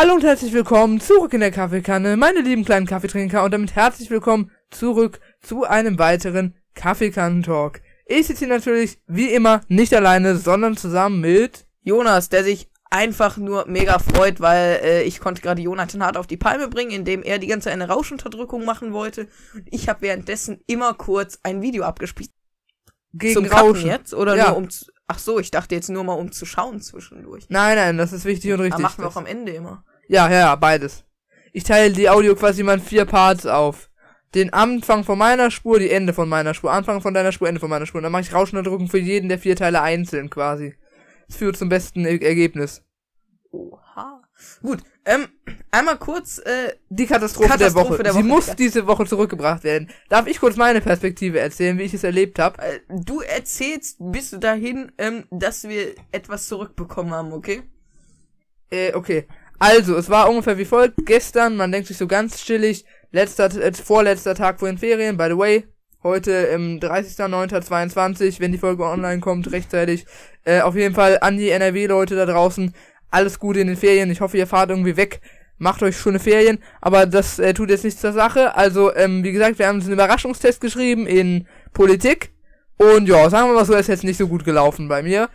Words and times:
Hallo 0.00 0.14
und 0.14 0.22
herzlich 0.22 0.52
willkommen 0.52 1.00
zurück 1.00 1.32
in 1.32 1.40
der 1.40 1.50
Kaffeekanne, 1.50 2.16
meine 2.16 2.40
lieben 2.40 2.64
kleinen 2.64 2.86
Kaffeetrinker 2.86 3.42
und 3.42 3.50
damit 3.50 3.74
herzlich 3.74 4.08
willkommen 4.10 4.52
zurück 4.70 5.18
zu 5.40 5.64
einem 5.64 5.98
weiteren 5.98 6.54
Kaffeekannen-Talk. 6.76 7.80
Ich 8.06 8.28
sitze 8.28 8.44
hier 8.46 8.54
natürlich 8.54 9.00
wie 9.08 9.28
immer 9.30 9.62
nicht 9.66 9.92
alleine, 9.92 10.36
sondern 10.36 10.76
zusammen 10.76 11.20
mit 11.20 11.66
Jonas, 11.82 12.28
der 12.28 12.44
sich 12.44 12.70
einfach 12.92 13.38
nur 13.38 13.66
mega 13.66 13.98
freut, 13.98 14.40
weil 14.40 14.78
äh, 14.84 15.02
ich 15.02 15.18
konnte 15.18 15.42
gerade 15.42 15.62
Jonathan 15.62 16.04
hart 16.04 16.16
auf 16.16 16.28
die 16.28 16.36
Palme 16.36 16.68
bringen, 16.68 16.92
indem 16.92 17.24
er 17.24 17.40
die 17.40 17.48
ganze 17.48 17.64
Zeit 17.64 17.72
eine 17.72 17.88
Rauschunterdrückung 17.88 18.64
machen 18.64 18.92
wollte. 18.92 19.26
Und 19.52 19.66
ich 19.68 19.88
habe 19.88 20.02
währenddessen 20.02 20.62
immer 20.68 20.94
kurz 20.94 21.40
ein 21.42 21.60
Video 21.60 21.82
abgespielt. 21.82 22.30
gegen 23.14 23.34
Zum 23.34 23.48
Kacken 23.48 23.70
Rauschen. 23.70 23.88
jetzt? 23.88 24.14
Oder 24.14 24.36
Ja. 24.36 24.50
nur 24.50 24.58
um 24.58 24.70
zu, 24.70 24.92
Ach 25.08 25.18
so, 25.18 25.38
ich 25.38 25.50
dachte 25.50 25.74
jetzt 25.74 25.88
nur 25.88 26.04
mal 26.04 26.12
um 26.12 26.30
zu 26.32 26.44
schauen 26.44 26.80
zwischendurch. 26.82 27.46
Nein, 27.48 27.76
nein, 27.76 27.96
das 27.96 28.12
ist 28.12 28.26
wichtig 28.26 28.52
und 28.52 28.56
Aber 28.56 28.64
richtig. 28.64 28.82
machen 28.82 29.02
wir 29.02 29.08
auch 29.08 29.16
am 29.16 29.26
Ende 29.26 29.52
immer. 29.52 29.82
Ja, 30.06 30.30
ja, 30.30 30.38
ja, 30.38 30.54
beides. 30.54 31.04
Ich 31.52 31.64
teile 31.64 31.94
die 31.94 32.10
Audio 32.10 32.34
quasi 32.34 32.62
mal 32.62 32.74
in 32.74 32.80
vier 32.80 33.06
Parts 33.06 33.46
auf. 33.46 33.90
Den 34.34 34.52
Anfang 34.52 35.04
von 35.04 35.18
meiner 35.18 35.50
Spur, 35.50 35.78
die 35.78 35.90
Ende 35.90 36.12
von 36.12 36.28
meiner 36.28 36.52
Spur, 36.52 36.70
Anfang 36.70 37.00
von 37.00 37.14
deiner 37.14 37.32
Spur, 37.32 37.48
Ende 37.48 37.60
von 37.60 37.70
meiner 37.70 37.86
Spur. 37.86 38.00
Und 38.00 38.02
dann 38.02 38.12
mache 38.12 38.22
ich 38.22 38.34
Rauschunterdrückung 38.34 38.88
für 38.88 38.98
jeden 38.98 39.30
der 39.30 39.38
vier 39.38 39.56
Teile 39.56 39.80
einzeln 39.80 40.28
quasi. 40.28 40.76
Das 41.26 41.36
führt 41.36 41.56
zum 41.56 41.70
besten 41.70 42.04
er 42.04 42.20
Ergebnis. 42.22 42.82
Oha. 43.50 44.22
Gut, 44.60 44.80
ähm, 45.08 45.26
einmal 45.70 45.96
kurz, 45.96 46.38
äh, 46.38 46.74
Die 46.90 47.06
Katastrophe, 47.06 47.48
der 47.48 47.56
Katastrophe 47.58 47.90
Woche. 47.94 48.02
der 48.02 48.12
Sie 48.12 48.18
Woche. 48.18 48.28
muss 48.28 48.54
diese 48.56 48.86
Woche 48.86 49.06
zurückgebracht 49.06 49.64
werden. 49.64 49.88
Darf 50.08 50.26
ich 50.26 50.38
kurz 50.38 50.56
meine 50.56 50.80
Perspektive 50.80 51.40
erzählen, 51.40 51.78
wie 51.78 51.82
ich 51.84 51.94
es 51.94 52.04
erlebt 52.04 52.38
habe? 52.38 52.60
äh, 52.62 52.80
du 52.88 53.20
erzählst 53.20 53.96
bis 54.00 54.30
dahin, 54.38 54.92
ähm, 54.98 55.24
dass 55.30 55.64
wir 55.68 55.94
etwas 56.12 56.46
zurückbekommen 56.48 57.12
haben, 57.12 57.32
okay? 57.32 57.62
Äh, 58.70 58.92
okay. 58.94 59.26
Also, 59.58 59.96
es 59.96 60.08
war 60.10 60.28
ungefähr 60.30 60.58
wie 60.58 60.64
folgt. 60.64 60.94
Gestern, 61.06 61.56
man 61.56 61.72
denkt 61.72 61.88
sich 61.88 61.96
so 61.96 62.06
ganz 62.06 62.44
chillig, 62.44 62.84
letzter, 63.10 63.46
äh, 63.56 63.72
vorletzter 63.72 64.34
Tag 64.34 64.58
vor 64.60 64.68
den 64.68 64.78
Ferien, 64.78 65.16
by 65.16 65.28
the 65.30 65.38
way. 65.38 65.64
Heute 66.04 66.30
im 66.30 66.78
30.09.22, 66.78 68.38
wenn 68.40 68.52
die 68.52 68.58
Folge 68.58 68.84
online 68.84 69.20
kommt, 69.20 69.50
rechtzeitig. 69.50 70.06
Äh, 70.44 70.60
auf 70.60 70.76
jeden 70.76 70.94
Fall 70.94 71.18
an 71.20 71.36
die 71.36 71.50
NRW-Leute 71.50 72.14
da 72.14 72.24
draußen. 72.26 72.72
Alles 73.10 73.38
Gute 73.38 73.60
in 73.60 73.68
den 73.68 73.76
Ferien. 73.76 74.10
Ich 74.10 74.20
hoffe, 74.20 74.36
ihr 74.36 74.46
fahrt 74.46 74.70
irgendwie 74.70 74.96
weg. 74.96 75.20
Macht 75.58 75.82
euch 75.82 75.96
schöne 75.96 76.18
Ferien. 76.18 76.58
Aber 76.80 77.06
das 77.06 77.38
äh, 77.38 77.54
tut 77.54 77.70
jetzt 77.70 77.84
nichts 77.84 78.00
zur 78.00 78.12
Sache. 78.12 78.54
Also, 78.56 78.94
ähm, 78.94 79.24
wie 79.24 79.32
gesagt, 79.32 79.58
wir 79.58 79.66
haben 79.66 79.76
uns 79.76 79.84
einen 79.84 79.94
Überraschungstest 79.94 80.60
geschrieben 80.60 81.06
in 81.06 81.46
Politik. 81.72 82.30
Und 82.78 83.08
ja, 83.08 83.28
sagen 83.28 83.48
wir 83.48 83.54
mal 83.54 83.64
so, 83.64 83.74
ist 83.74 83.88
jetzt 83.88 84.04
nicht 84.04 84.18
so 84.18 84.28
gut 84.28 84.44
gelaufen 84.44 84.86
bei 84.86 85.02
mir. 85.02 85.28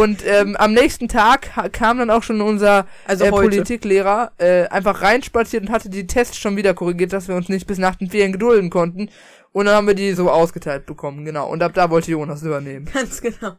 Und 0.00 0.26
ähm, 0.26 0.56
am 0.56 0.72
nächsten 0.72 1.08
Tag 1.08 1.50
kam 1.72 1.98
dann 1.98 2.08
auch 2.08 2.22
schon 2.22 2.40
unser 2.40 2.86
Also 3.06 3.26
äh. 3.26 3.30
Politiklehrer 3.30 4.32
äh, 4.38 4.66
einfach 4.68 5.02
reinspaziert 5.02 5.64
und 5.64 5.70
hatte 5.70 5.90
die 5.90 6.06
Tests 6.06 6.38
schon 6.38 6.56
wieder 6.56 6.72
korrigiert, 6.72 7.12
dass 7.12 7.28
wir 7.28 7.36
uns 7.36 7.50
nicht 7.50 7.66
bis 7.66 7.76
nach 7.76 7.96
den 7.96 8.08
Ferien 8.08 8.32
gedulden 8.32 8.70
konnten. 8.70 9.10
Und 9.52 9.66
dann 9.66 9.74
haben 9.74 9.86
wir 9.86 9.94
die 9.94 10.12
so 10.14 10.30
ausgeteilt 10.30 10.86
bekommen, 10.86 11.26
genau. 11.26 11.48
Und 11.48 11.62
ab 11.62 11.72
da 11.74 11.90
wollte 11.90 12.10
Jonas 12.10 12.42
übernehmen. 12.42 12.88
Ganz 12.94 13.20
genau. 13.20 13.56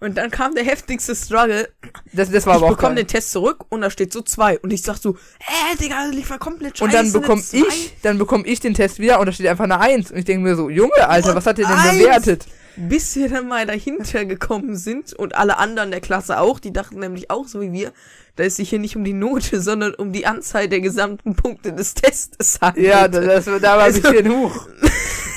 Und 0.00 0.16
dann 0.16 0.30
kam 0.30 0.54
der 0.54 0.64
heftigste 0.64 1.16
Struggle. 1.16 1.68
Das, 2.12 2.30
das 2.30 2.46
war 2.46 2.54
ich 2.54 2.56
aber 2.58 2.66
auch 2.66 2.76
bekomme 2.76 2.94
geil. 2.94 3.04
den 3.04 3.08
Test 3.08 3.32
zurück 3.32 3.64
und 3.68 3.80
da 3.80 3.90
steht 3.90 4.12
so 4.12 4.20
zwei. 4.22 4.58
Und 4.60 4.72
ich 4.72 4.82
sag 4.82 4.96
so, 4.98 5.16
äh, 5.40 5.76
Digga, 5.76 6.06
das 6.06 6.14
lief 6.14 6.30
ja 6.30 6.38
komplett 6.38 6.78
scheiße. 6.78 6.84
Und 6.84 6.94
dann 6.94 7.06
eine 7.06 7.12
bekomme 7.12 7.42
ich, 7.50 7.92
dann 8.02 8.16
bekomme 8.18 8.46
ich 8.46 8.60
den 8.60 8.74
Test 8.74 9.00
wieder 9.00 9.18
und 9.18 9.26
da 9.26 9.32
steht 9.32 9.48
einfach 9.48 9.64
eine 9.64 9.80
Eins. 9.80 10.12
Und 10.12 10.18
ich 10.18 10.24
denke 10.24 10.44
mir 10.48 10.54
so, 10.54 10.70
Junge, 10.70 11.08
Alter, 11.08 11.34
was 11.34 11.46
hat 11.46 11.58
ihr 11.58 11.66
denn 11.66 11.74
Eins? 11.76 11.98
bewertet? 11.98 12.46
Bis 12.76 13.16
wir 13.16 13.28
dann 13.28 13.48
mal 13.48 13.66
dahinter 13.66 14.24
gekommen 14.24 14.76
sind 14.76 15.12
und 15.14 15.34
alle 15.34 15.58
anderen 15.58 15.90
der 15.90 16.00
Klasse 16.00 16.38
auch, 16.38 16.60
die 16.60 16.72
dachten 16.72 17.00
nämlich 17.00 17.28
auch 17.28 17.48
so 17.48 17.60
wie 17.60 17.72
wir, 17.72 17.92
da 18.36 18.44
es 18.44 18.54
sich 18.54 18.70
hier 18.70 18.78
nicht 18.78 18.94
um 18.94 19.02
die 19.02 19.12
Note, 19.14 19.60
sondern 19.60 19.94
um 19.94 20.12
die 20.12 20.26
Anzahl 20.26 20.68
der 20.68 20.80
gesamten 20.80 21.34
Punkte 21.34 21.72
des 21.72 21.94
Testes 21.94 22.60
handelt. 22.60 22.86
Ja, 22.86 23.08
das, 23.08 23.46
das, 23.46 23.60
da 23.60 23.72
war 23.76 23.78
ein 23.78 23.94
Also- 23.94 24.00
bisschen 24.02 24.28
hoch. 24.32 24.68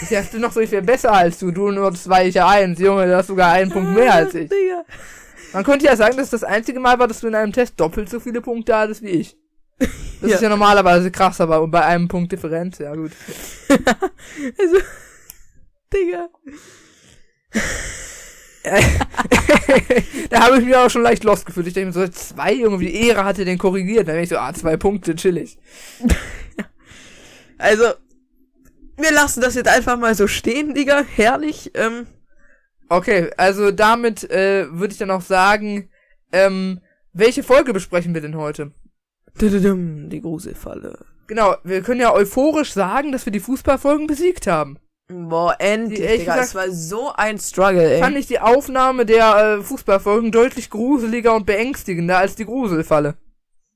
Ich 0.01 0.09
dachte 0.09 0.39
noch 0.39 0.51
so, 0.51 0.59
ich 0.59 0.71
wäre 0.71 0.81
besser 0.83 1.11
als 1.13 1.39
du. 1.39 1.51
Du 1.51 1.69
nur 1.71 1.93
zwei, 1.93 2.27
ich 2.27 2.35
ja 2.35 2.47
eins. 2.47 2.79
Junge, 2.79 3.05
du 3.05 3.15
hast 3.15 3.27
sogar 3.27 3.51
einen 3.51 3.71
Punkt 3.71 3.91
mehr 3.93 4.13
als 4.13 4.33
ich. 4.33 4.49
Man 5.53 5.63
könnte 5.63 5.85
ja 5.85 5.95
sagen, 5.95 6.17
dass 6.17 6.29
das 6.29 6.43
einzige 6.43 6.79
Mal 6.79 6.97
war, 6.99 7.07
dass 7.07 7.19
du 7.21 7.27
in 7.27 7.35
einem 7.35 7.51
Test 7.53 7.79
doppelt 7.79 8.09
so 8.09 8.19
viele 8.19 8.41
Punkte 8.41 8.75
hattest 8.75 9.01
wie 9.03 9.09
ich. 9.09 9.37
Das 9.79 10.29
Ja. 10.29 10.35
ist 10.35 10.41
ja 10.43 10.49
normalerweise 10.49 11.11
krass, 11.11 11.41
aber 11.41 11.67
bei 11.67 11.83
einem 11.83 12.07
Punkt 12.07 12.31
Differenz, 12.31 12.77
ja 12.79 12.93
gut. 12.95 13.11
Also, 14.57 14.77
Digga. 15.93 16.29
da 20.29 20.39
habe 20.41 20.59
ich 20.59 20.65
mich 20.65 20.75
auch 20.75 20.89
schon 20.89 21.01
leicht 21.01 21.23
lost 21.23 21.45
gefühlt. 21.45 21.67
Ich 21.67 21.73
denke 21.73 21.87
mir 21.97 22.05
so, 22.05 22.11
zwei, 22.11 22.53
Junge, 22.53 22.79
wie 22.79 22.93
Ehre 22.93 23.23
hatte 23.25 23.43
den 23.43 23.57
korrigiert. 23.57 24.07
Dann 24.07 24.15
bin 24.15 24.23
ich 24.23 24.29
so, 24.29 24.37
ah, 24.37 24.53
zwei 24.53 24.77
Punkte, 24.77 25.15
chillig. 25.15 25.57
Also, 27.57 27.83
wir 28.97 29.11
lassen 29.11 29.41
das 29.41 29.55
jetzt 29.55 29.69
einfach 29.69 29.97
mal 29.97 30.15
so 30.15 30.27
stehen, 30.27 30.73
Digga. 30.73 31.03
Herrlich. 31.15 31.71
Ähm, 31.75 32.07
Okay, 32.89 33.29
also 33.37 33.71
damit 33.71 34.29
äh, 34.29 34.65
würde 34.69 34.91
ich 34.91 34.97
dann 34.97 35.11
auch 35.11 35.21
sagen, 35.21 35.89
ähm, 36.33 36.81
welche 37.13 37.41
Folge 37.41 37.71
besprechen 37.71 38.13
wir 38.13 38.19
denn 38.19 38.35
heute? 38.35 38.71
Die 40.09 40.19
Gruselfalle. 40.21 40.99
Genau, 41.27 41.55
wir 41.63 41.83
können 41.83 42.01
ja 42.01 42.13
euphorisch 42.13 42.73
sagen, 42.73 43.13
dass 43.13 43.25
wir 43.25 43.31
die 43.31 43.39
Fußballfolgen 43.39 44.07
besiegt 44.07 44.45
haben. 44.45 44.77
Boah, 45.07 45.55
endlich, 45.59 46.01
Die- 46.01 46.05
Digga. 46.17 46.35
gesagt- 46.35 46.47
Es 46.49 46.55
war 46.55 46.69
so 46.71 47.13
ein 47.13 47.39
Struggle, 47.39 47.93
ey. 47.95 48.01
Fand 48.01 48.17
ich 48.17 48.27
die 48.27 48.41
Aufnahme 48.41 49.05
der 49.05 49.57
äh, 49.59 49.63
Fußballfolgen 49.63 50.33
deutlich 50.33 50.69
gruseliger 50.69 51.33
und 51.33 51.45
beängstigender 51.45 52.17
als 52.17 52.35
die 52.35 52.45
Gruselfalle. 52.45 53.15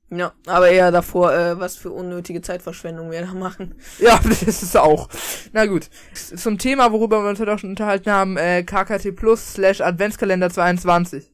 Ja, 0.08 0.32
aber 0.46 0.68
eher 0.68 0.92
davor, 0.92 1.34
äh, 1.34 1.58
was 1.58 1.76
für 1.76 1.90
unnötige 1.90 2.40
Zeitverschwendung 2.40 3.10
wir 3.10 3.22
da 3.22 3.34
machen. 3.34 3.74
Ja, 3.98 4.20
das 4.22 4.42
ist 4.42 4.76
auch. 4.76 5.08
Na 5.52 5.66
gut. 5.66 5.90
Zum 6.14 6.58
Thema, 6.58 6.92
worüber 6.92 7.22
wir 7.22 7.30
uns 7.30 7.40
heute 7.40 7.52
auch 7.54 7.58
schon 7.58 7.70
unterhalten 7.70 8.10
haben, 8.12 8.36
äh, 8.36 8.62
KKT 8.62 9.12
Plus 9.12 9.54
slash 9.54 9.80
Adventskalender 9.80 10.50
22. 10.50 11.32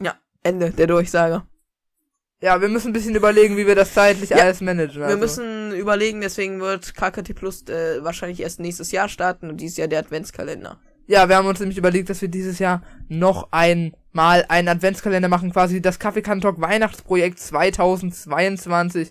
Ja, 0.00 0.14
Ende 0.42 0.70
der 0.70 0.86
Durchsage. 0.86 1.42
Ja, 2.40 2.60
wir 2.60 2.68
müssen 2.68 2.88
ein 2.88 2.92
bisschen 2.92 3.14
überlegen, 3.14 3.56
wie 3.56 3.66
wir 3.66 3.76
das 3.76 3.92
zeitlich 3.92 4.30
Ja, 4.30 4.38
alles 4.38 4.60
managen. 4.60 5.00
Wir 5.00 5.06
also. 5.06 5.18
müssen 5.18 5.72
überlegen, 5.74 6.22
deswegen 6.22 6.60
wird 6.60 6.94
KKT 6.94 7.34
Plus 7.34 7.68
äh, 7.68 8.02
wahrscheinlich 8.02 8.40
erst 8.40 8.58
nächstes 8.58 8.90
Jahr 8.90 9.08
starten 9.08 9.50
und 9.50 9.58
dieses 9.58 9.76
Jahr 9.76 9.88
der 9.88 10.00
Adventskalender. 10.00 10.80
Ja, 11.06 11.28
wir 11.28 11.36
haben 11.36 11.46
uns 11.46 11.60
nämlich 11.60 11.78
überlegt, 11.78 12.10
dass 12.10 12.22
wir 12.22 12.28
dieses 12.28 12.58
Jahr 12.58 12.82
noch 13.08 13.48
einmal 14.12 14.44
einen 14.48 14.68
Adventskalender 14.68 15.28
machen, 15.28 15.52
quasi 15.52 15.80
das 15.80 15.98
Kaffeekantalk 15.98 16.60
Weihnachtsprojekt 16.60 17.38
2022. 17.38 19.10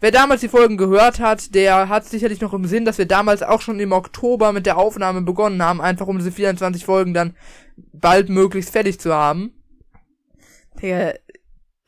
Wer 0.00 0.10
damals 0.10 0.40
die 0.40 0.48
Folgen 0.48 0.76
gehört 0.76 1.20
hat, 1.20 1.54
der 1.54 1.88
hat 1.88 2.06
sicherlich 2.06 2.40
noch 2.40 2.54
im 2.54 2.64
Sinn, 2.64 2.84
dass 2.84 2.98
wir 2.98 3.06
damals 3.06 3.42
auch 3.42 3.60
schon 3.60 3.78
im 3.80 3.92
Oktober 3.92 4.52
mit 4.52 4.66
der 4.66 4.78
Aufnahme 4.78 5.20
begonnen 5.22 5.62
haben, 5.62 5.80
einfach 5.80 6.06
um 6.06 6.18
diese 6.18 6.32
24 6.32 6.84
Folgen 6.84 7.12
dann 7.12 7.36
bald 7.92 8.28
möglichst 8.30 8.72
fertig 8.72 8.98
zu 8.98 9.14
haben. 9.14 9.52
Digga, 10.80 11.12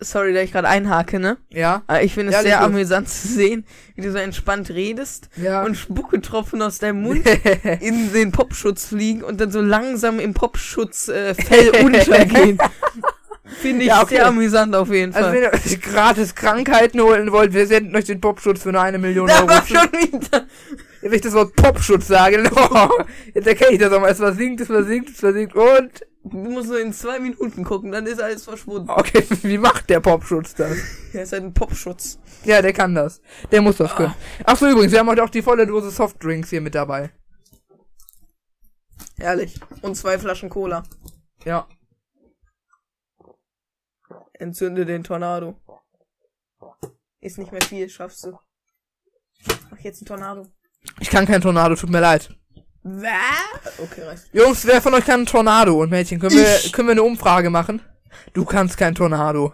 sorry, 0.05 0.33
dass 0.35 0.45
ich 0.45 0.53
gerade 0.53 0.69
einhake, 0.69 1.19
ne? 1.19 1.37
Ja. 1.51 1.83
Aber 1.87 2.03
ich 2.03 2.15
finde 2.15 2.31
es 2.31 2.37
Ja, 2.37 2.43
sehr 2.43 2.61
amüsant 2.63 3.09
zu 3.09 3.29
sehen, 3.29 3.65
wie 3.95 4.03
du 4.03 4.11
so 4.13 4.19
entspannt 4.19 4.71
redest 4.71 5.29
Ja. 5.37 5.63
und 5.65 5.77
Spucketropfen 5.77 6.61
aus 6.63 6.79
deinem 6.79 7.03
Mund 7.03 7.23
in 7.81 8.13
den 8.13 8.33
Popschutz 8.33 8.87
fliegen 8.87 9.23
und 9.23 9.41
dann 9.41 9.51
so 9.51 9.61
langsam 9.61 10.19
im 10.21 10.35
Popschutz 10.35 11.09
äh, 11.09 11.35
Fell 11.35 11.71
untergehen. 11.85 12.59
Finde 13.61 13.83
ich 13.83 13.89
Ja, 13.89 14.03
okay. 14.03 14.17
sehr 14.17 14.27
amüsant 14.27 14.75
auf 14.75 14.89
jeden 14.91 15.13
Also 15.15 15.29
Fall. 15.29 15.37
wenn 15.37 15.43
ihr 15.43 15.53
euch 15.53 15.81
gratis 15.83 16.35
Krankheiten 16.35 17.01
holen 17.01 17.33
wollt, 17.33 17.53
wir 17.53 17.67
senden 17.67 17.95
euch 17.97 18.05
den 18.07 18.21
Popschutz 18.21 18.63
für 18.63 18.73
nur 18.73 18.81
eine 18.81 18.99
Million 18.99 19.27
da 19.27 19.41
Euro. 19.41 19.49
war 19.49 19.67
schon 19.67 19.77
wieder. 19.93 20.47
Wenn 21.03 21.13
ich 21.13 21.21
das 21.21 21.33
Wort 21.35 21.55
Popschutz 21.57 22.07
sage, 22.07 22.43
oh, 22.55 22.89
jetzt 23.35 23.47
erkenne 23.47 23.73
ich 23.73 23.79
das 23.81 23.93
auch 23.93 24.01
mal. 24.01 24.11
Es 24.11 24.19
versinkt, 24.19 24.61
es 24.61 24.69
versinkt, 24.69 25.11
es 25.11 25.19
versinkt 25.19 25.55
und 25.57 25.91
Du 26.25 26.37
musst 26.37 26.69
nur 26.69 26.81
in 26.81 26.93
zwei 26.93 27.19
Minuten 27.19 27.65
gucken, 27.65 27.91
dann 27.91 28.07
ist 28.07 28.21
alles 28.21 28.45
verschwunden. 28.45 28.89
Okay, 28.89 29.25
wie 29.43 29.59
macht 29.59 29.91
der 29.91 30.01
Popschutz 30.01 30.55
das? 30.55 30.77
Er 31.13 31.25
ist 31.25 31.33
halt 31.33 31.43
ein 31.43 31.53
Popschutz. 31.53 32.19
Ja, 32.45 32.63
der 32.63 32.73
kann 32.73 32.95
das. 32.95 33.21
Der 33.51 33.61
muss 33.61 33.77
das 33.77 33.95
können. 33.95 34.15
Ach 34.45 34.57
so, 34.57 34.67
übrigens, 34.67 34.93
wir 34.93 35.01
haben 35.01 35.09
heute 35.09 35.23
auch 35.23 35.29
die 35.29 35.43
volle 35.43 35.67
Dose 35.67 35.91
Softdrinks 35.91 36.49
hier 36.49 36.63
mit 36.63 36.75
dabei. 36.75 37.11
Herrlich. 39.19 39.61
Und 39.83 39.95
zwei 39.95 40.19
Flaschen 40.19 40.49
Cola. 40.49 40.85
Ja. 41.45 41.69
Entzünde 44.33 44.87
den 44.87 45.05
Tornado. 45.05 45.61
Ist 47.21 47.37
nicht 47.37 47.53
mehr 47.53 47.63
viel, 47.63 47.91
schaffst 47.91 48.25
du. 48.25 48.39
Mach 49.71 49.79
jetzt 49.81 50.01
ein 50.01 50.07
Tornado. 50.07 50.47
Ich 51.01 51.11
kann 51.11 51.27
kein 51.27 51.43
Tornado, 51.43 51.75
tut 51.75 51.91
mir 51.91 52.01
leid. 52.01 52.35
Was? 52.85 53.79
Okay, 53.79 54.03
reicht. 54.03 54.25
Jungs, 54.33 54.67
wer 54.67 54.83
von 54.83 54.95
euch 54.95 55.05
kann 55.05 55.21
ein 55.21 55.27
Tornado? 55.27 55.81
Und 55.81 55.91
Mädchen, 55.91 56.19
können 56.19 56.35
wir, 56.37 56.57
Ich. 56.57 56.73
können 56.73 56.89
wir 56.89 56.93
eine 56.93 57.03
Umfrage 57.03 57.49
machen? 57.51 57.81
Du 58.33 58.45
kannst 58.45 58.77
kein 58.77 58.95
Tornado. 58.95 59.53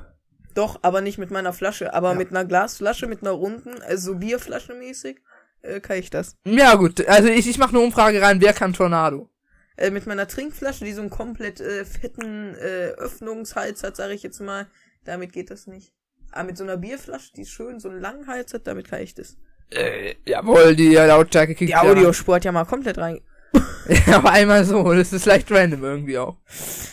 Doch, 0.54 0.78
aber 0.82 1.00
nicht 1.02 1.18
mit 1.18 1.30
meiner 1.30 1.52
Flasche, 1.52 1.92
aber 1.94 2.12
Ja. 2.12 2.14
mit 2.18 2.30
einer 2.30 2.44
Glasflasche, 2.44 3.06
mit 3.06 3.22
einer 3.22 3.30
runden, 3.32 3.80
also 3.82 4.14
Bierflasche 4.16 4.74
mäßig, 4.74 5.20
äh, 5.62 5.80
kann 5.80 5.98
ich 5.98 6.10
das. 6.10 6.36
Ja, 6.44 6.74
gut. 6.74 7.06
Also 7.06 7.28
ich, 7.28 7.46
ich 7.48 7.58
mache 7.58 7.70
eine 7.70 7.80
Umfrage 7.80 8.20
rein, 8.22 8.40
wer 8.40 8.52
kann 8.54 8.72
Tornado? 8.72 9.28
Äh, 9.76 9.90
mit 9.90 10.06
meiner 10.06 10.26
Trinkflasche, 10.26 10.84
die 10.84 10.92
so 10.92 11.02
einen 11.02 11.10
komplett 11.10 11.60
äh, 11.60 11.84
fetten 11.84 12.54
äh, 12.56 12.88
Öffnungshals 12.96 13.82
hat, 13.84 13.94
sage 13.96 14.14
ich 14.14 14.22
jetzt 14.22 14.40
mal, 14.40 14.66
damit 15.04 15.32
geht 15.32 15.50
das 15.50 15.66
nicht. 15.66 15.92
Ah, 16.32 16.42
mit 16.42 16.56
so 16.56 16.64
einer 16.64 16.76
Bierflasche, 16.76 17.32
die 17.34 17.46
schön 17.46 17.78
so 17.78 17.88
einen 17.88 18.00
langen 18.00 18.26
Hals 18.26 18.52
hat, 18.54 18.66
damit 18.66 18.88
kann 18.88 19.00
ich 19.02 19.14
das. 19.14 19.36
Äh, 19.70 20.14
jawohl, 20.24 20.74
die 20.74 20.94
Lautstärke 20.94 21.54
kickt 21.54 21.68
Die 21.68 21.72
ja 21.72 21.82
Audiospur 21.82 22.36
hat 22.36 22.44
ja 22.44 22.52
mal 22.52 22.64
komplett 22.64 22.98
rein. 22.98 23.20
Ja, 24.06 24.16
aber 24.18 24.32
einmal 24.32 24.64
so, 24.66 24.92
das 24.92 25.14
ist 25.14 25.24
leicht 25.24 25.50
random 25.50 25.82
irgendwie 25.82 26.18
auch. 26.18 26.36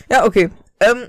Ja, 0.10 0.26
okay. 0.26 0.50
Ähm, 0.80 1.08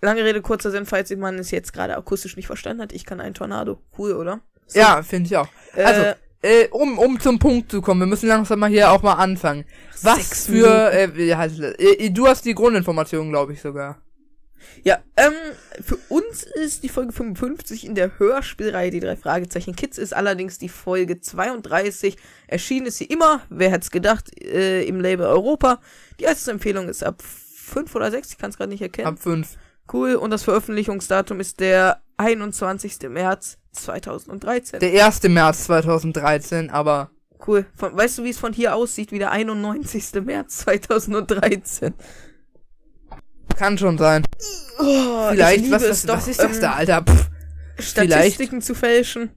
lange 0.00 0.22
Rede, 0.24 0.40
kurzer 0.42 0.70
Sinn, 0.70 0.86
falls 0.86 1.10
man 1.16 1.38
es 1.40 1.50
jetzt 1.50 1.72
gerade 1.72 1.96
akustisch 1.96 2.36
nicht 2.36 2.46
verstanden 2.46 2.82
hat. 2.82 2.92
Ich 2.92 3.04
kann 3.04 3.20
einen 3.20 3.34
Tornado. 3.34 3.80
Cool, 3.98 4.12
oder? 4.12 4.40
So, 4.66 4.78
Ja, 4.78 5.02
finde 5.02 5.26
ich 5.26 5.36
auch. 5.36 5.48
äh, 5.74 5.82
Also, 5.82 6.02
äh, 6.42 6.68
um, 6.70 6.98
um 7.00 7.18
zum 7.18 7.40
Punkt 7.40 7.72
zu 7.72 7.82
kommen, 7.82 8.00
wir 8.02 8.06
müssen 8.06 8.28
langsam 8.28 8.60
mal 8.60 8.70
hier 8.70 8.92
auch 8.92 9.02
mal 9.02 9.14
anfangen. 9.14 9.64
Was 10.02 10.46
für, 10.46 10.92
äh, 10.92 11.16
wie 11.16 11.34
heißt 11.34 11.58
es? 11.58 11.74
Äh, 11.80 12.10
du 12.10 12.28
hast 12.28 12.44
die 12.44 12.54
Grundinformationen, 12.54 13.30
glaube 13.32 13.54
ich 13.54 13.60
sogar. 13.60 14.00
Ja, 14.84 14.98
ähm, 15.16 15.32
für 15.80 15.96
uns 16.08 16.42
ist 16.42 16.82
die 16.82 16.88
Folge 16.88 17.12
55 17.12 17.86
in 17.86 17.94
der 17.94 18.18
Hörspielreihe 18.18 18.90
Die 18.90 19.00
drei 19.00 19.16
Fragezeichen 19.16 19.76
Kids 19.76 19.98
ist 19.98 20.14
allerdings 20.14 20.58
die 20.58 20.68
Folge 20.68 21.20
32. 21.20 22.16
Erschienen 22.46 22.86
ist 22.86 22.98
sie 22.98 23.04
immer, 23.04 23.42
wer 23.50 23.70
hätte 23.70 23.82
es 23.82 23.90
gedacht, 23.90 24.30
äh, 24.42 24.84
im 24.84 25.00
Label 25.00 25.26
Europa. 25.26 25.80
Die 26.20 26.24
erste 26.24 26.50
Empfehlung 26.50 26.88
ist 26.88 27.04
ab 27.04 27.22
5 27.22 27.94
oder 27.94 28.10
6, 28.10 28.32
ich 28.32 28.38
kann 28.38 28.50
es 28.50 28.56
gerade 28.56 28.70
nicht 28.70 28.82
erkennen. 28.82 29.08
Ab 29.08 29.18
fünf. 29.18 29.56
Cool, 29.92 30.16
und 30.16 30.30
das 30.30 30.42
Veröffentlichungsdatum 30.42 31.40
ist 31.40 31.60
der 31.60 32.02
21. 32.18 33.08
März 33.08 33.58
2013. 33.72 34.80
Der 34.80 35.06
1. 35.06 35.22
März 35.24 35.64
2013, 35.64 36.70
aber 36.70 37.10
cool. 37.46 37.66
Von, 37.74 37.96
weißt 37.96 38.18
du, 38.18 38.24
wie 38.24 38.30
es 38.30 38.38
von 38.38 38.52
hier 38.52 38.74
aussieht? 38.74 39.12
Wie 39.12 39.18
der 39.18 39.30
91. 39.30 40.22
März 40.24 40.58
2013. 40.58 41.94
kann 43.58 43.76
schon 43.76 43.98
sein. 43.98 44.22
Oh, 44.78 45.30
Vielleicht, 45.30 45.70
was, 45.70 45.82
es 45.82 45.90
was, 45.90 46.02
doch, 46.04 46.16
was 46.16 46.28
ist 46.28 46.40
das 46.40 46.56
ähm, 46.56 46.62
da, 46.62 46.72
Alter? 46.74 47.02
Pff, 47.02 47.28
Statistiken 47.80 48.62
zu 48.62 48.74
fälschen. 48.74 49.30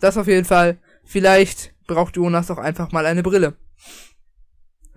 das 0.00 0.16
auf 0.16 0.28
jeden 0.28 0.44
Fall. 0.44 0.78
Vielleicht 1.04 1.74
braucht 1.86 2.16
Jonas 2.16 2.46
doch 2.46 2.58
einfach 2.58 2.92
mal 2.92 3.04
eine 3.04 3.22
Brille. 3.22 3.56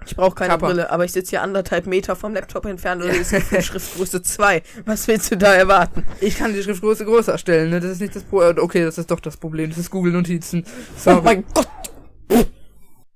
Ich 0.06 0.16
brauche 0.16 0.36
keine 0.36 0.50
Kappa. 0.50 0.68
Brille, 0.68 0.90
aber 0.90 1.06
ich 1.06 1.12
sitze 1.12 1.32
hier 1.32 1.42
anderthalb 1.42 1.86
Meter 1.86 2.16
vom 2.16 2.34
Laptop 2.34 2.66
entfernt 2.66 3.04
und 3.04 3.12
lese 3.12 3.40
von 3.42 3.62
Schriftgröße 3.62 4.22
2. 4.22 4.64
Was 4.86 5.08
willst 5.08 5.32
du 5.32 5.38
da 5.38 5.54
erwarten? 5.54 6.06
Ich 6.20 6.38
kann 6.38 6.54
die 6.54 6.62
Schriftgröße 6.62 7.06
größer 7.06 7.38
stellen, 7.38 7.70
ne? 7.70 7.80
Das 7.80 7.92
ist 7.92 8.02
nicht 8.02 8.16
das 8.16 8.24
Problem. 8.24 8.58
Okay, 8.58 8.84
das 8.84 8.98
ist 8.98 9.12
doch 9.12 9.20
das 9.20 9.38
Problem. 9.38 9.70
Das 9.70 9.78
ist 9.78 9.90
Google 9.90 10.14
Notizen. 10.14 10.66
Sorry. 10.98 11.20
Oh 11.20 11.22
mein 11.24 11.44
Gott. 11.54 11.68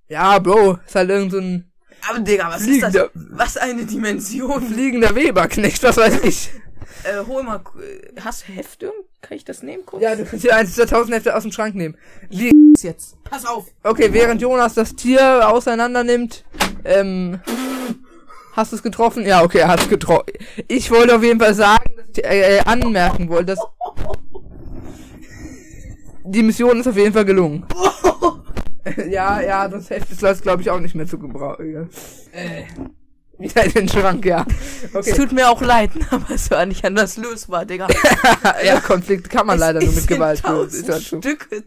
ja, 0.08 0.38
Bro, 0.40 0.80
ist 0.86 0.96
halt 0.96 1.10
irgend 1.10 1.32
so 1.32 1.40
ein 1.40 1.72
Aber 2.10 2.20
Digga, 2.20 2.50
was 2.50 2.62
ist 2.62 2.68
Fliegender- 2.68 3.10
das? 3.14 3.24
Was 3.32 3.58
eine 3.58 3.84
Dimension. 3.86 4.62
fliegender 4.68 5.16
Weberknecht, 5.16 5.82
was 5.84 5.98
weiß 5.98 6.20
ich. 6.24 6.52
Äh, 7.04 7.24
hol 7.28 7.44
mal, 7.44 7.62
hast 8.24 8.48
du 8.48 8.54
Hefte? 8.54 8.92
Kann 9.22 9.38
ich 9.38 9.46
das 9.46 9.62
nehmen 9.64 9.86
kurz? 9.86 10.02
Ja, 10.04 10.16
du 10.16 10.24
kannst 10.26 10.44
dir 10.44 10.56
eins 10.56 10.70
dieser 10.74 10.88
tausend 10.88 11.14
Hefte 11.16 11.36
aus 11.36 11.44
dem 11.44 11.52
Schrank 11.52 11.76
nehmen. 11.76 11.96
Wie 12.30 12.52
jetzt. 12.82 13.16
Pass 13.24 13.46
auf. 13.46 13.66
okay, 13.84 14.10
während 14.12 14.42
Jonas 14.42 14.74
das 14.76 14.96
Tier 14.96 15.48
auseinander 15.50 16.04
nimmt, 16.04 16.44
ähm, 16.84 17.40
hast 18.54 18.72
du 18.72 18.76
es 18.76 18.84
getroffen? 18.84 19.26
Ja, 19.26 19.42
okay, 19.44 19.60
er 19.60 19.68
hat 19.70 19.82
es 19.82 19.90
getroffen. 19.90 20.26
Ich 20.68 20.92
wollte 20.92 21.16
auf 21.16 21.24
jeden 21.24 21.40
Fall 21.40 21.54
sagen, 21.56 21.92
dass 21.98 22.06
ich 22.18 22.24
äh, 22.26 22.58
äh, 22.58 22.60
anmerken 22.66 23.30
wollte, 23.30 23.56
dass 23.56 23.60
die 26.24 26.44
Mission 26.44 26.80
ist 26.80 26.88
auf 26.88 26.98
jeden 26.98 27.14
Fall 27.14 27.26
gelungen. 27.26 27.66
ja, 29.10 29.42
ja, 29.42 29.68
das 29.68 29.90
Heft 29.90 30.12
ist 30.12 30.22
das 30.24 30.42
glaube 30.42 30.62
ich 30.62 30.70
auch 30.70 30.80
nicht 30.80 30.96
mehr 30.96 31.08
zu 31.08 31.18
gebrauchen. 31.18 31.90
Äh, 32.32 32.64
wieder 33.38 33.66
in 33.66 33.72
den 33.72 33.90
Schrank, 33.90 34.26
ja. 34.26 34.46
Es 34.84 34.96
Okay. 34.96 35.14
tut 35.14 35.32
mir 35.34 35.50
auch 35.50 35.62
leid, 35.62 35.92
aber 36.12 36.34
es 36.34 36.50
war 36.52 36.66
nicht 36.66 36.86
anders 36.86 37.18
lösbar, 37.18 37.66
Digga. 37.66 37.88
ja, 38.66 38.80
Konflikt 38.80 39.30
kann 39.30 39.46
man 39.48 39.60
leider 39.60 39.80
Es 39.80 39.86
nur 39.86 39.94
mit 39.96 40.08
Gewalt 40.08 40.42
lösen. 40.48 41.02
Stücke. 41.02 41.64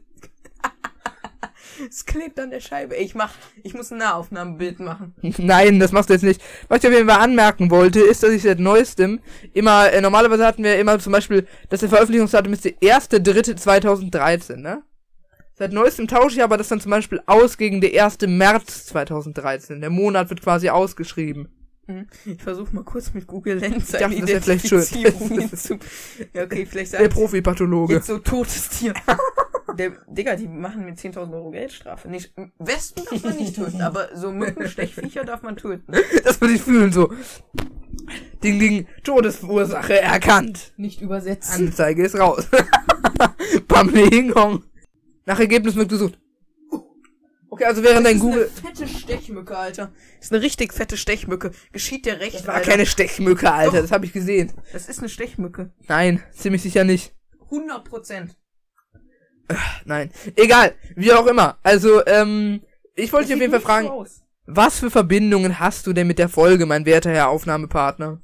es 1.90 2.06
klebt 2.06 2.40
an 2.40 2.50
der 2.50 2.60
Scheibe. 2.60 2.96
Ich 2.96 3.14
mach, 3.14 3.32
ich 3.62 3.74
muss 3.74 3.90
ein 3.90 3.98
Nahaufnahmebild 3.98 4.80
machen. 4.80 5.14
Nein, 5.38 5.78
das 5.78 5.92
machst 5.92 6.08
du 6.08 6.14
jetzt 6.14 6.22
nicht. 6.24 6.40
Was 6.68 6.78
ich 6.82 6.86
auf 6.88 6.94
jeden 6.94 7.08
Fall 7.08 7.20
anmerken 7.20 7.70
wollte, 7.70 8.00
ist, 8.00 8.22
dass 8.22 8.30
ich 8.30 8.42
seit 8.42 8.58
neuestem 8.60 9.20
immer, 9.52 9.92
äh, 9.92 10.00
normalerweise 10.00 10.46
hatten 10.46 10.64
wir 10.64 10.78
immer 10.78 10.98
zum 10.98 11.12
Beispiel, 11.12 11.46
dass 11.68 11.80
der 11.80 11.88
Veröffentlichungsdatum 11.90 12.52
ist 12.54 12.64
der 12.64 12.72
1.3.2013, 12.80 14.56
ne? 14.56 14.82
Seit 15.58 15.72
neuestem 15.72 16.06
tausche 16.06 16.37
ich 16.37 16.43
aber 16.43 16.56
das 16.56 16.69
dann 16.69 16.81
zum 16.81 16.90
Beispiel 16.90 17.20
aus 17.26 17.58
gegen 17.58 17.81
der 17.81 18.05
1. 18.05 18.19
März 18.28 18.87
2013. 18.87 19.81
Der 19.81 19.90
Monat 19.90 20.31
wird 20.31 20.40
quasi 20.43 20.69
ausgeschrieben. 20.69 21.49
Mhm. 21.88 22.06
Ich 22.26 22.40
versuche 22.43 22.75
mal 22.75 22.84
kurz 22.84 23.12
mit 23.14 23.26
Google 23.26 23.56
Lens 23.58 23.90
dachte, 23.90 24.05
eine 24.05 24.20
das 24.20 24.44
vielleicht 24.44 24.69
schön. 24.69 24.82
Identifizierung 24.82 25.40
hinzu. 25.49 25.78
Ja, 26.32 26.44
okay, 26.44 26.64
vielleicht 26.64 26.93
Der 26.93 27.08
Profipathologe. 27.08 27.94
jetzt 27.94 28.06
so 28.06 28.19
totes 28.19 28.69
Tier. 28.69 28.94
Der, 29.76 29.93
Digga, 30.06 30.34
die 30.34 30.49
machen 30.49 30.84
mir 30.84 30.94
10.000 30.94 31.32
Euro 31.32 31.50
Geldstrafe. 31.50 32.08
Nicht, 32.08 32.32
Wespen 32.58 33.04
darf 33.04 33.22
man 33.22 33.37
nicht 33.37 33.54
töten, 33.54 33.82
aber 33.82 34.08
so 34.14 34.32
Mückenstechviecher 34.32 35.25
darf 35.25 35.43
man 35.43 35.56
töten. 35.56 35.93
Das 36.25 36.40
würde 36.40 36.54
ich 36.54 36.62
fühlen, 36.62 36.90
so. 36.93 37.12
Ding, 38.43 38.58
ding, 38.58 38.87
Todesursache 39.04 40.00
erkannt. 40.00 40.72
Nicht 40.78 41.00
übersetzen. 41.02 41.66
Anzeige 41.69 42.04
ist 42.04 42.19
raus. 42.19 42.46
Bam, 43.69 43.93
Ding, 43.93 44.34
Hong. 44.34 44.64
Nach 45.28 45.38
Ergebnis 45.38 45.76
wird 45.76 45.90
gesucht. 45.90 46.19
Okay, 47.50 47.64
also 47.66 47.82
während 47.82 48.06
dein 48.06 48.14
das 48.14 48.22
Google... 48.22 48.42
ist 48.44 48.64
eine 48.64 48.75
fette 48.75 48.88
Stechmücke, 48.88 49.58
Alter. 49.58 49.92
Das 50.16 50.26
ist 50.26 50.32
eine 50.32 50.40
richtig 50.42 50.72
fette 50.72 50.96
Stechmücke. 50.96 51.50
Geschieht 51.70 52.06
dir 52.06 52.19
recht, 52.19 52.34
Das 52.34 52.46
war 52.46 52.54
Alter. 52.54 52.70
keine 52.70 52.86
Stechmücke, 52.86 53.52
Alter, 53.52 53.72
Doch. 53.72 53.82
das 53.82 53.92
habe 53.92 54.06
ich 54.06 54.14
gesehen. 54.14 54.54
Das 54.72 54.88
ist 54.88 55.00
eine 55.00 55.10
Stechmücke. 55.10 55.70
Nein, 55.86 56.22
ziemlich 56.32 56.62
sicher 56.62 56.84
nicht. 56.84 57.14
100 57.44 57.84
Prozent. 57.84 58.38
Nein. 59.84 60.10
Egal, 60.34 60.75
wie 60.96 61.12
auch 61.12 61.26
immer. 61.26 61.58
Also, 61.62 62.06
ähm, 62.06 62.62
ich 62.94 63.12
wollte 63.12 63.26
dich 63.26 63.34
auf 63.34 63.40
jeden 63.42 63.52
Fall 63.52 63.60
fragen, 63.60 63.90
was 64.46 64.78
für 64.78 64.90
Verbindungen 64.90 65.60
hast 65.60 65.86
du 65.86 65.92
denn 65.92 66.06
mit 66.06 66.19
der 66.19 66.30
Folge, 66.30 66.64
mein 66.64 66.86
werter 66.86 67.10
Herr 67.10 67.28
Aufnahmepartner? 67.28 68.22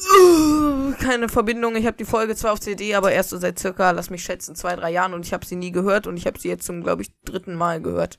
Uh, 0.00 0.92
keine 1.00 1.28
Verbindung. 1.28 1.76
Ich 1.76 1.86
habe 1.86 1.96
die 1.96 2.04
Folge 2.04 2.34
zwar 2.36 2.52
auf 2.52 2.60
CD, 2.60 2.94
aber 2.94 3.12
erst 3.12 3.30
so 3.30 3.38
seit 3.38 3.58
circa, 3.58 3.90
lass 3.90 4.10
mich 4.10 4.22
schätzen, 4.22 4.54
zwei, 4.54 4.76
drei 4.76 4.90
Jahren 4.90 5.14
und 5.14 5.26
ich 5.26 5.32
habe 5.32 5.44
sie 5.44 5.56
nie 5.56 5.72
gehört 5.72 6.06
und 6.06 6.16
ich 6.16 6.26
habe 6.26 6.38
sie 6.38 6.48
jetzt 6.48 6.64
zum, 6.64 6.82
glaube 6.82 7.02
ich, 7.02 7.10
dritten 7.24 7.54
Mal 7.54 7.80
gehört. 7.82 8.18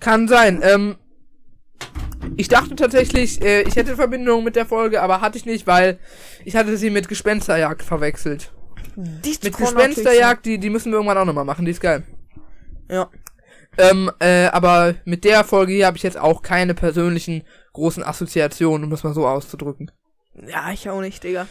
Kann 0.00 0.28
sein, 0.28 0.60
ähm, 0.62 0.96
ich 2.36 2.48
dachte 2.48 2.76
tatsächlich, 2.76 3.42
äh, 3.42 3.62
ich 3.62 3.76
hätte 3.76 3.96
Verbindungen 3.96 4.44
mit 4.44 4.56
der 4.56 4.66
Folge, 4.66 5.02
aber 5.02 5.20
hatte 5.20 5.38
ich 5.38 5.46
nicht, 5.46 5.66
weil 5.66 5.98
ich 6.44 6.56
hatte 6.56 6.76
sie 6.76 6.90
mit 6.90 7.08
Gespensterjagd 7.08 7.82
verwechselt. 7.82 8.52
Die 8.96 9.38
Mit 9.42 9.56
Gespensterjagd, 9.56 10.46
die, 10.46 10.58
die 10.58 10.70
müssen 10.70 10.90
wir 10.90 10.96
irgendwann 10.96 11.18
auch 11.18 11.24
nochmal 11.24 11.44
machen, 11.44 11.64
die 11.64 11.70
ist 11.70 11.80
geil. 11.80 12.02
Ja. 12.90 13.10
Ähm, 13.78 14.10
äh, 14.20 14.46
aber 14.46 14.94
mit 15.04 15.24
der 15.24 15.44
Folge 15.44 15.72
hier 15.72 15.86
habe 15.86 15.98
ich 15.98 16.02
jetzt 16.02 16.16
auch 16.16 16.42
keine 16.42 16.72
persönlichen 16.72 17.42
großen 17.74 18.02
Assoziationen, 18.02 18.84
um 18.84 18.90
das 18.90 19.04
mal 19.04 19.12
so 19.12 19.26
auszudrücken. 19.26 19.90
Ja, 20.48 20.70
ich 20.72 20.88
auch 20.90 21.00
nicht, 21.00 21.22
Digga. 21.24 21.46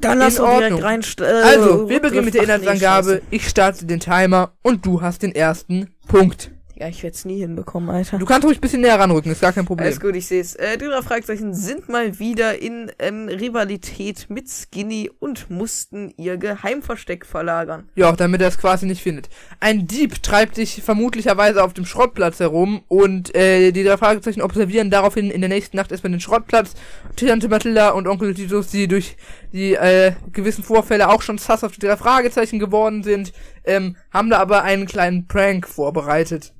Dann 0.00 0.18
lass 0.18 0.38
uns 0.38 0.50
direkt 0.58 0.82
rein. 0.82 1.04
Äh, 1.20 1.24
Also, 1.24 1.88
wir 1.88 2.00
beginnen 2.00 2.24
mit 2.24 2.34
der 2.34 2.42
nee, 2.42 2.46
Inhaltsangabe. 2.54 3.08
scheiße. 3.10 3.22
ich 3.30 3.48
starte 3.48 3.84
den 3.84 4.00
Timer 4.00 4.52
und 4.62 4.86
du 4.86 5.02
hast 5.02 5.22
den 5.22 5.34
ersten 5.34 5.94
Punkt. 6.08 6.50
Ja, 6.80 6.88
ich 6.88 7.02
werde 7.02 7.14
es 7.14 7.26
nie 7.26 7.40
hinbekommen, 7.40 7.90
Alter. 7.90 8.16
Du 8.16 8.24
kannst 8.24 8.46
ruhig 8.46 8.56
ein 8.56 8.62
bisschen 8.62 8.80
näher 8.80 8.98
ranrücken, 8.98 9.30
ist 9.30 9.42
gar 9.42 9.52
kein 9.52 9.66
Problem. 9.66 9.84
Alles 9.84 10.00
gut, 10.00 10.16
ich 10.16 10.26
sehe 10.26 10.40
es. 10.40 10.54
Äh, 10.54 10.78
die 10.78 10.86
drei 10.86 11.02
Fragezeichen 11.02 11.52
sind 11.52 11.90
mal 11.90 12.18
wieder 12.18 12.58
in 12.58 12.90
ähm, 12.98 13.28
Rivalität 13.28 14.30
mit 14.30 14.48
Skinny 14.48 15.10
und 15.18 15.50
mussten 15.50 16.14
ihr 16.16 16.38
Geheimversteck 16.38 17.26
verlagern. 17.26 17.90
Ja, 17.96 18.12
damit 18.12 18.40
er 18.40 18.48
es 18.48 18.56
quasi 18.56 18.86
nicht 18.86 19.02
findet. 19.02 19.28
Ein 19.60 19.88
Dieb 19.88 20.22
treibt 20.22 20.54
sich 20.54 20.80
vermutlicherweise 20.80 21.62
auf 21.62 21.74
dem 21.74 21.84
Schrottplatz 21.84 22.40
herum 22.40 22.82
und 22.88 23.34
äh, 23.34 23.72
die 23.72 23.84
drei 23.84 23.98
Fragezeichen 23.98 24.40
observieren 24.40 24.90
daraufhin 24.90 25.30
in 25.30 25.42
der 25.42 25.50
nächsten 25.50 25.76
Nacht 25.76 25.92
erstmal 25.92 26.12
den 26.12 26.20
Schrottplatz. 26.20 26.72
Tante 27.14 27.50
Mathilda 27.50 27.90
und 27.90 28.08
Onkel 28.08 28.32
Titus, 28.32 28.68
die 28.68 28.88
durch 28.88 29.18
die 29.52 29.74
äh, 29.74 30.12
gewissen 30.32 30.64
Vorfälle 30.64 31.10
auch 31.10 31.20
schon 31.20 31.36
sass 31.36 31.62
auf 31.62 31.72
die 31.72 31.80
drei 31.80 31.98
Fragezeichen 31.98 32.58
geworden 32.58 33.02
sind, 33.02 33.34
ähm, 33.64 33.96
haben 34.10 34.30
da 34.30 34.38
aber 34.38 34.62
einen 34.62 34.86
kleinen 34.86 35.26
Prank 35.26 35.68
vorbereitet. 35.68 36.54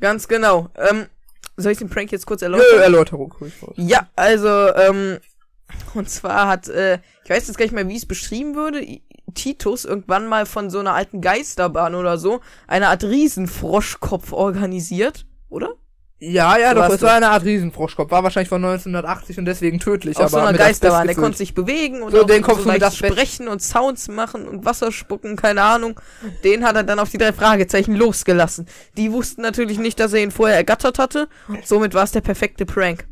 Ganz 0.00 0.28
genau. 0.28 0.68
Ähm, 0.76 1.06
soll 1.56 1.72
ich 1.72 1.78
den 1.78 1.90
Prank 1.90 2.10
jetzt 2.12 2.26
kurz 2.26 2.40
Nö, 2.40 2.46
erläutern? 2.46 2.80
Erläuterung. 2.80 3.34
ruhig 3.40 3.54
vor. 3.54 3.72
Ja, 3.76 4.08
also, 4.16 4.48
ähm, 4.48 5.18
und 5.94 6.08
zwar 6.08 6.48
hat, 6.48 6.68
äh, 6.68 6.98
ich 7.24 7.30
weiß 7.30 7.46
jetzt 7.46 7.58
gar 7.58 7.64
nicht 7.64 7.74
mehr, 7.74 7.88
wie 7.88 7.96
es 7.96 8.06
beschrieben 8.06 8.54
würde, 8.54 8.84
Titus 9.34 9.84
irgendwann 9.84 10.26
mal 10.26 10.46
von 10.46 10.70
so 10.70 10.80
einer 10.80 10.94
alten 10.94 11.20
Geisterbahn 11.20 11.94
oder 11.94 12.18
so 12.18 12.40
eine 12.66 12.88
Art 12.88 13.04
Riesenfroschkopf 13.04 14.32
organisiert, 14.32 15.26
oder? 15.48 15.74
Ja, 16.22 16.58
ja, 16.58 16.70
So 16.70 16.74
doch, 16.82 16.90
es 16.90 17.00
du- 17.00 17.06
war 17.06 17.14
eine 17.14 17.30
Art 17.30 17.44
Riesenfroschkopf. 17.44 18.10
War 18.10 18.22
wahrscheinlich 18.22 18.50
von 18.50 18.60
1980 18.62 19.38
und 19.38 19.46
deswegen 19.46 19.80
tödlich. 19.80 20.18
Auf 20.18 20.30
so 20.30 20.36
aber 20.36 20.48
einer 20.48 20.52
mit 20.52 20.60
Asbest 20.60 20.82
Geisterbahn. 20.82 21.06
Der 21.06 21.16
konnte 21.16 21.38
sich 21.38 21.54
bewegen 21.54 22.02
und 22.02 22.12
So, 22.12 22.24
den 22.24 22.42
Kopf 22.42 22.58
so 22.58 22.64
so 22.64 22.72
mit 22.72 22.82
Asbest. 22.82 23.12
sprechen 23.14 23.48
und 23.48 23.62
Sounds 23.62 24.08
machen 24.08 24.46
und 24.46 24.66
Wasser 24.66 24.92
spucken, 24.92 25.36
keine 25.36 25.62
Ahnung. 25.62 25.98
Den 26.44 26.64
hat 26.64 26.76
er 26.76 26.82
dann 26.84 26.98
auf 26.98 27.08
die 27.08 27.16
drei 27.16 27.32
Fragezeichen 27.32 27.96
losgelassen. 27.96 28.66
Die 28.98 29.10
wussten 29.12 29.40
natürlich 29.40 29.78
nicht, 29.78 29.98
dass 29.98 30.12
er 30.12 30.22
ihn 30.22 30.30
vorher 30.30 30.56
ergattert 30.58 30.98
hatte. 30.98 31.26
Somit 31.64 31.94
war 31.94 32.04
es 32.04 32.12
der 32.12 32.20
perfekte 32.20 32.66
Prank. 32.66 33.06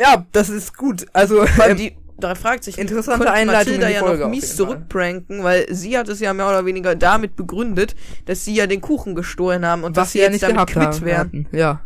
Ja, 0.00 0.24
das 0.30 0.48
ist 0.48 0.76
gut. 0.76 1.06
Also, 1.12 1.42
ähm, 1.66 1.76
die 1.76 1.96
drei 2.20 2.36
Fragezeichen. 2.36 2.80
Interessante 2.80 3.32
Einleitung 3.32 3.74
in 3.74 3.80
Mathilda 3.80 3.86
die 3.88 3.92
ja 3.94 3.98
Folge 4.00 4.18
noch 4.20 4.24
auf 4.26 4.30
mies 4.30 4.54
zurückpranken, 4.54 5.42
weil 5.42 5.66
sie 5.74 5.98
hat 5.98 6.08
es 6.08 6.20
ja 6.20 6.32
mehr 6.32 6.46
oder 6.48 6.64
weniger 6.64 6.94
damit 6.94 7.34
begründet, 7.34 7.96
dass 8.26 8.44
sie 8.44 8.54
ja 8.54 8.68
den 8.68 8.80
Kuchen 8.80 9.16
gestohlen 9.16 9.66
haben 9.66 9.82
und 9.82 9.96
dass 9.96 10.02
Was 10.06 10.12
sie 10.12 10.18
sie 10.18 10.24
ja 10.24 10.30
jetzt 10.30 10.42
nicht 10.42 10.56
damit 10.56 10.68
quitt 10.70 11.04
werden. 11.04 11.48
Ja. 11.50 11.80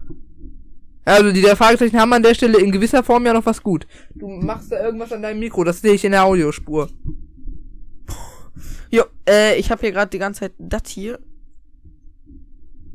Also 1.07 1.31
die 1.31 1.41
der 1.41 1.57
Fragezeichen 1.57 1.99
haben 2.01 2.13
an 2.13 2.23
der 2.23 2.35
Stelle 2.35 2.59
in 2.59 2.73
gewisser 2.73 3.05
Form 3.05 3.25
ja 3.25 3.33
noch 3.33 3.47
was 3.47 3.63
gut. 3.63 3.87
Du 4.15 4.29
machst 4.29 4.73
da 4.73 4.85
irgendwas 4.85 5.13
an 5.13 5.23
deinem 5.23 5.39
Mikro, 5.39 5.63
das 5.63 5.81
sehe 5.81 5.95
ich 5.95 6.05
in 6.05 6.11
der 6.11 6.25
Audiospur. 6.25 6.91
Jo, 8.91 9.05
äh, 9.29 9.57
ich 9.57 9.71
habe 9.71 9.81
hier 9.83 9.93
gerade 9.93 10.11
die 10.11 10.19
ganze 10.19 10.41
Zeit 10.41 10.53
das 10.59 10.89
hier. 10.89 11.21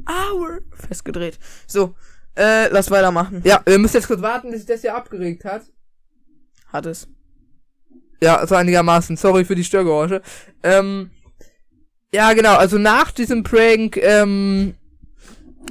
Hour 0.06 0.60
festgedreht. 0.74 1.39
So, 1.68 1.96
äh, 2.36 2.68
lass 2.68 2.91
weitermachen. 2.91 3.41
Ja, 3.46 3.62
wir 3.65 3.80
müssen 3.80 3.98
jetzt 3.98 4.08
kurz 4.08 4.22
warten, 4.22 4.51
bis 4.51 4.62
sich 4.62 4.68
das 4.68 4.82
hier 4.82 4.96
abgeregt 4.96 5.46
hat. 5.46 5.63
Hat 6.68 6.86
es. 6.86 7.08
Ja, 8.22 8.46
so 8.46 8.56
einigermaßen. 8.56 9.15
Sorry 9.15 9.46
für 9.46 9.56
die 9.56 9.63
Störgeräusche. 9.63 10.22
Ähm, 10.63 11.12
ja, 12.13 12.34
genau. 12.34 12.56
Also 12.56 12.77
nach 12.77 13.12
diesem 13.12 13.44
Prank 13.44 13.96
ähm, 13.98 14.75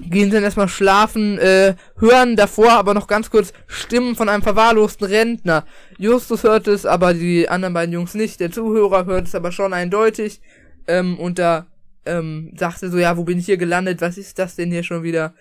gehen 0.00 0.26
sie 0.26 0.36
dann 0.36 0.44
erstmal 0.44 0.68
schlafen, 0.68 1.38
äh, 1.38 1.74
hören 1.98 2.36
davor 2.36 2.72
aber 2.72 2.94
noch 2.94 3.06
ganz 3.06 3.30
kurz 3.30 3.52
Stimmen 3.66 4.16
von 4.16 4.28
einem 4.28 4.42
verwahrlosten 4.42 5.06
Rentner. 5.06 5.64
Justus 5.98 6.44
hört 6.44 6.68
es, 6.68 6.86
aber 6.86 7.14
die 7.14 7.48
anderen 7.48 7.74
beiden 7.74 7.92
Jungs 7.92 8.14
nicht. 8.14 8.40
Der 8.40 8.50
Zuhörer 8.50 9.06
hört 9.06 9.26
es 9.26 9.34
aber 9.34 9.52
schon 9.52 9.72
eindeutig. 9.72 10.40
Ähm, 10.86 11.18
und 11.18 11.38
da 11.38 11.66
ähm, 12.06 12.52
sagte 12.56 12.90
so, 12.90 12.98
ja, 12.98 13.16
wo 13.16 13.24
bin 13.24 13.38
ich 13.38 13.46
hier 13.46 13.56
gelandet? 13.56 14.00
Was 14.00 14.18
ist 14.18 14.38
das 14.38 14.56
denn 14.56 14.70
hier 14.70 14.82
schon 14.82 15.02
wieder? 15.02 15.34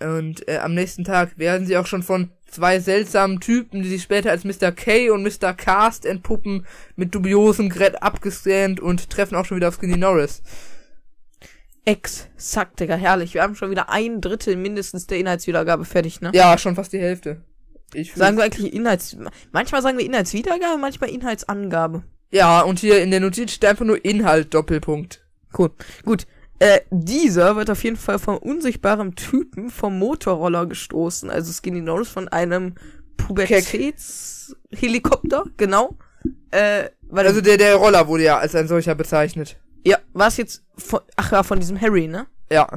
Und 0.00 0.48
äh, 0.48 0.58
am 0.58 0.74
nächsten 0.74 1.04
Tag 1.04 1.38
werden 1.38 1.66
sie 1.66 1.76
auch 1.76 1.86
schon 1.86 2.02
von 2.02 2.30
zwei 2.48 2.80
seltsamen 2.80 3.40
Typen, 3.40 3.82
die 3.82 3.88
sich 3.88 4.02
später 4.02 4.30
als 4.30 4.44
Mr. 4.44 4.72
K 4.72 5.10
und 5.10 5.22
Mr. 5.22 5.54
Cast 5.54 6.04
entpuppen, 6.06 6.66
mit 6.96 7.14
dubiosem 7.14 7.68
Gerät 7.68 8.02
abgescannt 8.02 8.80
und 8.80 9.10
treffen 9.10 9.36
auch 9.36 9.44
schon 9.44 9.56
wieder 9.56 9.68
auf 9.68 9.76
Skinny 9.76 9.96
Norris. 9.96 10.42
Exakt, 11.84 12.80
Digga, 12.80 12.94
herrlich. 12.94 13.34
Wir 13.34 13.42
haben 13.42 13.56
schon 13.56 13.70
wieder 13.70 13.90
ein 13.90 14.20
Drittel 14.20 14.54
mindestens 14.56 15.08
der 15.08 15.18
Inhaltswiedergabe 15.18 15.84
fertig, 15.84 16.20
ne? 16.20 16.30
Ja, 16.32 16.56
schon 16.56 16.76
fast 16.76 16.92
die 16.92 17.00
Hälfte. 17.00 17.42
Ich 17.92 18.14
Sagen 18.14 18.36
wir 18.36 18.44
eigentlich 18.44 18.72
Inhalts... 18.72 19.16
Manchmal 19.50 19.82
sagen 19.82 19.98
wir 19.98 20.06
Inhaltswiedergabe, 20.06 20.78
manchmal 20.78 21.10
Inhaltsangabe. 21.10 22.04
ja, 22.30 22.60
und 22.62 22.78
hier 22.78 23.02
in 23.02 23.10
der 23.10 23.18
Notiz 23.20 23.50
steht 23.52 23.68
einfach 23.68 23.84
nur 23.84 24.02
Inhalt, 24.04 24.54
Doppelpunkt. 24.54 25.26
Cool. 25.56 25.70
Gut. 26.04 26.26
Äh, 26.60 26.82
dieser 26.90 27.56
wird 27.56 27.68
auf 27.70 27.82
jeden 27.82 27.96
Fall 27.96 28.20
vom 28.20 28.36
unsichtbaren 28.38 29.16
Typen 29.16 29.68
vom 29.70 29.98
Motorroller 29.98 30.66
gestoßen. 30.66 31.28
Also 31.28 31.52
Skinny 31.52 31.80
Norris 31.80 32.08
von 32.08 32.28
einem 32.28 32.76
Pubertätshelikopter, 33.16 35.46
genau. 35.56 35.96
Äh, 36.52 36.90
weil 37.08 37.26
Also 37.26 37.40
der, 37.40 37.56
der 37.56 37.74
Roller 37.74 38.06
wurde 38.06 38.22
ja 38.22 38.38
als 38.38 38.54
ein 38.54 38.68
solcher 38.68 38.94
bezeichnet. 38.94 39.58
Ja, 39.84 39.98
war 40.12 40.28
es 40.28 40.36
jetzt 40.36 40.64
von, 40.76 41.00
ach 41.16 41.32
ja, 41.32 41.42
von 41.42 41.60
diesem 41.60 41.80
Harry, 41.80 42.08
ne? 42.08 42.26
Ja. 42.50 42.68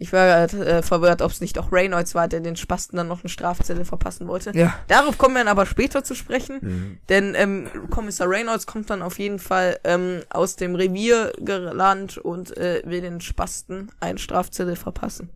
Ich 0.00 0.12
war 0.12 0.26
gerade 0.26 0.64
äh, 0.64 0.82
verwirrt, 0.82 1.22
ob 1.22 1.32
es 1.32 1.40
nicht 1.40 1.58
auch 1.58 1.72
Reynolds 1.72 2.14
war, 2.14 2.28
der 2.28 2.38
den 2.38 2.54
Spasten 2.54 2.96
dann 2.96 3.08
noch 3.08 3.24
eine 3.24 3.28
Strafzettel 3.28 3.84
verpassen 3.84 4.28
wollte. 4.28 4.52
Ja. 4.54 4.74
Darauf 4.86 5.18
kommen 5.18 5.34
wir 5.34 5.40
dann 5.40 5.48
aber 5.48 5.66
später 5.66 6.04
zu 6.04 6.14
sprechen, 6.14 7.00
denn 7.08 7.34
ähm, 7.34 7.68
Kommissar 7.90 8.30
Reynolds 8.30 8.66
kommt 8.66 8.90
dann 8.90 9.02
auf 9.02 9.18
jeden 9.18 9.40
Fall 9.40 9.80
ähm, 9.82 10.22
aus 10.30 10.54
dem 10.54 10.76
Revier 10.76 11.32
gelandet 11.40 12.18
und 12.18 12.56
äh, 12.56 12.80
will 12.84 13.00
den 13.00 13.20
Spasten 13.20 13.90
einen 13.98 14.18
Strafzettel 14.18 14.76
verpassen. 14.76 15.30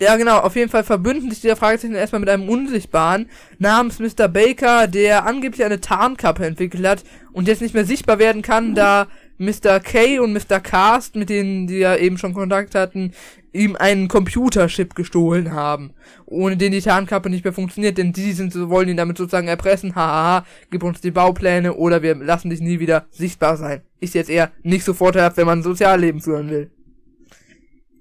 Ja, 0.00 0.16
genau. 0.16 0.38
Auf 0.38 0.56
jeden 0.56 0.70
Fall 0.70 0.82
verbünden 0.82 1.30
sich 1.30 1.42
die 1.42 1.54
Fragezeichen 1.54 1.94
erstmal 1.94 2.20
mit 2.20 2.30
einem 2.30 2.48
Unsichtbaren 2.48 3.28
namens 3.58 3.98
Mr. 3.98 4.28
Baker, 4.28 4.88
der 4.88 5.26
angeblich 5.26 5.62
eine 5.62 5.80
Tarnkappe 5.80 6.46
entwickelt 6.46 6.86
hat 6.86 7.04
und 7.32 7.46
jetzt 7.46 7.60
nicht 7.60 7.74
mehr 7.74 7.84
sichtbar 7.84 8.18
werden 8.18 8.40
kann, 8.40 8.74
da 8.74 9.08
Mr. 9.40 9.80
K 9.80 10.20
und 10.20 10.34
Mr. 10.34 10.60
Cast, 10.60 11.16
mit 11.16 11.30
denen 11.30 11.66
die 11.66 11.78
ja 11.78 11.96
eben 11.96 12.18
schon 12.18 12.34
Kontakt 12.34 12.74
hatten, 12.74 13.12
ihm 13.54 13.74
einen 13.74 14.06
Computerchip 14.06 14.94
gestohlen 14.94 15.52
haben, 15.52 15.94
ohne 16.26 16.58
den 16.58 16.72
die 16.72 16.82
Tarnkappe 16.82 17.30
nicht 17.30 17.42
mehr 17.42 17.54
funktioniert, 17.54 17.96
denn 17.96 18.12
die 18.12 18.32
sind 18.32 18.52
so, 18.52 18.68
wollen 18.68 18.90
ihn 18.90 18.98
damit 18.98 19.16
sozusagen 19.16 19.48
erpressen, 19.48 19.94
hahaha, 19.94 20.44
gib 20.70 20.82
uns 20.82 21.00
die 21.00 21.10
Baupläne 21.10 21.74
oder 21.74 22.02
wir 22.02 22.16
lassen 22.16 22.50
dich 22.50 22.60
nie 22.60 22.80
wieder 22.80 23.06
sichtbar 23.10 23.56
sein. 23.56 23.80
Ist 23.98 24.14
jetzt 24.14 24.28
eher 24.28 24.52
nicht 24.62 24.84
so 24.84 24.92
vorteilhaft, 24.92 25.38
wenn 25.38 25.46
man 25.46 25.60
ein 25.60 25.62
Sozialleben 25.62 26.20
führen 26.20 26.50
will. 26.50 26.70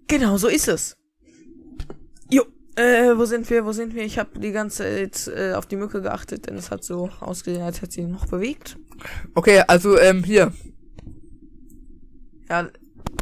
Genau, 0.10 0.36
so 0.36 0.50
ist 0.50 0.68
es. 0.68 0.98
Jo, 2.30 2.44
äh, 2.76 3.16
wo 3.16 3.24
sind 3.24 3.50
wir, 3.50 3.66
wo 3.66 3.72
sind 3.72 3.96
wir? 3.96 4.04
Ich 4.04 4.20
habe 4.20 4.38
die 4.40 4.52
ganze 4.52 4.84
Zeit 4.84 5.34
äh, 5.34 5.54
auf 5.54 5.68
die 5.68 5.78
Mücke 5.78 6.02
geachtet, 6.02 6.50
denn 6.50 6.58
es 6.58 6.70
hat 6.70 6.84
so 6.84 7.10
ausgesehen, 7.22 7.64
als 7.64 7.82
hätte 7.82 7.94
sie 7.94 8.04
noch 8.04 8.26
bewegt. 8.26 8.78
Okay, 9.36 9.64
also, 9.68 9.98
ähm, 9.98 10.24
hier, 10.26 10.52
Ja, 12.50 12.70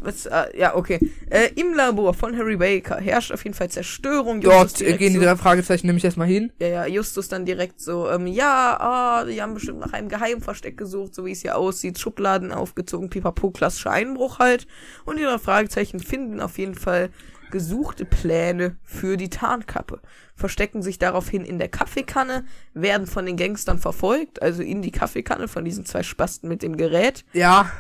was, 0.04 0.26
äh, 0.26 0.58
ja, 0.58 0.76
okay. 0.76 1.00
Äh, 1.30 1.50
Im 1.56 1.74
Labor 1.74 2.14
von 2.14 2.38
Harry 2.38 2.56
Baker 2.56 2.98
herrscht 2.98 3.32
auf 3.32 3.44
jeden 3.44 3.56
Fall 3.56 3.70
Zerstörung. 3.70 4.42
Dort 4.42 4.82
äh, 4.82 4.94
gehen 4.98 5.14
die 5.14 5.20
drei 5.20 5.36
Fragezeichen 5.36 5.88
nämlich 5.88 6.06
erstmal 6.06 6.28
hin. 6.28 6.52
ja, 6.60 6.68
ja, 6.68 6.86
Justus 6.86 7.28
dann 7.28 7.46
direkt 7.46 7.82
so, 7.82 8.10
ähm, 8.10 8.28
ja, 8.28 8.78
ah, 8.80 9.26
die 9.26 9.42
haben 9.42 9.54
bestimmt 9.54 9.80
nach 9.80 9.94
einem 9.94 10.10
Geheimversteck 10.10 10.78
gesucht, 10.78 11.16
so 11.16 11.26
wie 11.26 11.32
es 11.32 11.42
hier 11.42 11.58
aussieht, 11.58 12.00
Schubladen 12.00 12.52
aufgezogen, 12.52 13.10
pipapo, 13.10 13.52
klassischer 13.52 13.92
Einbruch 13.92 14.40
halt. 14.40 14.68
Und 15.06 15.20
die 15.20 15.24
drei 15.24 15.38
Fragezeichen 15.38 16.00
finden 16.00 16.42
auf 16.42 16.58
jeden 16.58 16.76
Fall 16.76 17.10
gesuchte 17.50 18.06
Pläne 18.06 18.76
für 18.84 19.18
die 19.18 19.30
Tarnkappe. 19.30 20.02
Verstecken 20.36 20.82
sich 20.82 21.00
daraufhin 21.00 21.46
in 21.46 21.60
der 21.60 21.70
Kaffeekanne, 21.70 22.46
werden 22.74 23.08
von 23.08 23.26
den 23.26 23.38
Gangstern 23.38 23.80
verfolgt, 23.80 24.42
also 24.42 24.62
in 24.62 24.82
die 24.82 24.92
Kaffeekanne 24.92 25.48
von 25.48 25.64
diesen 25.66 25.86
zwei 25.86 26.04
Spasten 26.04 26.50
mit 26.50 26.62
dem 26.62 26.78
Gerät. 26.78 27.24
Ja. 27.34 27.72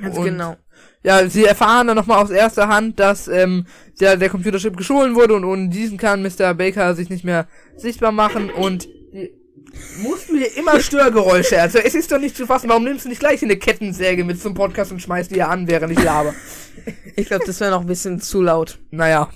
Ganz 0.00 0.16
Und- 0.16 0.24
genau. 0.24 0.56
Ja, 1.02 1.28
sie 1.28 1.44
erfahren 1.44 1.86
dann 1.86 1.96
nochmal 1.96 2.22
aus 2.22 2.30
erster 2.30 2.68
Hand, 2.68 2.98
dass 2.98 3.28
ähm, 3.28 3.66
der, 4.00 4.16
der 4.16 4.28
Computerchip 4.28 4.76
gestohlen 4.76 5.14
wurde 5.14 5.34
und 5.34 5.44
ohne 5.44 5.68
diesen 5.68 5.96
kann 5.96 6.22
Mr. 6.22 6.54
Baker 6.54 6.94
sich 6.94 7.08
nicht 7.08 7.24
mehr 7.24 7.46
sichtbar 7.76 8.10
machen 8.12 8.50
und 8.50 8.88
die 9.12 9.30
musst 10.02 10.30
mir 10.32 10.46
immer 10.56 10.80
Störgeräusche. 10.80 11.60
Also 11.60 11.78
es 11.78 11.94
ist 11.94 12.10
doch 12.10 12.18
nicht 12.18 12.36
zu 12.36 12.46
fassen, 12.46 12.68
warum 12.68 12.84
nimmst 12.84 13.04
du 13.04 13.08
nicht 13.08 13.20
gleich 13.20 13.42
eine 13.42 13.56
Kettensäge 13.56 14.24
mit 14.24 14.40
zum 14.40 14.54
Podcast 14.54 14.90
und 14.92 15.00
schmeißt 15.00 15.30
die 15.30 15.36
hier 15.36 15.48
an, 15.48 15.68
während 15.68 15.92
ich 15.92 16.02
laber? 16.02 16.34
Ich 17.16 17.26
glaube, 17.26 17.44
das 17.46 17.60
wäre 17.60 17.70
noch 17.70 17.80
ein 17.82 17.86
bisschen 17.86 18.20
zu 18.20 18.42
laut. 18.42 18.78
Naja. 18.90 19.30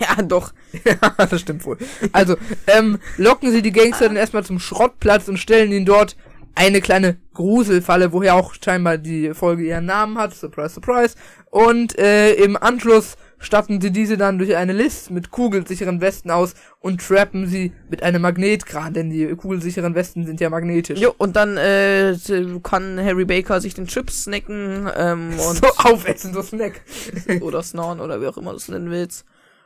Ja, 0.00 0.20
doch. 0.22 0.52
Ja, 0.84 0.94
das 1.26 1.40
stimmt 1.40 1.64
wohl. 1.64 1.78
Also, 2.12 2.36
ähm, 2.66 2.98
locken 3.18 3.52
sie 3.52 3.62
die 3.62 3.72
Gangster 3.72 4.06
dann 4.08 4.16
erstmal 4.16 4.42
zum 4.44 4.58
Schrottplatz 4.58 5.28
und 5.28 5.36
stellen 5.38 5.70
ihnen 5.70 5.86
dort 5.86 6.16
eine 6.54 6.80
kleine 6.80 7.16
Gruselfalle, 7.34 8.12
woher 8.12 8.34
auch 8.34 8.54
scheinbar 8.62 8.98
die 8.98 9.34
Folge 9.34 9.64
ihren 9.64 9.86
Namen 9.86 10.18
hat. 10.18 10.34
Surprise, 10.34 10.74
surprise. 10.74 11.16
Und 11.50 11.98
äh, 11.98 12.34
im 12.34 12.56
Anschluss 12.56 13.16
statten 13.38 13.80
sie 13.80 13.90
diese 13.90 14.16
dann 14.16 14.38
durch 14.38 14.56
eine 14.56 14.72
List 14.72 15.10
mit 15.10 15.30
kugelsicheren 15.30 16.00
Westen 16.00 16.30
aus 16.30 16.54
und 16.80 17.06
trappen 17.06 17.46
sie 17.46 17.72
mit 17.90 18.02
einem 18.02 18.22
Magnetkran, 18.22 18.94
denn 18.94 19.10
die 19.10 19.26
kugelsicheren 19.34 19.94
Westen 19.94 20.24
sind 20.26 20.40
ja 20.40 20.48
magnetisch. 20.48 21.00
Jo, 21.00 21.12
und 21.18 21.36
dann 21.36 21.56
äh, 21.56 22.16
kann 22.62 23.02
Harry 23.02 23.24
Baker 23.24 23.60
sich 23.60 23.74
den 23.74 23.86
Chip 23.86 24.10
snacken 24.10 24.88
ähm, 24.96 25.30
und 25.48 25.56
So 25.56 25.66
aufessen, 25.78 26.32
so 26.32 26.42
Snack. 26.42 26.80
oder 27.40 27.62
snoren 27.62 28.00
oder 28.00 28.20
wie 28.20 28.28
auch 28.28 28.36
immer 28.36 28.52
du 28.52 28.56
es 28.56 28.68
nennen 28.68 28.90
willst. 28.90 29.24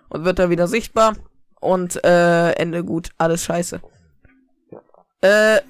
Und 0.09 0.25
wird 0.25 0.38
da 0.38 0.50
wieder 0.50 0.69
sichtbar. 0.69 1.14
Und 1.61 2.02
äh, 2.05 2.52
Ende 2.52 2.85
gut, 2.85 3.11
alles 3.19 3.45
scheiße. 3.45 3.81
Äh, 5.21 5.61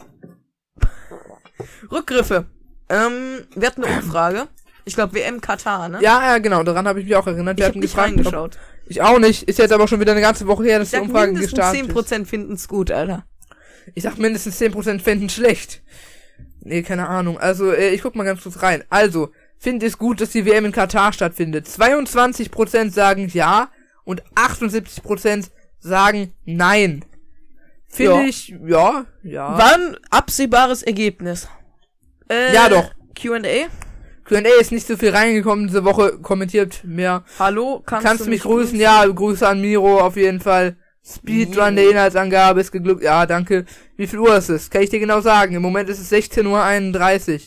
Rückgriffe. 1.90 2.46
Ähm, 2.88 3.46
wir 3.54 3.66
hatten 3.68 3.84
eine 3.84 3.96
Umfrage. 4.02 4.48
Ich 4.84 4.94
glaube 4.94 5.14
WM 5.14 5.40
Katar, 5.40 5.88
ne? 5.88 5.98
Ja, 6.00 6.22
ja, 6.32 6.38
genau, 6.38 6.62
daran 6.62 6.86
habe 6.86 7.00
ich 7.00 7.06
mich 7.06 7.16
auch 7.16 7.26
erinnert. 7.26 7.54
ich 7.54 7.58
Wir 7.58 7.64
hab 7.66 7.70
hatten 7.70 7.80
nicht 7.80 7.90
gefragt, 7.92 8.12
ob- 8.12 8.16
reingeschaut. 8.18 8.58
Ich 8.88 9.02
auch 9.02 9.18
nicht. 9.18 9.42
Ist 9.48 9.58
jetzt 9.58 9.72
aber 9.72 9.88
schon 9.88 9.98
wieder 9.98 10.12
eine 10.12 10.20
ganze 10.20 10.46
Woche 10.46 10.62
her, 10.64 10.78
dass 10.78 10.92
Ich 10.92 10.98
die 10.98 11.04
Umfrage 11.04 11.32
gestartet 11.32 11.88
ist. 11.88 11.96
10% 11.96 12.24
finden's 12.24 12.68
gut, 12.68 12.92
Alter. 12.92 13.24
Ich 13.94 14.04
sag 14.04 14.16
mindestens 14.18 14.60
10% 14.60 15.00
fänden 15.00 15.28
schlecht. 15.28 15.82
Nee, 16.60 16.82
keine 16.82 17.08
Ahnung. 17.08 17.38
Also, 17.38 17.72
äh, 17.72 17.90
ich 17.90 18.02
guck 18.02 18.14
mal 18.14 18.22
ganz 18.24 18.42
kurz 18.42 18.62
rein. 18.62 18.84
Also, 18.88 19.30
finde 19.58 19.86
es 19.86 19.98
gut, 19.98 20.20
dass 20.20 20.30
die 20.30 20.44
WM 20.46 20.66
in 20.66 20.72
Katar 20.72 21.12
stattfindet. 21.12 21.66
22% 21.66 22.90
sagen 22.92 23.28
ja 23.32 23.70
und 24.04 24.22
78% 24.36 25.50
sagen 25.80 26.32
nein. 26.44 27.04
Finde 27.96 28.12
Ja. 28.12 28.22
ich, 28.22 28.54
ja, 28.66 29.06
ja. 29.22 29.58
War 29.58 29.74
ein 29.74 29.96
absehbares 30.10 30.82
Ergebnis. 30.82 31.48
Äh, 32.30 32.52
Ja, 32.54 32.68
doch. 32.68 32.90
Q&A. 33.20 33.38
Q&A 34.28 34.60
ist 34.60 34.72
nicht 34.72 34.86
so 34.86 34.96
viel 34.96 35.10
reingekommen 35.10 35.68
diese 35.68 35.84
Woche, 35.84 36.18
kommentiert 36.20 36.82
mehr. 36.84 37.24
Hallo, 37.38 37.82
kannst, 37.86 38.06
Kannst, 38.06 38.26
du 38.26 38.30
mich 38.30 38.42
grüßen? 38.42 38.78
Ja, 38.78 39.06
Grüße 39.06 39.46
an 39.46 39.60
Miro 39.60 40.00
auf 40.00 40.16
jeden 40.16 40.40
Fall. 40.40 40.76
Speedrun 41.08 41.76
der 41.76 41.88
Inhaltsangabe 41.90 42.60
ist 42.60 42.72
geglückt. 42.72 43.02
Ja, 43.02 43.24
danke. 43.26 43.64
Wie 43.96 44.08
viel 44.08 44.18
Uhr 44.18 44.36
ist 44.36 44.48
es? 44.48 44.68
Kann 44.68 44.82
ich 44.82 44.90
dir 44.90 44.98
genau 44.98 45.20
sagen. 45.20 45.54
Im 45.54 45.62
Moment 45.62 45.88
ist 45.88 46.00
es 46.00 46.10
16.31 46.12 47.34
Uhr. 47.34 47.40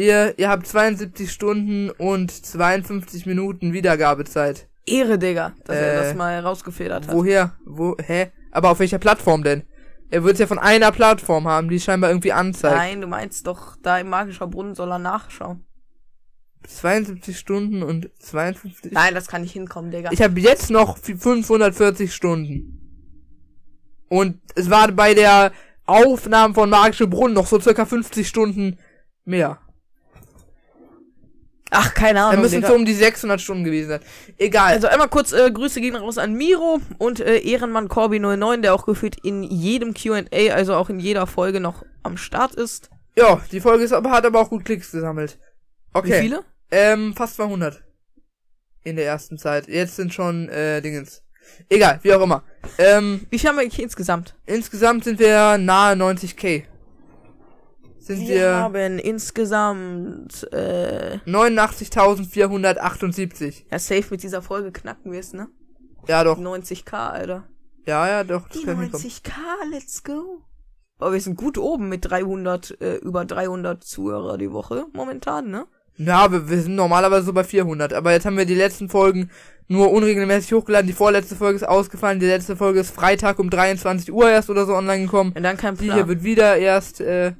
Ihr, 0.00 0.34
ihr 0.38 0.48
habt 0.48 0.68
72 0.68 1.32
Stunden 1.32 1.90
und 1.90 2.30
52 2.30 3.26
Minuten 3.26 3.72
Wiedergabezeit. 3.72 4.68
Ehre, 4.86 5.18
Digga, 5.18 5.52
dass 5.64 5.76
er 5.76 5.92
Äh, 5.94 5.96
das 6.04 6.14
mal 6.14 6.38
rausgefedert 6.38 7.08
hat. 7.08 7.14
Woher? 7.14 7.56
Wo? 7.66 7.96
Hä? 8.00 8.30
Aber 8.50 8.70
auf 8.70 8.80
welcher 8.80 8.98
Plattform 8.98 9.42
denn? 9.42 9.64
Er 10.10 10.24
wird 10.24 10.34
es 10.34 10.40
ja 10.40 10.46
von 10.46 10.58
einer 10.58 10.90
Plattform 10.90 11.46
haben, 11.46 11.68
die 11.68 11.78
scheinbar 11.78 12.10
irgendwie 12.10 12.32
anzeigt. 12.32 12.76
Nein, 12.76 13.00
du 13.00 13.06
meinst 13.06 13.46
doch, 13.46 13.76
da 13.82 13.98
im 13.98 14.08
magischer 14.08 14.48
Brunnen 14.48 14.74
soll 14.74 14.90
er 14.90 14.98
nachschauen. 14.98 15.64
72 16.66 17.38
Stunden 17.38 17.82
und 17.82 18.10
52. 18.18 18.92
Nein, 18.92 19.14
das 19.14 19.28
kann 19.28 19.42
nicht 19.42 19.52
hinkommen, 19.52 19.90
Digga. 19.90 20.10
Ich 20.12 20.20
habe 20.20 20.38
jetzt 20.40 20.70
noch 20.70 20.98
540 20.98 22.12
Stunden. 22.12 22.76
Und 24.08 24.40
es 24.56 24.68
war 24.68 24.90
bei 24.92 25.14
der 25.14 25.52
Aufnahme 25.86 26.54
von 26.54 26.68
Magische 26.68 27.06
Brunnen 27.06 27.34
noch 27.34 27.46
so 27.46 27.60
circa 27.60 27.86
50 27.86 28.26
Stunden 28.26 28.78
mehr. 29.24 29.60
Ach, 31.70 31.94
keine 31.94 32.22
Ahnung. 32.24 32.42
müssen 32.42 32.56
Digga. 32.56 32.68
so 32.68 32.74
um 32.74 32.84
die 32.84 32.94
600 32.94 33.40
Stunden 33.40 33.64
gewesen 33.64 33.88
sein. 33.88 34.00
Egal. 34.38 34.72
Also 34.72 34.88
einmal 34.88 35.08
kurz 35.08 35.32
äh, 35.32 35.50
Grüße 35.50 35.80
gehen 35.80 35.96
raus 35.96 36.18
an 36.18 36.34
Miro 36.34 36.80
und 36.98 37.20
äh, 37.20 37.38
Ehrenmann 37.38 37.88
Corby09, 37.88 38.60
der 38.62 38.74
auch 38.74 38.86
gefühlt 38.86 39.16
in 39.24 39.42
jedem 39.42 39.94
Q&A, 39.94 40.52
also 40.52 40.74
auch 40.74 40.90
in 40.90 40.98
jeder 40.98 41.26
Folge 41.26 41.60
noch 41.60 41.84
am 42.02 42.16
Start 42.16 42.54
ist. 42.54 42.90
ja, 43.16 43.40
die 43.52 43.60
Folge 43.60 43.84
ist 43.84 43.92
aber, 43.92 44.10
hat 44.10 44.26
aber 44.26 44.40
auch 44.40 44.50
gut 44.50 44.64
Klicks 44.64 44.90
gesammelt. 44.90 45.38
Okay. 45.92 46.08
Wie 46.18 46.22
viele? 46.22 46.44
Ähm, 46.70 47.14
fast 47.16 47.36
200. 47.36 47.82
In 48.82 48.96
der 48.96 49.06
ersten 49.06 49.38
Zeit. 49.38 49.68
Jetzt 49.68 49.96
sind 49.96 50.12
schon, 50.14 50.48
äh, 50.48 50.80
Dingens. 50.80 51.22
Egal, 51.68 51.98
wie 52.02 52.14
auch 52.14 52.22
immer. 52.22 52.42
Ähm, 52.78 53.26
Wie 53.30 53.38
viel 53.38 53.48
haben 53.48 53.56
wir 53.56 53.62
eigentlich 53.62 53.82
insgesamt? 53.82 54.34
insgesamt 54.46 55.04
sind 55.04 55.18
wir 55.18 55.58
nahe 55.58 55.94
90k. 55.96 56.64
Sind 58.00 58.20
Wir 58.20 58.28
wir 58.36 58.54
haben 58.56 58.98
insgesamt 58.98 60.46
äh, 60.52 61.18
89.478. 61.26 63.64
ja 63.70 63.78
safe 63.78 64.04
mit 64.10 64.22
dieser 64.22 64.42
Folge 64.42 64.72
knacken 64.72 65.12
wir 65.12 65.20
es, 65.20 65.32
ne? 65.32 65.48
Ja, 66.08 66.24
doch. 66.24 66.38
90k, 66.38 66.92
Alter. 66.94 67.44
Ja, 67.86 68.08
ja, 68.08 68.24
doch. 68.24 68.48
Die 68.48 68.62
kann 68.62 68.80
hinkommen. 68.80 69.04
90k, 69.06 69.30
let's 69.70 70.02
go. 70.02 70.42
Aber 70.98 71.12
wir 71.12 71.20
sind 71.20 71.36
gut 71.36 71.56
oben 71.58 71.88
mit 71.88 72.10
300, 72.10 72.80
äh, 72.80 72.96
über 72.96 73.24
300 73.24 73.84
Zuhörer 73.84 74.38
die 74.38 74.50
Woche 74.52 74.86
momentan, 74.92 75.50
ne? 75.50 75.66
Ja, 75.96 76.30
wir, 76.32 76.48
wir 76.48 76.62
sind 76.62 76.74
normalerweise 76.76 77.26
so 77.26 77.32
bei 77.32 77.44
400. 77.44 77.92
Aber 77.92 78.12
jetzt 78.12 78.24
haben 78.24 78.38
wir 78.38 78.46
die 78.46 78.54
letzten 78.54 78.88
Folgen 78.88 79.30
nur 79.68 79.90
unregelmäßig 79.92 80.52
hochgeladen. 80.54 80.86
Die 80.86 80.92
vorletzte 80.94 81.36
Folge 81.36 81.56
ist 81.56 81.68
ausgefallen. 81.68 82.20
Die 82.20 82.26
letzte 82.26 82.56
Folge 82.56 82.80
ist 82.80 82.94
Freitag 82.94 83.38
um 83.38 83.50
23 83.50 84.10
Uhr 84.12 84.30
erst 84.30 84.48
oder 84.50 84.64
so 84.66 84.74
online 84.74 85.04
gekommen. 85.04 85.32
Und 85.36 85.42
dann 85.42 85.56
kein 85.58 85.76
Die 85.76 85.84
Plan. 85.84 85.96
hier 85.96 86.08
wird 86.08 86.22
wieder 86.22 86.56
erst, 86.56 87.00
äh, 87.02 87.32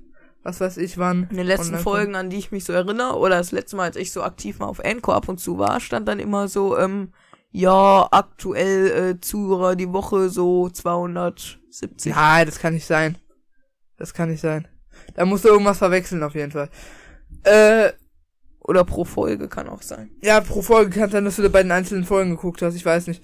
was 0.42 0.60
weiß 0.60 0.78
ich 0.78 0.98
wann. 0.98 1.28
In 1.30 1.36
den 1.36 1.46
letzten 1.46 1.78
Folgen, 1.78 2.14
an 2.14 2.30
die 2.30 2.38
ich 2.38 2.50
mich 2.50 2.64
so 2.64 2.72
erinnere, 2.72 3.18
oder 3.18 3.36
das 3.36 3.52
letzte 3.52 3.76
Mal, 3.76 3.84
als 3.84 3.96
ich 3.96 4.12
so 4.12 4.22
aktiv 4.22 4.58
mal 4.58 4.66
auf 4.66 4.84
Anchor 4.84 5.14
ab 5.14 5.28
und 5.28 5.38
zu 5.38 5.58
war, 5.58 5.80
stand 5.80 6.08
dann 6.08 6.18
immer 6.18 6.48
so, 6.48 6.78
ähm, 6.78 7.12
ja, 7.52 8.08
aktuell 8.10 8.86
äh, 9.16 9.20
Zuhörer 9.20 9.76
die 9.76 9.92
Woche 9.92 10.28
so 10.30 10.68
270. 10.68 12.14
Ja, 12.14 12.44
das 12.44 12.58
kann 12.58 12.74
nicht 12.74 12.86
sein. 12.86 13.18
Das 13.96 14.14
kann 14.14 14.30
nicht 14.30 14.40
sein. 14.40 14.66
Da 15.14 15.24
musst 15.24 15.44
du 15.44 15.48
irgendwas 15.48 15.78
verwechseln 15.78 16.22
auf 16.22 16.34
jeden 16.34 16.52
Fall. 16.52 16.70
Äh, 17.42 17.92
Oder 18.60 18.84
pro 18.84 19.04
Folge 19.04 19.48
kann 19.48 19.68
auch 19.68 19.82
sein. 19.82 20.10
ja, 20.22 20.40
pro 20.40 20.62
Folge 20.62 20.90
kann 20.98 21.10
sein, 21.10 21.24
dass 21.24 21.36
du 21.36 21.42
da 21.42 21.48
bei 21.48 21.62
den 21.62 21.72
einzelnen 21.72 22.04
Folgen 22.04 22.30
geguckt 22.30 22.62
hast. 22.62 22.74
Ich 22.76 22.84
weiß 22.84 23.08
nicht. 23.08 23.22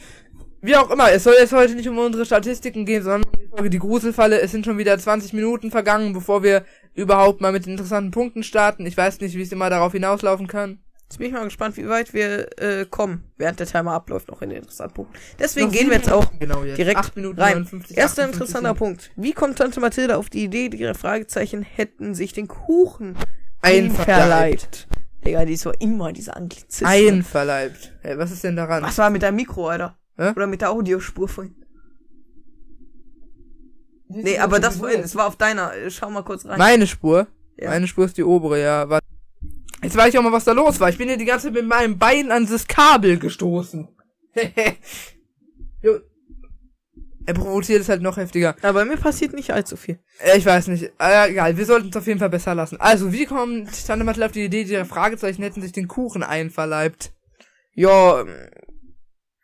Wie 0.62 0.74
auch 0.74 0.90
immer, 0.90 1.12
es 1.12 1.22
soll 1.22 1.34
jetzt 1.38 1.52
heute 1.52 1.74
nicht 1.74 1.88
um 1.88 1.98
unsere 1.98 2.24
Statistiken 2.26 2.84
gehen, 2.84 3.02
sondern 3.02 3.25
Folge 3.56 3.70
Die 3.70 3.78
Gruselfalle. 3.78 4.38
Es 4.42 4.50
sind 4.50 4.66
schon 4.66 4.76
wieder 4.76 4.98
20 4.98 5.32
Minuten 5.32 5.70
vergangen, 5.70 6.12
bevor 6.12 6.42
wir 6.42 6.66
überhaupt 6.94 7.40
mal 7.40 7.52
mit 7.52 7.66
interessanten 7.66 8.10
Punkten 8.10 8.42
starten. 8.42 8.84
Ich 8.84 8.98
weiß 8.98 9.20
nicht, 9.20 9.34
wie 9.34 9.40
es 9.40 9.50
immer 9.50 9.70
darauf 9.70 9.92
hinauslaufen 9.92 10.46
kann. 10.46 10.80
Jetzt 11.04 11.16
bin 11.16 11.28
ich 11.28 11.32
mal 11.32 11.44
gespannt, 11.44 11.78
wie 11.78 11.88
weit 11.88 12.12
wir 12.12 12.48
äh, 12.60 12.84
kommen, 12.84 13.24
während 13.38 13.58
der 13.58 13.66
Timer 13.66 13.92
abläuft, 13.92 14.28
noch 14.28 14.42
in 14.42 14.50
den 14.50 14.58
interessanten 14.58 14.94
Punkten. 14.94 15.14
Deswegen 15.38 15.68
Noch 15.68 15.72
gehen 15.72 15.88
wir 15.88 15.96
jetzt 15.96 16.12
auch 16.12 16.38
genau 16.38 16.64
jetzt. 16.64 16.76
direkt 16.76 16.98
Acht 16.98 17.16
Minuten 17.16 17.40
rein. 17.40 17.52
59, 17.54 17.96
Erster 17.96 18.24
58 18.24 18.34
interessanter. 18.42 18.74
Punkt. 18.74 19.10
Wie 19.16 19.32
kommt 19.32 19.56
Tante 19.56 19.80
Mathilda 19.80 20.16
auf 20.16 20.28
die 20.28 20.44
Idee, 20.44 20.68
die 20.68 20.76
ihre 20.78 20.94
Fragezeichen 20.94 21.62
hätten 21.62 22.14
sich 22.14 22.34
den 22.34 22.48
Kuchen 22.48 23.16
Einverleibt. 23.62 24.08
einverleibt? 24.10 24.88
Digga, 25.24 25.44
die 25.46 25.54
ist 25.54 25.62
so 25.62 25.72
immer 25.78 26.12
diese 26.12 26.36
Anglizismen. 26.36 26.90
Einverleibt. 26.90 27.94
Hey, 28.02 28.18
was 28.18 28.32
ist 28.32 28.44
denn 28.44 28.56
daran? 28.56 28.82
Was 28.82 28.98
war 28.98 29.08
mit 29.08 29.22
deinem 29.22 29.36
Mikro, 29.36 29.68
Alter? 29.68 29.96
Hä? 30.18 30.32
Oder 30.36 30.46
mit 30.46 30.60
der 30.60 30.70
Audiospur 30.72 31.26
vorhin? 31.28 31.54
Nee, 34.08 34.38
aber 34.38 34.60
das 34.60 34.76
vorhin, 34.76 35.00
es 35.00 35.14
war 35.16 35.26
auf 35.26 35.36
deiner. 35.36 35.74
Äh, 35.74 35.90
Schau 35.90 36.10
mal 36.10 36.22
kurz 36.22 36.46
rein. 36.46 36.58
Meine 36.58 36.86
Spur? 36.86 37.26
Ja. 37.56 37.70
Meine 37.70 37.86
Spur 37.86 38.04
ist 38.04 38.16
die 38.16 38.24
obere, 38.24 38.60
ja. 38.60 38.88
Warte. 38.88 39.06
Jetzt 39.82 39.96
weiß 39.96 40.08
ich 40.08 40.18
auch 40.18 40.22
mal, 40.22 40.32
was 40.32 40.44
da 40.44 40.52
los 40.52 40.80
war. 40.80 40.88
Ich 40.88 40.98
bin 40.98 41.08
hier 41.08 41.16
die 41.16 41.24
ganze 41.24 41.46
Zeit 41.46 41.54
mit 41.54 41.66
meinem 41.66 41.98
Bein 41.98 42.30
an 42.30 42.46
das 42.46 42.66
Kabel 42.66 43.18
gestoßen. 43.18 43.88
Jo. 45.82 46.00
er 47.26 47.34
provoziert 47.34 47.82
es 47.82 47.88
halt 47.88 48.02
noch 48.02 48.16
heftiger. 48.16 48.56
Aber 48.62 48.84
mir 48.84 48.96
passiert 48.96 49.34
nicht 49.34 49.52
allzu 49.52 49.76
viel. 49.76 49.98
Äh, 50.18 50.38
ich 50.38 50.46
weiß 50.46 50.68
nicht. 50.68 50.90
Äh, 50.98 51.30
egal, 51.30 51.56
wir 51.56 51.66
sollten 51.66 51.90
es 51.90 51.96
auf 51.96 52.06
jeden 52.06 52.18
Fall 52.18 52.30
besser 52.30 52.54
lassen. 52.54 52.80
Also, 52.80 53.12
wie 53.12 53.26
kommt 53.26 53.86
Tante 53.86 54.04
Mathilda 54.04 54.26
auf 54.26 54.32
die 54.32 54.44
Idee, 54.44 54.64
die 54.64 54.84
Fragezeichen 54.84 55.42
hätten 55.42 55.60
sich 55.62 55.72
den 55.72 55.86
Kuchen 55.86 56.22
einverleibt? 56.22 57.12
Ja, 57.74 58.22
ähm, 58.22 58.28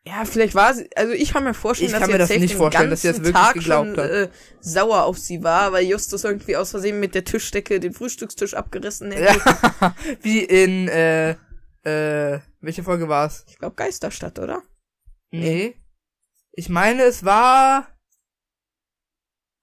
ja, 0.05 0.25
vielleicht 0.25 0.57
war 0.57 0.75
sie, 0.75 0.91
also 0.97 1.13
ich 1.13 1.33
kann 1.33 1.45
mir 1.45 1.55
vorstellen, 1.55 1.87
Ich 1.87 1.93
dass 1.93 2.01
kann 2.01 2.09
sie 2.09 2.13
mir 2.15 2.19
jetzt 2.19 2.31
das 2.31 2.39
nicht 2.41 2.55
den 2.55 2.59
vorstellen, 2.59 2.91
dass 2.91 3.03
sie 3.03 3.09
das 3.09 3.17
ganzen 3.19 3.27
wirklich 3.27 3.45
Tag 3.45 3.55
geglaubt 3.55 3.89
schon, 3.91 3.99
hat. 3.99 4.11
Äh, 4.11 4.29
sauer 4.61 5.05
auf 5.05 5.19
sie 5.19 5.45
war, 5.45 5.73
weil 5.73 5.85
Justus 5.85 6.25
irgendwie 6.25 6.57
aus 6.57 6.71
Versehen 6.71 6.99
mit 6.99 7.15
der 7.15 7.25
Tischdecke 7.25 7.79
den 7.79 7.93
Frühstückstisch 7.93 8.55
abgerissen 8.55 9.13
hätte. 9.13 9.39
Ja, 9.81 9.95
wie 10.23 10.41
in, 10.41 10.89
äh, 10.89 11.37
äh, 11.85 12.41
welche 12.61 12.83
Folge 12.83 13.09
war's? 13.09 13.45
Ich 13.49 13.59
glaube 13.59 13.77
Geisterstadt, 13.77 14.41
oder? 14.41 14.63
Nee. 15.31 15.77
Ich 16.53 16.69
meine, 16.69 17.05
es 17.05 17.25
war. 17.25 17.89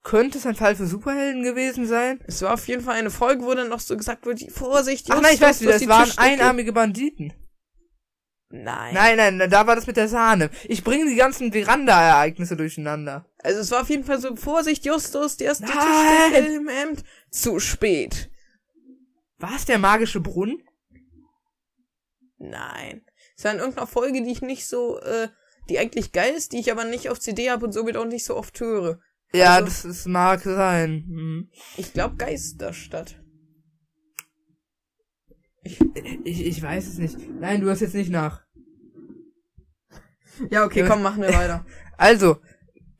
Könnte 0.02 0.38
es 0.38 0.46
ein 0.46 0.54
Fall 0.54 0.74
für 0.74 0.86
Superhelden 0.86 1.42
gewesen 1.42 1.86
sein? 1.86 2.20
Es 2.26 2.40
war 2.40 2.54
auf 2.54 2.66
jeden 2.66 2.82
Fall 2.82 2.96
eine 2.96 3.10
Folge, 3.10 3.44
wo 3.44 3.52
dann 3.52 3.68
noch 3.68 3.80
so 3.80 3.94
gesagt 3.98 4.24
wurde, 4.24 4.50
Vorsicht, 4.50 5.06
Ach 5.10 5.20
nein, 5.20 5.34
ich 5.34 5.40
weiß 5.42 5.60
wieder, 5.60 5.74
es 5.74 5.82
die 5.82 5.88
waren 5.88 6.10
einarmige 6.16 6.72
Banditen. 6.72 7.34
Nein. 8.52 8.94
Nein, 8.94 9.16
nein, 9.38 9.50
da 9.50 9.66
war 9.66 9.76
das 9.76 9.86
mit 9.86 9.96
der 9.96 10.08
Sahne. 10.08 10.50
Ich 10.64 10.82
bringe 10.82 11.08
die 11.08 11.14
ganzen 11.14 11.52
Veranda-Ereignisse 11.52 12.56
durcheinander. 12.56 13.24
Also 13.38 13.60
es 13.60 13.70
war 13.70 13.82
auf 13.82 13.90
jeden 13.90 14.02
Fall 14.04 14.20
so, 14.20 14.34
Vorsicht, 14.34 14.84
Justus, 14.84 15.36
der 15.36 15.52
ist 15.52 15.60
im 15.60 16.68
Hemd. 16.68 17.04
Zu 17.30 17.60
spät. 17.60 18.28
War 19.38 19.54
es 19.54 19.66
der 19.66 19.78
magische 19.78 20.20
Brunnen? 20.20 20.62
Nein. 22.38 23.02
Es 23.36 23.44
war 23.44 23.52
in 23.52 23.58
irgendeiner 23.58 23.86
Folge, 23.86 24.22
die 24.22 24.30
ich 24.32 24.42
nicht 24.42 24.66
so, 24.66 24.98
äh, 25.00 25.28
die 25.68 25.78
eigentlich 25.78 26.12
geil 26.12 26.34
ist, 26.34 26.52
die 26.52 26.58
ich 26.58 26.72
aber 26.72 26.84
nicht 26.84 27.08
auf 27.08 27.20
CD 27.20 27.50
habe 27.50 27.64
und 27.64 27.72
somit 27.72 27.96
auch 27.96 28.04
nicht 28.06 28.24
so 28.24 28.36
oft 28.36 28.58
höre. 28.60 28.98
Ja, 29.32 29.54
Also- 29.54 29.66
das, 29.66 29.82
das 29.82 30.06
mag 30.06 30.40
sein. 30.42 31.04
Hm. 31.08 31.50
Ich 31.76 31.92
glaube 31.92 32.16
Geisterstadt. 32.16 33.19
Ich, 35.62 36.46
ich 36.46 36.62
weiß 36.62 36.86
es 36.86 36.98
nicht. 36.98 37.16
Nein, 37.40 37.60
du 37.60 37.68
hast 37.70 37.80
jetzt 37.80 37.94
nicht 37.94 38.10
nach. 38.10 38.42
Ja, 40.50 40.64
okay, 40.64 40.84
komm, 40.88 41.02
machen 41.02 41.22
wir 41.22 41.32
weiter. 41.34 41.64
Also, 41.98 42.38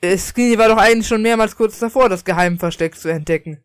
Skinny 0.05 0.59
war 0.59 0.68
doch 0.68 0.77
eigentlich 0.77 1.09
schon 1.09 1.23
mehrmals 1.23 1.57
kurz 1.57 1.79
davor, 1.79 2.11
das 2.11 2.23
Geheimversteck 2.27 2.94
zu 2.96 3.09
entdecken. 3.09 3.64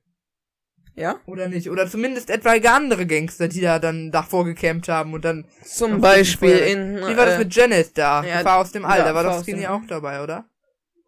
Ja? 0.95 1.19
Oder 1.25 1.49
nicht? 1.49 1.69
Oder 1.69 1.89
zumindest 1.89 2.29
etwaige 2.29 2.71
andere 2.71 3.05
Gangster, 3.05 3.49
die 3.49 3.59
da 3.59 3.79
dann 3.79 4.11
davor 4.11 4.45
gecampt 4.45 4.87
haben 4.87 5.13
und 5.13 5.25
dann. 5.25 5.45
Zum 5.65 5.99
Beispiel 5.99 6.57
in. 6.57 6.95
Wie 6.99 7.17
war 7.17 7.25
das 7.25 7.35
äh, 7.35 7.39
mit 7.39 7.53
Janet 7.53 7.97
da? 7.97 8.23
ja, 8.23 8.37
Gefahr 8.37 8.59
aus 8.59 8.71
dem 8.71 8.85
All. 8.85 8.99
ja, 8.99 9.03
Da 9.03 9.13
war 9.13 9.23
doch 9.25 9.43
Skinny 9.43 9.67
auch 9.67 9.81
dabei, 9.87 10.23
oder? 10.23 10.45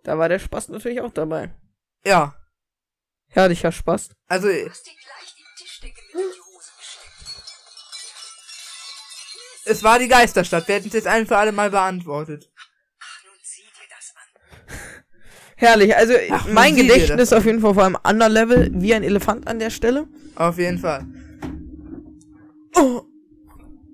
Da 0.04 0.17
war 0.17 0.28
der 0.28 0.39
Spaß 0.39 0.67
natürlich 0.69 1.00
auch 1.00 1.13
dabei. 1.13 1.56
Ja. 2.06 2.36
Herrlicher 3.30 3.71
Spaß. 3.71 4.10
Also, 4.28 4.50
Du 4.50 4.69
hast 4.69 4.86
dir 4.86 4.91
gleich 4.91 5.36
die 5.38 5.63
Tischdecke 5.63 6.02
mit 6.13 6.15
in 6.15 6.32
die 6.34 6.39
Hose 6.41 6.71
gesteckt. 6.78 7.13
Es 9.67 9.84
war 9.84 9.99
die 9.99 10.08
Geisterstadt. 10.08 10.67
Wir 10.67 10.75
hätten 10.75 10.88
es 10.88 10.93
jetzt 10.93 11.08
ein 11.08 11.27
für 11.27 11.38
alle 11.38 11.51
Mal 11.51 11.69
beantwortet. 11.69 12.51
Ach, 12.99 13.23
nun 13.25 13.36
sieh 13.41 13.62
dir 13.62 13.88
das 13.89 14.13
an. 14.15 15.03
Herrlich. 15.56 15.95
Also 15.95 16.13
Ach, 16.32 16.47
mein 16.47 16.75
Gedächtnis 16.75 17.30
das 17.30 17.34
auf 17.34 17.45
jeden 17.45 17.62
Fall 17.62 17.73
vor 17.73 17.86
einem 17.86 17.97
anderen 18.03 18.34
Level, 18.34 18.71
wie 18.73 18.93
ein 18.93 19.03
Elefant 19.03 19.47
an 19.47 19.60
der 19.60 19.69
Stelle. 19.69 20.08
Auf 20.36 20.58
jeden 20.58 20.80
Fall. 20.80 21.06
Oh. 22.75 23.01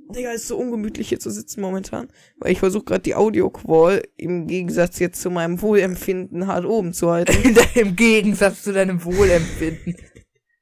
Digga, 0.10 0.32
ist 0.32 0.48
so 0.48 0.58
ungemütlich 0.58 1.10
hier 1.10 1.20
zu 1.20 1.32
sitzen 1.32 1.62
momentan. 1.62 2.08
Weil 2.38 2.52
ich 2.52 2.60
versuche 2.60 2.84
gerade 2.84 3.02
die 3.02 3.16
Audio-Qual 3.16 4.04
im 4.18 4.46
Gegensatz 4.46 5.00
jetzt 5.00 5.22
zu 5.22 5.32
meinem 5.32 5.62
Wohlempfinden 5.62 6.46
hart 6.48 6.66
oben 6.66 6.94
zu 6.94 7.10
halten. 7.10 7.34
Im 7.76 7.96
Gegensatz 7.96 8.64
zu 8.64 8.74
deinem 8.74 9.04
Wohlempfinden. 9.04 9.96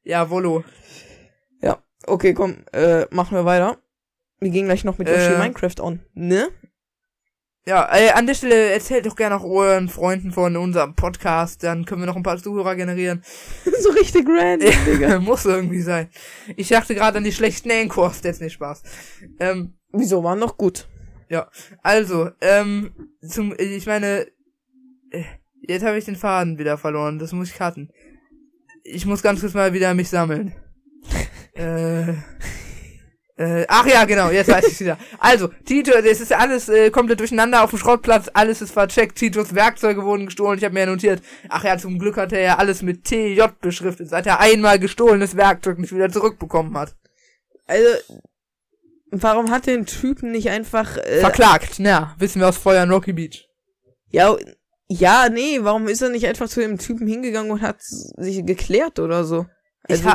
Ja, 0.04 0.32
Wollo. 0.32 0.64
ja, 1.62 1.78
okay, 2.08 2.34
komm, 2.34 2.66
äh, 2.74 3.06
machen 3.12 3.38
wir 3.38 3.46
weiter. 3.46 3.78
Wir 4.42 4.50
gehen 4.50 4.66
gleich 4.66 4.84
noch 4.84 4.98
mit 4.98 5.08
Yoshi 5.08 5.34
Äh. 5.34 5.38
Minecraft 5.38 5.80
on. 5.80 6.00
Ne? 6.14 6.50
Ja, 7.66 7.96
äh, 7.96 8.10
an 8.10 8.26
der 8.26 8.34
Stelle 8.34 8.72
erzählt 8.72 9.06
doch 9.06 9.16
gerne 9.16 9.36
auch 9.36 9.44
euren 9.44 9.88
Freunden 9.88 10.32
von 10.32 10.58
unserem 10.58 10.96
Podcast, 10.96 11.64
dann 11.64 11.86
können 11.86 12.02
wir 12.02 12.08
noch 12.08 12.16
ein 12.16 12.24
paar 12.24 12.42
Zuhörer 12.42 12.76
generieren. 12.76 13.24
so 13.82 13.92
richtig 13.92 14.28
random, 14.28 14.74
Digga. 14.86 15.20
Muss 15.22 15.46
irgendwie 15.46 15.82
sein. 15.82 16.10
Ich 16.58 16.70
dachte 16.70 16.96
gerade 16.96 17.20
an 17.20 17.24
die 17.24 17.32
schlechten 17.32 17.72
Ankors, 17.72 18.22
jetzt 18.24 18.42
nicht 18.42 18.54
Spaß. 18.54 18.82
Ähm, 19.40 19.76
Wieso, 19.94 20.24
war 20.24 20.36
noch 20.36 20.58
gut. 20.58 20.88
ja, 21.30 21.50
also, 21.84 22.32
ähm, 22.42 22.92
zum, 23.22 23.54
ich 23.58 23.86
meine, 23.86 24.26
äh, 25.12 25.24
Jetzt 25.62 25.86
habe 25.86 25.98
ich 25.98 26.06
den 26.06 26.16
Faden 26.16 26.58
wieder 26.58 26.78
verloren. 26.78 27.20
Das 27.20 27.34
muss 27.34 27.50
ich 27.50 27.56
cutten. 27.56 27.92
Ich 28.84 29.06
muss 29.06 29.22
ganz 29.22 29.42
kurz 29.42 29.54
mal 29.54 29.74
wieder 29.74 29.94
mich 29.94 30.10
sammeln. 30.10 30.56
äh, 31.54 32.14
äh, 33.42 33.66
ach 33.68 33.88
ja, 33.88 34.06
genau, 34.06 34.30
jetzt 34.30 34.50
weiß 34.50 34.68
ich 34.68 34.80
wieder. 34.80 34.98
Also, 35.20 35.48
Tito, 35.66 35.92
das 35.94 36.22
ist 36.22 36.32
alles 36.32 36.70
äh, 36.70 36.92
komplett 36.92 37.20
durcheinander 37.20 37.64
auf 37.64 37.72
dem 37.72 37.80
Schrottplatz, 37.80 38.30
alles 38.34 38.62
ist 38.62 38.72
vercheckt, 38.72 39.18
Titos 39.18 39.56
Werkzeuge 39.56 40.04
wurden 40.04 40.28
gestohlen, 40.28 40.60
ich 40.60 40.64
habe 40.64 40.76
mir 40.76 40.82
ja 40.82 40.86
notiert, 40.86 41.24
ach 41.50 41.64
ja, 41.64 41.78
zum 41.78 41.98
Glück 41.98 42.18
hat 42.18 42.34
er 42.34 42.42
ja 42.42 42.58
alles 42.58 42.84
mit 42.84 43.04
TJ 43.04 43.42
beschriftet, 43.60 44.10
seit 44.10 44.28
er 44.28 44.40
einmal 44.40 44.78
gestohlenes 44.78 45.36
Werkzeug 45.36 45.80
nicht 45.80 45.94
wieder 45.94 46.12
zurückbekommen 46.12 46.78
hat. 46.78 46.96
Also, 47.66 47.90
warum 49.10 49.50
hat 49.50 49.66
den 49.66 49.88
Typen 49.88 50.32
nicht 50.32 50.50
einfach. 50.50 50.98
Äh, 50.98 51.22
Verklagt, 51.22 51.76
na, 51.80 52.16
wissen 52.20 52.42
wir 52.42 52.50
aus 52.50 52.58
Feuer 52.58 52.84
in 52.84 52.92
Rocky 52.92 53.14
Beach. 53.14 53.48
ja, 54.10 54.38
ja, 54.88 55.30
nee, 55.30 55.60
warum 55.62 55.88
ist 55.88 56.02
er 56.02 56.10
nicht 56.10 56.28
einfach 56.28 56.50
zu 56.50 56.60
dem 56.60 56.78
Typen 56.78 57.08
hingegangen 57.08 57.50
und 57.50 57.62
hat 57.62 57.78
sich 57.80 58.46
geklärt 58.46 59.00
oder 59.00 59.24
so? 59.24 59.46
Also, 59.90 60.10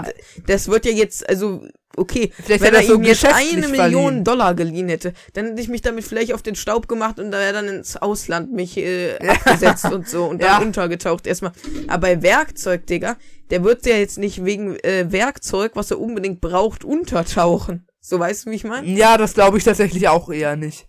das 0.46 0.68
wird 0.68 0.86
ja 0.86 0.92
jetzt, 0.92 1.28
also, 1.28 1.66
okay, 1.96 2.32
Vielleicht 2.42 2.62
wenn 2.62 2.74
er 2.74 2.80
er 2.80 2.86
so 2.86 2.94
ihm 2.94 3.02
jetzt 3.02 3.24
eine 3.24 3.68
Million. 3.68 4.22
Dollar 4.24 4.54
geliehen 4.54 4.88
hätte, 4.88 5.12
dann 5.34 5.46
hätte 5.46 5.60
ich 5.60 5.68
mich 5.68 5.82
damit 5.82 6.04
vielleicht 6.04 6.32
auf 6.32 6.42
den 6.42 6.54
Staub 6.54 6.88
gemacht 6.88 7.18
und 7.18 7.30
da 7.30 7.38
wäre 7.38 7.52
dann 7.52 7.68
ins 7.68 7.96
Ausland 7.96 8.52
mich 8.52 8.76
äh, 8.76 9.16
abgesetzt 9.28 9.86
und 9.86 10.08
so 10.08 10.26
und 10.26 10.40
dann 10.42 10.60
Ja. 10.60 10.66
untergetaucht 10.66 11.26
erstmal. 11.26 11.52
Aber 11.88 12.02
bei 12.02 12.22
Werkzeug, 12.22 12.86
Digga, 12.86 13.16
der 13.50 13.64
wird 13.64 13.84
ja 13.86 13.96
jetzt 13.96 14.18
nicht 14.18 14.44
wegen 14.44 14.76
äh, 14.80 15.10
Werkzeug, 15.10 15.72
was 15.74 15.90
er 15.90 15.98
unbedingt 16.00 16.40
braucht, 16.40 16.84
untertauchen. 16.84 17.86
So 18.00 18.18
weißt 18.20 18.46
du, 18.46 18.50
wie 18.50 18.54
ich 18.56 18.64
meine? 18.64 18.86
Ja, 18.86 19.18
das 19.18 19.34
glaube 19.34 19.58
ich 19.58 19.64
tatsächlich 19.64 20.06
auch 20.08 20.30
eher 20.30 20.54
nicht. 20.56 20.88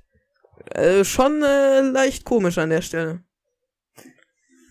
Äh, 0.71 1.03
schon 1.03 1.41
äh, 1.41 1.81
leicht 1.81 2.25
komisch 2.25 2.57
an 2.59 2.69
der 2.69 2.81
Stelle. 2.81 3.23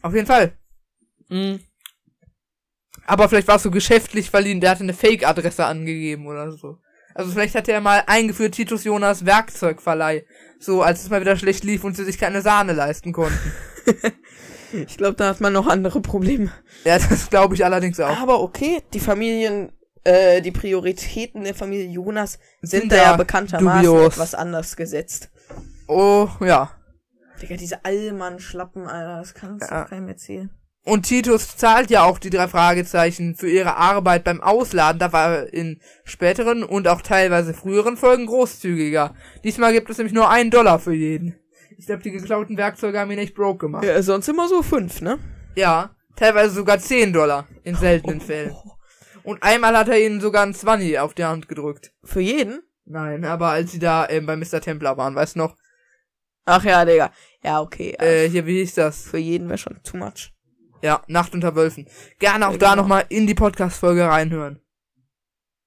Auf 0.02 0.14
jeden 0.14 0.26
Fall. 0.26 0.52
Mhm. 1.28 1.58
Aber 3.06 3.28
vielleicht 3.28 3.48
war 3.48 3.56
es 3.56 3.62
so 3.62 3.70
geschäftlich 3.70 4.30
verliehen, 4.30 4.60
der 4.60 4.70
hatte 4.70 4.82
eine 4.82 4.94
Fake-Adresse 4.94 5.64
angegeben 5.64 6.26
oder 6.26 6.50
so. 6.52 6.78
Also 7.14 7.30
vielleicht 7.32 7.54
hatte 7.54 7.72
er 7.72 7.80
mal 7.80 8.02
eingeführt 8.06 8.54
Titus 8.54 8.84
Jonas 8.84 9.24
Werkzeugverleih. 9.24 10.24
So, 10.60 10.82
als 10.82 11.02
es 11.02 11.08
mal 11.10 11.20
wieder 11.20 11.36
schlecht 11.36 11.64
lief 11.64 11.84
und 11.84 11.96
sie 11.96 12.04
sich 12.04 12.18
keine 12.18 12.42
Sahne 12.42 12.72
leisten 12.72 13.12
konnten. 13.12 13.52
Ich 14.72 14.96
glaube, 14.96 15.14
da 15.14 15.28
hat 15.28 15.40
man 15.40 15.52
noch 15.52 15.68
andere 15.68 16.00
Probleme. 16.00 16.50
ja, 16.84 16.98
das 16.98 17.30
glaube 17.30 17.54
ich 17.54 17.64
allerdings 17.64 18.00
auch. 18.00 18.18
Aber 18.18 18.40
okay, 18.42 18.82
die 18.92 19.00
Familien, 19.00 19.70
äh, 20.02 20.42
die 20.42 20.50
Prioritäten 20.50 21.44
der 21.44 21.54
Familie 21.54 21.86
Jonas 21.86 22.40
sind, 22.62 22.80
Sind 22.80 22.92
da 22.92 22.96
ja 22.96 23.16
bekanntermaßen 23.16 23.84
dubios. 23.86 24.14
etwas 24.14 24.34
anders 24.34 24.76
gesetzt. 24.76 25.30
Oh, 25.86 26.28
ja. 26.40 26.72
Digga, 27.40 27.56
diese 27.56 27.84
Allmann-Schlappen, 27.84 28.86
Alter, 28.88 29.18
das 29.20 29.34
kann 29.34 29.52
uns 29.52 29.70
Ja. 29.70 29.82
doch 29.84 29.90
keinem 29.90 30.08
erzählen. 30.08 30.50
Und 30.86 31.02
Titus 31.02 31.56
zahlt 31.56 31.90
ja 31.90 32.04
auch 32.04 32.20
die 32.20 32.30
drei 32.30 32.46
Fragezeichen 32.46 33.34
für 33.34 33.50
ihre 33.50 33.76
Arbeit 33.76 34.22
beim 34.22 34.40
Ausladen. 34.40 35.00
Da 35.00 35.12
war 35.12 35.34
er 35.34 35.52
in 35.52 35.80
späteren 36.04 36.62
und 36.62 36.86
auch 36.86 37.02
teilweise 37.02 37.54
früheren 37.54 37.96
Folgen 37.96 38.26
großzügiger. 38.26 39.16
Diesmal 39.42 39.72
gibt 39.72 39.90
es 39.90 39.98
nämlich 39.98 40.14
nur 40.14 40.30
einen 40.30 40.52
Dollar 40.52 40.78
für 40.78 40.94
jeden. 40.94 41.34
Ich 41.76 41.86
glaube, 41.86 42.04
die 42.04 42.12
geklauten 42.12 42.56
Werkzeuge 42.56 43.00
haben 43.00 43.10
ihn 43.10 43.18
echt 43.18 43.34
broke 43.34 43.66
gemacht. 43.66 43.84
Ja, 43.84 44.00
sonst 44.00 44.28
immer 44.28 44.46
so 44.46 44.62
fünf, 44.62 45.00
ne? 45.00 45.18
Ja, 45.56 45.90
teilweise 46.14 46.54
sogar 46.54 46.78
10 46.78 47.12
Dollar 47.12 47.48
in 47.64 47.74
seltenen 47.74 48.20
Fällen. 48.22 48.54
Und 49.24 49.42
einmal 49.42 49.76
hat 49.76 49.88
er 49.88 50.00
ihnen 50.00 50.20
sogar 50.20 50.46
ein 50.46 50.54
20 50.54 51.00
auf 51.00 51.14
die 51.14 51.24
Hand 51.24 51.48
gedrückt. 51.48 51.92
Für 52.04 52.20
jeden? 52.20 52.62
Nein, 52.84 53.24
aber 53.24 53.48
als 53.48 53.72
sie 53.72 53.80
da 53.80 54.08
ähm, 54.08 54.24
bei 54.24 54.36
Mr. 54.36 54.60
Templar 54.60 54.96
waren, 54.96 55.16
weißt 55.16 55.34
du 55.34 55.40
noch? 55.40 55.56
Ach 56.44 56.62
ja, 56.62 56.84
Digga. 56.84 57.10
Ja, 57.42 57.60
okay. 57.60 57.96
Äh, 57.98 58.28
hier, 58.28 58.46
wie 58.46 58.60
hieß 58.60 58.74
das? 58.74 59.02
für 59.02 59.18
jeden 59.18 59.48
wäre 59.48 59.58
schon 59.58 59.82
too 59.82 59.96
much. 59.96 60.35
Ja, 60.82 61.02
Nacht 61.08 61.34
unter 61.34 61.54
Wölfen. 61.56 61.86
Gerne 62.18 62.48
auch 62.48 62.52
Ja, 62.52 62.58
da 62.58 62.70
genau. 62.70 62.82
nochmal 62.82 63.04
in 63.08 63.26
die 63.26 63.34
Podcast-Folge 63.34 64.04
reinhören. 64.08 64.60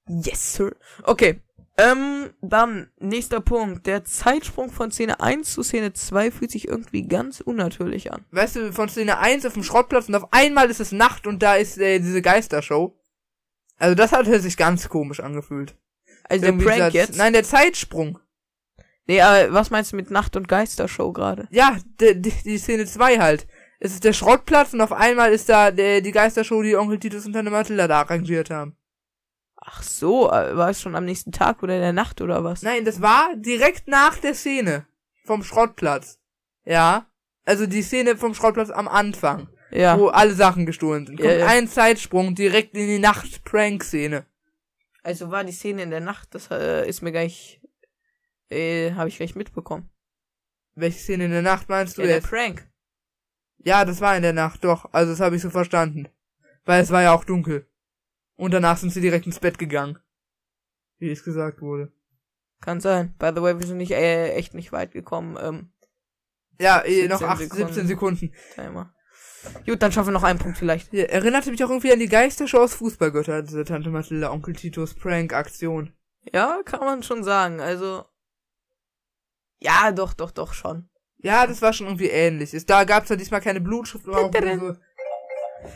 Yes, 0.08 0.54
sir. 0.54 0.74
Okay. 1.04 1.40
Ähm, 1.76 2.30
dann, 2.42 2.90
nächster 2.98 3.40
Punkt. 3.40 3.86
Der 3.86 4.04
Zeitsprung 4.04 4.70
von 4.70 4.90
Szene 4.90 5.20
1 5.20 5.52
zu 5.52 5.62
Szene 5.62 5.92
2 5.92 6.30
fühlt 6.30 6.50
sich 6.50 6.68
irgendwie 6.68 7.06
ganz 7.06 7.40
unnatürlich 7.40 8.12
an. 8.12 8.24
Weißt 8.32 8.56
du, 8.56 8.72
von 8.72 8.88
Szene 8.88 9.18
1 9.18 9.46
auf 9.46 9.54
dem 9.54 9.62
Schrottplatz 9.62 10.08
und 10.08 10.14
auf 10.14 10.32
einmal 10.32 10.68
ist 10.68 10.80
es 10.80 10.92
Nacht 10.92 11.26
und 11.26 11.42
da 11.42 11.54
ist 11.54 11.78
äh, 11.78 11.98
diese 12.00 12.20
Geistershow. 12.22 12.96
Also 13.78 13.94
das 13.94 14.12
hat 14.12 14.26
sich 14.26 14.56
ganz 14.58 14.88
komisch 14.90 15.20
angefühlt. 15.20 15.74
Also 16.24 16.42
der 16.42 16.50
Irgendwie 16.50 16.66
Prank 16.66 16.76
dieser- 16.76 16.90
jetzt? 16.90 17.16
Nein, 17.16 17.32
der 17.32 17.44
Zeitsprung. 17.44 18.18
Nee, 19.06 19.22
aber 19.22 19.52
was 19.54 19.70
meinst 19.70 19.92
du 19.92 19.96
mit 19.96 20.10
Nacht- 20.10 20.36
und 20.36 20.48
Geistershow 20.48 21.12
gerade? 21.12 21.48
Ja, 21.50 21.78
die, 22.00 22.20
die, 22.20 22.30
die 22.44 22.58
Szene 22.58 22.84
2 22.84 23.18
halt. 23.18 23.46
Es 23.82 23.92
ist 23.92 24.04
der 24.04 24.12
Schrottplatz 24.12 24.74
und 24.74 24.82
auf 24.82 24.92
einmal 24.92 25.32
ist 25.32 25.48
da 25.48 25.70
der, 25.70 26.02
die 26.02 26.12
Geistershow, 26.12 26.62
die 26.62 26.76
Onkel 26.76 26.98
Titus 27.00 27.24
und 27.26 27.32
Tante 27.32 27.50
Mathilda 27.50 27.88
da 27.88 28.00
arrangiert 28.00 28.50
haben. 28.50 28.76
Ach 29.56 29.82
so, 29.82 30.28
äh, 30.30 30.54
war 30.56 30.70
es 30.70 30.80
schon 30.80 30.94
am 30.94 31.04
nächsten 31.06 31.32
Tag 31.32 31.62
oder 31.62 31.74
in 31.74 31.80
der 31.80 31.92
Nacht 31.94 32.20
oder 32.20 32.44
was? 32.44 32.62
Nein, 32.62 32.84
das 32.84 33.00
war 33.00 33.34
direkt 33.36 33.88
nach 33.88 34.18
der 34.18 34.34
Szene 34.34 34.86
vom 35.24 35.42
Schrottplatz. 35.42 36.18
Ja. 36.64 37.06
Also 37.46 37.66
die 37.66 37.82
Szene 37.82 38.16
vom 38.16 38.34
Schrottplatz 38.34 38.70
am 38.70 38.86
Anfang, 38.86 39.48
Ja. 39.70 39.98
wo 39.98 40.08
alle 40.08 40.34
Sachen 40.34 40.66
gestohlen 40.66 41.06
sind. 41.06 41.16
Kommt 41.18 41.30
Ja, 41.30 41.38
ja. 41.38 41.46
ein 41.46 41.66
Zeitsprung 41.66 42.34
direkt 42.34 42.74
in 42.76 42.86
die 42.86 42.98
Nacht-Prank-Szene. 42.98 44.26
Also 45.02 45.30
war 45.30 45.44
die 45.44 45.52
Szene 45.52 45.82
in 45.82 45.90
der 45.90 46.00
Nacht, 46.00 46.34
das 46.34 46.50
äh, 46.50 46.86
ist 46.86 47.00
mir 47.00 47.12
gleich, 47.12 47.60
äh, 48.50 48.92
habe 48.92 49.08
ich 49.08 49.16
gleich 49.16 49.34
mitbekommen. 49.34 49.88
Welche 50.74 50.98
Szene 50.98 51.24
in 51.24 51.30
der 51.30 51.42
Nacht 51.42 51.70
meinst 51.70 51.96
du 51.96 52.02
Ja, 52.02 52.08
der 52.08 52.16
jetzt? 52.16 52.28
Prank. 52.28 52.69
Ja, 53.62 53.84
das 53.84 54.00
war 54.00 54.16
in 54.16 54.22
der 54.22 54.32
Nacht, 54.32 54.64
doch. 54.64 54.92
Also 54.92 55.12
das 55.12 55.20
habe 55.20 55.36
ich 55.36 55.42
so 55.42 55.50
verstanden. 55.50 56.08
Weil 56.64 56.82
es 56.82 56.90
war 56.90 57.02
ja 57.02 57.12
auch 57.12 57.24
dunkel. 57.24 57.66
Und 58.36 58.52
danach 58.52 58.78
sind 58.78 58.90
sie 58.90 59.00
direkt 59.00 59.26
ins 59.26 59.38
Bett 59.38 59.58
gegangen. 59.58 59.98
Wie 60.98 61.10
es 61.10 61.24
gesagt 61.24 61.60
wurde. 61.60 61.92
Kann 62.60 62.80
sein. 62.80 63.14
By 63.18 63.32
the 63.34 63.42
way, 63.42 63.58
wir 63.58 63.66
sind 63.66 63.78
nicht, 63.78 63.92
äh, 63.92 64.32
echt 64.32 64.54
nicht 64.54 64.72
weit 64.72 64.92
gekommen, 64.92 65.38
ähm, 65.40 65.72
Ja, 66.58 66.84
eh, 66.84 67.02
17 67.02 67.08
noch 67.08 67.22
8, 67.22 67.38
Sekunden. 67.38 67.66
17 67.66 67.86
Sekunden. 67.86 68.32
Timer. 68.54 68.94
Gut, 69.64 69.80
dann 69.82 69.92
schaffen 69.92 70.08
wir 70.08 70.12
noch 70.12 70.24
einen 70.24 70.38
Punkt 70.38 70.58
vielleicht. 70.58 70.90
Hier, 70.90 71.08
erinnerte 71.08 71.50
mich 71.50 71.64
auch 71.64 71.70
irgendwie 71.70 71.92
an 71.92 71.98
die 71.98 72.08
Geistershow 72.08 72.58
aus 72.58 72.74
Fußballgötter, 72.74 73.42
diese 73.42 73.64
Tante 73.64 73.88
Mathilda, 73.88 74.30
Onkel 74.30 74.54
Titos 74.54 74.94
Prank-Aktion. 74.94 75.94
Ja, 76.32 76.60
kann 76.66 76.80
man 76.80 77.02
schon 77.02 77.24
sagen. 77.24 77.60
Also. 77.60 78.04
Ja, 79.58 79.92
doch, 79.92 80.12
doch, 80.12 80.30
doch, 80.30 80.52
schon. 80.52 80.89
Ja, 81.22 81.46
das 81.46 81.60
war 81.62 81.72
schon 81.72 81.86
irgendwie 81.86 82.08
ähnlich. 82.08 82.54
Es, 82.54 82.66
da 82.66 82.84
gab's 82.84 83.08
ja 83.08 83.16
diesmal 83.16 83.40
keine 83.40 83.60
Blutschrift, 83.60 84.06
aber 84.08 84.24
auch 84.26 84.32
so 84.32 84.76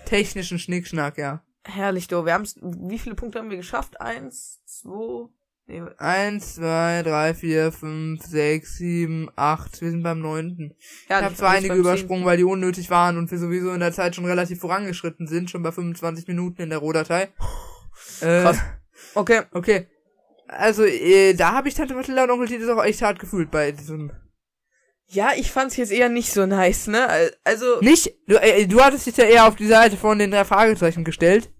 technischen 0.06 0.58
Schnickschnack, 0.58 1.18
ja. 1.18 1.42
Herrlich, 1.64 2.08
du. 2.08 2.24
Wir 2.24 2.34
haben's. 2.34 2.56
Wie 2.60 2.98
viele 2.98 3.14
Punkte 3.14 3.38
haben 3.38 3.50
wir 3.50 3.56
geschafft? 3.56 4.00
Eins, 4.00 4.60
zwei. 4.66 5.28
Nee, 5.66 5.82
Eins, 5.96 6.56
zwei, 6.56 7.02
drei, 7.02 7.32
vier, 7.32 7.72
fünf, 7.72 8.22
sechs, 8.22 8.76
sieben, 8.76 9.30
acht. 9.34 9.80
Wir 9.80 9.90
sind 9.90 10.02
beim 10.02 10.20
neunten. 10.20 10.74
ja, 11.08 11.20
Ich 11.20 11.24
habe 11.24 11.34
zwar 11.34 11.50
einige 11.52 11.74
übersprungen, 11.74 12.26
weil 12.26 12.36
die 12.36 12.44
unnötig 12.44 12.90
waren 12.90 13.16
und 13.16 13.30
wir 13.30 13.38
sowieso 13.38 13.72
in 13.72 13.80
der 13.80 13.92
Zeit 13.92 14.14
schon 14.14 14.26
relativ 14.26 14.60
vorangeschritten 14.60 15.26
sind, 15.26 15.50
schon 15.50 15.62
bei 15.62 15.72
25 15.72 16.28
Minuten 16.28 16.60
in 16.60 16.68
der 16.68 16.80
Rohdatei. 16.80 17.28
Äh, 18.20 18.42
Krass. 18.42 18.58
Okay. 19.14 19.42
Okay. 19.52 19.86
Also, 20.48 20.84
äh, 20.84 21.32
da 21.32 21.52
habe 21.52 21.68
ich 21.68 21.74
Tante 21.74 21.94
Mathilda 21.94 22.24
und 22.24 22.30
Onkel 22.30 22.48
Titus 22.48 22.68
auch 22.68 22.84
echt 22.84 23.00
hart 23.00 23.18
gefühlt 23.18 23.50
bei 23.50 23.72
diesem. 23.72 24.12
Ja, 25.14 25.30
ich 25.36 25.50
fand's 25.52 25.76
jetzt 25.76 25.92
eher 25.92 26.08
nicht 26.08 26.32
so 26.32 26.44
nice, 26.44 26.88
ne? 26.88 27.08
Al- 27.08 27.36
Also, 27.44 27.80
Nicht? 27.80 28.12
Du, 28.26 28.34
äh, 28.36 28.66
du 28.66 28.82
hattest 28.82 29.06
dich 29.06 29.16
ja 29.16 29.24
eher 29.24 29.46
auf 29.46 29.54
die 29.56 29.66
Seite 29.68 29.96
von 29.96 30.18
den 30.18 30.30
drei 30.32 30.44
Fragezeichen 30.44 31.04
gestellt. 31.04 31.50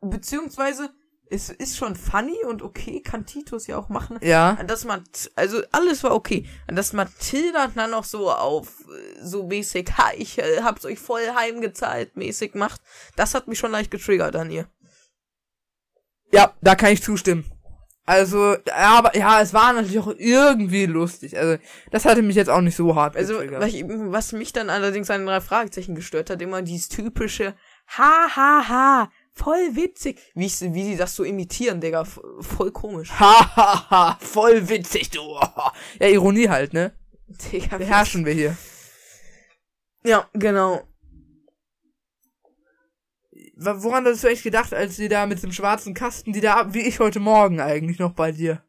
beziehungsweise, 0.00 0.90
es 1.28 1.50
ist 1.50 1.76
schon 1.76 1.96
funny 1.96 2.38
und 2.48 2.62
okay, 2.62 3.00
kann 3.02 3.26
Titus 3.26 3.66
ja 3.66 3.76
auch 3.76 3.88
machen. 3.88 4.18
Ja. 4.22 4.50
An 4.58 4.68
das 4.68 4.84
man, 4.84 5.02
also 5.34 5.60
alles 5.72 6.04
war 6.04 6.14
okay. 6.14 6.46
An 6.68 6.76
das 6.76 6.92
Mathilda 6.92 7.66
dann 7.74 7.90
noch 7.90 8.04
so 8.04 8.30
auf 8.30 8.68
äh, 8.88 9.24
so 9.24 9.42
mäßig, 9.46 9.90
ha, 9.98 10.12
ich 10.16 10.38
äh, 10.38 10.62
hab's 10.62 10.84
euch 10.84 10.98
voll 11.00 11.22
heimgezahlt, 11.34 12.16
mäßig 12.16 12.54
macht. 12.54 12.80
Das 13.16 13.34
hat 13.34 13.48
mich 13.48 13.58
schon 13.58 13.72
leicht 13.72 13.90
getriggert 13.90 14.36
an 14.36 14.50
ihr. 14.50 14.68
Ja, 16.32 16.54
da 16.60 16.74
kann 16.76 16.92
ich 16.92 17.02
zustimmen. 17.02 17.44
Also, 18.06 18.54
ja, 18.66 18.98
aber 18.98 19.16
ja, 19.16 19.40
es 19.42 19.52
war 19.52 19.72
natürlich 19.72 19.98
auch 19.98 20.14
irgendwie 20.16 20.86
lustig. 20.86 21.36
Also, 21.36 21.60
das 21.90 22.04
hatte 22.04 22.22
mich 22.22 22.36
jetzt 22.36 22.48
auch 22.48 22.60
nicht 22.60 22.76
so 22.76 22.94
hart 22.94 23.16
Also, 23.16 23.34
getriggert. 23.34 23.62
was, 23.62 23.74
ich, 23.74 23.84
was 23.86 24.32
mich 24.32 24.52
dann 24.52 24.70
allerdings 24.70 25.10
an 25.10 25.22
den 25.22 25.26
drei 25.26 25.40
Fragezeichen 25.40 25.96
gestört 25.96 26.30
hat, 26.30 26.40
immer 26.40 26.62
dieses 26.62 26.88
typische 26.88 27.54
Ha, 27.98 28.28
ha, 28.34 28.68
ha, 28.68 29.10
voll 29.32 29.74
witzig. 29.76 30.20
Wie, 30.34 30.46
ich, 30.46 30.60
wie 30.60 30.84
sie 30.84 30.96
das 30.96 31.14
so 31.14 31.22
imitieren, 31.24 31.80
Digga, 31.80 32.04
voll 32.04 32.72
komisch. 32.72 33.10
Hahaha, 33.10 34.18
voll 34.20 34.68
witzig, 34.68 35.10
du. 35.10 35.38
Ja, 36.00 36.08
Ironie 36.08 36.48
halt, 36.48 36.72
ne? 36.72 36.92
Digga, 37.28 37.78
Beherrschen 37.78 38.24
wir 38.24 38.32
hier. 38.32 38.56
Ja, 40.04 40.28
genau. 40.32 40.82
Woran 43.58 44.04
hast 44.04 44.22
du 44.22 44.28
echt 44.28 44.42
gedacht, 44.42 44.74
als 44.74 44.96
sie 44.96 45.08
da 45.08 45.24
mit 45.26 45.42
dem 45.42 45.50
schwarzen 45.50 45.94
Kasten, 45.94 46.32
die 46.34 46.42
da, 46.42 46.74
wie 46.74 46.82
ich 46.82 47.00
heute 47.00 47.20
Morgen 47.20 47.58
eigentlich 47.58 47.98
noch 47.98 48.12
bei 48.12 48.30
dir? 48.30 48.62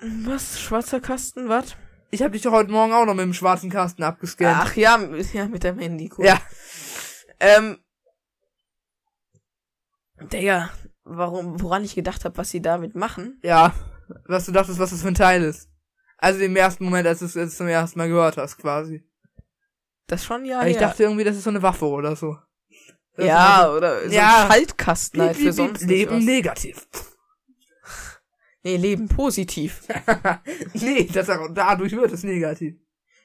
Was? 0.00 0.60
Schwarzer 0.60 1.00
Kasten, 1.00 1.48
was? 1.48 1.76
Ich 2.10 2.22
habe 2.22 2.32
dich 2.32 2.42
doch 2.42 2.52
heute 2.52 2.72
Morgen 2.72 2.92
auch 2.92 3.04
noch 3.04 3.14
mit 3.14 3.24
dem 3.24 3.34
schwarzen 3.34 3.70
Kasten 3.70 4.02
abgescannt. 4.02 4.58
Ach 4.60 4.74
ja, 4.74 4.98
ja, 5.32 5.46
mit 5.46 5.62
deinem 5.62 5.78
Handy, 5.78 6.10
cool. 6.18 6.26
Ja. 6.26 6.40
Ähm. 7.38 7.78
Digga, 10.32 10.70
warum, 11.04 11.62
woran 11.62 11.84
ich 11.84 11.94
gedacht 11.94 12.24
habe, 12.24 12.36
was 12.38 12.50
sie 12.50 12.60
damit 12.60 12.96
machen. 12.96 13.38
Ja. 13.42 13.72
Was 14.26 14.46
du 14.46 14.52
dachtest, 14.52 14.80
was 14.80 14.90
das 14.90 15.02
für 15.02 15.08
ein 15.08 15.14
Teil 15.14 15.44
ist. 15.44 15.68
Also 16.16 16.40
im 16.40 16.56
ersten 16.56 16.84
Moment, 16.84 17.06
als 17.06 17.20
du 17.20 17.26
es 17.26 17.34
jetzt 17.34 17.56
zum 17.56 17.68
ersten 17.68 17.98
Mal 17.98 18.08
gehört 18.08 18.36
hast, 18.36 18.58
quasi. 18.58 19.04
Das 20.08 20.24
schon 20.24 20.44
ja. 20.44 20.60
Aber 20.60 20.68
ich 20.68 20.74
ja. 20.74 20.80
dachte 20.80 21.04
irgendwie, 21.04 21.22
das 21.22 21.36
ist 21.36 21.44
so 21.44 21.50
eine 21.50 21.62
Waffe 21.62 21.86
oder 21.86 22.16
so. 22.16 22.36
Ist 23.18 23.26
ja, 23.26 23.64
so- 23.66 23.76
oder 23.76 24.08
so 24.08 24.14
Ja. 24.14 24.42
ein 24.44 24.52
Schaltkasten 24.52 25.20
halt 25.20 25.36
für 25.36 25.52
sonst 25.52 25.82
Leben 25.82 26.24
negativ. 26.24 26.86
Nee, 28.64 28.76
Leben 28.76 29.08
positiv. 29.08 29.82
nee, 30.74 31.08
das, 31.12 31.28
dadurch 31.52 31.92
wird 31.92 32.12
es 32.12 32.24
negativ. 32.24 32.74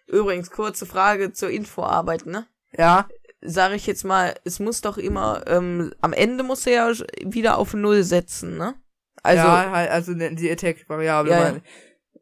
Übrigens, 0.06 0.52
kurze 0.52 0.86
Frage 0.86 1.34
zur 1.34 1.50
Infoarbeit, 1.50 2.28
ne? 2.28 2.46
Ja. 2.78 3.08
Sag 3.42 3.74
ich 3.74 3.88
jetzt 3.88 4.06
mal, 4.06 4.36
es 4.46 4.60
muss 4.60 4.82
doch 4.82 4.98
immer, 4.98 5.44
ähm, 5.48 5.92
am 6.02 6.14
Ende 6.14 6.44
muss 6.44 6.68
er 6.68 6.92
ja 6.94 7.06
wieder 7.26 7.58
auf 7.58 7.74
Null 7.74 8.04
setzen, 8.04 8.58
ne? 8.58 8.76
Also, 9.24 9.44
ja, 9.44 9.72
halt, 9.72 9.90
also 9.90 10.14
die 10.14 10.52
Attack-Variable. 10.52 11.32
Ja, 11.32 11.50
ja. 11.50 11.62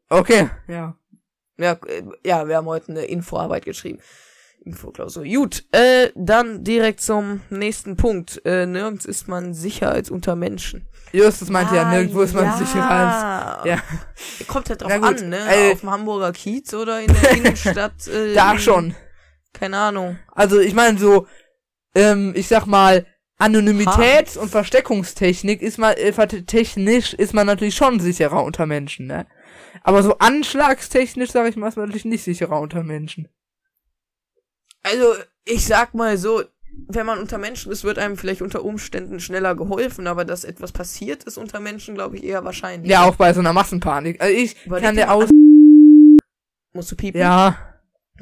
Okay, 0.10 0.50
ja. 0.68 0.96
Ja, 1.58 1.74
äh, 1.86 2.04
ja, 2.26 2.48
wir 2.48 2.56
haben 2.56 2.66
heute 2.68 2.92
eine 2.92 3.04
Infoarbeit 3.06 3.66
geschrieben. 3.66 4.00
Infoklausur. 4.64 5.24
Gut, 5.26 5.66
äh, 5.72 6.10
dann 6.16 6.64
direkt 6.64 7.02
zum 7.02 7.42
nächsten 7.50 7.98
Punkt. 7.98 8.42
Äh, 8.46 8.66
nirgends 8.68 9.06
ist 9.06 9.28
man 9.28 9.54
sicher 9.54 9.92
als 9.92 10.10
unter 10.12 10.36
Menschen. 10.36 10.88
Justus 11.12 11.50
meinte 11.50 11.76
ja, 11.76 11.84
Ah, 11.84 11.92
nirgendwo 11.92 12.22
ist 12.22 12.34
man 12.36 12.46
ja. 12.46 12.58
sicherer 12.58 12.90
als. 12.92 13.66
Ja, 13.66 13.78
Kommt 14.48 14.70
halt 14.70 14.82
drauf 14.82 14.92
an, 14.92 15.30
ne? 15.30 15.40
äh, 15.50 15.72
Auf 15.74 15.80
dem 15.82 15.90
Hamburger 15.92 16.32
Kiez 16.32 16.74
oder 16.74 17.02
in 17.02 17.08
der 17.08 17.32
Innenstadt. 17.38 18.08
Äh, 18.08 18.34
da 18.36 18.58
schon. 18.60 18.96
Keine 19.54 19.78
Ahnung. 19.78 20.20
Also 20.32 20.60
ich 20.60 20.74
meine 20.74 20.98
so, 21.00 21.28
ähm, 21.96 22.34
ich 22.36 22.48
sag 22.48 22.66
mal, 22.68 23.06
Anonymitäts- 23.40 24.38
und 24.38 24.50
Versteckungstechnik 24.50 25.62
ist 25.64 25.80
man, 25.80 25.96
äh, 25.96 26.14
technisch 26.44 27.14
ist 27.16 27.34
man 27.34 27.48
natürlich 27.48 27.76
schon 27.76 28.00
sicherer 28.00 28.44
unter 28.44 28.68
Menschen, 28.68 29.08
ne? 29.08 29.26
Aber 29.84 30.04
so 30.04 30.18
anschlagstechnisch, 30.20 31.32
sag 31.32 31.50
ich 31.50 31.56
mal, 31.56 31.68
ist 31.68 31.76
man 31.78 31.88
natürlich 31.88 32.06
nicht 32.06 32.24
sicherer 32.24 32.60
unter 32.62 32.84
Menschen. 32.84 33.28
Also, 34.84 35.14
ich 35.46 35.66
sag 35.66 35.94
mal 35.94 36.18
so, 36.18 36.44
wenn 36.88 37.06
man 37.06 37.20
unter 37.20 37.38
Menschen 37.38 37.72
ist, 37.72 37.84
wird 37.84 38.00
einem 38.00 38.18
vielleicht 38.18 38.42
unter 38.42 38.64
Umständen 38.64 39.20
schneller 39.20 39.56
geholfen, 39.56 40.08
aber 40.08 40.26
dass 40.26 40.44
etwas 40.44 40.72
passiert 40.72 41.24
ist 41.26 41.38
unter 41.38 41.60
Menschen, 41.60 41.96
glaube 41.96 42.18
ich, 42.18 42.24
eher 42.24 42.44
wahrscheinlich. 42.44 42.90
Ja, 42.90 43.04
auch 43.04 43.16
bei 43.16 43.34
so 43.34 43.40
einer 43.42 43.54
Massenpanik. 43.54 44.22
Also 44.22 44.34
ich 44.34 44.56
Überleg 44.66 44.86
kann 44.86 44.96
dir 44.96 45.12
aus, 45.12 45.30
Musst 46.74 46.92
du 46.92 46.96
piepen? 46.96 47.20
ja, 47.20 47.71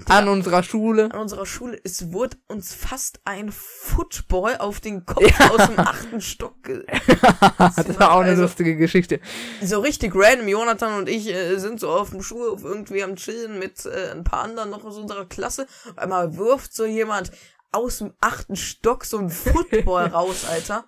an 0.07 0.27
unserer 0.27 0.63
Schule. 0.63 1.05
An 1.13 1.19
unserer 1.19 1.45
Schule, 1.45 1.79
es 1.83 2.11
wurde 2.11 2.37
uns 2.47 2.73
fast 2.73 3.19
ein 3.25 3.51
Football 3.51 4.57
auf 4.57 4.79
den 4.79 5.05
Kopf 5.05 5.39
aus 5.51 5.67
dem 5.67 5.79
achten 5.79 6.21
Stock 6.21 6.63
ge 6.63 6.85
das 7.57 7.99
war 7.99 8.13
auch 8.13 8.19
eine 8.19 8.29
also- 8.31 8.43
lustige 8.43 8.75
Geschichte. 8.77 9.19
so 9.61 9.79
richtig 9.79 10.13
random. 10.15 10.47
Jonathan 10.47 10.97
und 10.99 11.09
ich 11.09 11.27
äh, 11.27 11.57
sind 11.57 11.79
so 11.79 11.89
auf 11.89 12.11
dem 12.11 12.21
Schulhof 12.21 12.63
irgendwie 12.63 13.03
am 13.03 13.15
Chillen 13.15 13.59
mit 13.59 13.85
äh, 13.85 14.11
ein 14.11 14.23
paar 14.23 14.43
anderen 14.43 14.69
noch 14.69 14.83
aus 14.83 14.97
unserer 14.97 15.25
Klasse. 15.25 15.67
Auf 15.89 15.97
einmal 15.97 16.37
wirft 16.37 16.73
so 16.73 16.85
jemand 16.85 17.31
aus 17.71 17.99
dem 17.99 18.13
achten 18.21 18.55
Stock 18.55 19.05
so 19.05 19.17
ein 19.17 19.29
Football 19.29 20.05
raus, 20.13 20.45
Alter. 20.49 20.85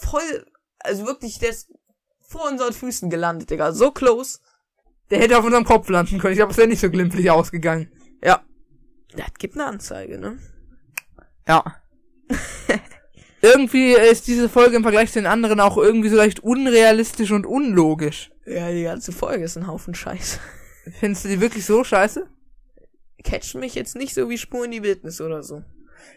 Voll, 0.00 0.46
also 0.80 1.06
wirklich, 1.06 1.38
der 1.38 1.50
ist 1.50 1.70
vor 2.20 2.48
unseren 2.48 2.72
Füßen 2.72 3.10
gelandet, 3.10 3.50
Digga. 3.50 3.72
So 3.72 3.90
close. 3.90 4.38
Der 5.10 5.18
hätte 5.18 5.36
auf 5.38 5.44
unserem 5.44 5.64
Kopf 5.64 5.88
landen 5.88 6.18
können. 6.18 6.32
Ich 6.32 6.38
glaube, 6.38 6.52
es 6.52 6.58
wäre 6.58 6.68
nicht 6.68 6.80
so 6.80 6.90
glimpflich 6.90 7.30
ausgegangen. 7.30 7.90
Ja. 8.22 8.42
Das 9.16 9.34
gibt 9.38 9.54
eine 9.54 9.66
Anzeige, 9.66 10.18
ne? 10.18 10.38
Ja. 11.46 11.64
irgendwie 13.42 13.92
ist 13.92 14.26
diese 14.26 14.48
Folge 14.48 14.76
im 14.76 14.82
Vergleich 14.82 15.12
zu 15.12 15.18
den 15.18 15.26
anderen 15.26 15.60
auch 15.60 15.76
irgendwie 15.76 16.08
so 16.08 16.16
leicht 16.16 16.40
unrealistisch 16.40 17.32
und 17.32 17.46
unlogisch. 17.46 18.30
Ja, 18.46 18.70
die 18.70 18.82
ganze 18.82 19.12
Folge 19.12 19.44
ist 19.44 19.56
ein 19.56 19.66
Haufen 19.66 19.94
Scheiß. 19.94 20.38
Findest 20.98 21.24
du 21.24 21.28
die 21.28 21.40
wirklich 21.40 21.64
so 21.64 21.84
scheiße? 21.84 22.26
Catchen 23.22 23.60
mich 23.60 23.74
jetzt 23.74 23.96
nicht 23.96 24.14
so 24.14 24.28
wie 24.30 24.38
Spur 24.38 24.64
in 24.64 24.70
die 24.70 24.82
Wildnis 24.82 25.20
oder 25.20 25.42
so. 25.42 25.62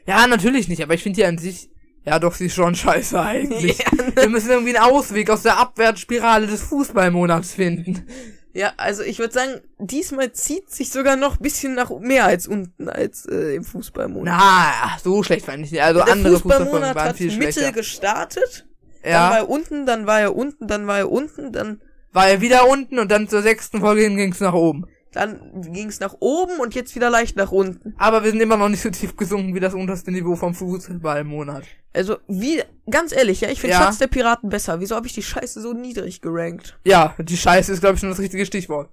Ja, 0.05 0.27
natürlich 0.27 0.67
nicht, 0.67 0.81
aber 0.81 0.93
ich 0.93 1.03
finde 1.03 1.17
die 1.17 1.25
an 1.25 1.37
sich, 1.37 1.69
ja 2.05 2.19
doch, 2.19 2.33
sie 2.33 2.45
ist 2.45 2.55
schon 2.55 2.75
scheiße 2.75 3.19
eigentlich. 3.19 3.77
Ja, 3.83 3.95
ne? 3.95 4.15
Wir 4.15 4.29
müssen 4.29 4.49
irgendwie 4.49 4.75
einen 4.75 4.91
Ausweg 4.91 5.29
aus 5.29 5.43
der 5.43 5.57
Abwärtsspirale 5.57 6.47
des 6.47 6.61
Fußballmonats 6.63 7.53
finden. 7.53 8.07
Ja, 8.55 8.73
also 8.77 9.01
ich 9.01 9.17
würde 9.17 9.33
sagen, 9.33 9.61
diesmal 9.79 10.31
zieht 10.31 10.69
sich 10.69 10.91
sogar 10.91 11.15
noch 11.15 11.37
bisschen 11.37 11.73
nach 11.73 11.89
mehr 11.99 12.25
als 12.25 12.47
unten 12.47 12.87
als 12.87 13.25
äh, 13.25 13.55
im 13.55 13.63
Fußballmonat. 13.63 14.25
Na, 14.37 14.97
so 15.03 15.23
schlecht 15.23 15.45
fand 15.45 15.65
ich 15.65 15.71
nicht. 15.71 15.81
Also 15.81 16.03
Der 16.03 16.13
andere 16.13 16.39
Fußballmonat 16.39 16.95
waren 16.95 17.09
hat 17.09 17.17
viel 17.17 17.35
Mitte 17.35 17.51
schlechter. 17.53 17.71
gestartet, 17.71 18.67
dann 19.01 19.11
war 19.11 19.31
Ja, 19.31 19.37
er 19.37 19.49
unten, 19.49 19.85
dann 19.87 20.05
war 20.05 20.19
er 20.21 20.35
unten, 20.35 20.67
dann 20.67 20.85
war 20.85 20.99
er 20.99 21.11
unten, 21.11 21.51
dann 21.51 21.81
war 22.11 22.27
er 22.29 22.41
wieder 22.41 22.67
unten 22.69 22.99
und 22.99 23.09
dann 23.11 23.27
zur 23.27 23.41
sechsten 23.41 23.79
Folge 23.79 24.03
hin 24.03 24.17
ging's 24.17 24.39
nach 24.39 24.53
oben. 24.53 24.85
Dann 25.13 25.61
ging's 25.71 25.99
nach 25.99 26.15
oben 26.19 26.59
und 26.59 26.75
jetzt 26.75 26.95
wieder 26.95 27.09
leicht 27.09 27.35
nach 27.37 27.51
unten. 27.51 27.93
Aber 27.97 28.23
wir 28.23 28.31
sind 28.31 28.41
immer 28.41 28.57
noch 28.57 28.69
nicht 28.69 28.81
so 28.81 28.89
tief 28.89 29.15
gesunken 29.15 29.55
wie 29.55 29.59
das 29.59 29.73
unterste 29.73 30.11
Niveau 30.11 30.35
vom 30.35 30.53
Fußballmonat. 30.53 31.63
Also 31.93 32.17
wie 32.27 32.61
ganz 32.89 33.11
ehrlich, 33.15 33.41
ja, 33.41 33.49
ich 33.49 33.61
finde 33.61 33.75
Ja. 33.75 33.83
Schatz 33.83 33.99
der 33.99 34.07
Piraten 34.07 34.49
besser. 34.49 34.79
Wieso 34.79 34.95
habe 34.95 35.07
ich 35.07 35.13
die 35.13 35.23
Scheiße 35.23 35.61
so 35.61 35.73
niedrig 35.73 36.21
gerankt? 36.21 36.77
Ja, 36.83 37.15
die 37.19 37.37
Scheiße 37.37 37.71
ist, 37.71 37.79
glaube 37.79 37.95
ich, 37.95 37.99
schon 38.01 38.09
das 38.09 38.19
richtige 38.19 38.45
Stichwort. 38.45 38.89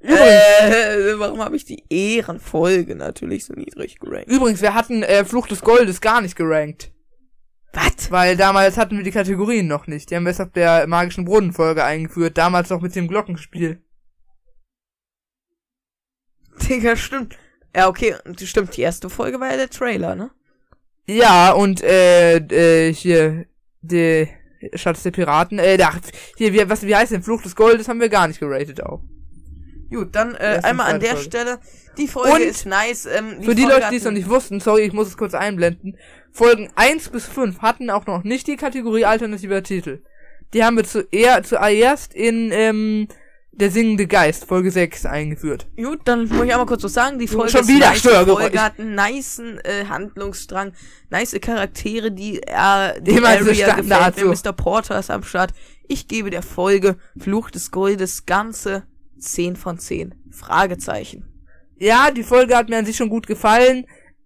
Äh, 0.00 1.18
warum 1.18 1.40
habe 1.44 1.54
ich 1.56 1.64
die 1.64 1.84
Ehrenfolge 1.88 2.96
natürlich 2.96 3.44
so 3.44 3.54
niedrig 3.54 3.98
gerankt? 4.00 4.28
Übrigens, 4.30 4.60
wir 4.60 4.74
hatten 4.74 5.02
äh, 5.02 5.24
Flucht 5.24 5.50
des 5.50 5.60
Goldes 5.60 6.00
gar 6.00 6.20
nicht 6.20 6.34
gerankt. 6.34 6.90
Was? 7.72 8.10
Weil 8.10 8.36
damals 8.36 8.76
hatten 8.76 8.96
wir 8.96 9.04
die 9.04 9.12
Kategorien 9.12 9.66
noch 9.66 9.86
nicht. 9.86 10.10
Die 10.10 10.16
haben 10.16 10.24
wir 10.24 10.30
erst 10.30 10.40
ab 10.40 10.52
der 10.54 10.86
magischen 10.86 11.24
Brunnenfolge 11.24 11.82
eingeführt. 11.84 12.36
Damals 12.36 12.68
noch 12.68 12.80
mit 12.82 12.94
dem 12.94 13.08
Glockenspiel. 13.08 13.80
Digga, 16.68 16.96
stimmt. 16.96 17.36
Ja, 17.74 17.88
okay, 17.88 18.14
stimmt. 18.42 18.76
Die 18.76 18.82
erste 18.82 19.08
Folge 19.08 19.40
war 19.40 19.50
ja 19.50 19.56
der 19.56 19.70
Trailer, 19.70 20.14
ne? 20.14 20.30
Ja, 21.06 21.52
und 21.52 21.82
äh, 21.82 22.36
äh 22.36 22.92
hier, 22.92 23.46
der 23.80 24.28
Schatz 24.74 25.02
der 25.02 25.10
Piraten, 25.10 25.58
äh, 25.58 25.76
da, 25.76 25.92
hier, 26.36 26.52
wie, 26.52 26.68
was, 26.68 26.86
wie 26.86 26.94
heißt 26.94 27.12
denn? 27.12 27.22
Flucht 27.22 27.44
des 27.44 27.56
Goldes 27.56 27.88
haben 27.88 28.00
wir 28.00 28.08
gar 28.08 28.28
nicht 28.28 28.40
geratet 28.40 28.82
auch. 28.82 29.00
Gut, 29.90 30.14
dann 30.14 30.34
äh, 30.34 30.60
einmal 30.62 30.92
an 30.92 31.00
der 31.00 31.10
zweite 31.10 31.24
Stelle. 31.24 31.58
Die 31.98 32.08
Folge 32.08 32.32
Und 32.32 32.40
ist 32.40 32.64
nice. 32.64 33.06
Ähm, 33.06 33.42
Für 33.42 33.54
die 33.54 33.62
Folge 33.62 33.76
Leute, 33.76 33.90
die 33.90 33.96
es 33.96 34.04
noch 34.04 34.12
nicht 34.12 34.28
wussten, 34.28 34.60
sorry, 34.60 34.82
ich 34.82 34.92
muss 34.92 35.08
es 35.08 35.16
kurz 35.16 35.34
einblenden. 35.34 35.98
Folgen 36.30 36.70
1 36.76 37.10
bis 37.10 37.26
5 37.26 37.58
hatten 37.60 37.90
auch 37.90 38.06
noch 38.06 38.24
nicht 38.24 38.46
die 38.46 38.56
Kategorie 38.56 39.04
alternativer 39.04 39.62
Titel. 39.62 40.02
Die 40.54 40.64
haben 40.64 40.76
wir 40.76 40.84
zuer 40.84 41.42
zuerst 41.42 42.14
in 42.14 42.50
ähm, 42.52 43.08
Der 43.54 43.70
singende 43.70 44.06
Geist, 44.06 44.46
Folge 44.46 44.70
6, 44.70 45.04
eingeführt. 45.04 45.68
Gut, 45.76 46.00
dann 46.06 46.26
muss 46.26 46.46
ich 46.46 46.52
einmal 46.52 46.64
kurz 46.64 46.84
was 46.84 46.94
sagen. 46.94 47.18
Die 47.18 47.28
Folge 47.28 47.50
Schon 47.50 47.68
wieder 47.68 47.90
nice. 47.90 48.00
Folge 48.00 48.62
hat 48.62 48.78
einen 48.80 48.94
nicen 48.94 49.58
äh, 49.58 49.84
Handlungsstrang, 49.86 50.72
nice 51.10 51.36
Charaktere, 51.38 52.10
die 52.10 52.42
äh, 52.42 53.00
die 53.02 53.14
Dem 53.14 53.24
Area 53.24 53.74
gefällt 53.76 54.16
mir. 54.16 54.34
so. 54.36 54.48
Mr. 54.48 54.52
Porter 54.54 54.98
ist 54.98 55.10
am 55.10 55.22
Start. 55.22 55.52
Ich 55.86 56.08
gebe 56.08 56.30
der 56.30 56.42
Folge 56.42 56.96
Fluch 57.18 57.50
des 57.50 57.70
Goldes 57.70 58.24
ganze 58.24 58.84
10 59.18 59.56
von 59.56 59.78
10. 59.78 60.14
Fragezeichen. 60.30 61.28
Ja, 61.78 62.10
die 62.10 62.22
Folge 62.22 62.56
hat 62.56 62.70
mir 62.70 62.78
an 62.78 62.86
sich 62.86 62.96
schon 62.96 63.10
gut 63.10 63.26
gefallen. 63.26 63.84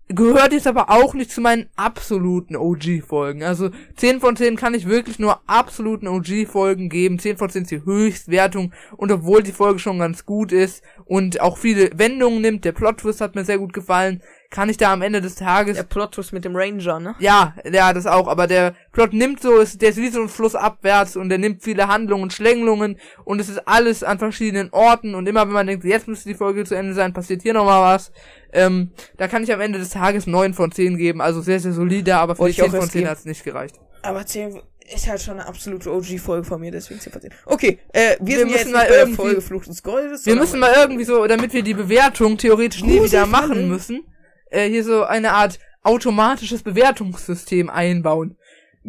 Gehört 0.09 0.53
jetzt 0.53 0.69
aber 0.69 0.89
auch 0.89 1.15
nicht 1.15 1.33
zu 1.33 1.41
meinen 1.41 1.69
absoluten 1.75 2.55
OG-Folgen. 2.55 3.43
Also 3.43 3.71
10 3.97 4.21
von 4.21 4.37
10 4.37 4.55
kann 4.55 4.73
ich 4.73 4.87
wirklich 4.87 5.19
nur 5.19 5.41
absoluten 5.49 6.07
OG-Folgen 6.07 6.89
geben. 6.89 7.19
10 7.19 7.37
von 7.37 7.51
10 7.51 7.63
ist 7.63 7.71
die 7.73 7.85
Höchstwertung. 7.85 8.73
Und 8.97 9.11
obwohl 9.11 9.43
die 9.43 9.51
Folge 9.51 9.81
schon 9.81 9.99
ganz 9.99 10.25
gut 10.25 10.53
ist 10.53 10.85
und 11.07 11.41
auch 11.41 11.59
viele 11.59 11.91
Wendungen 11.99 12.41
nimmt, 12.41 12.65
der 12.65 12.71
Plot-Twist 12.71 13.21
hat 13.21 13.35
mir 13.35 13.45
sehr 13.45 13.59
gut 13.59 13.73
gefallen, 13.73 14.23
kann 14.51 14.69
ich 14.69 14.77
da 14.77 14.93
am 14.93 15.03
Ende 15.03 15.21
des 15.21 15.35
Tages 15.35 15.77
Der 15.77 15.83
Plot-Twist 15.83 16.33
mit 16.33 16.45
dem 16.45 16.55
Ranger, 16.55 17.01
ne? 17.01 17.15
ja, 17.19 17.55
ja, 17.71 17.93
das 17.93 18.07
auch, 18.07 18.29
aber 18.29 18.47
der 18.47 18.75
Plot 18.93 19.13
nimmt 19.13 19.41
so, 19.43 19.59
ist, 19.59 19.83
der 19.83 19.91
ist 19.91 19.97
wie 19.97 20.09
so 20.09 20.21
ein 20.23 20.29
Fluss 20.29 20.55
abwärts 20.55 21.17
und 21.17 21.29
der 21.29 21.39
nimmt 21.39 21.63
viele 21.63 21.89
Handlungen 21.89 22.23
und 22.25 22.33
Schlängelungen 22.33 22.99
und 23.25 23.41
es 23.41 23.49
ist 23.49 23.67
alles 23.67 24.03
an 24.05 24.19
verschiedenen 24.19 24.71
Orten 24.73 25.15
und 25.15 25.29
immer 25.29 25.43
wenn 25.47 25.53
man 25.55 25.67
denkt, 25.67 25.85
jetzt 25.85 26.09
müsste 26.09 26.29
die 26.29 26.35
Folge 26.37 26.65
zu 26.65 26.75
Ende 26.75 26.95
sein, 26.95 27.13
passiert 27.13 27.43
hier 27.43 27.55
nochmal 27.55 27.95
was. 27.95 28.13
Ähm, 28.53 28.93
da 29.17 29.29
kann 29.29 29.43
ich 29.43 29.53
am 29.53 29.61
Ende 29.61 29.79
des 29.79 29.91
Tages 29.91 30.27
9 30.27 30.55
von 30.55 30.71
10 30.73 30.97
geben, 30.97 31.21
also 31.21 31.41
sehr, 31.41 31.61
sehr 31.61 31.73
solide, 31.73 32.17
aber 32.17 32.37
für 32.37 32.41
Wollte 32.43 32.55
die 32.55 32.61
ich 32.61 32.67
auch 32.67 32.71
10 32.71 32.73
von 32.73 32.81
erst 32.83 32.93
10 32.93 33.01
geben. 33.01 33.11
hat's 33.11 33.25
nicht 33.25 33.45
gereicht. 33.45 33.81
Aber 34.03 34.25
10 34.25 34.61
ist 34.95 35.09
halt 35.09 35.21
schon 35.21 35.35
eine 35.41 35.49
absolute 35.49 35.93
OG-Folge 35.93 36.45
von 36.45 36.61
mir, 36.61 36.71
deswegen 36.71 37.01
10 37.01 37.13
von 37.13 37.21
10. 37.21 37.31
Okay, 37.45 37.81
äh, 37.93 38.17
wir, 38.21 38.27
Wir 38.29 38.39
sind 38.39 38.47
müssen 38.53 38.59
jetzt 38.69 38.73
mal 38.73 38.87
irgendwie- 38.89 39.17
Folge 39.17 39.41
Fluch 39.41 39.65
des 39.65 39.83
Goldes. 39.83 40.25
Wir 40.25 40.37
müssen 40.37 40.61
mal 40.61 40.73
irgendwie 40.79 41.03
so, 41.05 41.27
damit 41.27 41.53
wir 41.53 41.63
die 41.65 41.75
Bewertung 41.75 42.39
theoretisch 42.39 42.85
nie 42.85 43.03
wieder 43.03 43.27
machen 43.27 43.69
müssen, 43.69 44.05
äh, 44.51 44.69
hier 44.69 44.85
so 44.85 45.05
eine 45.05 45.33
Art 45.33 45.59
automatisches 45.83 46.63
Bewertungssystem 46.63 47.71
einbauen. 47.71 48.37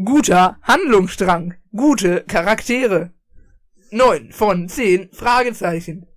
Guter 0.04 0.58
Handlungsstrang, 0.62 1.56
gute 1.76 2.24
Charaktere. 2.28 3.12
9 3.92 4.32
von 4.32 4.68
10 4.68 5.12
Fragezeichen. 5.14 6.08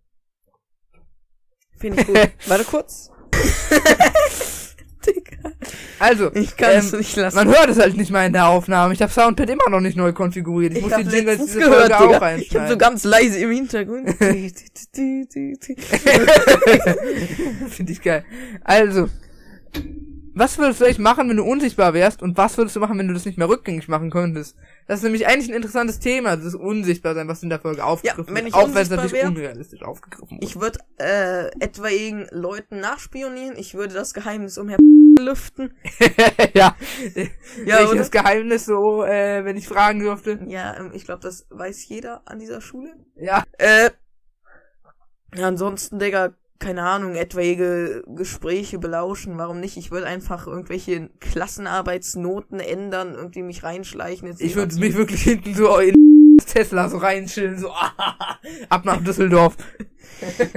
Finde 1.79 2.01
ich 2.01 2.07
gut. 2.07 2.31
Warte 2.47 2.65
kurz. 2.65 3.11
Digga. 5.07 5.53
Also, 5.99 6.31
Ich 6.35 6.57
kann 6.57 6.73
ähm, 6.73 6.79
es 6.79 6.93
nicht 6.93 7.17
lassen. 7.17 7.37
man 7.37 7.49
hört 7.49 7.69
es 7.71 7.79
halt 7.79 7.97
nicht 7.97 8.11
mal 8.11 8.27
in 8.27 8.35
der 8.35 8.49
Aufnahme. 8.49 8.93
Ich 8.93 9.01
habe 9.01 9.11
Soundpad 9.13 9.49
immer 9.49 9.71
noch 9.71 9.81
nicht 9.81 9.97
neu 9.97 10.13
konfiguriert. 10.13 10.77
Ich, 10.77 10.83
muss 10.83 10.95
die 10.95 11.03
Jingles 11.03 11.25
letztens 11.25 11.53
diese 11.53 11.71
Folge 11.71 11.97
auch 11.97 12.01
Digga. 12.01 12.11
Ich 12.11 12.15
habe 12.15 12.25
reinschneiden. 12.25 12.69
so 12.69 12.77
ganz 12.77 13.05
leise 13.05 13.39
im 13.39 13.51
Hintergrund. 13.51 14.11
Finde 17.71 17.93
ich 17.93 18.03
geil. 18.03 18.25
Also, 18.63 19.09
was 20.33 20.59
würdest 20.59 20.81
du 20.81 20.85
eigentlich 20.85 20.99
machen, 20.99 21.29
wenn 21.29 21.37
du 21.37 21.45
unsichtbar 21.45 21.93
wärst 21.93 22.23
und 22.23 22.37
was 22.37 22.57
würdest 22.57 22.77
du 22.77 22.81
machen, 22.81 22.99
wenn 22.99 23.09
du 23.09 23.15
das 23.15 23.27
nicht 23.27 23.37
mehr 23.37 23.49
rückgängig 23.49 23.89
machen 23.89 24.11
könntest? 24.11 24.57
Das 24.87 24.99
ist 24.99 25.03
nämlich 25.03 25.27
eigentlich 25.27 25.51
ein 25.51 25.57
interessantes 25.57 25.99
Thema, 25.99 26.37
das 26.37 26.55
Unsichtbarsein, 26.55 27.29
was 27.29 27.43
in 27.43 27.51
der 27.51 27.61
Folge 27.61 27.85
aufgegriffen 27.85 28.29
wenn 28.29 28.45
wird. 28.45 28.49
ich 28.49 28.55
Auch 28.55 28.63
wenn 28.63 28.71
es 28.71 28.77
unsichtbar 28.77 28.97
natürlich 28.97 29.23
wär, 29.23 29.29
unrealistisch 29.29 29.83
aufgegriffen 29.83 30.39
wurde. 30.39 30.47
ich 30.47 30.61
würde 30.61 30.79
äh, 30.99 31.47
etwaigen 31.63 32.27
Leuten 32.31 32.81
nachspionieren. 32.81 33.57
Ich 33.57 33.75
würde 33.75 33.95
das 33.95 34.15
Geheimnis 34.15 34.57
um 34.57 34.69
Herr 34.69 34.79
lüften. 35.19 35.75
ja. 36.55 36.77
Ja? 37.65 37.91
Welches 37.91 38.11
Geheimnis 38.11 38.67
so, 38.67 39.05
äh, 39.05 39.45
wenn 39.45 39.57
ich 39.57 39.69
fragen 39.69 40.01
dürfte? 40.01 40.39
Ja, 40.47 40.77
ähm, 40.77 40.93
ich 40.95 41.05
glaube, 41.05 41.21
das 41.23 41.47
weiß 41.51 41.87
jeder 41.89 42.23
an 42.25 42.39
dieser 42.39 42.61
Schule. 42.61 42.95
Ja. 43.17 43.45
Äh, 43.59 43.91
ja, 45.35 45.47
ansonsten, 45.47 45.99
Digga, 45.99 46.35
keine 46.61 46.83
Ahnung, 46.85 47.15
etwaige 47.17 48.05
Gespräche 48.07 48.79
belauschen, 48.79 49.37
warum 49.39 49.59
nicht? 49.61 49.77
Ich 49.77 49.91
würde 49.91 50.07
einfach 50.07 50.47
irgendwelche 50.47 51.09
Klassenarbeitsnoten 51.19 52.61
ändern, 52.61 53.15
irgendwie 53.15 53.43
mich 53.43 53.63
reinschleichen. 53.63 54.29
Jetzt 54.29 54.41
Ich 54.41 54.55
würde 54.55 54.75
mich 54.79 54.95
wirklich 54.95 55.23
hinten 55.23 55.55
so 55.55 55.77
in 55.79 55.95
Tesla 56.47 56.89
so 56.89 56.99
reinschillen, 56.99 57.59
so 57.59 57.71
ab 58.69 58.85
nach 58.85 59.03
Düsseldorf. 59.03 59.57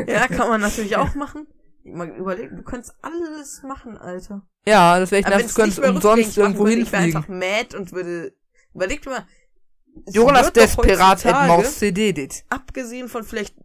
Ja, 0.07 0.27
kann 0.27 0.49
man 0.49 0.59
natürlich 0.59 0.97
auch 0.97 1.15
machen. 1.15 1.47
Mal 1.85 2.09
überlegen, 2.09 2.57
du 2.57 2.63
könntest 2.63 2.93
alles 3.01 3.61
machen, 3.63 3.97
Alter. 3.97 4.41
Ja, 4.67 4.99
das 4.99 5.11
wäre 5.11 5.21
ich 5.21 5.27
wenn's 5.27 5.53
du 5.53 5.61
könntest 5.61 5.79
umsonst 5.79 6.37
irgendwo 6.37 6.65
würde, 6.65 6.81
Ich 6.81 6.91
wäre 6.91 7.03
hinfliegen. 7.03 7.17
einfach 7.17 7.29
mad 7.29 7.77
und 7.77 7.91
würde, 7.93 8.33
überleg 8.73 9.01
dir 9.03 9.11
mal. 9.11 9.25
Jonas 10.11 10.45
wird 10.47 10.57
doch 10.57 10.61
Desperat 10.63 11.19
et 11.19 11.25
heutzutage- 11.25 11.47
Maus 11.47 11.79
CD 11.79 12.11
dit. 12.13 12.43
abgesehen 12.49 13.07
von 13.07 13.23
vielleicht, 13.23 13.55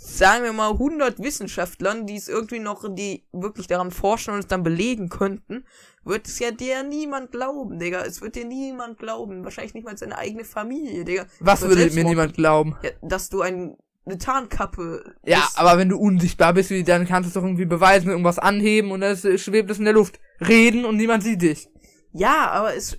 sagen 0.00 0.44
wir 0.44 0.52
mal, 0.52 0.70
100 0.72 1.18
Wissenschaftlern, 1.22 2.06
die 2.06 2.16
es 2.16 2.28
irgendwie 2.28 2.60
noch, 2.60 2.84
die 2.94 3.24
wirklich 3.32 3.66
daran 3.66 3.90
forschen 3.90 4.32
und 4.34 4.40
es 4.40 4.46
dann 4.46 4.62
belegen 4.62 5.08
könnten, 5.08 5.64
wird 6.04 6.26
es 6.28 6.38
ja 6.38 6.50
dir 6.52 6.82
niemand 6.84 7.32
glauben, 7.32 7.78
Digga. 7.78 8.02
Es 8.04 8.22
wird 8.22 8.36
dir 8.36 8.44
niemand 8.44 8.98
glauben. 8.98 9.44
Wahrscheinlich 9.44 9.74
nicht 9.74 9.84
mal 9.84 9.96
seine 9.98 10.16
eigene 10.16 10.44
Familie, 10.44 11.04
Digga. 11.04 11.26
Was 11.40 11.62
würde 11.62 11.90
mir 11.90 12.04
niemand 12.04 12.34
glauben? 12.34 12.76
Ja, 12.82 12.90
dass 13.02 13.28
du 13.28 13.42
ein, 13.42 13.76
eine 14.06 14.18
Tarnkappe 14.18 15.14
Ja, 15.24 15.40
bist. 15.40 15.58
aber 15.58 15.76
wenn 15.78 15.88
du 15.88 15.98
unsichtbar 15.98 16.54
bist, 16.54 16.70
dann 16.86 17.06
kannst 17.06 17.26
du 17.26 17.28
es 17.28 17.34
doch 17.34 17.42
irgendwie 17.42 17.66
beweisen, 17.66 18.08
irgendwas 18.08 18.38
anheben 18.38 18.92
und 18.92 19.00
dann 19.00 19.16
schwebt 19.16 19.70
es 19.70 19.78
in 19.78 19.84
der 19.84 19.94
Luft. 19.94 20.20
Reden 20.40 20.84
und 20.84 20.96
niemand 20.96 21.24
sieht 21.24 21.42
dich. 21.42 21.68
Ja, 22.12 22.50
aber 22.50 22.74
es, 22.74 22.98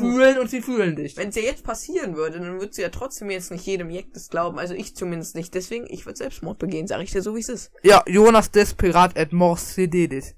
Fühlen 0.00 0.38
und 0.38 0.50
sie 0.50 0.62
fühlen 0.62 0.96
dich. 0.96 1.16
wenn 1.16 1.30
es 1.30 1.36
ja 1.36 1.42
jetzt 1.42 1.64
passieren 1.64 2.16
würde, 2.16 2.38
dann 2.38 2.60
würdest 2.60 2.78
du 2.78 2.82
ja 2.82 2.88
trotzdem 2.88 3.30
jetzt 3.30 3.50
nicht 3.50 3.66
jedem 3.66 3.90
das 4.12 4.28
glauben. 4.28 4.58
Also 4.58 4.74
ich 4.74 4.94
zumindest 4.94 5.34
nicht. 5.34 5.54
Deswegen, 5.54 5.86
ich 5.88 6.06
würde 6.06 6.18
Selbstmord 6.18 6.58
begehen, 6.58 6.86
sag 6.86 7.02
ich 7.02 7.10
dir 7.10 7.22
so, 7.22 7.34
wie 7.34 7.40
es 7.40 7.48
ist. 7.48 7.72
Ja, 7.82 8.02
Jonas 8.06 8.50
Desperat 8.50 9.16
et 9.16 9.32
Mors 9.32 9.74
CD 9.74 10.06
dit. 10.06 10.36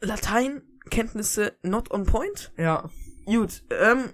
Lateinkenntnisse 0.00 1.54
not 1.62 1.90
on 1.90 2.04
point? 2.04 2.52
Ja. 2.56 2.88
Gut, 3.26 3.64
ähm, 3.70 4.10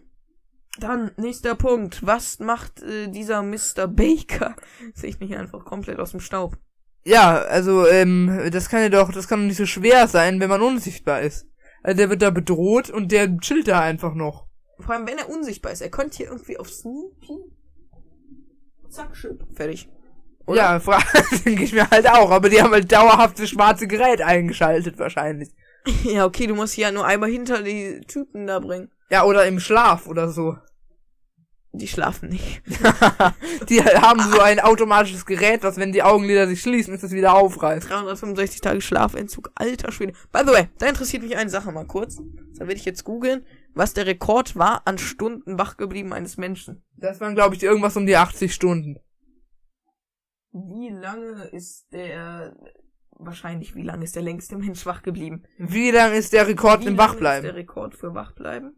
dann 0.78 1.12
nächster 1.16 1.54
Punkt. 1.54 2.04
Was 2.06 2.38
macht 2.38 2.82
äh, 2.82 3.08
dieser 3.08 3.42
Mr. 3.42 3.86
Baker 3.86 4.56
sich 4.94 5.20
nicht 5.20 5.36
einfach 5.36 5.64
komplett 5.64 5.98
aus 5.98 6.12
dem 6.12 6.20
Staub? 6.20 6.56
Ja, 7.04 7.36
also, 7.36 7.86
ähm, 7.86 8.48
das 8.50 8.70
kann 8.70 8.80
ja 8.80 8.88
doch, 8.88 9.12
das 9.12 9.28
kann 9.28 9.40
doch 9.40 9.46
nicht 9.46 9.58
so 9.58 9.66
schwer 9.66 10.08
sein, 10.08 10.40
wenn 10.40 10.48
man 10.48 10.62
unsichtbar 10.62 11.20
ist. 11.20 11.46
Also 11.84 11.98
der 11.98 12.10
wird 12.10 12.22
da 12.22 12.30
bedroht 12.30 12.90
und 12.90 13.12
der 13.12 13.38
chillt 13.38 13.68
da 13.68 13.80
einfach 13.80 14.14
noch. 14.14 14.46
Vor 14.80 14.94
allem, 14.94 15.06
wenn 15.06 15.18
er 15.18 15.28
unsichtbar 15.28 15.70
ist. 15.70 15.82
Er 15.82 15.90
könnte 15.90 16.16
hier 16.16 16.26
irgendwie 16.26 16.58
auf 16.58 16.70
Sneaky. 16.70 17.38
Zack, 18.88 19.12
Chip. 19.12 19.44
Fertig. 19.54 19.88
Oder? 20.46 20.56
Ja, 20.56 20.78
denke 21.44 21.62
ich 21.62 21.72
mir 21.72 21.88
halt 21.90 22.08
auch, 22.08 22.30
aber 22.30 22.48
die 22.48 22.60
haben 22.60 22.72
halt 22.72 22.90
dauerhaft 22.90 23.38
das 23.38 23.50
schwarze 23.50 23.86
Gerät 23.86 24.22
eingeschaltet 24.22 24.98
wahrscheinlich. 24.98 25.50
Ja, 26.04 26.24
okay, 26.24 26.46
du 26.46 26.54
musst 26.54 26.72
hier 26.72 26.86
ja 26.86 26.92
nur 26.92 27.04
einmal 27.04 27.28
hinter 27.28 27.62
die 27.62 28.00
Typen 28.08 28.46
da 28.46 28.58
bringen. 28.58 28.90
Ja, 29.10 29.24
oder 29.24 29.46
im 29.46 29.60
Schlaf 29.60 30.06
oder 30.06 30.30
so. 30.30 30.56
Die 31.76 31.88
schlafen 31.88 32.28
nicht. 32.28 32.62
die 33.68 33.82
haben 33.82 34.20
so 34.30 34.40
ein 34.40 34.60
automatisches 34.60 35.26
Gerät, 35.26 35.64
das 35.64 35.76
wenn 35.76 35.90
die 35.90 36.04
Augenlider 36.04 36.46
sich 36.46 36.60
schließen, 36.60 36.94
ist 36.94 37.02
es 37.02 37.10
wieder 37.10 37.34
aufreißt. 37.34 37.90
365 37.90 38.60
Tage 38.60 38.80
Schlafentzug. 38.80 39.50
Alter 39.56 39.90
Schwede. 39.90 40.12
By 40.30 40.42
the 40.46 40.52
way, 40.52 40.68
da 40.78 40.86
interessiert 40.86 41.24
mich 41.24 41.36
eine 41.36 41.50
Sache 41.50 41.72
mal 41.72 41.84
kurz. 41.84 42.22
Da 42.56 42.68
will 42.68 42.76
ich 42.76 42.84
jetzt 42.84 43.02
googeln, 43.02 43.44
was 43.74 43.92
der 43.92 44.06
Rekord 44.06 44.54
war 44.54 44.82
an 44.84 44.98
Stunden 44.98 45.58
wach 45.58 45.76
geblieben 45.76 46.12
eines 46.12 46.36
Menschen. 46.36 46.84
Das 46.96 47.20
waren, 47.20 47.34
glaube 47.34 47.56
ich, 47.56 47.62
irgendwas 47.64 47.96
um 47.96 48.06
die 48.06 48.16
80 48.16 48.54
Stunden. 48.54 49.00
Wie 50.52 50.90
lange 50.90 51.42
ist 51.50 51.92
der 51.92 52.54
wahrscheinlich 53.16 53.74
wie 53.74 53.82
lange 53.82 54.04
ist 54.04 54.14
der 54.14 54.22
längste 54.22 54.56
Mensch 54.56 54.86
wach 54.86 55.02
geblieben? 55.02 55.42
Wie 55.58 55.90
lang 55.90 56.12
ist 56.12 56.32
der 56.32 56.46
Rekord 56.46 56.82
Wie 56.82 56.86
im 56.86 56.96
lange 56.96 57.10
Wachbleiben? 57.10 57.44
Ist 57.46 57.52
der 57.52 57.60
Rekord 57.60 57.96
für 57.96 58.14
Wachbleiben? 58.14 58.76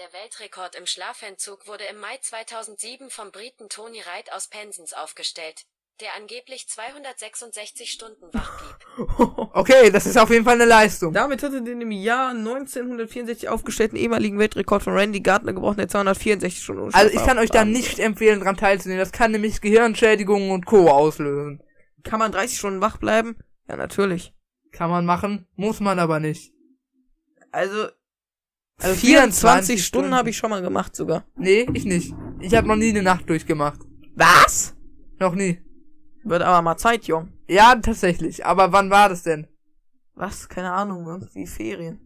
Der 0.00 0.18
Weltrekord 0.18 0.76
im 0.76 0.86
Schlafentzug 0.86 1.66
wurde 1.66 1.84
im 1.84 2.00
Mai 2.00 2.16
2007 2.22 3.10
vom 3.10 3.30
Briten 3.32 3.68
Tony 3.68 3.98
Wright 3.98 4.32
aus 4.32 4.48
Penzance 4.48 4.98
aufgestellt, 4.98 5.66
der 6.00 6.08
angeblich 6.16 6.66
266 6.70 7.92
Stunden 7.92 8.32
wach 8.32 8.62
blieb. 8.62 9.08
Okay, 9.52 9.90
das 9.90 10.06
ist 10.06 10.16
auf 10.16 10.30
jeden 10.30 10.46
Fall 10.46 10.54
eine 10.54 10.64
Leistung. 10.64 11.12
Damit 11.12 11.42
hatte 11.42 11.60
den 11.60 11.82
im 11.82 11.90
Jahr 11.90 12.30
1964 12.30 13.50
aufgestellten 13.50 13.96
ehemaligen 13.96 14.38
Weltrekord 14.38 14.82
von 14.82 14.94
Randy 14.94 15.20
Gardner 15.20 15.52
gebrochen, 15.52 15.76
der 15.76 15.88
264 15.88 16.62
Stunden 16.62 16.94
Also 16.94 17.14
ich 17.14 17.22
kann 17.22 17.36
euch 17.36 17.50
da 17.50 17.66
nicht 17.66 17.98
empfehlen, 17.98 18.40
dran 18.40 18.56
teilzunehmen. 18.56 19.00
Das 19.00 19.12
kann 19.12 19.32
nämlich 19.32 19.60
Gehirnschädigungen 19.60 20.50
und 20.50 20.64
Co. 20.64 20.88
auslösen. 20.88 21.62
Kann 22.04 22.20
man 22.20 22.32
30 22.32 22.56
Stunden 22.56 22.80
wach 22.80 22.96
bleiben? 22.96 23.36
Ja, 23.68 23.76
natürlich. 23.76 24.32
Kann 24.72 24.88
man 24.88 25.04
machen, 25.04 25.46
muss 25.56 25.80
man 25.80 25.98
aber 25.98 26.20
nicht. 26.20 26.54
Also, 27.52 27.88
Also 28.82 28.94
24, 28.94 29.00
24 29.00 29.84
Stunden, 29.84 30.04
Stunden. 30.06 30.14
habe 30.14 30.30
ich 30.30 30.36
schon 30.36 30.50
mal 30.50 30.62
gemacht 30.62 30.96
sogar. 30.96 31.24
Nee, 31.36 31.66
ich 31.74 31.84
nicht. 31.84 32.14
Ich 32.40 32.54
habe 32.54 32.66
noch 32.66 32.76
nie 32.76 32.90
eine 32.90 33.02
Nacht 33.02 33.28
durchgemacht. 33.28 33.80
Was? 34.14 34.74
Noch 35.18 35.34
nie. 35.34 35.60
Wird 36.24 36.42
aber 36.42 36.62
mal 36.62 36.76
Zeit, 36.76 37.04
Jung. 37.04 37.32
Ja, 37.46 37.74
tatsächlich. 37.76 38.44
Aber 38.46 38.72
wann 38.72 38.90
war 38.90 39.08
das 39.08 39.22
denn? 39.22 39.46
Was? 40.14 40.48
Keine 40.48 40.72
Ahnung, 40.72 41.06
irgendwie 41.06 41.46
Ferien. 41.46 42.00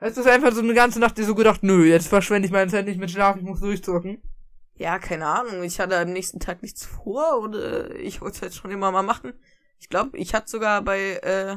Hast 0.00 0.16
du 0.16 0.30
einfach 0.30 0.52
so 0.52 0.60
eine 0.60 0.74
ganze 0.74 1.00
Nacht 1.00 1.18
dir 1.18 1.24
so 1.24 1.34
gedacht, 1.34 1.62
nö, 1.62 1.84
jetzt 1.84 2.06
verschwende 2.06 2.46
ich 2.46 2.52
meine 2.52 2.70
Zeit 2.70 2.84
nicht 2.86 3.00
mit 3.00 3.10
Schlaf, 3.10 3.36
ich 3.36 3.42
muss 3.42 3.60
durchzocken. 3.60 4.22
Ja, 4.74 4.98
keine 4.98 5.26
Ahnung. 5.26 5.62
Ich 5.64 5.80
hatte 5.80 5.98
am 5.98 6.12
nächsten 6.12 6.38
Tag 6.38 6.62
nichts 6.62 6.86
vor 6.86 7.40
oder 7.42 7.96
ich 7.96 8.20
wollte 8.20 8.36
es 8.36 8.42
halt 8.42 8.54
schon 8.54 8.70
immer 8.70 8.92
mal 8.92 9.02
machen. 9.02 9.32
Ich 9.80 9.88
glaube, 9.88 10.16
ich 10.16 10.34
hatte 10.34 10.48
sogar 10.48 10.82
bei 10.82 11.14
äh, 11.22 11.56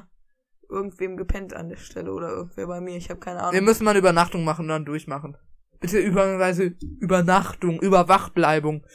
irgendwem 0.71 1.17
gepennt 1.17 1.53
an 1.53 1.69
der 1.69 1.77
Stelle 1.77 2.11
oder 2.13 2.29
irgendwer 2.29 2.65
bei 2.67 2.81
mir. 2.81 2.95
Ich 2.97 3.09
habe 3.09 3.19
keine 3.19 3.39
Wir 3.39 3.43
Ahnung. 3.45 3.65
müssen 3.65 3.83
mal 3.83 3.91
eine 3.91 3.99
Übernachtung 3.99 4.43
machen 4.43 4.61
und 4.63 4.69
dann 4.69 4.85
durchmachen. 4.85 5.37
Bitte 5.79 5.99
überweise 5.99 6.75
Übernachtung, 6.99 7.79
Überwachbleibung. 7.81 8.85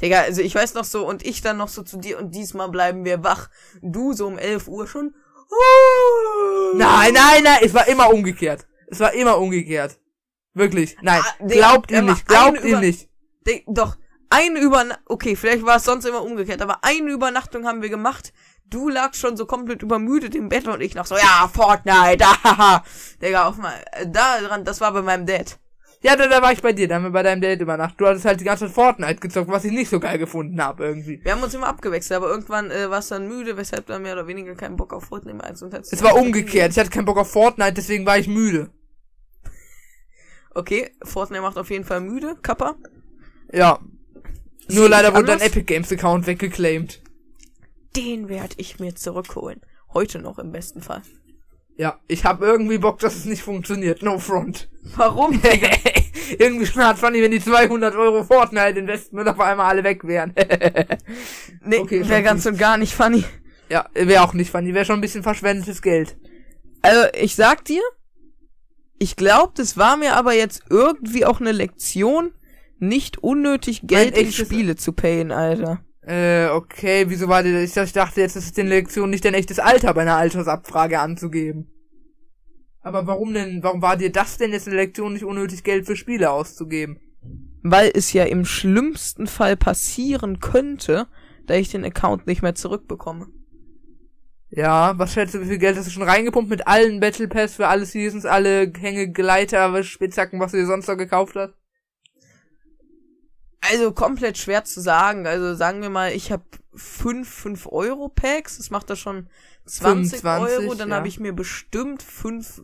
Digga, 0.00 0.22
also 0.22 0.40
ich 0.42 0.54
weiß 0.54 0.74
noch 0.74 0.84
so 0.84 1.06
und 1.06 1.24
ich 1.24 1.42
dann 1.42 1.58
noch 1.58 1.68
so 1.68 1.82
zu 1.82 1.98
dir 1.98 2.18
und 2.18 2.34
diesmal 2.34 2.68
bleiben 2.70 3.04
wir 3.04 3.22
wach. 3.22 3.48
Du 3.82 4.12
so 4.14 4.26
um 4.26 4.38
11 4.38 4.66
Uhr 4.68 4.86
schon. 4.86 5.14
Nein, 6.74 7.12
nein, 7.12 7.42
nein, 7.44 7.58
es 7.62 7.74
war 7.74 7.86
immer 7.88 8.10
umgekehrt. 8.12 8.66
Es 8.88 9.00
war 9.00 9.12
immer 9.12 9.38
umgekehrt. 9.38 9.98
Wirklich. 10.54 10.96
Nein, 11.02 11.20
Ah, 11.24 11.44
Digga, 11.46 11.54
glaubt 11.70 11.90
ihm 11.90 11.98
immer 11.98 12.12
nicht, 12.12 12.26
glaubt 12.26 12.62
ihm 12.64 12.70
Über- 12.70 12.80
nicht. 12.80 13.08
Di- 13.46 13.64
Doch, 13.66 13.96
eine 14.30 14.58
Übernachtung, 14.60 15.02
okay, 15.06 15.36
vielleicht 15.36 15.64
war 15.64 15.76
es 15.76 15.84
sonst 15.84 16.04
immer 16.04 16.22
umgekehrt, 16.22 16.60
aber 16.62 16.82
eine 16.84 17.10
Übernachtung 17.10 17.66
haben 17.66 17.82
wir 17.82 17.88
gemacht. 17.90 18.32
Du 18.72 18.88
lagst 18.88 19.20
schon 19.20 19.36
so 19.36 19.44
komplett 19.44 19.82
übermüdet 19.82 20.34
im 20.34 20.48
Bett 20.48 20.66
und 20.66 20.80
ich 20.80 20.94
noch 20.94 21.06
so, 21.06 21.16
ja, 21.16 21.50
Fortnite, 21.52 22.24
haha. 22.44 22.82
Digga, 23.20 23.46
auf 23.46 23.58
mal, 23.58 23.74
äh, 23.92 24.06
da 24.08 24.40
dran, 24.40 24.64
das 24.64 24.80
war 24.80 24.92
bei 24.92 25.02
meinem 25.02 25.26
Dad. 25.26 25.58
Ja, 26.00 26.16
da, 26.16 26.26
da 26.26 26.42
war 26.42 26.52
ich 26.52 26.62
bei 26.62 26.72
dir, 26.72 26.88
da 26.88 26.96
haben 26.96 27.04
wir 27.04 27.10
bei 27.10 27.22
deinem 27.22 27.40
Date 27.40 27.60
übernachtet. 27.60 28.00
Du 28.00 28.06
hattest 28.06 28.24
halt 28.24 28.40
die 28.40 28.44
ganze 28.44 28.66
Zeit 28.66 28.74
Fortnite 28.74 29.20
gezockt, 29.20 29.48
was 29.48 29.64
ich 29.64 29.70
nicht 29.70 29.88
so 29.88 30.00
geil 30.00 30.18
gefunden 30.18 30.60
habe 30.60 30.84
irgendwie. 30.84 31.20
Wir 31.22 31.32
haben 31.32 31.42
uns 31.42 31.54
immer 31.54 31.68
abgewechselt, 31.68 32.16
aber 32.16 32.28
irgendwann 32.28 32.70
äh, 32.72 32.90
warst 32.90 33.10
du 33.10 33.16
dann 33.16 33.28
müde, 33.28 33.56
weshalb 33.56 33.86
du 33.86 33.92
dann 33.92 34.02
mehr 34.02 34.14
oder 34.14 34.26
weniger 34.26 34.54
keinen 34.56 34.76
Bock 34.76 34.92
auf 34.92 35.04
Fortnite 35.04 35.36
mehr 35.36 35.46
als 35.46 35.62
und 35.62 35.72
Es 35.72 36.02
war 36.02 36.16
umgekehrt. 36.16 36.72
Ich 36.72 36.78
hatte 36.78 36.90
keinen 36.90 37.04
Bock 37.04 37.18
auf 37.18 37.30
Fortnite, 37.30 37.74
deswegen 37.74 38.04
war 38.04 38.18
ich 38.18 38.26
müde. 38.26 38.70
Okay, 40.54 40.90
Fortnite 41.04 41.42
macht 41.42 41.56
auf 41.56 41.70
jeden 41.70 41.84
Fall 41.84 42.00
müde, 42.00 42.36
Kappa. 42.42 42.74
Ja. 43.52 43.78
Nur 44.68 44.88
leider 44.88 45.14
wurde 45.14 45.26
dein? 45.26 45.40
Epic 45.40 45.64
Games 45.64 45.92
Account 45.92 46.26
weggeclaimed. 46.26 47.01
Den 47.96 48.28
werde 48.28 48.54
ich 48.58 48.78
mir 48.80 48.94
zurückholen. 48.94 49.60
Heute 49.92 50.18
noch 50.18 50.38
im 50.38 50.52
besten 50.52 50.80
Fall. 50.82 51.02
Ja, 51.76 51.98
ich 52.06 52.24
habe 52.24 52.46
irgendwie 52.46 52.78
Bock, 52.78 52.98
dass 52.98 53.16
es 53.16 53.24
nicht 53.24 53.42
funktioniert. 53.42 54.02
No 54.02 54.18
front. 54.18 54.68
Warum? 54.96 55.40
Irgendwie 56.38 56.66
smart 56.66 56.98
funny, 56.98 57.22
wenn 57.22 57.30
die 57.30 57.40
200 57.40 57.94
Euro 57.94 58.24
Fortnite 58.24 58.78
Investment 58.78 59.28
auf 59.28 59.40
einmal 59.40 59.66
alle 59.70 59.84
weg 59.84 60.04
wären. 60.04 60.34
Nee, 61.64 61.78
Okay, 61.78 62.08
wäre 62.08 62.22
ganz 62.22 62.44
und 62.46 62.58
gar 62.58 62.76
nicht 62.76 62.94
funny. 62.94 63.24
ja, 63.68 63.88
wäre 63.94 64.22
auch 64.22 64.34
nicht 64.34 64.50
funny, 64.50 64.74
wäre 64.74 64.84
schon 64.84 64.96
ein 64.98 65.00
bisschen 65.02 65.22
verschwendetes 65.22 65.80
Geld. 65.82 66.16
Also, 66.82 67.06
ich 67.14 67.36
sag 67.36 67.64
dir, 67.64 67.82
ich 68.98 69.16
glaube, 69.16 69.52
das 69.56 69.76
war 69.76 69.96
mir 69.96 70.16
aber 70.16 70.34
jetzt 70.34 70.62
irgendwie 70.70 71.24
auch 71.24 71.40
eine 71.40 71.52
Lektion, 71.52 72.32
nicht 72.78 73.18
unnötig 73.18 73.82
Geld 73.84 74.16
in 74.18 74.32
Spiele 74.32 74.76
zu 74.76 74.92
payen, 74.92 75.30
Alter. 75.30 75.84
Äh, 76.04 76.48
okay, 76.48 77.04
wieso 77.08 77.28
war 77.28 77.42
dir 77.42 77.60
das? 77.60 77.76
Ich 77.76 77.92
dachte 77.92 78.20
jetzt, 78.20 78.36
es 78.36 78.46
ist 78.46 78.56
den 78.56 78.66
Lektion 78.66 79.10
nicht 79.10 79.24
dein 79.24 79.34
echtes 79.34 79.60
Alter 79.60 79.94
bei 79.94 80.02
einer 80.02 80.16
Altersabfrage 80.16 80.98
anzugeben. 80.98 81.68
Aber 82.80 83.06
warum 83.06 83.32
denn, 83.32 83.62
warum 83.62 83.80
war 83.80 83.96
dir 83.96 84.10
das 84.10 84.38
denn 84.38 84.50
jetzt 84.50 84.66
eine 84.66 84.76
Lektion, 84.76 85.12
nicht 85.12 85.24
unnötig 85.24 85.62
Geld 85.62 85.86
für 85.86 85.94
Spiele 85.94 86.32
auszugeben? 86.32 86.98
Weil 87.62 87.92
es 87.94 88.12
ja 88.12 88.24
im 88.24 88.44
schlimmsten 88.44 89.28
Fall 89.28 89.56
passieren 89.56 90.40
könnte, 90.40 91.06
da 91.46 91.54
ich 91.54 91.70
den 91.70 91.84
Account 91.84 92.26
nicht 92.26 92.42
mehr 92.42 92.56
zurückbekomme. 92.56 93.28
Ja, 94.50 94.98
was 94.98 95.12
schätzt 95.12 95.34
du, 95.34 95.40
wie 95.40 95.46
viel 95.46 95.58
Geld 95.58 95.78
hast 95.78 95.86
du 95.86 95.90
schon 95.92 96.02
reingepumpt 96.02 96.50
mit 96.50 96.66
allen 96.66 96.98
Battle 96.98 97.28
Pass 97.28 97.54
für 97.54 97.68
alle 97.68 97.86
Seasons, 97.86 98.26
alle 98.26 98.70
Hänge, 98.78 99.10
Gleiter, 99.10 99.82
Spitzhacken, 99.84 100.40
was 100.40 100.50
du 100.50 100.58
dir 100.58 100.66
sonst 100.66 100.88
noch 100.88 100.98
gekauft 100.98 101.36
hast? 101.36 101.54
Also 103.70 103.92
komplett 103.92 104.38
schwer 104.38 104.64
zu 104.64 104.80
sagen. 104.80 105.26
Also 105.26 105.54
sagen 105.54 105.82
wir 105.82 105.90
mal, 105.90 106.12
ich 106.12 106.32
habe 106.32 106.42
fünf 106.74 107.28
5 107.28 107.68
Euro 107.70 108.08
Packs, 108.08 108.56
das 108.56 108.70
macht 108.70 108.90
da 108.90 108.96
schon 108.96 109.28
20 109.66 110.20
25, 110.20 110.58
Euro, 110.58 110.74
dann 110.74 110.90
ja. 110.90 110.96
habe 110.96 111.08
ich 111.08 111.20
mir 111.20 111.32
bestimmt 111.32 112.02
fünf 112.02 112.62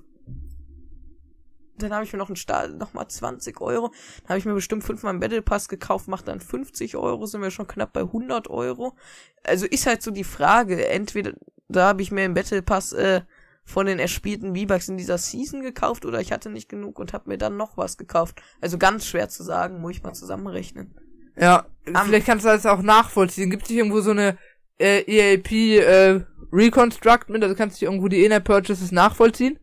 dann 1.76 1.92
habe 1.92 2.04
ich 2.04 2.12
mir 2.12 2.18
noch 2.18 2.28
einen 2.28 2.34
Start, 2.34 2.76
noch 2.76 2.92
mal 2.92 3.08
20 3.08 3.60
Euro. 3.60 3.92
Dann 4.22 4.30
habe 4.30 4.38
ich 4.40 4.44
mir 4.44 4.54
bestimmt 4.54 4.82
fünfmal 4.82 5.10
einen 5.10 5.20
Battle 5.20 5.42
Pass 5.42 5.68
gekauft, 5.68 6.08
macht 6.08 6.26
dann 6.26 6.40
50 6.40 6.96
Euro, 6.96 7.24
sind 7.26 7.40
wir 7.40 7.52
schon 7.52 7.68
knapp 7.68 7.92
bei 7.92 8.00
100 8.00 8.50
Euro. 8.50 8.96
Also 9.44 9.64
ist 9.64 9.86
halt 9.86 10.02
so 10.02 10.10
die 10.10 10.24
Frage, 10.24 10.88
entweder 10.88 11.34
da 11.68 11.86
habe 11.86 12.02
ich 12.02 12.10
mir 12.10 12.22
einen 12.22 12.34
Battle 12.34 12.62
Pass 12.62 12.92
äh, 12.92 13.20
von 13.68 13.84
den 13.84 13.98
erspielten 13.98 14.56
V-Bucks 14.56 14.88
in 14.88 14.96
dieser 14.96 15.18
Season 15.18 15.60
gekauft 15.60 16.06
oder 16.06 16.20
ich 16.20 16.32
hatte 16.32 16.48
nicht 16.48 16.70
genug 16.70 16.98
und 16.98 17.12
habe 17.12 17.28
mir 17.28 17.36
dann 17.36 17.58
noch 17.58 17.76
was 17.76 17.98
gekauft. 17.98 18.40
Also 18.62 18.78
ganz 18.78 19.04
schwer 19.06 19.28
zu 19.28 19.42
sagen, 19.42 19.80
muss 19.82 19.92
ich 19.92 20.02
mal 20.02 20.14
zusammenrechnen. 20.14 20.94
Ja, 21.36 21.66
Am- 21.92 22.06
vielleicht 22.06 22.26
kannst 22.26 22.46
du 22.46 22.48
das 22.48 22.64
auch 22.64 22.80
nachvollziehen. 22.80 23.50
Gibt 23.50 23.64
es 23.64 23.68
nicht 23.68 23.78
irgendwo 23.78 24.00
so 24.00 24.12
eine 24.12 24.38
äh, 24.80 25.02
EAP 25.02 25.52
äh, 25.52 26.20
Reconstruct 26.50 27.28
mit, 27.28 27.42
also 27.42 27.54
kannst 27.54 27.80
du 27.80 27.84
irgendwo 27.84 28.08
die 28.08 28.24
In-App-Purchases 28.24 28.90
nachvollziehen? 28.90 29.58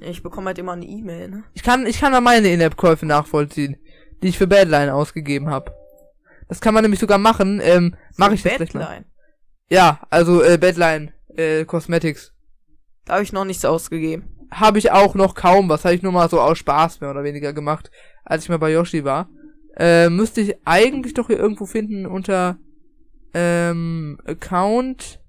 Ich 0.00 0.22
bekomme 0.22 0.48
halt 0.48 0.58
immer 0.58 0.72
eine 0.72 0.84
E-Mail, 0.84 1.28
ne? 1.30 1.44
Ich 1.54 1.62
kann, 1.62 1.86
ich 1.86 1.98
kann 1.98 2.12
da 2.12 2.20
meine 2.20 2.48
In-App-Käufe 2.52 3.06
nachvollziehen, 3.06 3.76
die 4.22 4.28
ich 4.28 4.36
für 4.38 4.46
Badline 4.46 4.92
ausgegeben 4.92 5.48
habe. 5.48 5.74
Das 6.48 6.60
kann 6.60 6.74
man 6.74 6.82
nämlich 6.82 7.00
sogar 7.00 7.16
machen. 7.18 7.60
Ähm, 7.64 7.96
mache 8.16 8.34
ich 8.34 8.44
jetzt 8.44 8.56
gleich 8.58 8.74
mal. 8.74 8.80
Badline. 8.80 9.04
Ja, 9.70 10.00
also 10.10 10.42
äh, 10.42 10.58
Badline 10.58 11.14
äh, 11.34 11.64
Cosmetics. 11.64 12.34
Da 13.06 13.14
habe 13.14 13.22
ich 13.22 13.32
noch 13.32 13.44
nichts 13.44 13.64
ausgegeben. 13.64 14.24
Habe 14.50 14.78
ich 14.78 14.90
auch 14.90 15.14
noch 15.14 15.34
kaum 15.34 15.68
was. 15.68 15.84
Habe 15.84 15.94
ich 15.94 16.02
nur 16.02 16.12
mal 16.12 16.28
so 16.28 16.40
aus 16.40 16.58
Spaß 16.58 17.00
mehr 17.00 17.10
oder 17.10 17.24
weniger 17.24 17.52
gemacht, 17.52 17.90
als 18.24 18.44
ich 18.44 18.48
mal 18.48 18.58
bei 18.58 18.72
Yoshi 18.72 19.04
war. 19.04 19.28
Äh, 19.76 20.10
müsste 20.10 20.40
ich 20.40 20.56
eigentlich 20.64 21.14
doch 21.14 21.28
hier 21.28 21.38
irgendwo 21.38 21.66
finden 21.66 22.06
unter 22.06 22.58
ähm, 23.32 24.18
Account. 24.24 25.20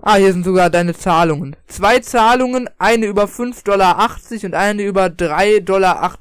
Ah, 0.00 0.16
hier 0.16 0.32
sind 0.32 0.44
sogar 0.44 0.70
deine 0.70 0.94
Zahlungen. 0.94 1.56
Zwei 1.66 1.98
Zahlungen, 2.00 2.68
eine 2.78 3.06
über 3.06 3.24
5,80 3.24 3.64
Dollar 3.64 4.10
und 4.44 4.54
eine 4.54 4.82
über 4.82 5.06
3,48 5.06 5.62
Dollar. 5.64 6.18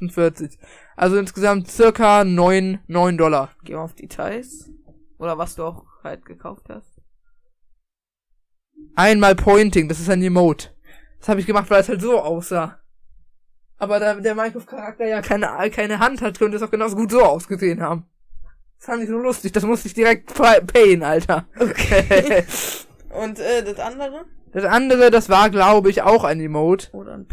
Also 0.96 1.18
insgesamt 1.18 1.70
circa 1.70 2.24
9, 2.24 2.80
9 2.88 3.18
Dollar. 3.18 3.50
Geh 3.64 3.76
mal 3.76 3.84
auf 3.84 3.96
Details. 3.96 4.70
Oder 5.18 5.38
was 5.38 5.56
du 5.56 5.64
auch 5.64 5.86
halt 6.04 6.26
gekauft 6.26 6.66
hast. 6.70 6.95
Einmal 8.96 9.36
Pointing, 9.36 9.88
das 9.90 10.00
ist 10.00 10.10
ein 10.10 10.22
Emote. 10.22 10.70
Das 11.20 11.30
habe 11.30 11.40
ich 11.40 11.46
gemacht, 11.46 11.70
weil 11.70 11.82
es 11.82 11.90
halt 11.90 12.02
so 12.02 12.20
aussah. 12.22 12.80
Aber 13.78 14.00
da 14.00 14.14
der 14.16 14.36
Minecraft-Charakter 14.36 15.06
ja 15.06 15.22
keine, 15.22 15.48
keine 15.72 16.00
Hand 16.00 16.22
hat, 16.22 16.40
könnte 16.40 16.58
es 16.58 16.64
auch 16.64 16.72
genauso 16.72 16.96
gut 16.96 17.12
so 17.12 17.22
ausgesehen 17.24 17.82
haben. 17.82 18.06
Das 18.78 18.86
fand 18.88 19.04
ich 19.04 19.10
so 19.10 19.18
lustig, 19.18 19.52
das 19.52 19.64
musste 19.64 19.88
ich 19.88 19.94
direkt 19.94 20.34
pa- 20.34 20.62
payen, 20.62 21.04
Alter. 21.04 21.46
Okay. 21.60 22.44
Und 23.10 23.40
äh, 23.40 23.64
das 23.64 23.80
andere? 23.80 24.26
das 24.52 24.64
andere, 24.66 25.12
das 25.12 25.30
war, 25.30 25.50
glaube 25.50 25.90
ich, 25.90 26.02
auch 26.02 26.24
ein 26.24 26.40
Emote. 26.40 26.90
Oder 26.94 27.14
ein 27.16 27.28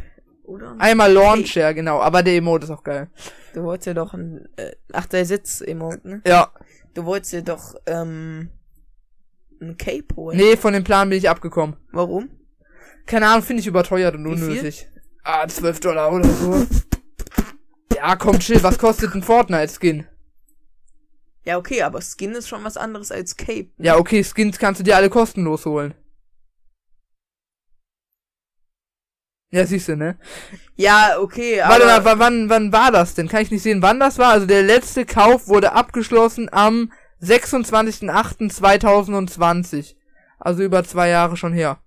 oder 0.45 0.73
ein 0.73 0.81
Einmal 0.81 1.13
Launcher, 1.13 1.73
genau, 1.75 2.01
aber 2.01 2.23
der 2.23 2.35
Emote 2.35 2.65
ist 2.65 2.71
auch 2.71 2.83
geil. 2.83 3.09
Du 3.55 3.63
wolltest 3.63 3.87
ja 3.87 3.95
doch 3.95 4.13
ein 4.15 4.49
äh, 4.57 4.73
ach 4.93 5.07
der 5.07 5.25
Sitz 5.25 5.61
Emote, 5.61 6.01
ne? 6.09 6.23
Ja. 6.27 6.51
Du 6.95 7.05
wolltest 7.05 7.33
ja 7.33 7.41
doch 7.43 7.75
ähm 7.87 8.51
ein 9.63 9.77
Cape 9.79 10.15
holen. 10.17 10.37
Nee, 10.37 10.57
von 10.57 10.73
dem 10.73 10.85
Plan 10.85 11.09
bin 11.09 11.19
ich 11.19 11.29
abgekommen. 11.31 11.77
Warum? 11.93 12.31
Keine 13.07 13.27
Ahnung, 13.29 13.43
finde 13.43 13.61
ich 13.61 13.67
überteuert 13.67 14.15
und 14.15 14.27
unnötig. 14.27 14.89
Ah, 15.25 15.47
12 15.47 15.81
Dollar 15.81 16.13
oder 16.13 16.29
so. 16.29 16.67
ja, 17.97 18.17
komm, 18.17 18.39
chill, 18.39 18.63
was 18.63 18.79
kostet 18.79 19.15
ein 19.15 19.23
Fortnite-Skin? 19.23 20.07
Ja, 21.45 21.59
okay, 21.59 21.83
aber 21.83 22.01
Skin 22.01 22.33
ist 22.33 22.49
schon 22.49 22.63
was 22.65 22.77
anderes 22.77 23.11
als 23.11 23.37
Cape. 23.37 23.71
ne? 23.77 23.87
Ja, 23.87 23.97
okay, 23.97 24.23
Skins 24.23 24.59
kannst 24.59 24.81
du 24.81 24.85
dir 24.85 24.97
alle 24.97 25.11
kostenlos 25.11 25.65
holen. 25.67 25.95
Ja, 29.51 29.67
siehst 29.67 29.89
du, 29.89 29.97
ne? 29.97 30.19
Ja, 30.77 31.19
okay, 31.19 31.61
aber 31.61 31.75
Warte 31.75 31.87
mal, 31.87 32.05
wa- 32.05 32.19
wann, 32.19 32.49
wann 32.49 32.73
war 32.73 32.91
das 32.91 33.15
denn? 33.15 33.29
Kann 33.29 33.43
ich 33.43 33.51
nicht 33.51 33.63
sehen, 33.63 33.83
wann 33.83 34.01
das 34.01 34.17
war? 34.19 34.31
Also 34.33 34.47
der 34.47 34.63
letzte 34.63 35.05
Kauf 35.05 35.47
wurde 35.49 35.73
abgeschlossen 35.73 36.49
am 36.51 36.91
26.08.2020. 37.23 39.95
Also 40.39 40.63
über 40.63 40.85
zwei 40.85 41.09
Jahre 41.09 41.37
schon 41.37 41.53
her. 41.53 41.81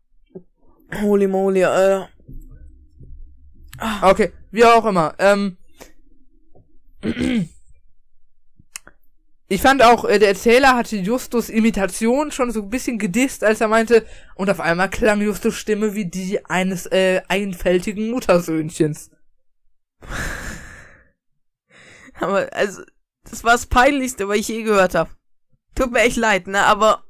holy 1.01 1.27
moly, 1.27 1.63
Alter. 1.65 2.09
Okay, 4.01 4.31
wie 4.51 4.63
auch 4.63 4.85
immer. 4.85 5.13
Ähm, 5.19 5.57
ich 9.47 9.61
fand 9.61 9.83
auch, 9.83 10.05
äh, 10.05 10.19
der 10.19 10.29
Erzähler 10.29 10.75
hatte 10.75 10.95
Justus 10.95 11.49
Imitation 11.49 12.31
schon 12.31 12.51
so 12.51 12.61
ein 12.61 12.69
bisschen 12.69 12.97
gedisst, 12.97 13.43
als 13.43 13.59
er 13.61 13.67
meinte, 13.67 14.05
und 14.35 14.49
auf 14.49 14.61
einmal 14.61 14.89
klang 14.89 15.21
Justus 15.21 15.55
Stimme 15.55 15.93
wie 15.93 16.05
die 16.05 16.43
eines 16.45 16.85
äh, 16.87 17.21
einfältigen 17.27 18.09
Muttersöhnchens. 18.09 19.11
Aber 22.19 22.47
also 22.53 22.81
das 23.29 23.43
war 23.43 23.51
das 23.51 23.65
peinlichste, 23.65 24.29
was 24.29 24.37
ich 24.37 24.47
je 24.47 24.63
gehört 24.63 24.95
habe. 24.95 25.09
Tut 25.75 25.91
mir 25.91 25.99
echt 25.99 26.17
leid, 26.17 26.47
ne, 26.47 26.63
aber 26.65 27.03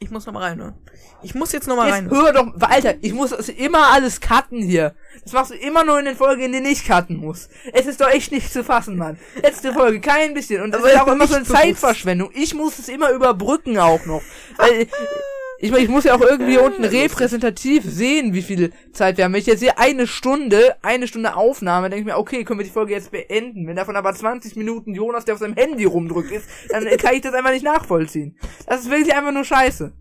ich 0.00 0.10
muss 0.10 0.26
noch 0.26 0.32
mal 0.32 0.44
reinhören. 0.44 0.74
Ich 1.22 1.34
muss 1.34 1.50
jetzt 1.50 1.66
noch 1.66 1.74
mal 1.74 1.86
Jetzt 1.88 1.94
rein. 1.94 2.10
hör 2.10 2.32
doch, 2.32 2.46
Alter, 2.60 2.94
ich 3.02 3.12
muss 3.12 3.30
das 3.30 3.48
immer 3.48 3.88
alles 3.88 4.20
cutten 4.20 4.62
hier. 4.62 4.94
Das 5.24 5.32
machst 5.32 5.50
du 5.50 5.54
immer 5.56 5.82
nur 5.82 5.98
in 5.98 6.04
den 6.04 6.16
Folgen, 6.16 6.42
in 6.42 6.52
denen 6.52 6.66
ich 6.66 6.86
cutten 6.86 7.16
muss. 7.16 7.48
Es 7.72 7.86
ist 7.86 8.00
doch 8.00 8.08
echt 8.08 8.30
nicht 8.30 8.52
zu 8.52 8.62
fassen, 8.62 8.96
Mann. 8.96 9.18
Letzte 9.42 9.72
Folge, 9.72 10.00
kein 10.00 10.34
bisschen. 10.34 10.62
Und 10.62 10.70
das 10.70 10.80
Aber 10.82 10.92
ist 10.92 11.00
auch 11.00 11.08
immer 11.08 11.26
so 11.26 11.34
eine 11.34 11.44
bewusst. 11.44 11.60
Zeitverschwendung. 11.60 12.30
Ich 12.34 12.54
muss 12.54 12.78
es 12.78 12.88
immer 12.88 13.10
überbrücken 13.10 13.78
auch 13.78 14.06
noch. 14.06 14.22
Weil, 14.56 14.86
ich, 15.60 15.72
ich 15.72 15.88
muss 15.88 16.04
ja 16.04 16.14
auch 16.14 16.20
irgendwie 16.20 16.52
hier 16.52 16.62
unten 16.62 16.84
repräsentativ 16.84 17.82
sehen, 17.84 18.32
wie 18.32 18.42
viel 18.42 18.72
Zeit 18.92 19.16
wir 19.16 19.24
haben. 19.24 19.32
Wenn 19.32 19.40
ich 19.40 19.46
jetzt 19.46 19.60
sehe, 19.60 19.76
eine 19.76 20.06
Stunde, 20.06 20.76
eine 20.82 21.08
Stunde 21.08 21.34
Aufnahme, 21.34 21.90
denke 21.90 22.00
ich 22.00 22.06
mir, 22.06 22.16
okay, 22.16 22.44
können 22.44 22.60
wir 22.60 22.64
die 22.64 22.72
Folge 22.72 22.92
jetzt 22.92 23.10
beenden. 23.10 23.66
Wenn 23.66 23.74
davon 23.74 23.96
aber 23.96 24.14
20 24.14 24.54
Minuten 24.54 24.94
Jonas, 24.94 25.24
der 25.24 25.34
auf 25.34 25.40
seinem 25.40 25.56
Handy 25.56 25.84
rumdrückt 25.84 26.30
ist, 26.30 26.48
dann 26.68 26.84
kann 26.98 27.14
ich 27.14 27.22
das 27.22 27.34
einfach 27.34 27.50
nicht 27.50 27.64
nachvollziehen. 27.64 28.38
Das 28.66 28.82
ist 28.82 28.90
wirklich 28.90 29.14
einfach 29.14 29.32
nur 29.32 29.44
scheiße. 29.44 29.92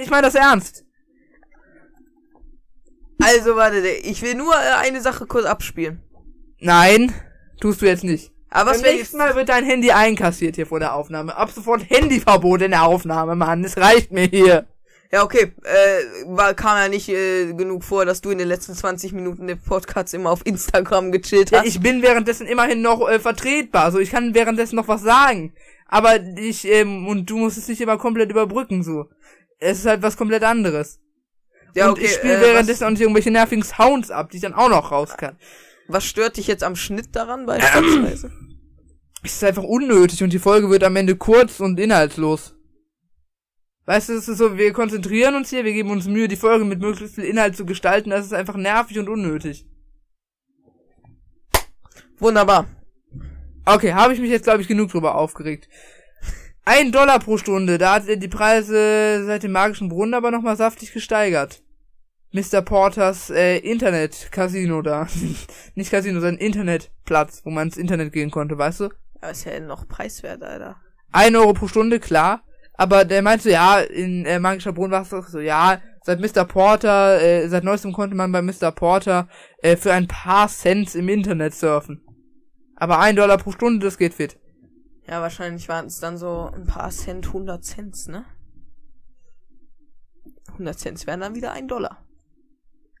Ich 0.00 0.10
meine 0.10 0.22
das 0.22 0.36
ernst. 0.36 0.84
Also 3.20 3.56
warte, 3.56 3.78
ich 3.78 4.22
will 4.22 4.36
nur 4.36 4.54
äh, 4.54 4.86
eine 4.86 5.00
Sache 5.00 5.26
kurz 5.26 5.44
abspielen. 5.44 6.02
Nein, 6.60 7.12
tust 7.60 7.82
du 7.82 7.86
jetzt 7.86 8.04
nicht. 8.04 8.32
Aber 8.50 8.72
Beim 8.72 8.80
nächsten 8.80 9.18
Mal 9.18 9.34
wird 9.36 9.48
dein 9.50 9.64
Handy 9.64 9.90
einkassiert 9.90 10.56
hier 10.56 10.66
vor 10.66 10.80
der 10.80 10.94
Aufnahme. 10.94 11.36
Ab 11.36 11.50
sofort 11.50 11.88
Handyverbot 11.88 12.62
in 12.62 12.70
der 12.70 12.84
Aufnahme, 12.84 13.34
Mann. 13.36 13.62
Es 13.64 13.76
reicht 13.76 14.10
mir 14.10 14.24
hier. 14.26 14.66
Ja, 15.10 15.22
okay, 15.22 15.52
äh, 15.64 16.26
war, 16.26 16.52
kam 16.54 16.76
ja 16.76 16.88
nicht 16.88 17.08
äh, 17.08 17.52
genug 17.54 17.82
vor, 17.82 18.04
dass 18.04 18.20
du 18.20 18.30
in 18.30 18.36
den 18.38 18.48
letzten 18.48 18.74
20 18.74 19.12
Minuten 19.12 19.46
den 19.46 19.58
Podcast 19.58 20.12
immer 20.12 20.30
auf 20.30 20.44
Instagram 20.44 21.12
gechillt 21.12 21.50
Ja, 21.50 21.60
hast. 21.60 21.66
ich 21.66 21.80
bin 21.80 22.02
währenddessen 22.02 22.46
immerhin 22.46 22.82
noch 22.82 23.08
äh, 23.08 23.18
vertretbar. 23.18 23.84
Also 23.84 23.98
ich 24.00 24.10
kann 24.10 24.34
währenddessen 24.34 24.76
noch 24.76 24.88
was 24.88 25.02
sagen. 25.02 25.54
Aber 25.86 26.16
ich, 26.36 26.66
ähm, 26.66 27.06
und 27.08 27.28
du 27.30 27.38
musst 27.38 27.56
es 27.56 27.68
nicht 27.68 27.80
immer 27.80 27.96
komplett 27.96 28.30
überbrücken, 28.30 28.82
so. 28.82 29.06
Es 29.58 29.78
ist 29.78 29.86
halt 29.86 30.02
was 30.02 30.16
komplett 30.18 30.44
anderes. 30.44 31.00
ja, 31.74 31.88
und 31.88 31.98
ich 31.98 32.12
spiele 32.12 32.36
äh, 32.36 32.40
währenddessen 32.42 32.84
auch 32.84 32.90
nicht 32.90 33.00
irgendwelche 33.00 33.30
nervigen 33.30 33.64
Sounds 33.64 34.10
ab, 34.10 34.30
die 34.30 34.36
ich 34.36 34.42
dann 34.42 34.54
auch 34.54 34.68
noch 34.68 34.92
raus 34.92 35.16
kann. 35.16 35.38
Was, 35.88 36.04
stört 36.04 36.36
dich 36.36 36.46
jetzt 36.46 36.62
am 36.62 36.76
Schnitt 36.76 37.16
daran 37.16 37.46
beispielsweise? 37.46 38.30
Es 39.24 39.34
ist 39.34 39.44
einfach 39.44 39.64
unnötig 39.64 40.22
und 40.22 40.32
die 40.32 40.38
Folge 40.38 40.70
wird 40.70 40.84
am 40.84 40.94
Ende 40.94 41.16
kurz 41.16 41.58
und 41.58 41.80
inhaltslos. 41.80 42.54
Weißt 43.84 44.10
du, 44.10 44.12
es 44.12 44.28
ist 44.28 44.38
so, 44.38 44.56
wir 44.56 44.72
konzentrieren 44.72 45.34
uns 45.34 45.50
hier, 45.50 45.64
wir 45.64 45.72
geben 45.72 45.90
uns 45.90 46.06
Mühe, 46.06 46.28
die 46.28 46.36
Folge 46.36 46.64
mit 46.64 46.78
möglichst 46.78 47.16
viel 47.16 47.24
Inhalt 47.24 47.56
zu 47.56 47.66
gestalten, 47.66 48.10
das 48.10 48.26
ist 48.26 48.32
einfach 48.32 48.54
nervig 48.54 48.96
und 48.98 49.08
unnötig. 49.08 49.66
Wunderbar. 52.18 52.68
Okay, 53.64 53.92
habe 53.92 54.14
ich 54.14 54.20
mich 54.20 54.30
jetzt, 54.30 54.44
glaube 54.44 54.62
ich, 54.62 54.68
genug 54.68 54.90
drüber 54.90 55.16
aufgeregt. 55.16 55.68
Ein 56.64 56.92
Dollar 56.92 57.18
pro 57.18 57.38
Stunde, 57.38 57.78
da 57.78 57.94
hat 57.94 58.08
er 58.08 58.16
die 58.16 58.28
Preise 58.28 59.24
seit 59.26 59.42
dem 59.42 59.52
magischen 59.52 59.88
Brunnen 59.88 60.14
aber 60.14 60.30
nochmal 60.30 60.56
saftig 60.56 60.92
gesteigert. 60.92 61.62
Mr. 62.32 62.60
Porters 62.62 63.30
äh, 63.30 63.58
Internet-Casino 63.58 64.82
da. 64.82 65.06
Nicht 65.74 65.90
Casino, 65.90 66.20
sondern 66.20 66.38
Internetplatz, 66.38 67.42
wo 67.44 67.50
man 67.50 67.68
ins 67.68 67.76
Internet 67.76 68.12
gehen 68.12 68.30
konnte, 68.30 68.58
weißt 68.58 68.80
du? 68.80 68.90
Aber 69.20 69.30
ist 69.30 69.44
ja 69.44 69.58
noch 69.60 69.88
preiswert, 69.88 70.42
Alter. 70.42 70.76
Ein 71.10 71.36
Euro 71.36 71.54
pro 71.54 71.68
Stunde, 71.68 72.00
klar. 72.00 72.42
Aber 72.74 73.04
der 73.04 73.22
meinte, 73.22 73.50
ja, 73.50 73.80
in 73.80 74.24
äh, 74.24 74.38
Magischer 74.38 74.72
Brunnen 74.72 74.92
war 74.92 75.02
es 75.02 75.08
doch 75.08 75.26
so, 75.26 75.40
ja, 75.40 75.80
seit 76.04 76.20
Mr. 76.20 76.44
Porter, 76.44 77.20
äh, 77.20 77.48
seit 77.48 77.64
neuestem 77.64 77.92
konnte 77.92 78.14
man 78.14 78.30
bei 78.30 78.40
Mr. 78.40 78.70
Porter 78.70 79.28
äh, 79.62 79.76
für 79.76 79.92
ein 79.92 80.06
paar 80.06 80.48
Cent 80.48 80.94
im 80.94 81.08
Internet 81.08 81.54
surfen. 81.54 82.02
Aber 82.76 83.00
ein 83.00 83.16
Dollar 83.16 83.38
pro 83.38 83.50
Stunde, 83.50 83.84
das 83.84 83.98
geht 83.98 84.14
fit. 84.14 84.38
Ja, 85.08 85.20
wahrscheinlich 85.22 85.68
waren 85.68 85.86
es 85.86 85.98
dann 85.98 86.18
so 86.18 86.52
ein 86.54 86.66
paar 86.66 86.90
Cent, 86.90 87.26
100 87.26 87.64
Cent, 87.64 88.08
ne? 88.08 88.24
100 90.52 90.78
Cent 90.78 91.06
wären 91.06 91.20
dann 91.20 91.34
wieder 91.34 91.52
ein 91.52 91.66
Dollar. 91.66 92.04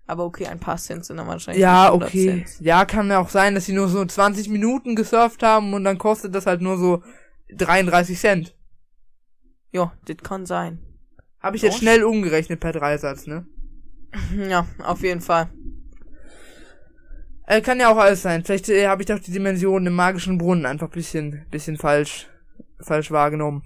Aber 0.08 0.24
okay, 0.24 0.46
ein 0.46 0.58
paar 0.58 0.78
Cent 0.78 1.04
sind 1.04 1.18
dann 1.18 1.26
wahrscheinlich 1.26 1.60
Ja, 1.60 1.82
nicht 1.82 1.92
100 1.92 2.08
okay. 2.08 2.44
Cent. 2.46 2.60
Ja, 2.66 2.86
kann 2.86 3.10
ja 3.10 3.18
auch 3.20 3.28
sein, 3.28 3.54
dass 3.54 3.66
sie 3.66 3.74
nur 3.74 3.88
so 3.88 4.02
20 4.02 4.48
Minuten 4.48 4.96
gesurft 4.96 5.42
haben 5.42 5.74
und 5.74 5.84
dann 5.84 5.98
kostet 5.98 6.34
das 6.34 6.46
halt 6.46 6.62
nur 6.62 6.78
so 6.78 7.02
33 7.54 8.18
Cent. 8.18 8.56
Ja, 9.70 9.92
das 10.06 10.16
kann 10.16 10.46
sein. 10.46 10.78
Habe 11.40 11.56
ich 11.56 11.62
jetzt 11.62 11.74
Doch. 11.74 11.80
schnell 11.80 12.04
umgerechnet 12.04 12.58
per 12.58 12.72
Dreisatz, 12.72 13.26
ne? 13.26 13.46
Ja, 14.48 14.66
auf 14.82 15.02
jeden 15.02 15.20
Fall. 15.20 15.50
Äh, 17.46 17.60
kann 17.60 17.78
ja 17.78 17.92
auch 17.92 17.98
alles 17.98 18.22
sein. 18.22 18.44
Vielleicht 18.44 18.70
äh, 18.70 18.88
habe 18.88 19.02
ich 19.02 19.06
doch 19.06 19.18
die 19.18 19.30
Dimension 19.30 19.86
im 19.86 19.92
magischen 19.92 20.38
Brunnen 20.38 20.64
einfach 20.64 20.88
bisschen, 20.88 21.44
bisschen 21.50 21.76
falsch, 21.76 22.28
falsch 22.80 23.10
wahrgenommen. 23.10 23.62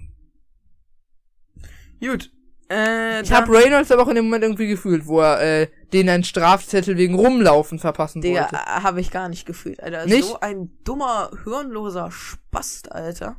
Gut. 2.01 2.31
Äh, 2.73 3.21
Ich 3.21 3.31
habe 3.31 3.51
Reynolds 3.53 3.91
aber 3.91 4.03
auch 4.03 4.07
in 4.07 4.15
dem 4.15 4.25
Moment 4.25 4.43
irgendwie 4.43 4.67
gefühlt, 4.67 5.05
wo 5.05 5.19
er 5.21 5.61
äh, 5.61 5.67
den 5.93 6.09
einen 6.09 6.23
Strafzettel 6.23 6.97
wegen 6.97 7.15
Rumlaufen 7.15 7.79
verpassen 7.79 8.21
Digga, 8.21 8.41
wollte. 8.51 8.57
habe 8.65 8.99
ich 9.01 9.11
gar 9.11 9.29
nicht 9.29 9.45
gefühlt, 9.45 9.81
Alter. 9.81 10.05
Nicht? 10.05 10.23
So 10.23 10.39
ein 10.39 10.71
dummer, 10.83 11.29
hirnloser 11.43 12.09
Spast, 12.11 12.91
Alter. 12.91 13.35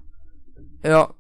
Ja, 0.84 1.12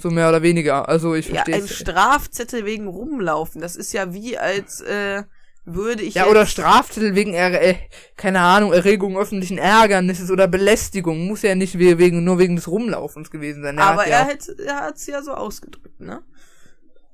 so 0.00 0.10
mehr 0.10 0.28
oder 0.28 0.42
weniger. 0.42 0.88
Also 0.88 1.14
ich 1.14 1.28
Ja, 1.28 1.34
verstehe 1.36 1.54
ein 1.56 1.68
Strafzettel 1.68 2.64
wegen 2.64 2.86
Rumlaufen. 2.88 3.60
Das 3.60 3.76
ist 3.76 3.92
ja 3.92 4.12
wie 4.12 4.36
als 4.36 4.80
äh, 4.82 5.22
würde 5.64 6.02
ich 6.02 6.14
Ja, 6.14 6.26
oder 6.26 6.44
Strafzettel 6.44 7.14
wegen, 7.14 7.34
er 7.34 7.62
äh, 7.62 7.76
keine 8.16 8.40
Ahnung, 8.40 8.72
Erregung 8.72 9.16
öffentlichen 9.16 9.58
Ärgernisses 9.58 10.30
oder 10.30 10.48
Belästigung. 10.48 11.26
Muss 11.28 11.42
ja 11.42 11.54
nicht 11.54 11.78
we- 11.78 11.98
wegen, 11.98 12.24
nur 12.24 12.38
wegen 12.38 12.56
des 12.56 12.66
Rumlaufens 12.68 13.30
gewesen 13.30 13.62
sein. 13.62 13.78
Er 13.78 13.84
aber 13.84 14.00
hat 14.02 14.08
er 14.08 14.18
ja 14.20 14.24
hätte, 14.26 14.56
er 14.66 14.80
hat's 14.80 15.06
ja 15.06 15.22
so 15.22 15.32
ausgedrückt, 15.34 16.00
ne? 16.00 16.20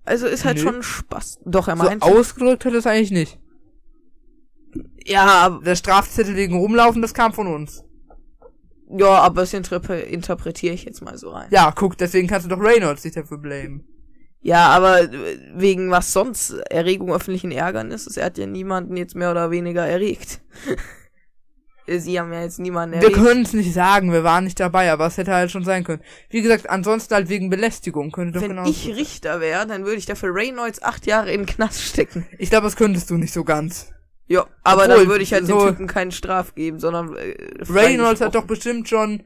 Also 0.09 0.26
ist 0.26 0.44
halt 0.44 0.56
Nö. 0.59 0.62
schon 0.62 0.82
Spaß. 0.82 1.40
Doch, 1.44 1.68
er 1.68 1.76
so 1.76 1.84
meint. 1.84 2.02
ausgedrückt 2.02 2.64
hat 2.64 2.72
es 2.74 2.86
eigentlich 2.86 3.11
nicht. 3.11 3.38
ja, 5.04 5.24
aber, 5.24 5.62
Der 5.64 5.76
Strafzettel 5.76 6.34
wegen 6.36 6.59
Rumlaufen, 6.59 7.02
das 7.02 7.14
kam 7.14 7.32
von 7.32 7.46
uns. 7.46 7.84
ja, 8.90 9.11
aber 9.20 9.42
das 9.42 9.52
interpre 9.54 10.00
interpretiere 10.00 10.74
ich 10.74 10.84
jetzt 10.84 11.02
mal 11.02 11.16
so 11.18 11.30
rein. 11.30 11.48
Ja, 11.50 11.72
guck, 11.72 11.96
deswegen 11.98 12.26
kannst 12.28 12.46
du 12.46 12.50
doch 12.54 12.61
Reynolds 12.62 13.04
nicht 13.04 13.16
dafür 13.16 13.38
blamen. 13.38 13.84
Ja, 14.40 14.68
aber 14.68 15.02
äh, 15.02 15.38
wegen 15.54 15.90
was 15.90 16.12
sonst 16.12 16.50
Erregung 16.70 17.12
öffentlichen 17.12 17.50
Ärgernisses, 17.50 18.16
er 18.16 18.26
hat 18.26 18.38
ja 18.38 18.46
niemanden 18.46 18.96
jetzt 18.96 19.14
mehr 19.16 19.30
oder 19.30 19.50
weniger 19.50 19.86
erregt. 19.86 20.40
Sie 21.99 22.20
haben 22.20 22.32
ja 22.32 22.43
jetzt 22.43 22.59
niemanden 22.59 23.01
Wir 23.01 23.09
erregt. 23.09 23.16
können 23.22 23.43
es 23.43 23.53
nicht 23.53 23.72
sagen, 23.72 24.12
wir 24.12 24.24
waren 24.24 24.45
nicht 24.45 24.61
dabei, 24.61 24.93
aber 24.93 25.07
es 25.07 25.16
hätte 25.16 25.32
halt 25.32 25.51
schon 25.51 25.64
sein 25.64 25.84
können. 25.84 26.03
Wie 26.30 26.43
gesagt, 26.43 26.68
ansonsten 26.68 27.14
halt 27.14 27.28
wegen 27.28 27.51
Belästigung 27.51 28.11
könnte 28.12 28.34
doch 28.34 28.43
Wenn 28.43 28.51
genau. 28.57 28.68
ich 28.68 28.89
Richter 28.95 29.41
wäre, 29.41 29.66
dann 29.66 29.84
würde 29.84 29.97
ich 29.97 30.07
dafür 30.07 30.34
Reynolds 30.34 30.82
acht 30.82 31.07
Jahre 31.07 31.32
in 31.32 31.41
den 31.43 31.47
Knast 31.47 31.80
stecken. 31.82 32.26
Ich 32.39 32.51
glaube, 32.51 32.64
das 32.64 32.76
könntest 32.76 33.11
du 33.11 33.16
nicht 33.16 33.32
so 33.32 33.45
ganz. 33.45 33.91
Ja, 34.26 34.47
aber 34.62 34.82
Obwohl, 34.84 34.97
dann 34.99 35.09
würde 35.09 35.22
ich 35.22 35.32
halt 35.32 35.47
so- 35.47 35.59
den 35.61 35.68
Typen 35.70 35.86
keinen 35.86 36.12
Straf 36.12 36.55
geben, 36.55 36.78
sondern 36.78 37.16
äh, 37.16 37.34
Reynolds 37.70 38.20
hat 38.20 38.34
doch 38.34 38.45
bestimmt 38.45 38.89
schon 38.89 39.22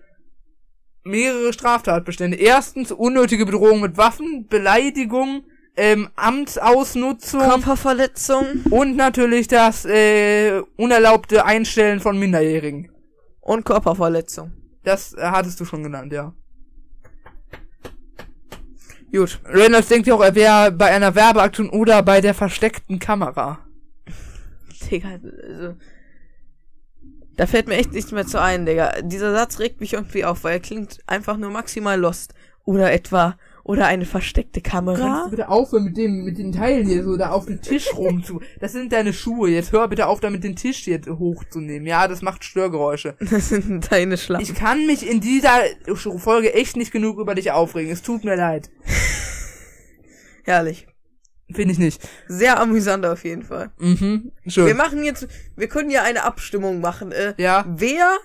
mehrere 1.04 1.52
Straftatbestände. 1.52 2.36
Erstens 2.36 2.92
unnötige 2.92 3.44
Bedrohung 3.44 3.80
mit 3.80 3.96
Waffen, 3.96 4.46
Beleidigung, 4.48 5.44
ähm, 5.76 6.08
Amtsausnutzung 6.16 7.40
Körperverletzung 7.40 8.62
und 8.70 8.96
natürlich 8.96 9.48
das 9.48 9.84
äh, 9.84 10.60
unerlaubte 10.76 11.44
Einstellen 11.44 12.00
von 12.00 12.18
Minderjährigen. 12.18 12.90
und 13.40 13.64
Körperverletzung. 13.64 14.52
Das 14.84 15.14
äh, 15.14 15.22
hattest 15.22 15.60
du 15.60 15.64
schon 15.64 15.82
genannt, 15.82 16.12
ja. 16.12 16.34
Gut. 19.12 19.40
Reynolds 19.44 19.88
denkt 19.88 20.06
ja 20.06 20.14
auch, 20.14 20.22
er 20.22 20.34
wäre 20.34 20.72
bei 20.72 20.86
einer 20.86 21.14
Werbeaktion 21.14 21.68
oder 21.68 22.02
bei 22.02 22.20
der 22.20 22.34
versteckten 22.34 22.98
Kamera. 22.98 23.58
Digga, 24.90 25.08
also. 25.10 25.76
Da 27.36 27.46
fällt 27.46 27.66
mir 27.66 27.76
echt 27.76 27.92
nichts 27.92 28.12
mehr 28.12 28.26
zu 28.26 28.40
ein, 28.40 28.66
Digga. 28.66 29.02
Dieser 29.02 29.32
Satz 29.32 29.58
regt 29.58 29.80
mich 29.80 29.94
irgendwie 29.94 30.24
auf, 30.24 30.44
weil 30.44 30.54
er 30.54 30.60
klingt 30.60 30.98
einfach 31.06 31.36
nur 31.36 31.50
maximal 31.50 31.98
lost. 31.98 32.34
Oder 32.64 32.92
etwa, 32.92 33.36
oder 33.64 33.86
eine 33.86 34.04
versteckte 34.04 34.60
Kannst 34.60 34.72
Kamera. 34.96 35.24
du 35.24 35.30
bitte 35.30 35.48
aufhören 35.48 35.84
mit 35.84 35.96
dem, 35.96 36.24
mit 36.24 36.38
den 36.38 36.52
Teilen 36.52 36.86
hier 36.86 37.04
so 37.04 37.16
da 37.16 37.30
auf 37.30 37.46
den 37.46 37.60
Tisch 37.62 37.94
rum 37.96 38.24
zu. 38.24 38.40
Das 38.60 38.72
sind 38.72 38.92
deine 38.92 39.12
Schuhe. 39.12 39.50
Jetzt 39.50 39.72
hör 39.72 39.86
bitte 39.88 40.06
auf, 40.08 40.20
damit 40.20 40.42
den 40.44 40.56
Tisch 40.56 40.86
jetzt 40.86 41.08
hochzunehmen. 41.08 41.86
Ja, 41.86 42.08
das 42.08 42.22
macht 42.22 42.44
Störgeräusche. 42.44 43.16
Das 43.30 43.48
sind 43.50 43.90
deine 43.92 44.16
Schlappen. 44.18 44.44
Ich 44.44 44.54
kann 44.54 44.86
mich 44.86 45.08
in 45.08 45.20
dieser 45.20 45.60
Folge 46.18 46.54
echt 46.54 46.76
nicht 46.76 46.92
genug 46.92 47.18
über 47.18 47.34
dich 47.34 47.52
aufregen. 47.52 47.90
Es 47.92 48.02
tut 48.02 48.24
mir 48.24 48.36
leid. 48.36 48.70
Herrlich. 50.44 50.86
Finde 51.52 51.72
ich 51.72 51.78
nicht. 51.78 52.08
Sehr 52.28 52.58
amüsant 52.60 53.04
auf 53.04 53.24
jeden 53.24 53.42
Fall. 53.42 53.70
Mhm. 53.78 54.32
Wir 54.42 54.50
Schön. 54.52 54.76
machen 54.76 55.04
jetzt, 55.04 55.28
wir 55.56 55.68
können 55.68 55.90
ja 55.90 56.02
eine 56.02 56.24
Abstimmung 56.24 56.80
machen. 56.80 57.12
Äh, 57.12 57.34
Ja. 57.36 57.64
Wer, 57.68 58.16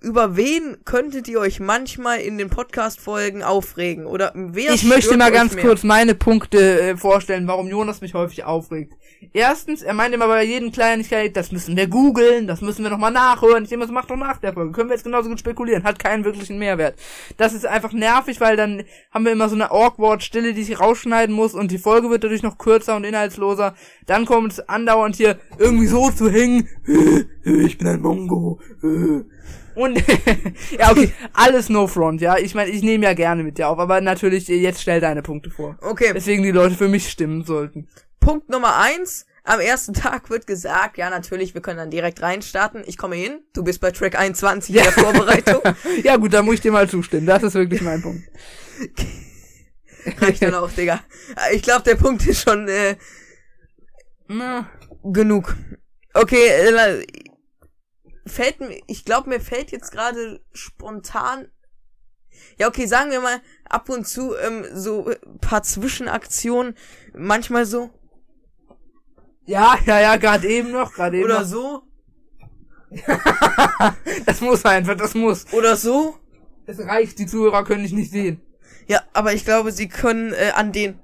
über 0.00 0.36
wen 0.36 0.78
könntet 0.84 1.28
ihr 1.28 1.40
euch 1.40 1.60
manchmal 1.60 2.20
in 2.20 2.38
den 2.38 2.48
Podcast-Folgen 2.50 3.42
aufregen? 3.42 4.06
Oder 4.06 4.32
wer 4.34 4.72
Ich 4.72 4.84
möchte 4.84 5.16
mal 5.16 5.30
ganz 5.30 5.54
mehr? 5.54 5.64
kurz 5.64 5.82
meine 5.82 6.14
Punkte 6.14 6.80
äh, 6.80 6.96
vorstellen, 6.96 7.46
warum 7.46 7.68
Jonas 7.68 8.00
mich 8.00 8.14
häufig 8.14 8.44
aufregt. 8.44 8.94
Erstens, 9.32 9.82
er 9.82 9.94
meint 9.94 10.14
immer 10.14 10.28
bei 10.28 10.44
jedem 10.44 10.72
Kleinigkeit, 10.72 11.36
das 11.36 11.52
müssen 11.52 11.76
wir 11.76 11.86
googeln, 11.86 12.46
das 12.46 12.60
müssen 12.60 12.82
wir 12.82 12.90
nochmal 12.90 13.12
nachhören. 13.12 13.64
Ich 13.64 13.72
immer 13.72 13.86
so, 13.86 13.92
mach 13.92 14.06
doch 14.06 14.16
nach 14.16 14.38
der 14.38 14.52
Folge. 14.52 14.72
Können 14.72 14.88
wir 14.88 14.94
jetzt 14.96 15.04
genauso 15.04 15.28
gut 15.28 15.40
spekulieren. 15.40 15.84
Hat 15.84 15.98
keinen 15.98 16.24
wirklichen 16.24 16.58
Mehrwert. 16.58 16.98
Das 17.36 17.52
ist 17.52 17.66
einfach 17.66 17.92
nervig, 17.92 18.40
weil 18.40 18.56
dann 18.56 18.82
haben 19.10 19.24
wir 19.24 19.32
immer 19.32 19.48
so 19.48 19.54
eine 19.54 19.70
awkward 19.70 20.22
Stille, 20.22 20.54
die 20.54 20.62
ich 20.62 20.80
rausschneiden 20.80 21.34
muss 21.34 21.54
und 21.54 21.70
die 21.70 21.78
Folge 21.78 22.10
wird 22.10 22.24
dadurch 22.24 22.42
noch 22.42 22.58
kürzer 22.58 22.96
und 22.96 23.04
inhaltsloser. 23.04 23.74
Dann 24.06 24.26
kommt 24.26 24.52
es 24.52 24.68
andauernd 24.68 25.16
hier 25.16 25.38
irgendwie 25.58 25.86
so 25.86 26.10
zu 26.10 26.30
hängen. 26.30 26.68
Ich 27.46 27.78
bin 27.78 27.86
ein 27.86 28.00
Mongo. 28.00 28.58
Und 29.76 30.02
ja, 30.78 30.90
okay, 30.90 31.12
alles 31.34 31.68
no 31.68 31.86
front, 31.86 32.20
ja. 32.22 32.38
Ich 32.38 32.54
meine, 32.54 32.70
ich 32.70 32.82
nehme 32.82 33.04
ja 33.04 33.12
gerne 33.12 33.44
mit 33.44 33.58
dir 33.58 33.68
auf, 33.68 33.78
aber 33.78 34.00
natürlich, 34.00 34.48
äh, 34.48 34.56
jetzt 34.56 34.80
stell 34.80 35.00
deine 35.00 35.22
Punkte 35.22 35.50
vor. 35.50 35.76
Okay, 35.82 36.12
Deswegen 36.14 36.42
die 36.42 36.50
Leute 36.50 36.74
für 36.74 36.88
mich 36.88 37.08
stimmen 37.08 37.44
sollten. 37.44 37.86
Punkt 38.18 38.48
Nummer 38.48 38.78
eins. 38.78 39.26
Am 39.44 39.60
ersten 39.60 39.92
Tag 39.94 40.28
wird 40.28 40.48
gesagt, 40.48 40.98
ja 40.98 41.08
natürlich, 41.08 41.54
wir 41.54 41.60
können 41.60 41.76
dann 41.76 41.90
direkt 41.90 42.20
reinstarten. 42.20 42.82
Ich 42.86 42.98
komme 42.98 43.14
hin, 43.14 43.42
du 43.52 43.62
bist 43.62 43.80
bei 43.80 43.92
Track 43.92 44.18
21 44.18 44.74
in 44.74 44.82
der 44.82 44.92
Vorbereitung. 44.92 45.60
Ja 46.02 46.16
gut, 46.16 46.32
da 46.32 46.42
muss 46.42 46.54
ich 46.54 46.60
dir 46.62 46.72
mal 46.72 46.88
zustimmen. 46.88 47.26
Das 47.26 47.44
ist 47.44 47.54
wirklich 47.54 47.82
mein 47.82 48.02
Punkt. 48.02 48.24
Reicht 50.18 50.42
dann 50.42 50.54
auch, 50.54 50.70
Digga. 50.70 51.00
Ich 51.52 51.62
glaube, 51.62 51.84
der 51.84 51.94
Punkt 51.96 52.26
ist 52.26 52.42
schon 52.42 52.66
äh, 52.66 52.96
Na, 54.26 54.68
genug. 55.04 55.54
Okay, 56.14 56.48
äh, 56.48 57.06
fällt 58.26 58.60
mir, 58.60 58.80
ich 58.86 59.04
glaube, 59.04 59.28
mir 59.30 59.40
fällt 59.40 59.70
jetzt 59.70 59.92
gerade 59.92 60.40
spontan. 60.52 61.50
Ja, 62.58 62.68
okay, 62.68 62.86
sagen 62.86 63.10
wir 63.10 63.20
mal, 63.20 63.40
ab 63.68 63.88
und 63.88 64.06
zu 64.06 64.36
ähm, 64.36 64.64
so 64.72 65.10
paar 65.40 65.62
Zwischenaktionen, 65.62 66.76
manchmal 67.14 67.64
so 67.64 67.90
Ja, 69.46 69.78
ja, 69.86 70.00
ja, 70.00 70.16
gerade 70.16 70.46
eben 70.48 70.70
noch, 70.70 70.92
gerade 70.92 71.16
eben 71.16 71.24
oder 71.24 71.40
noch. 71.40 71.46
so 71.46 71.82
Das 74.26 74.40
muss 74.40 74.64
einfach, 74.64 74.96
das 74.96 75.14
muss. 75.14 75.52
oder 75.52 75.76
so. 75.76 76.16
Es 76.66 76.78
reicht, 76.80 77.18
die 77.18 77.26
Zuhörer 77.26 77.64
können 77.64 77.82
dich 77.82 77.92
nicht 77.92 78.10
sehen. 78.10 78.40
Ja, 78.88 79.02
aber 79.12 79.32
ich 79.32 79.44
glaube, 79.44 79.72
sie 79.72 79.88
können 79.88 80.32
äh, 80.32 80.52
an 80.54 80.72
den 80.72 80.98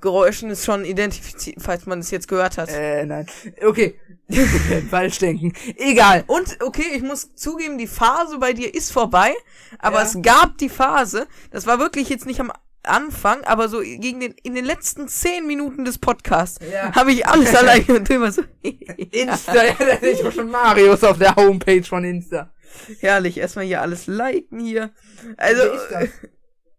Geräuschen 0.00 0.50
es 0.50 0.64
schon 0.64 0.84
identifizieren, 0.84 1.60
falls 1.60 1.86
man 1.86 1.98
es 2.00 2.10
jetzt 2.10 2.28
gehört 2.28 2.58
hat. 2.58 2.68
Äh, 2.70 3.04
nein. 3.06 3.26
Okay. 3.64 3.98
Falsch 4.90 5.18
denken. 5.18 5.52
Egal. 5.76 6.24
Und 6.26 6.58
okay, 6.62 6.84
ich 6.94 7.02
muss 7.02 7.34
zugeben, 7.34 7.78
die 7.78 7.86
Phase 7.86 8.38
bei 8.38 8.52
dir 8.52 8.74
ist 8.74 8.92
vorbei, 8.92 9.34
aber 9.78 9.98
Ja. 9.98 10.02
es 10.04 10.18
gab 10.22 10.58
die 10.58 10.68
Phase, 10.68 11.26
das 11.50 11.66
war 11.66 11.78
wirklich 11.78 12.08
jetzt 12.08 12.26
nicht 12.26 12.40
am 12.40 12.52
Anfang, 12.82 13.42
aber 13.44 13.68
so 13.68 13.80
gegen 13.80 14.20
den, 14.20 14.32
in 14.42 14.54
den 14.54 14.64
letzten 14.64 15.08
zehn 15.08 15.46
Minuten 15.46 15.84
des 15.84 15.98
Podcasts 15.98 16.58
Ja. 16.72 16.94
habe 16.94 17.12
ich 17.12 17.26
alles 17.26 17.54
alleine 17.54 17.96
und 17.98 18.08
immer 18.10 18.30
so. 18.30 18.42
Insta, 18.62 19.64
ja, 19.64 19.74
da 19.78 19.96
sehe 19.98 20.12
ich 20.12 20.24
auch 20.24 20.32
schon 20.32 20.50
Marius 20.50 21.04
auf 21.04 21.18
der 21.18 21.34
Homepage 21.36 21.82
von 21.84 22.04
Insta. 22.04 22.52
Herrlich, 23.00 23.38
erstmal 23.38 23.64
hier 23.64 23.80
alles 23.80 24.06
liken 24.06 24.60
hier. 24.60 24.90
Also, 25.38 25.62
das? 25.90 26.08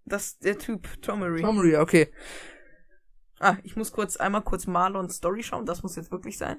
das 0.06 0.39
der 0.39 0.58
Typ, 0.58 0.88
Tomery. 1.02 1.41
Tomry, 1.41 1.78
okay. 1.78 2.12
Ah, 3.39 3.58
ich 3.64 3.76
muss 3.76 3.91
kurz 3.91 4.18
einmal 4.18 4.41
kurz 4.41 4.68
Marlons 4.68 5.16
Story 5.16 5.41
schauen, 5.43 5.66
das 5.66 5.82
muss 5.82 5.95
jetzt 5.95 6.12
wirklich 6.12 6.38
sein. 6.38 6.58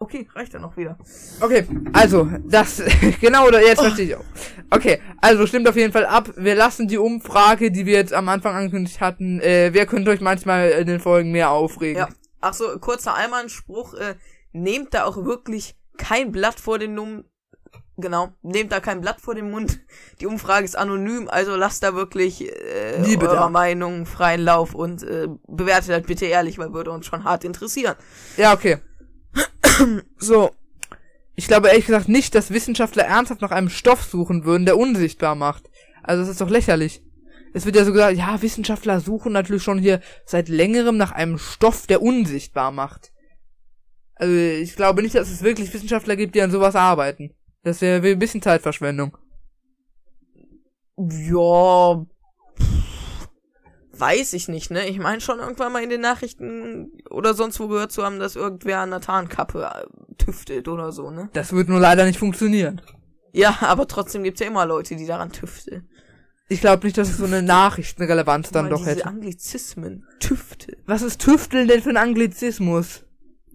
Okay, 0.00 0.28
reicht 0.34 0.52
ja 0.52 0.60
noch 0.60 0.76
wieder. 0.76 0.96
Okay, 1.40 1.66
also, 1.92 2.28
das, 2.44 2.80
genau, 3.20 3.50
jetzt 3.50 3.80
verstehe 3.80 4.06
ich 4.06 4.14
auch. 4.14 4.24
Okay, 4.70 5.00
also 5.20 5.46
stimmt 5.46 5.68
auf 5.68 5.74
jeden 5.74 5.92
Fall 5.92 6.06
ab. 6.06 6.30
Wir 6.36 6.54
lassen 6.54 6.86
die 6.86 6.98
Umfrage, 6.98 7.72
die 7.72 7.84
wir 7.84 7.94
jetzt 7.94 8.12
am 8.12 8.28
Anfang 8.28 8.54
angekündigt 8.54 9.00
hatten, 9.00 9.40
äh, 9.40 9.70
wer 9.72 9.86
könnte 9.86 10.10
euch 10.10 10.20
manchmal 10.20 10.70
in 10.70 10.86
den 10.86 11.00
Folgen 11.00 11.32
mehr 11.32 11.50
aufregen? 11.50 11.98
Ja. 11.98 12.08
Ach 12.40 12.54
so, 12.54 12.78
kurzer 12.78 13.14
Einmalspruch, 13.14 13.94
äh, 13.94 14.14
nehmt 14.52 14.94
da 14.94 15.04
auch 15.04 15.24
wirklich 15.24 15.76
kein 15.96 16.30
Blatt 16.30 16.60
vor 16.60 16.78
den 16.78 16.94
Num 16.94 17.24
Genau, 18.00 18.28
nehmt 18.42 18.70
da 18.70 18.78
kein 18.78 19.00
Blatt 19.00 19.20
vor 19.20 19.34
den 19.34 19.50
Mund. 19.50 19.80
Die 20.20 20.26
Umfrage 20.26 20.64
ist 20.64 20.78
anonym, 20.78 21.28
also 21.28 21.56
lasst 21.56 21.82
da 21.82 21.96
wirklich 21.96 22.48
äh, 22.48 23.02
Liebe 23.02 23.28
eurer 23.28 23.40
da. 23.40 23.48
Meinung 23.48 24.06
freien 24.06 24.42
Lauf 24.42 24.72
und 24.72 25.02
äh, 25.02 25.26
bewertet 25.48 25.90
das 25.90 26.02
bitte 26.02 26.26
ehrlich, 26.26 26.58
weil 26.58 26.72
würde 26.72 26.92
uns 26.92 27.06
schon 27.06 27.24
hart 27.24 27.42
interessieren. 27.42 27.96
Ja, 28.36 28.52
okay. 28.52 28.78
So. 30.18 30.50
Ich 31.36 31.46
glaube 31.46 31.68
ehrlich 31.68 31.86
gesagt 31.86 32.08
nicht, 32.08 32.34
dass 32.34 32.50
Wissenschaftler 32.50 33.04
ernsthaft 33.04 33.40
nach 33.42 33.52
einem 33.52 33.68
Stoff 33.68 34.02
suchen 34.02 34.44
würden, 34.44 34.66
der 34.66 34.76
unsichtbar 34.76 35.36
macht. 35.36 35.70
Also 36.02 36.22
das 36.22 36.30
ist 36.30 36.40
doch 36.40 36.50
lächerlich. 36.50 37.00
Es 37.54 37.64
wird 37.64 37.76
ja 37.76 37.84
so 37.84 37.92
gesagt, 37.92 38.16
ja, 38.16 38.42
Wissenschaftler 38.42 39.00
suchen 39.00 39.32
natürlich 39.32 39.62
schon 39.62 39.78
hier 39.78 40.00
seit 40.26 40.48
längerem 40.48 40.96
nach 40.96 41.12
einem 41.12 41.38
Stoff, 41.38 41.86
der 41.86 42.02
unsichtbar 42.02 42.72
macht. 42.72 43.12
Also 44.16 44.34
ich 44.34 44.74
glaube 44.74 45.02
nicht, 45.02 45.14
dass 45.14 45.30
es 45.30 45.42
wirklich 45.42 45.72
Wissenschaftler 45.72 46.16
gibt, 46.16 46.34
die 46.34 46.42
an 46.42 46.50
sowas 46.50 46.74
arbeiten. 46.74 47.34
Das 47.62 47.80
wäre 47.80 48.04
ein 48.04 48.18
bisschen 48.18 48.42
Zeitverschwendung. 48.42 49.16
Ja, 50.96 52.04
weiß 53.98 54.32
ich 54.32 54.48
nicht, 54.48 54.70
ne? 54.70 54.88
Ich 54.88 54.98
meine 54.98 55.20
schon 55.20 55.38
irgendwann 55.38 55.72
mal 55.72 55.82
in 55.82 55.90
den 55.90 56.00
Nachrichten 56.00 56.92
oder 57.10 57.34
sonst 57.34 57.60
wo 57.60 57.68
gehört 57.68 57.92
zu 57.92 58.04
haben, 58.04 58.18
dass 58.18 58.36
irgendwer 58.36 58.80
an 58.80 58.90
der 58.90 59.00
Tarnkappe 59.00 59.64
äh, 59.64 60.14
tüftelt 60.16 60.68
oder 60.68 60.92
so, 60.92 61.10
ne? 61.10 61.28
Das 61.32 61.52
wird 61.52 61.68
nur 61.68 61.80
leider 61.80 62.04
nicht 62.04 62.18
funktionieren. 62.18 62.80
Ja, 63.32 63.58
aber 63.60 63.86
trotzdem 63.86 64.22
gibt's 64.24 64.40
ja 64.40 64.46
immer 64.46 64.66
Leute, 64.66 64.96
die 64.96 65.06
daran 65.06 65.30
tüfteln. 65.32 65.88
Ich 66.48 66.60
glaube 66.60 66.86
nicht, 66.86 66.96
dass 66.96 67.10
es 67.10 67.18
so 67.18 67.26
eine 67.26 67.42
Nachrichtenrelevanz 67.42 68.50
dann 68.50 68.70
doch 68.70 68.78
diese 68.78 68.90
hätte. 68.90 69.06
Anglizismen. 69.06 70.06
Tüftel. 70.18 70.78
Was 70.86 71.02
ist 71.02 71.20
Tüfteln 71.20 71.68
denn 71.68 71.82
für 71.82 71.90
ein 71.90 71.98
Anglizismus? 71.98 73.04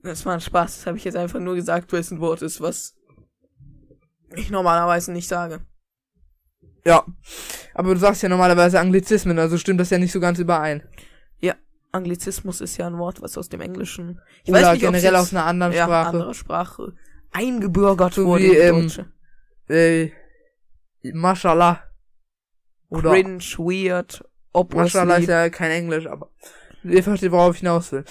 Das 0.03 0.25
war 0.25 0.35
ein 0.35 0.41
Spaß. 0.41 0.77
Das 0.77 0.85
habe 0.85 0.97
ich 0.97 1.03
jetzt 1.03 1.15
einfach 1.15 1.39
nur 1.39 1.55
gesagt, 1.55 1.91
weil 1.91 2.01
es 2.01 2.11
ein 2.11 2.19
Wort 2.19 2.43
ist, 2.43 2.61
was 2.61 2.95
ich 4.35 4.51
normalerweise 4.51 5.11
nicht 5.11 5.27
sage. 5.27 5.61
Ja. 6.85 7.05
Aber 7.73 7.93
du 7.93 7.99
sagst 7.99 8.21
ja 8.23 8.29
normalerweise 8.29 8.79
Anglizismen, 8.79 9.39
also 9.39 9.57
stimmt 9.57 9.79
das 9.79 9.89
ja 9.89 9.97
nicht 9.97 10.11
so 10.11 10.19
ganz 10.19 10.39
überein. 10.39 10.83
Ja, 11.39 11.55
Anglizismus 11.91 12.61
ist 12.61 12.77
ja 12.77 12.87
ein 12.87 12.97
Wort, 12.97 13.21
was 13.21 13.37
aus 13.37 13.49
dem 13.49 13.61
Englischen. 13.61 14.19
Ich 14.43 14.51
Oder 14.51 14.61
weiß 14.61 14.71
nicht, 14.73 14.81
generell 14.81 15.15
aus 15.15 15.33
einer 15.33 15.45
anderen 15.45 15.73
ja, 15.73 15.85
Sprache. 15.85 16.09
andere 16.09 16.33
Sprache 16.33 16.93
eingebürgert 17.31 18.13
So 18.13 18.25
wurde 18.25 18.43
wie, 18.43 18.55
ähm, 18.57 18.81
Deutsche. 18.81 19.11
Äh, 19.69 20.11
Mashallah. 21.13 21.83
Oder 22.89 23.11
Cringe, 23.11 23.39
weird, 23.57 24.23
Mashallah 24.53 25.15
ist 25.15 25.23
obviously. 25.23 25.31
ja 25.33 25.49
kein 25.49 25.71
Englisch, 25.71 26.05
aber 26.05 26.29
ihr 26.83 27.03
versteht, 27.03 27.31
worauf 27.31 27.55
ich 27.55 27.61
hinaus 27.61 27.91
will. 27.91 28.03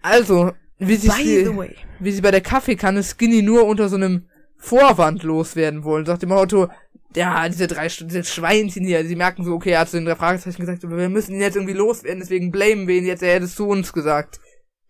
Also, 0.00 0.52
wie 0.78 0.96
sie, 0.96 1.08
By 1.08 1.44
the 1.44 1.56
way. 1.56 1.76
wie 1.98 2.10
sie 2.10 2.22
bei 2.22 2.30
der 2.30 2.40
Kaffeekanne 2.40 3.02
Skinny 3.02 3.42
nur 3.42 3.66
unter 3.66 3.90
so 3.90 3.96
einem 3.96 4.30
Vorwand 4.56 5.22
loswerden 5.22 5.84
wollen. 5.84 6.06
Sagt 6.06 6.22
dem 6.22 6.32
Auto, 6.32 6.68
ja, 7.16 7.48
diese 7.48 7.66
drei 7.66 7.88
Stunden, 7.88 8.12
diese 8.14 8.24
Schweinchen 8.24 8.84
hier, 8.84 9.04
sie 9.04 9.16
merken 9.16 9.44
so, 9.44 9.54
okay, 9.54 9.70
er 9.70 9.80
hat 9.80 9.88
zu 9.88 9.96
den 9.96 10.04
drei 10.06 10.16
Fragezeichen 10.16 10.60
gesagt, 10.60 10.84
aber 10.84 10.96
wir 10.96 11.08
müssen 11.08 11.34
ihn 11.34 11.40
jetzt 11.40 11.56
irgendwie 11.56 11.74
loswerden, 11.74 12.20
deswegen 12.20 12.50
blamen 12.50 12.86
wir 12.86 12.96
ihn 12.96 13.06
jetzt, 13.06 13.22
er 13.22 13.34
hätte 13.34 13.46
es 13.46 13.54
zu 13.56 13.66
uns 13.68 13.92
gesagt. 13.92 14.40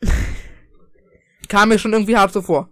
Kam 1.49 1.71
mir 1.71 1.79
schon 1.79 1.93
irgendwie 1.93 2.17
hart 2.17 2.33
so 2.33 2.43
vor. 2.43 2.69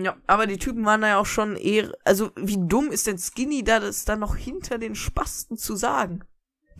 Ja, 0.00 0.16
aber 0.26 0.46
die 0.46 0.58
Typen 0.58 0.84
waren 0.84 1.00
da 1.00 1.08
ja 1.08 1.18
auch 1.18 1.26
schon 1.26 1.56
eher, 1.56 1.92
also 2.04 2.30
wie 2.36 2.58
dumm 2.58 2.90
ist 2.90 3.06
denn 3.06 3.18
Skinny 3.18 3.64
da, 3.64 3.80
das 3.80 4.04
dann 4.04 4.20
noch 4.20 4.36
hinter 4.36 4.78
den 4.78 4.94
Spasten 4.94 5.56
zu 5.56 5.74
sagen? 5.76 6.24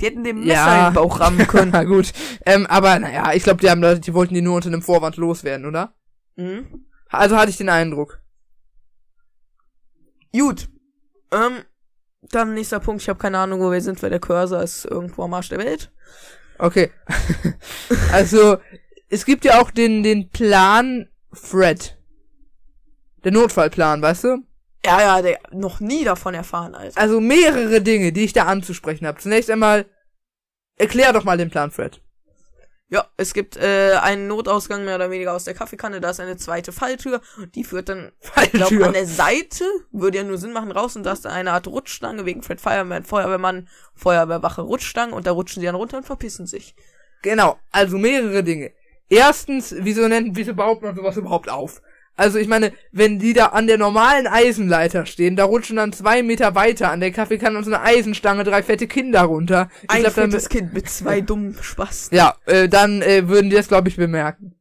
Die 0.01 0.07
hätten 0.07 0.23
dem 0.23 0.41
Messer 0.45 0.53
Ja. 0.55 0.79
in 0.89 0.93
den 0.93 0.95
Bauch 0.95 1.19
rammen 1.19 1.39
können. 1.49 1.73
Na 1.73 1.83
gut. 1.83 2.13
Ähm, 2.47 2.67
aber 2.67 2.99
naja, 3.01 3.33
ich 3.35 3.43
glaube, 3.43 3.61
die 3.61 3.69
haben 3.69 3.81
Leute, 3.81 4.01
die 4.01 4.15
wollten 4.15 4.35
die 4.35 4.41
nur 4.43 4.55
unter 4.55 4.69
einem 4.69 4.83
Vorwand 4.83 5.17
loswerden, 5.17 5.67
oder? 5.67 5.95
mhm. 6.37 6.85
Also 7.11 7.37
hatte 7.37 7.51
ich 7.51 7.57
den 7.57 7.71
Eindruck. 7.71 8.21
Gut. 10.33 10.69
Ähm, 11.33 11.63
dann 12.23 12.55
nächster 12.55 12.81
Punkt, 12.81 13.03
ich 13.03 13.09
habe 13.09 13.19
keine 13.19 13.39
Ahnung, 13.39 13.61
wo 13.61 13.71
wir 13.71 13.81
sind, 13.81 14.03
weil 14.03 14.11
der 14.11 14.21
Cursor 14.21 14.63
ist 14.63 14.85
irgendwo 14.85 15.25
am 15.25 15.35
Arsch 15.35 15.49
der 15.49 15.59
Welt. 15.59 15.91
Okay. 16.59 16.91
also, 18.13 18.59
es 19.09 19.25
gibt 19.25 19.45
ja 19.45 19.61
auch 19.61 19.71
den, 19.71 20.03
den 20.03 20.31
Plan 20.31 21.09
Fred. 21.33 21.97
Der 23.25 23.33
Notfallplan, 23.33 24.03
weißt 24.03 24.25
du? 24.25 24.39
Ja, 24.85 25.01
ja, 25.01 25.23
der 25.23 25.39
noch 25.53 25.81
nie 25.81 26.05
davon 26.05 26.35
erfahren, 26.35 26.75
Alter. 26.75 27.01
Also 27.01 27.21
mehrere 27.21 27.81
Dinge, 27.81 28.13
die 28.13 28.25
ich 28.25 28.33
da 28.33 28.45
anzusprechen 28.45 29.07
habe. 29.07 29.19
Zunächst 29.19 29.51
einmal, 29.51 29.87
erklär 30.77 31.13
doch 31.13 31.25
mal 31.25 31.37
den 31.37 31.51
Plan 31.51 31.71
Fred. 31.71 32.01
Ja, 32.91 33.07
es 33.19 33.35
gibt 33.35 33.59
äh, 33.59 33.99
einen 34.01 34.29
Notausgang 34.29 34.87
mehr 34.87 34.95
oder 34.95 35.11
weniger 35.11 35.35
aus 35.35 35.45
der 35.45 35.53
Kaffeekanne, 35.53 36.01
da 36.01 36.09
ist 36.11 36.21
eine 36.21 36.39
zweite 36.39 36.73
Falltür, 36.73 37.21
die 37.55 37.63
führt 37.63 37.91
dann, 37.91 38.13
ich 38.43 38.53
glaube, 38.53 38.87
an 38.87 38.95
der 38.95 39.07
Seite, 39.07 39.65
würde 39.93 40.19
ja 40.19 40.25
nur 40.25 40.39
Sinn 40.39 40.55
machen, 40.55 40.73
raus. 40.73 40.97
Und 40.97 41.05
da 41.05 41.13
ist 41.13 41.27
dann 41.27 41.33
eine 41.33 41.53
Art 41.53 41.67
Rutschstange 41.67 42.25
wegen 42.25 42.43
Fred 42.43 42.63
Fireman, 42.63 43.05
Feuerwehrmann, 43.05 43.69
Feuerwehrwache, 43.95 44.63
Rutschstange. 44.63 45.15
Und 45.15 45.27
da 45.27 45.33
rutschen 45.33 45.61
sie 45.61 45.67
dann 45.67 45.75
runter 45.75 45.99
und 45.99 46.05
verpissen 46.05 46.47
sich. 46.47 46.75
Genau, 47.21 47.59
also 47.71 47.99
mehrere 47.99 48.43
Dinge. 48.43 48.73
Erstens, 49.11 49.75
wieso 49.79 50.09
nennt, 50.09 50.37
wieso 50.37 50.55
baut 50.55 50.81
man 50.83 50.97
sowas 50.97 51.17
überhaupt 51.17 51.51
auf? 51.51 51.83
Also 52.19 52.39
ich 52.39 52.49
meine, 52.49 52.73
wenn 52.91 53.21
die 53.21 53.33
da 53.33 53.47
an 53.47 53.69
der 53.69 53.79
normalen 53.79 54.27
Eisenleiter 54.27 55.07
stehen, 55.07 55.37
da 55.37 55.45
rutschen 55.45 55.77
dann 55.77 55.93
zwei 55.93 56.25
Meter 56.25 56.57
weiter 56.57 56.91
an 56.91 56.99
der 56.99 57.13
Kaffeekanne 57.13 57.57
und 57.57 57.65
so 57.65 57.73
eine 57.73 57.83
Eisenstange 57.83 58.43
drei 58.43 58.63
fette 58.65 58.89
Kinder 58.89 59.23
runter. 59.23 59.71
Ich 59.83 59.91
Ein 59.91 60.01
glaub, 60.01 60.15
fettes 60.15 60.49
Kind 60.49 60.75
mit 60.75 60.91
zwei 60.91 61.21
dummen 61.21 61.57
Spasten. 61.61 62.17
ja, 62.17 62.35
äh, 62.47 62.69
dann 62.69 63.03
äh, 63.03 63.29
würden 63.29 63.51
die 63.51 63.57
das, 63.57 63.69
glaube 63.69 63.89
ich, 63.89 63.97
bemerken. 63.97 64.58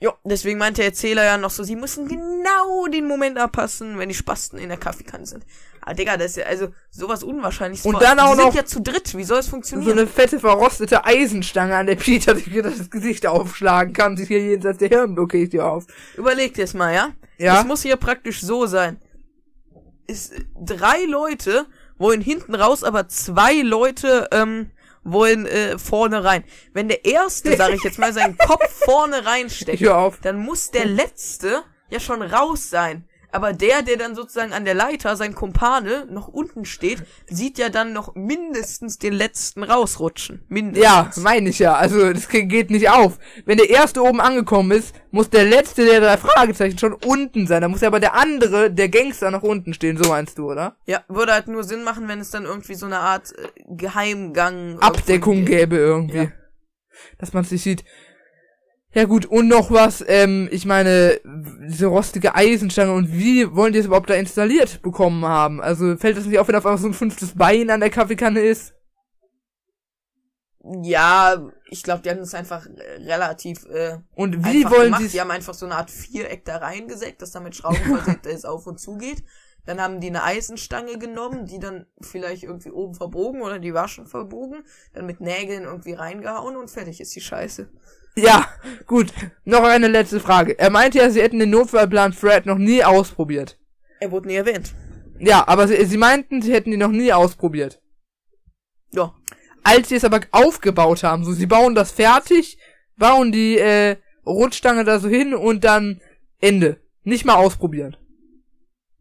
Jo, 0.00 0.12
deswegen 0.24 0.58
meinte 0.58 0.78
der 0.82 0.86
Erzähler 0.90 1.24
ja 1.24 1.38
noch 1.38 1.50
so, 1.50 1.62
sie 1.62 1.76
müssen 1.76 2.08
genau 2.08 2.86
den 2.92 3.06
Moment 3.06 3.38
abpassen, 3.38 3.98
wenn 3.98 4.08
die 4.08 4.14
Spasten 4.14 4.58
in 4.58 4.68
der 4.68 4.76
Kaffeekanne 4.76 5.24
sind. 5.24 5.46
Ah, 5.80 5.94
Digga, 5.94 6.16
das 6.16 6.32
ist 6.32 6.36
ja 6.38 6.44
also 6.46 6.68
sowas 6.90 7.22
Unwahrscheinliches. 7.22 7.86
Und 7.86 8.02
dann 8.02 8.18
auch 8.18 8.32
die 8.32 8.36
sind 8.36 8.46
noch- 8.48 8.54
ja 8.54 8.64
zu 8.64 8.80
dritt, 8.82 9.16
wie 9.16 9.24
soll 9.24 9.38
es 9.38 9.46
So 9.46 9.50
funktionieren? 9.52 9.98
eine 9.98 10.06
fette, 10.06 10.40
verrostete 10.40 11.04
Eisenstange, 11.04 11.76
an 11.76 11.86
der 11.86 11.96
Peter 11.96 12.34
sich 12.36 12.52
das 12.62 12.90
Gesicht 12.90 13.26
aufschlagen 13.26 13.92
kann, 13.94 14.16
sich 14.16 14.28
hier 14.28 14.40
jenseits 14.40 14.78
der 14.78 14.88
Hirnblockade 14.88 15.48
hier 15.50 15.64
auf. 15.66 15.84
Überleg 16.16 16.54
dir's 16.54 16.74
mal, 16.74 16.92
ja? 16.92 17.10
Ja. 17.38 17.60
Es 17.60 17.66
muss 17.66 17.82
hier 17.82 17.96
praktisch 17.96 18.40
so 18.42 18.66
sein. 18.66 19.00
Ist, 20.06 20.34
drei 20.60 21.04
Leute 21.06 21.66
wollen 21.96 22.20
hinten 22.20 22.54
raus, 22.54 22.84
aber 22.84 23.08
zwei 23.08 23.60
Leute 23.62 24.28
ähm, 24.32 24.70
wollen 25.04 25.46
äh, 25.46 25.78
vorne 25.78 26.24
rein. 26.24 26.44
Wenn 26.72 26.88
der 26.88 27.04
erste, 27.04 27.56
sag 27.56 27.72
ich 27.72 27.82
jetzt 27.84 27.98
mal, 27.98 28.12
seinen 28.12 28.36
Kopf 28.36 28.68
vorne 28.84 29.24
reinsteckt, 29.24 29.80
dann 30.22 30.38
muss 30.38 30.70
der 30.70 30.86
letzte 30.86 31.62
ja 31.90 32.00
schon 32.00 32.22
raus 32.22 32.70
sein. 32.70 33.08
Aber 33.34 33.52
der, 33.52 33.82
der 33.82 33.96
dann 33.96 34.14
sozusagen 34.14 34.52
an 34.52 34.64
der 34.64 34.74
Leiter, 34.74 35.16
sein 35.16 35.34
Kumpane, 35.34 36.06
noch 36.08 36.28
unten 36.28 36.64
steht, 36.64 37.02
sieht 37.26 37.58
ja 37.58 37.68
dann 37.68 37.92
noch 37.92 38.14
mindestens 38.14 38.98
den 38.98 39.12
letzten 39.12 39.64
rausrutschen. 39.64 40.44
Mindestens. 40.48 40.84
Ja, 40.84 41.10
meine 41.22 41.48
ich 41.48 41.58
ja. 41.58 41.74
Also, 41.74 42.12
das 42.12 42.28
ge- 42.28 42.44
geht 42.44 42.70
nicht 42.70 42.90
auf. 42.90 43.18
Wenn 43.44 43.58
der 43.58 43.70
erste 43.70 44.02
oben 44.04 44.20
angekommen 44.20 44.70
ist, 44.70 44.94
muss 45.10 45.30
der 45.30 45.44
letzte 45.44 45.84
der 45.84 46.00
drei 46.00 46.16
Fragezeichen 46.16 46.78
schon 46.78 46.92
unten 46.92 47.48
sein. 47.48 47.60
Da 47.62 47.66
muss 47.68 47.80
ja 47.80 47.88
aber 47.88 47.98
der 47.98 48.14
andere, 48.14 48.70
der 48.70 48.88
Gangster, 48.88 49.32
noch 49.32 49.42
unten 49.42 49.74
stehen. 49.74 49.96
So 49.96 50.08
meinst 50.08 50.38
du, 50.38 50.52
oder? 50.52 50.76
Ja, 50.86 51.02
würde 51.08 51.32
halt 51.32 51.48
nur 51.48 51.64
Sinn 51.64 51.82
machen, 51.82 52.06
wenn 52.06 52.20
es 52.20 52.30
dann 52.30 52.44
irgendwie 52.44 52.74
so 52.74 52.86
eine 52.86 53.00
Art 53.00 53.32
äh, 53.36 53.48
Geheimgang. 53.68 54.78
Abdeckung 54.78 55.44
gäbe 55.44 55.76
irgendwie. 55.76 56.16
Ja. 56.18 56.32
Dass 57.18 57.32
man 57.32 57.42
sich 57.42 57.62
sieht. 57.62 57.84
Ja 58.94 59.04
gut, 59.04 59.26
und 59.26 59.48
noch 59.48 59.72
was, 59.72 60.04
ähm, 60.06 60.48
ich 60.52 60.66
meine, 60.66 61.20
diese 61.68 61.86
rostige 61.86 62.36
Eisenstange 62.36 62.92
und 62.92 63.12
wie 63.12 63.52
wollen 63.54 63.72
die 63.72 63.80
es 63.80 63.86
überhaupt 63.86 64.08
da 64.08 64.14
installiert 64.14 64.82
bekommen 64.82 65.24
haben? 65.24 65.60
Also 65.60 65.96
fällt 65.96 66.16
das 66.16 66.26
nicht 66.26 66.38
auf, 66.38 66.46
wenn 66.46 66.54
auf 66.54 66.64
einmal 66.64 66.78
so 66.78 66.86
ein 66.86 66.94
fünftes 66.94 67.34
Bein 67.34 67.70
an 67.70 67.80
der 67.80 67.90
Kaffeekanne 67.90 68.40
ist? 68.40 68.72
Ja, 70.82 71.50
ich 71.68 71.82
glaube, 71.82 72.02
die 72.02 72.10
haben 72.10 72.20
das 72.20 72.34
einfach 72.34 72.66
äh, 72.66 73.02
relativ 73.02 73.66
äh, 73.66 73.98
Und 74.14 74.44
wie 74.44 74.64
wollen 74.64 74.84
gemacht. 74.84 75.02
sie 75.02 75.08
Die 75.08 75.20
haben 75.20 75.30
einfach 75.30 75.54
so 75.54 75.66
eine 75.66 75.74
Art 75.74 75.90
Viereck 75.90 76.44
da 76.44 76.56
reingesägt, 76.56 77.20
das 77.20 77.32
damit 77.32 77.56
Schrauben 77.56 77.76
versehen, 77.76 78.20
dass 78.22 78.32
es 78.32 78.44
auf 78.44 78.66
und 78.66 78.80
zu 78.80 78.96
geht. 78.96 79.24
Dann 79.66 79.80
haben 79.80 80.00
die 80.00 80.08
eine 80.08 80.22
Eisenstange 80.22 80.98
genommen, 80.98 81.46
die 81.46 81.58
dann 81.58 81.86
vielleicht 82.00 82.44
irgendwie 82.44 82.70
oben 82.70 82.94
verbogen 82.94 83.42
oder 83.42 83.58
die 83.58 83.74
war 83.74 83.88
schon 83.88 84.06
verbogen, 84.06 84.64
dann 84.92 85.06
mit 85.06 85.20
Nägeln 85.20 85.64
irgendwie 85.64 85.94
reingehauen 85.94 86.56
und 86.56 86.70
fertig 86.70 87.00
ist 87.00 87.14
die 87.14 87.20
Scheiße. 87.20 87.68
Ja, 88.16 88.46
gut. 88.86 89.12
Noch 89.44 89.64
eine 89.64 89.88
letzte 89.88 90.20
Frage. 90.20 90.58
Er 90.58 90.70
meinte 90.70 90.98
ja, 90.98 91.10
sie 91.10 91.22
hätten 91.22 91.38
den 91.38 91.50
Notfallplan 91.50 92.12
Fred 92.12 92.46
noch 92.46 92.58
nie 92.58 92.84
ausprobiert. 92.84 93.58
Er 94.00 94.10
wurde 94.10 94.28
nie 94.28 94.36
erwähnt. 94.36 94.74
Ja, 95.18 95.46
aber 95.48 95.68
sie, 95.68 95.84
sie 95.84 95.96
meinten, 95.96 96.42
sie 96.42 96.52
hätten 96.52 96.72
ihn 96.72 96.78
noch 96.78 96.90
nie 96.90 97.12
ausprobiert. 97.12 97.80
Ja. 98.92 99.14
Als 99.62 99.88
sie 99.88 99.96
es 99.96 100.04
aber 100.04 100.20
aufgebaut 100.30 101.02
haben, 101.02 101.24
so 101.24 101.32
sie 101.32 101.46
bauen 101.46 101.74
das 101.74 101.90
fertig, 101.90 102.58
bauen 102.96 103.32
die 103.32 103.58
äh, 103.58 103.96
Rutschstange 104.26 104.84
da 104.84 104.98
so 104.98 105.08
hin 105.08 105.34
und 105.34 105.64
dann 105.64 106.00
Ende. 106.40 106.80
Nicht 107.02 107.24
mal 107.24 107.36
ausprobieren. 107.36 107.96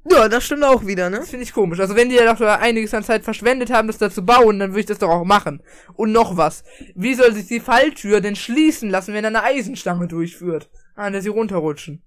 Ja, 0.06 0.28
das 0.28 0.44
stimmt 0.44 0.64
auch 0.64 0.86
wieder, 0.86 1.10
ne? 1.10 1.20
Das 1.20 1.30
finde 1.30 1.44
ich 1.44 1.54
komisch. 1.54 1.80
Also 1.80 1.96
wenn 1.96 2.10
die 2.10 2.16
ja 2.16 2.26
doch 2.26 2.38
da 2.38 2.56
einiges 2.56 2.94
an 2.94 3.04
Zeit 3.04 3.24
verschwendet 3.24 3.72
haben, 3.72 3.88
das 3.88 3.98
da 3.98 4.10
zu 4.10 4.26
bauen, 4.26 4.60
dann 4.60 4.72
würde 4.72 4.82
ich 4.82 4.86
das 4.86 5.00
doch 5.00 5.10
auch 5.10 5.24
machen. 5.24 5.64
Und 5.94 6.12
noch 6.12 6.36
was. 6.36 6.64
Wie 6.94 7.14
soll 7.16 7.34
sich 7.34 7.48
die 7.48 7.62
Falltür 7.62 8.20
denn 8.20 8.36
schließen 8.36 8.90
lassen, 8.90 9.14
wenn 9.14 9.24
er 9.24 9.30
eine 9.30 9.44
Eisenstange 9.44 10.08
durchführt? 10.08 10.70
An 10.96 11.14
der 11.14 11.22
sie 11.22 11.30
runterrutschen. 11.30 12.04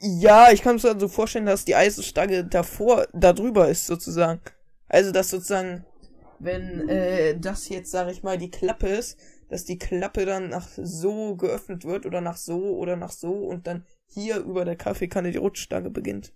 Ja, 0.00 0.52
ich 0.52 0.60
kann 0.60 0.76
mir 0.76 1.00
so 1.00 1.08
vorstellen, 1.08 1.46
dass 1.46 1.64
die 1.64 1.76
Eisenstange 1.76 2.44
davor, 2.44 3.06
da 3.14 3.32
drüber 3.32 3.68
ist, 3.68 3.86
sozusagen. 3.86 4.40
Also, 4.86 5.12
dass 5.12 5.30
sozusagen, 5.30 5.86
wenn 6.38 6.90
äh, 6.90 7.38
das 7.38 7.70
jetzt, 7.70 7.90
sag 7.90 8.10
ich 8.10 8.22
mal, 8.22 8.36
die 8.36 8.50
Klappe 8.50 8.88
ist, 8.88 9.18
dass 9.48 9.64
die 9.64 9.78
Klappe 9.78 10.26
dann 10.26 10.50
nach 10.50 10.68
so 10.76 11.36
geöffnet 11.36 11.84
wird 11.86 12.04
oder 12.04 12.20
nach 12.20 12.36
so 12.36 12.76
oder 12.76 12.96
nach 12.96 13.12
so 13.12 13.32
und 13.32 13.66
dann 13.66 13.86
hier 14.06 14.38
über 14.38 14.64
der 14.64 14.76
Kaffeekanne 14.76 15.30
die 15.32 15.38
Rutschstange 15.38 15.90
beginnt. 15.90 16.32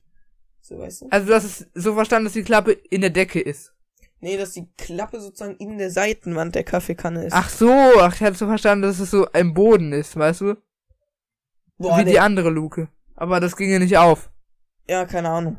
So, 0.61 0.79
weißt 0.79 1.03
du? 1.03 1.07
Also 1.11 1.27
du 1.29 1.35
hast 1.35 1.45
es 1.45 1.67
so 1.75 1.95
verstanden, 1.95 2.25
dass 2.25 2.33
die 2.35 2.43
Klappe 2.43 2.73
in 2.73 3.01
der 3.01 3.11
Decke 3.11 3.41
ist. 3.41 3.73
Nee, 4.21 4.37
dass 4.37 4.53
die 4.53 4.67
Klappe 4.77 5.21
sozusagen 5.21 5.57
in 5.57 5.79
der 5.79 5.91
Seitenwand 5.91 6.55
der 6.57 6.65
Kaffeekanne 6.65 7.25
ist. 7.27 7.33
Ach 7.33 7.49
so, 7.49 7.71
ach, 8.01 8.15
ich 8.15 8.21
hatte 8.23 8.37
so 8.37 8.47
verstanden, 8.47 8.83
dass 8.83 8.99
es 8.99 9.11
so 9.13 9.27
im 9.29 9.55
Boden 9.55 9.93
ist, 9.93 10.17
weißt 10.17 10.41
du? 10.41 10.55
Boah, 11.79 11.99
Wie 11.99 12.05
nee. 12.05 12.11
die 12.13 12.21
andere 12.21 12.51
Luke. 12.51 12.89
Aber 13.15 13.39
das 13.39 13.57
ginge 13.57 13.79
nicht 13.79 13.97
auf. 13.97 14.31
Ja, 14.89 15.05
keine 15.05 15.29
Ahnung. 15.29 15.57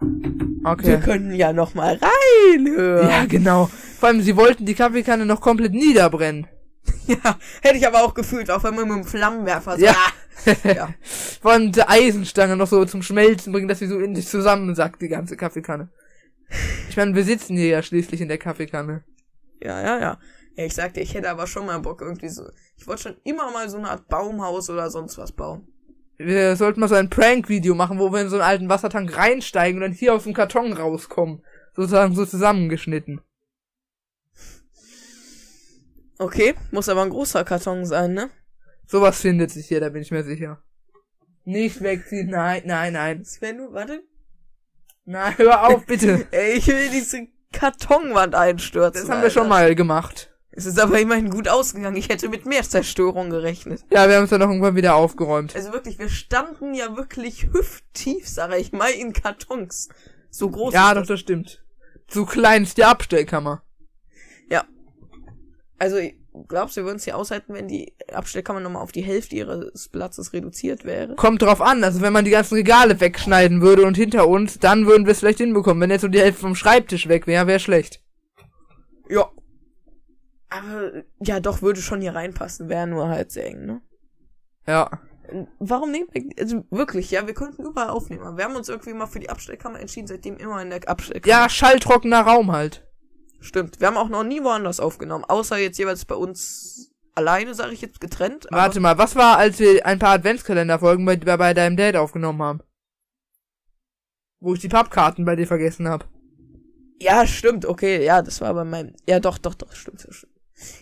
Wir 0.00 0.70
Okay. 0.70 1.00
können 1.00 1.32
ja 1.34 1.52
noch 1.52 1.74
mal 1.74 1.98
reinhören. 2.00 3.08
Ja, 3.08 3.24
genau. 3.24 3.66
Vor 3.98 4.08
allem, 4.08 4.20
sie 4.20 4.36
wollten 4.36 4.66
die 4.66 4.74
Kaffeekanne 4.74 5.24
noch 5.26 5.40
komplett 5.40 5.72
niederbrennen. 5.72 6.46
Ja, 7.06 7.38
hätte 7.62 7.76
ich 7.78 7.86
aber 7.86 8.02
auch 8.02 8.14
gefühlt, 8.14 8.50
auch 8.50 8.64
wenn 8.64 8.74
man 8.74 8.88
mit 8.88 8.96
dem 8.96 9.04
Flammenwerfer 9.04 9.78
so, 9.78 9.84
Ja. 9.84 9.94
ah, 9.94 10.52
ja. 10.64 10.94
Vor 11.40 11.52
allem 11.52 11.70
die 11.70 11.82
Eisenstange 11.82 12.56
noch 12.56 12.66
so 12.66 12.84
zum 12.84 13.02
Schmelzen 13.02 13.52
bringen, 13.52 13.68
dass 13.68 13.78
sie 13.78 13.86
so 13.86 13.98
in 13.98 14.16
sich 14.16 14.26
zusammensackt, 14.26 15.00
die 15.00 15.08
ganze 15.08 15.36
Kaffeekanne. 15.36 15.88
Ich 16.88 16.96
meine, 16.96 17.14
wir 17.14 17.24
sitzen 17.24 17.56
hier 17.56 17.68
ja 17.68 17.82
schließlich 17.82 18.20
in 18.20 18.28
der 18.28 18.38
Kaffeekanne. 18.38 19.04
Ja, 19.62 19.80
ja, 19.80 20.00
ja. 20.00 20.18
Ja, 20.56 20.64
ich 20.64 20.74
sagte, 20.74 21.00
ich 21.00 21.14
hätte 21.14 21.30
aber 21.30 21.46
schon 21.46 21.66
mal 21.66 21.78
Bock 21.78 22.00
irgendwie 22.00 22.28
so. 22.28 22.44
Ich 22.76 22.86
wollte 22.86 23.02
schon 23.02 23.16
immer 23.24 23.50
mal 23.52 23.68
so 23.68 23.76
eine 23.76 23.90
Art 23.90 24.08
Baumhaus 24.08 24.70
oder 24.70 24.90
sonst 24.90 25.18
was 25.18 25.32
bauen. 25.32 25.68
Wir 26.18 26.56
sollten 26.56 26.80
mal 26.80 26.88
so 26.88 26.94
ein 26.94 27.10
Prank-Video 27.10 27.74
machen, 27.74 27.98
wo 27.98 28.10
wir 28.10 28.22
in 28.22 28.30
so 28.30 28.36
einen 28.36 28.44
alten 28.44 28.68
Wassertank 28.68 29.16
reinsteigen 29.16 29.76
und 29.76 29.82
dann 29.82 29.92
hier 29.92 30.14
aus 30.14 30.24
dem 30.24 30.32
Karton 30.32 30.72
rauskommen. 30.72 31.42
Sozusagen 31.74 32.14
so 32.14 32.24
zusammengeschnitten. 32.24 33.20
Okay, 36.18 36.54
muss 36.70 36.88
aber 36.88 37.02
ein 37.02 37.10
großer 37.10 37.44
Karton 37.44 37.84
sein, 37.84 38.14
ne? 38.14 38.30
Sowas 38.86 39.20
findet 39.20 39.50
sich 39.50 39.66
hier, 39.66 39.80
da 39.80 39.88
bin 39.88 40.02
ich 40.02 40.10
mir 40.10 40.24
sicher. 40.24 40.62
Nicht 41.44 41.82
wegziehen, 41.82 42.30
nein, 42.30 42.62
nein, 42.64 42.94
nein. 42.94 43.24
Sven, 43.24 43.68
warte. 43.70 44.02
Nein, 45.04 45.34
hör 45.38 45.68
auf, 45.68 45.86
bitte. 45.86 46.26
Ey, 46.32 46.54
ich 46.54 46.66
will 46.66 46.90
diese 46.90 47.26
Kartonwand 47.52 48.34
einstürzen. 48.34 49.02
Das 49.02 49.10
haben 49.10 49.22
wir 49.22 49.30
schon 49.30 49.48
mal 49.48 49.74
gemacht. 49.74 50.32
Es 50.50 50.64
ist 50.64 50.80
aber 50.80 50.98
immerhin 50.98 51.28
gut 51.28 51.48
ausgegangen. 51.48 51.96
Ich 51.96 52.08
hätte 52.08 52.30
mit 52.30 52.46
mehr 52.46 52.62
Zerstörung 52.62 53.28
gerechnet. 53.28 53.84
Ja, 53.90 54.08
wir 54.08 54.16
haben 54.16 54.24
es 54.24 54.30
dann 54.30 54.40
noch 54.40 54.48
irgendwann 54.48 54.74
wieder 54.74 54.94
aufgeräumt. 54.94 55.54
Also 55.54 55.72
wirklich, 55.72 55.98
wir 55.98 56.08
standen 56.08 56.72
ja 56.72 56.96
wirklich 56.96 57.52
hüfttief, 57.52 58.26
sage 58.26 58.56
ich 58.56 58.72
mal, 58.72 58.90
in 58.90 59.12
Kartons. 59.12 59.90
So 60.30 60.50
groß. 60.50 60.72
Ja, 60.72 60.94
doch, 60.94 61.02
das. 61.02 61.08
das 61.08 61.20
stimmt. 61.20 61.62
So 62.08 62.24
klein 62.24 62.62
ist 62.62 62.78
die 62.78 62.84
Abstellkammer. 62.84 63.62
Also, 65.78 65.98
glaubst 66.48 66.76
du, 66.76 66.80
wir 66.80 66.86
würden 66.86 66.96
es 66.96 67.04
hier 67.04 67.16
aushalten, 67.16 67.52
wenn 67.52 67.68
die 67.68 67.94
Abstellkammer 68.12 68.60
nochmal 68.60 68.82
auf 68.82 68.92
die 68.92 69.02
Hälfte 69.02 69.36
ihres 69.36 69.88
Platzes 69.88 70.32
reduziert 70.32 70.84
wäre? 70.84 71.16
Kommt 71.16 71.42
drauf 71.42 71.60
an, 71.60 71.84
also 71.84 72.00
wenn 72.00 72.12
man 72.12 72.24
die 72.24 72.30
ganzen 72.30 72.54
Regale 72.54 73.00
wegschneiden 73.00 73.60
würde 73.60 73.84
und 73.84 73.96
hinter 73.96 74.26
uns, 74.26 74.58
dann 74.58 74.86
würden 74.86 75.06
wir 75.06 75.12
es 75.12 75.20
vielleicht 75.20 75.38
hinbekommen. 75.38 75.80
Wenn 75.82 75.90
jetzt 75.90 76.02
so 76.02 76.08
die 76.08 76.20
Hälfte 76.20 76.40
vom 76.40 76.54
Schreibtisch 76.54 77.08
weg 77.08 77.26
wäre, 77.26 77.46
wäre 77.46 77.60
schlecht. 77.60 78.02
Ja. 79.08 79.30
Aber, 80.48 81.04
ja, 81.20 81.40
doch, 81.40 81.60
würde 81.60 81.80
schon 81.80 82.00
hier 82.00 82.14
reinpassen, 82.14 82.68
wäre 82.68 82.86
nur 82.86 83.08
halt 83.08 83.32
sehr 83.32 83.46
eng, 83.46 83.66
ne? 83.66 83.82
Ja. 84.66 84.90
Warum 85.58 85.90
nehmen 85.90 86.08
wir, 86.12 86.22
also 86.38 86.64
wirklich, 86.70 87.10
ja, 87.10 87.26
wir 87.26 87.34
könnten 87.34 87.64
überall 87.64 87.90
aufnehmen. 87.90 88.22
aber 88.22 88.36
Wir 88.36 88.44
haben 88.44 88.56
uns 88.56 88.68
irgendwie 88.68 88.92
mal 88.92 89.06
für 89.06 89.18
die 89.18 89.28
Abstellkammer 89.28 89.80
entschieden, 89.80 90.06
seitdem 90.06 90.36
immer 90.36 90.62
in 90.62 90.70
der 90.70 90.88
Abstellkammer. 90.88 91.30
Ja, 91.30 91.48
schalltrockener 91.48 92.20
Raum 92.20 92.52
halt. 92.52 92.85
Stimmt. 93.46 93.78
Wir 93.78 93.86
haben 93.86 93.96
auch 93.96 94.08
noch 94.08 94.24
nie 94.24 94.42
woanders 94.42 94.80
aufgenommen, 94.80 95.24
außer 95.24 95.56
jetzt 95.56 95.78
jeweils 95.78 96.04
bei 96.04 96.16
uns 96.16 96.90
alleine, 97.14 97.54
sage 97.54 97.72
ich 97.72 97.80
jetzt 97.80 98.00
getrennt. 98.00 98.46
Warte 98.50 98.80
mal, 98.80 98.98
was 98.98 99.14
war, 99.14 99.38
als 99.38 99.60
wir 99.60 99.86
ein 99.86 100.00
paar 100.00 100.14
Adventskalender-Folgen 100.14 101.04
bei, 101.04 101.16
bei, 101.16 101.36
bei 101.36 101.54
deinem 101.54 101.76
Dad 101.76 101.94
aufgenommen 101.94 102.42
haben? 102.42 102.60
Wo 104.40 104.54
ich 104.54 104.60
die 104.60 104.68
Pappkarten 104.68 105.24
bei 105.24 105.36
dir 105.36 105.46
vergessen 105.46 105.88
habe. 105.88 106.06
Ja, 106.98 107.24
stimmt, 107.24 107.66
okay, 107.66 108.04
ja, 108.04 108.20
das 108.20 108.40
war 108.40 108.52
bei 108.52 108.64
meinem. 108.64 108.94
Ja, 109.08 109.20
doch, 109.20 109.38
doch, 109.38 109.54
doch, 109.54 109.72
stimmt, 109.72 110.04
stimmt. 110.10 110.32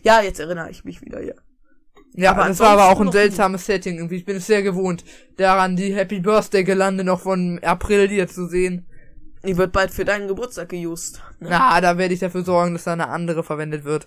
Ja, 0.02 0.22
jetzt 0.22 0.40
erinnere 0.40 0.70
ich 0.70 0.84
mich 0.84 1.02
wieder, 1.02 1.20
ja. 1.20 1.34
Ja, 2.14 2.30
Aber 2.30 2.48
das 2.48 2.60
war 2.60 2.70
aber 2.70 2.88
auch 2.88 3.00
ein 3.00 3.12
seltsames 3.12 3.66
Setting 3.66 3.96
irgendwie. 3.96 4.16
Ich 4.16 4.24
bin 4.24 4.36
es 4.36 4.46
sehr 4.46 4.62
gewohnt, 4.62 5.04
daran 5.36 5.76
die 5.76 5.94
Happy 5.94 6.20
Birthday 6.20 6.64
Gelande 6.64 7.04
noch 7.04 7.20
von 7.20 7.60
April 7.62 8.08
hier 8.08 8.26
zu 8.26 8.46
sehen. 8.46 8.86
Die 9.46 9.56
wird 9.56 9.72
bald 9.72 9.90
für 9.90 10.04
deinen 10.04 10.28
Geburtstag 10.28 10.70
geused. 10.70 11.22
Ne? 11.38 11.48
Na, 11.50 11.80
da 11.80 11.98
werde 11.98 12.14
ich 12.14 12.20
dafür 12.20 12.44
sorgen, 12.44 12.72
dass 12.74 12.84
da 12.84 12.94
eine 12.94 13.08
andere 13.08 13.42
verwendet 13.42 13.84
wird. 13.84 14.06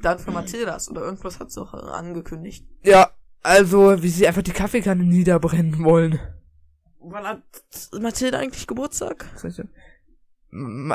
Dann 0.00 0.18
für 0.18 0.30
Mathildas 0.30 0.90
oder 0.90 1.02
irgendwas 1.02 1.40
hat 1.40 1.50
sie 1.50 1.60
auch 1.60 1.74
angekündigt. 1.74 2.66
Ja, 2.82 3.10
also, 3.42 4.02
wie 4.02 4.08
sie 4.08 4.26
einfach 4.26 4.42
die 4.42 4.52
Kaffeekanne 4.52 5.02
niederbrennen 5.02 5.82
wollen. 5.84 6.20
Wann 7.00 7.26
hat 7.26 7.42
Mathilda 7.98 8.38
eigentlich 8.38 8.66
Geburtstag? 8.66 9.26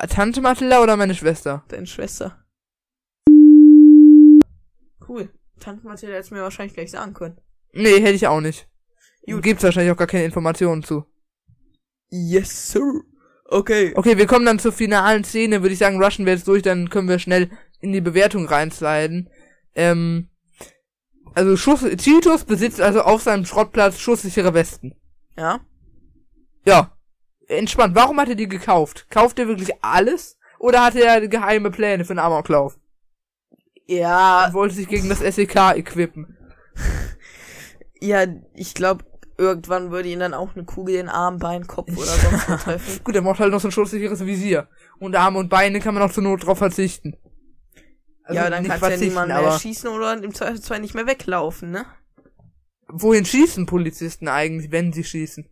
Tante 0.09 0.41
Mathilda 0.41 0.81
oder 0.81 0.95
meine 0.95 1.15
Schwester? 1.15 1.63
Deine 1.67 1.87
Schwester. 1.87 2.45
Cool. 5.07 5.29
Tante 5.59 5.85
Mathilda 5.85 6.15
hätte 6.15 6.33
mir 6.33 6.41
wahrscheinlich 6.41 6.75
gleich 6.75 6.91
sagen 6.91 7.13
können. 7.13 7.37
Nee, 7.73 7.99
hätte 7.99 8.13
ich 8.13 8.27
auch 8.27 8.41
nicht. 8.41 8.67
Gut. 9.25 9.41
Gibt's 9.41 9.63
wahrscheinlich 9.63 9.91
auch 9.91 9.97
gar 9.97 10.07
keine 10.07 10.25
Informationen 10.25 10.83
zu. 10.83 11.05
Yes, 12.15 12.71
sir. 12.71 13.01
Okay. 13.45 13.93
Okay, 13.95 14.17
wir 14.17 14.25
kommen 14.25 14.45
dann 14.45 14.59
zur 14.59 14.71
finalen 14.71 15.23
Szene, 15.23 15.61
würde 15.61 15.73
ich 15.73 15.79
sagen, 15.79 16.01
rushen 16.01 16.25
wir 16.25 16.33
jetzt 16.33 16.47
durch, 16.47 16.63
dann 16.63 16.89
können 16.89 17.09
wir 17.09 17.19
schnell 17.19 17.49
in 17.81 17.91
die 17.91 18.01
Bewertung 18.01 18.47
reinsliden. 18.47 19.29
Ähm, 19.75 20.29
also 21.33 21.57
Schuss, 21.57 21.81
Titus 21.97 22.45
besitzt 22.45 22.79
also 22.79 23.01
auf 23.01 23.21
seinem 23.21 23.45
Schrottplatz 23.45 23.99
schusssichere 23.99 24.53
Westen. 24.53 24.95
Ja. 25.37 25.59
Ja. 26.65 26.97
Entspannt. 27.47 27.95
Warum 27.95 28.19
hat 28.19 28.29
er 28.29 28.35
die 28.35 28.47
gekauft? 28.47 29.07
Kauft 29.09 29.37
er 29.37 29.47
wirklich 29.47 29.83
alles? 29.83 30.37
Oder 30.57 30.83
hat 30.83 30.95
er 30.95 31.27
geheime 31.27 31.69
Pläne 31.69 32.05
für 32.05 32.11
einen 32.11 32.19
Amoklauf? 32.19 32.79
Ja, 33.85 34.45
Er 34.45 34.53
wollte 34.53 34.75
sich 34.75 34.87
gegen 34.87 35.09
das 35.09 35.19
SEK 35.19 35.75
equippen. 35.75 36.37
ja, 37.99 38.25
ich 38.55 38.73
glaube, 38.73 39.03
irgendwann 39.37 39.91
würde 39.91 40.09
ihn 40.09 40.19
dann 40.19 40.33
auch 40.33 40.55
eine 40.55 40.65
Kugel 40.65 40.95
in 40.95 41.09
Arm, 41.09 41.39
Bein, 41.39 41.67
Kopf 41.67 41.89
oder 41.89 42.05
sonst 42.05 42.49
was 42.49 42.63
treffen. 42.63 43.03
Gut, 43.03 43.15
er 43.15 43.21
braucht 43.21 43.39
halt 43.39 43.51
noch 43.51 43.59
so 43.59 43.67
ein 43.67 43.71
schusssicheres 43.71 44.25
Visier. 44.25 44.67
Und 44.99 45.15
Arme 45.15 45.39
und 45.39 45.49
Beine 45.49 45.79
kann 45.79 45.93
man 45.93 46.03
auch 46.03 46.11
zur 46.11 46.23
Not 46.23 46.45
drauf 46.45 46.57
verzichten. 46.57 47.17
Also 48.23 48.41
ja, 48.41 48.49
dann 48.49 48.65
kannst 48.67 48.83
du 48.83 48.89
ja 48.89 48.97
niemand 48.97 49.27
mehr 49.27 49.59
schießen 49.59 49.89
oder 49.89 50.13
im 50.23 50.33
Zweifelsfall 50.33 50.79
nicht 50.79 50.95
mehr 50.95 51.05
weglaufen, 51.05 51.71
ne? 51.71 51.85
wohin 52.87 53.25
schießen 53.25 53.65
Polizisten 53.65 54.27
eigentlich, 54.27 54.71
wenn 54.71 54.93
sie 54.93 55.03
schießen? 55.03 55.49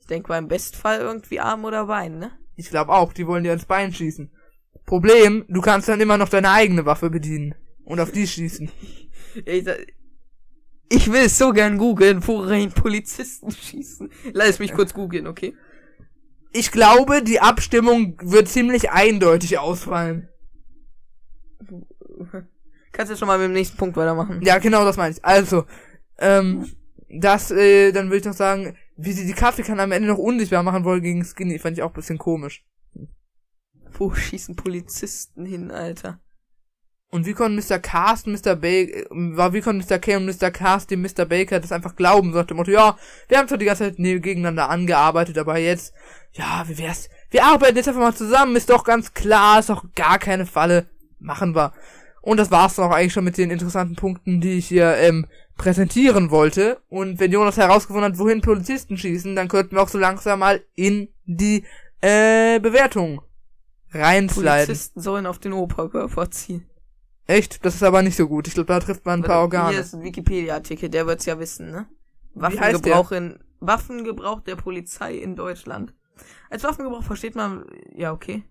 Ich 0.00 0.06
denke 0.06 0.28
mal 0.28 0.38
im 0.38 0.48
Bestfall 0.48 1.00
irgendwie 1.00 1.40
Arm 1.40 1.64
oder 1.64 1.86
Bein, 1.86 2.18
ne? 2.18 2.32
Ich 2.56 2.70
glaube 2.70 2.92
auch, 2.92 3.12
die 3.12 3.26
wollen 3.26 3.44
dir 3.44 3.52
ins 3.52 3.66
Bein 3.66 3.92
schießen. 3.92 4.32
Problem, 4.84 5.44
du 5.48 5.60
kannst 5.60 5.88
dann 5.88 6.00
immer 6.00 6.16
noch 6.18 6.28
deine 6.28 6.50
eigene 6.50 6.86
Waffe 6.86 7.10
bedienen. 7.10 7.54
Und 7.84 8.00
auf 8.00 8.12
die 8.12 8.26
schießen. 8.26 8.70
Ich, 9.44 9.64
sa- 9.64 9.76
ich 10.88 11.10
will 11.12 11.22
es 11.26 11.38
so 11.38 11.52
gern 11.52 11.78
googeln, 11.78 12.26
worin 12.26 12.70
Polizisten 12.72 13.50
schießen. 13.50 14.10
Lass 14.32 14.58
mich 14.58 14.72
kurz 14.72 14.94
googeln, 14.94 15.26
okay? 15.26 15.54
Ich 16.52 16.72
glaube, 16.72 17.22
die 17.22 17.40
Abstimmung 17.40 18.18
wird 18.22 18.48
ziemlich 18.48 18.90
eindeutig 18.90 19.58
ausfallen. 19.58 20.28
Kannst 22.92 23.12
du 23.12 23.16
schon 23.16 23.28
mal 23.28 23.38
mit 23.38 23.48
dem 23.48 23.52
nächsten 23.52 23.76
Punkt 23.76 23.96
weitermachen? 23.96 24.40
Ja, 24.42 24.58
genau 24.58 24.84
das 24.84 24.96
meine 24.96 25.14
ich. 25.14 25.24
Also, 25.24 25.66
ähm, 26.18 26.66
das, 27.08 27.50
äh, 27.50 27.92
dann 27.92 28.06
würde 28.06 28.18
ich 28.18 28.24
noch 28.24 28.32
sagen, 28.32 28.76
wie 28.96 29.12
sie 29.12 29.26
die 29.26 29.34
Kaffeekanne 29.34 29.82
am 29.82 29.92
Ende 29.92 30.08
noch 30.08 30.18
unsichtbar 30.18 30.62
machen 30.62 30.84
wollen 30.84 31.02
gegen 31.02 31.24
Skinny, 31.24 31.58
fand 31.58 31.76
ich 31.76 31.82
auch 31.82 31.90
ein 31.90 31.94
bisschen 31.94 32.18
komisch. 32.18 32.66
Wo 33.92 34.12
schießen 34.12 34.56
Polizisten 34.56 35.44
hin, 35.44 35.70
Alter? 35.70 36.20
Und 37.10 37.24
wie 37.24 37.32
konnten 37.32 37.56
Mr. 37.56 37.78
Cast 37.78 38.26
Mr. 38.26 38.54
Baker, 38.54 39.06
war 39.10 39.54
wie 39.54 39.62
konnten 39.62 39.82
Mr. 39.82 39.98
K 39.98 40.16
und 40.16 40.26
Mr. 40.26 40.50
Cast 40.50 40.90
dem 40.90 41.00
Mr. 41.00 41.24
Baker 41.24 41.58
das 41.58 41.72
einfach 41.72 41.96
glauben, 41.96 42.32
so 42.32 42.38
nach 42.38 42.46
dem 42.46 42.58
Motto, 42.58 42.70
ja, 42.70 42.98
wir 43.28 43.38
haben 43.38 43.48
zwar 43.48 43.56
die 43.56 43.64
ganze 43.64 43.84
Zeit 43.84 43.98
ne- 43.98 44.20
gegeneinander 44.20 44.68
angearbeitet, 44.68 45.38
aber 45.38 45.56
jetzt, 45.56 45.94
ja, 46.32 46.64
wie 46.66 46.76
wär's, 46.76 47.08
wir 47.30 47.44
arbeiten 47.44 47.76
jetzt 47.76 47.88
einfach 47.88 48.02
mal 48.02 48.14
zusammen, 48.14 48.56
ist 48.56 48.68
doch 48.68 48.84
ganz 48.84 49.14
klar, 49.14 49.58
ist 49.58 49.70
doch 49.70 49.84
gar 49.94 50.18
keine 50.18 50.44
Falle, 50.44 50.86
machen 51.18 51.54
wir. 51.54 51.72
Und 52.20 52.36
das 52.36 52.50
war's 52.50 52.74
dann 52.74 52.84
auch 52.90 52.94
eigentlich 52.94 53.14
schon 53.14 53.24
mit 53.24 53.38
den 53.38 53.50
interessanten 53.50 53.96
Punkten, 53.96 54.42
die 54.42 54.58
ich 54.58 54.66
hier, 54.66 54.96
ähm, 54.96 55.26
präsentieren 55.56 56.30
wollte. 56.30 56.78
Und 56.90 57.20
wenn 57.20 57.32
Jonas 57.32 57.56
herausgefunden 57.56 58.12
hat, 58.12 58.18
wohin 58.18 58.42
Polizisten 58.42 58.98
schießen, 58.98 59.34
dann 59.34 59.48
könnten 59.48 59.76
wir 59.76 59.82
auch 59.82 59.88
so 59.88 59.98
langsam 59.98 60.40
mal 60.40 60.62
in 60.74 61.08
die, 61.24 61.64
äh, 62.02 62.60
Bewertung 62.60 63.22
reinsliden. 63.92 64.66
Polizisten 64.66 65.00
sollen 65.00 65.26
auf 65.26 65.38
den 65.38 65.54
Oberkörper 65.54 66.30
ziehen. 66.30 66.66
Echt? 67.28 67.64
Das 67.64 67.74
ist 67.74 67.82
aber 67.82 68.02
nicht 68.02 68.16
so 68.16 68.26
gut. 68.26 68.48
Ich 68.48 68.54
glaube, 68.54 68.68
da 68.68 68.80
trifft 68.80 69.04
man 69.04 69.20
ein 69.20 69.22
paar 69.22 69.42
Organe. 69.42 69.70
Hier 69.70 69.80
ist 69.80 69.94
ein 69.94 70.02
Wikipedia-Artikel, 70.02 70.88
der 70.88 71.06
wird's 71.06 71.26
ja 71.26 71.38
wissen, 71.38 71.70
ne? 71.70 71.86
Waffengebrauch 72.34 73.12
in, 73.12 73.38
Waffengebrauch 73.60 74.40
der 74.40 74.56
Polizei 74.56 75.14
in 75.16 75.36
Deutschland. 75.36 75.94
Als 76.48 76.64
Waffengebrauch 76.64 77.04
versteht 77.04 77.34
man, 77.34 77.66
ja, 77.94 78.12
okay. 78.12 78.44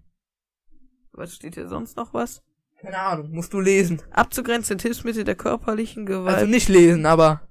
Was 1.11 1.35
steht 1.35 1.55
hier 1.55 1.67
sonst 1.67 1.97
noch 1.97 2.13
was? 2.13 2.43
Keine 2.79 2.99
Ahnung, 2.99 3.31
musst 3.31 3.51
du 3.53 3.59
lesen. 3.59 4.03
Abzugrenzen 4.11 4.77
Hilfsmittel 4.77 5.23
der 5.23 5.33
körperlichen 5.33 6.05
Gewalt. 6.05 6.35
Also 6.35 6.45
nicht 6.45 6.69
lesen, 6.69 7.07
aber 7.07 7.47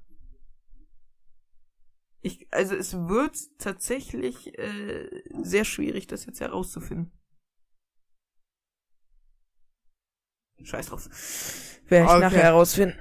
ich, 2.20 2.46
also 2.52 2.76
es 2.76 2.94
wird 3.08 3.36
tatsächlich 3.58 4.56
äh, 4.58 5.08
sehr 5.42 5.64
schwierig, 5.64 6.06
das 6.06 6.26
jetzt 6.26 6.40
herauszufinden. 6.40 7.12
Scheiß 10.64 10.86
drauf. 10.86 11.08
Werde 11.88 12.04
ich 12.06 12.10
Okay. 12.10 12.20
nachher 12.20 12.42
herausfinden. 12.42 12.98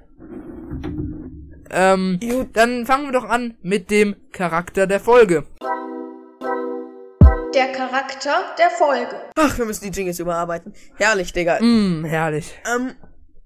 ähm, 1.71 2.19
dann 2.53 2.85
fangen 2.85 3.05
wir 3.05 3.11
doch 3.13 3.23
an 3.27 3.57
mit 3.61 3.89
dem 3.89 4.15
Charakter 4.31 4.85
der 4.87 4.99
Folge. 4.99 5.45
Der 7.53 7.71
Charakter 7.71 8.33
der 8.59 8.69
Folge. 8.69 9.15
Ach, 9.35 9.57
wir 9.57 9.65
müssen 9.65 9.85
die 9.85 9.97
Jingles 9.97 10.19
überarbeiten. 10.19 10.73
Herrlich, 10.95 11.31
Digga. 11.31 11.59
Mm, 11.61 12.03
herrlich. 12.05 12.53
Ähm, 12.75 12.91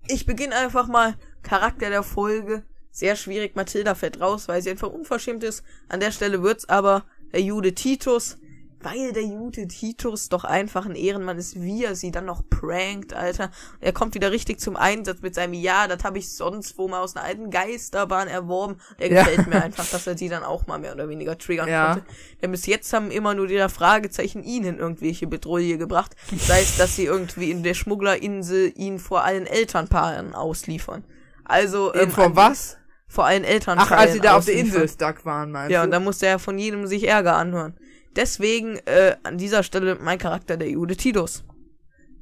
ich 0.07 0.26
beginne 0.26 0.55
einfach 0.55 0.88
mal. 0.88 1.16
Charakter 1.43 1.89
der 1.89 2.03
Folge. 2.03 2.64
Sehr 2.91 3.16
schwierig. 3.16 3.55
Mathilda 3.55 3.93
fällt 3.95 4.20
raus, 4.20 4.47
weil 4.47 4.62
sie 4.62 4.72
einfach 4.72 4.89
unverschämt 4.89 5.43
ist. 5.43 5.64
An 5.88 5.99
der 5.99 6.12
Stelle 6.12 6.41
wird's 6.41 6.68
aber 6.68 7.05
der 7.32 7.41
Jude 7.41 7.74
Titus. 7.76 8.38
Weil 8.82 9.11
der 9.11 9.23
Jude 9.23 9.67
Titus 9.67 10.30
doch 10.30 10.45
einfach 10.45 10.86
ein 10.86 10.95
Ehrenmann 10.95 11.38
ist, 11.38 11.59
wie 11.61 11.84
er 11.84 11.95
sie 11.95 12.11
dann 12.11 12.23
noch 12.25 12.43
prankt, 12.49 13.13
Alter. 13.13 13.51
Er 13.82 13.91
kommt 13.91 14.15
wieder 14.15 14.32
richtig 14.32 14.61
zum 14.61 14.77
Einsatz 14.77 15.21
mit 15.21 15.36
seinem 15.36 15.53
Ja, 15.53 15.88
das 15.89 16.05
habe 16.05 16.17
ich 16.17 16.32
sonst 16.32 16.77
wo 16.77 16.88
mal 16.88 17.01
aus 17.01 17.15
einer 17.17 17.25
alten 17.25 17.49
Geisterbahn 17.49 18.30
erworben. 18.30 18.77
Der 18.99 19.11
Ja. 19.11 19.23
gefällt 19.23 19.47
mir 19.47 19.61
einfach, 19.61 19.86
dass 19.89 20.07
er 20.07 20.15
die 20.15 20.30
dann 20.30 20.43
auch 20.43 20.65
mal 20.67 20.80
mehr 20.80 20.93
oder 20.93 21.09
weniger 21.09 21.38
triggern 21.38 21.67
Ja. 21.67 21.93
konnte. 21.95 22.07
Denn 22.41 22.51
bis 22.51 22.65
jetzt 22.67 22.93
haben 22.93 23.11
immer 23.11 23.34
nur 23.36 23.47
die 23.47 23.59
Fragezeichen 23.67 24.43
ihn 24.43 24.63
in 24.63 24.77
irgendwelche 24.77 25.27
Bedrohung 25.27 25.77
gebracht. 25.77 26.15
Sei 26.47 26.61
es, 26.61 26.77
dass 26.77 26.95
sie 26.95 27.03
irgendwie 27.05 27.51
in 27.51 27.63
der 27.63 27.73
Schmugglerinsel 27.73 28.71
ihn 28.77 28.97
vor 28.99 29.23
allen 29.25 29.45
Elternpaaren 29.45 30.34
ausliefern. 30.36 31.03
Also, 31.43 31.93
Ähm, 31.95 32.11
vor 32.11 32.36
was? 32.36 32.77
Vor 33.07 33.25
allen 33.25 33.43
Ach, 33.43 33.49
Elternpaaren. 33.49 33.93
als 34.03 34.13
sie 34.13 34.19
da 34.21 34.38
auf 34.38 34.45
der. 34.45 34.53
Insel 34.53 34.88
stuck 34.88 35.25
waren, 35.25 35.51
meinst 35.51 35.71
Ja, 35.71 35.80
du? 35.82 35.86
und 35.86 35.91
da 35.91 35.99
musste 35.99 36.27
er 36.27 36.39
von 36.39 36.57
jedem 36.59 36.86
sich 36.88 37.07
Ärger 37.07 37.36
anhören. 37.36 37.75
Deswegen, 38.16 38.78
äh, 38.86 39.16
an 39.24 39.38
dieser 39.38 39.64
Stelle 39.64 39.97
mein 40.01 40.18
Charakter 40.18 40.57
der 40.57 40.70
Jude 40.70 40.95
Titus. 40.95 41.43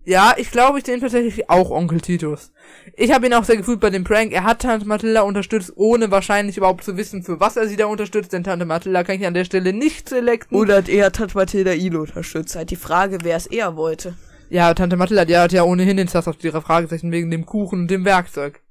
Ja, 0.07 0.35
ich 0.37 0.51
glaube, 0.51 0.79
ich 0.79 0.87
nehme 0.87 1.01
tatsächlich 1.01 1.49
auch 1.49 1.69
Onkel 1.69 1.99
Titus. 1.99 2.53
Ich 2.95 3.11
habe 3.11 3.25
ihn 3.25 3.33
auch 3.33 3.43
sehr 3.43 3.57
gefühlt 3.57 3.81
bei 3.81 3.89
dem 3.89 4.05
Prank. 4.05 4.31
Er 4.31 4.45
hat 4.45 4.61
Tante 4.61 4.87
Mathilda 4.87 5.23
unterstützt, 5.23 5.73
ohne 5.75 6.09
wahrscheinlich 6.11 6.55
überhaupt 6.55 6.85
zu 6.85 6.95
wissen, 6.95 7.23
für 7.23 7.41
was 7.41 7.57
er 7.57 7.67
sie 7.67 7.75
da 7.75 7.87
unterstützt, 7.87 8.31
denn 8.31 8.45
Tante 8.45 8.63
Mathilda 8.63 9.03
kann 9.03 9.17
ich 9.17 9.27
an 9.27 9.33
der 9.33 9.43
Stelle 9.43 9.73
nicht 9.73 10.07
selecten. 10.07 10.55
Oder 10.55 10.77
hat 10.77 10.87
er 10.87 11.11
Tat 11.11 11.35
Mathilda 11.35 11.73
Ilo 11.73 12.03
unterstützt? 12.03 12.55
Halt 12.55 12.71
die 12.71 12.77
Frage, 12.77 13.17
wer 13.23 13.35
es 13.35 13.47
eher 13.47 13.75
wollte. 13.75 14.15
Ja, 14.49 14.73
Tante 14.73 14.95
Mathilda, 14.95 15.25
die 15.25 15.35
hat 15.35 15.51
ja 15.51 15.63
ohnehin 15.63 15.97
den 15.97 16.07
Sass 16.07 16.29
auf 16.29 16.41
ihre 16.41 16.61
Fragezeichen 16.61 17.11
wegen 17.11 17.29
dem 17.29 17.45
Kuchen 17.45 17.81
und 17.81 17.91
dem 17.91 18.05
Werkzeug. 18.05 18.61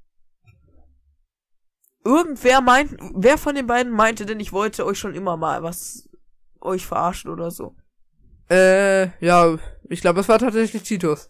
Irgendwer 2.03 2.61
meint, 2.61 2.97
wer 3.13 3.37
von 3.37 3.53
den 3.53 3.67
beiden 3.67 3.91
meinte 3.91 4.25
denn, 4.25 4.39
ich 4.39 4.53
wollte 4.53 4.87
euch 4.87 4.97
schon 4.97 5.13
immer 5.13 5.37
mal 5.37 5.61
was 5.61 6.06
euch 6.61 6.85
verarschen 6.85 7.31
oder 7.31 7.51
so? 7.51 7.75
Äh, 8.49 9.09
ja, 9.23 9.57
ich 9.89 10.01
glaube, 10.01 10.21
es 10.21 10.29
war 10.29 10.39
tatsächlich 10.39 10.83
Titus. 10.83 11.29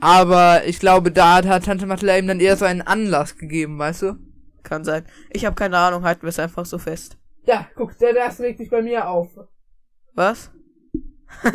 Aber 0.00 0.64
ich 0.64 0.78
glaube, 0.78 1.10
da 1.10 1.42
hat 1.42 1.64
Tante 1.64 1.86
Mathilda 1.86 2.16
ihm 2.16 2.28
dann 2.28 2.40
eher 2.40 2.56
so 2.56 2.64
einen 2.64 2.82
Anlass 2.82 3.36
gegeben, 3.36 3.78
weißt 3.78 4.02
du? 4.02 4.14
Kann 4.62 4.84
sein. 4.84 5.04
Ich 5.30 5.44
habe 5.44 5.56
keine 5.56 5.78
Ahnung, 5.78 6.04
halten 6.04 6.22
wir 6.22 6.28
es 6.28 6.38
einfach 6.38 6.66
so 6.66 6.78
fest. 6.78 7.16
Ja, 7.44 7.66
guck, 7.74 7.98
der 7.98 8.12
das 8.12 8.38
regt 8.40 8.58
sich 8.58 8.70
bei 8.70 8.82
mir 8.82 9.08
auf. 9.08 9.30
Was? 10.14 10.50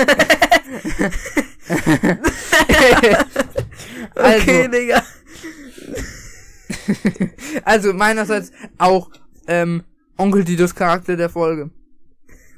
Also. 4.15 4.41
Okay, 4.41 4.67
Digga. 4.67 5.03
Also 7.63 7.93
meinerseits 7.93 8.51
auch 8.77 9.09
ähm, 9.47 9.83
Onkel 10.17 10.45
Titus 10.45 10.75
Charakter 10.75 11.15
der 11.15 11.29
Folge. 11.29 11.71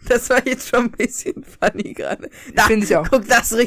Das 0.08 0.30
war 0.30 0.46
jetzt 0.46 0.70
schon 0.70 0.86
ein 0.86 0.92
bisschen 0.92 1.44
funny 1.44 1.94
gerade. 1.94 2.30
Da, 2.54 2.64
Finde 2.64 2.86
ich 2.86 2.96
auch. 2.96 3.10
Guck, 3.10 3.28
das 3.28 3.54
auf. 3.54 3.62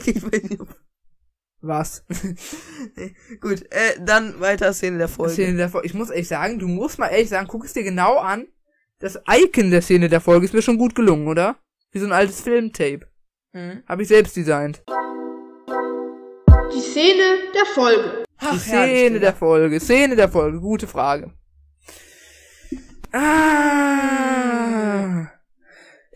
Was? 1.61 2.05
Gut, 3.41 3.62
äh, 3.70 3.99
dann 4.01 4.39
weiter 4.41 4.72
Szene 4.72 4.99
der 4.99 5.09
Folge. 5.09 5.32
Szene 5.32 5.57
der 5.57 5.68
Folge. 5.68 5.86
Ich 5.86 5.95
muss 5.95 6.11
ehrlich 6.11 6.28
sagen, 6.28 6.59
du 6.59 6.68
musst 6.68 6.99
mal 6.99 7.09
ehrlich 7.09 7.28
sagen, 7.28 7.49
guck 7.49 7.64
es 7.64 7.72
dir 7.72 7.82
genau 7.82 8.18
an. 8.18 8.47
Das 9.01 9.18
Icon 9.28 9.70
der 9.70 9.82
Szene 9.82 10.09
der 10.09 10.20
Folge 10.20 10.47
ist 10.47 10.55
mir 10.55 10.62
schon 10.62 10.78
gut 10.78 10.95
gelungen, 10.95 11.26
oder? 11.26 11.57
Wie 11.91 11.99
so 11.99 12.07
ein 12.07 12.12
altes 12.12 12.41
Filmtape. 12.41 13.09
Mhm. 13.53 13.82
Habe 13.89 14.03
ich 14.03 14.09
selbst 14.09 14.36
designt. 14.36 14.82
Die 16.74 16.80
Szene 16.80 17.39
der 17.55 17.66
Folge. 17.74 18.24
Die 18.53 18.59
Szene 18.59 19.20
der 19.20 19.34
Folge. 19.34 19.80
Szene 19.80 20.16
der 20.16 20.28
Folge. 20.28 20.61
Gute 20.61 20.86
Frage. 20.86 21.32
Ah. 23.12 24.18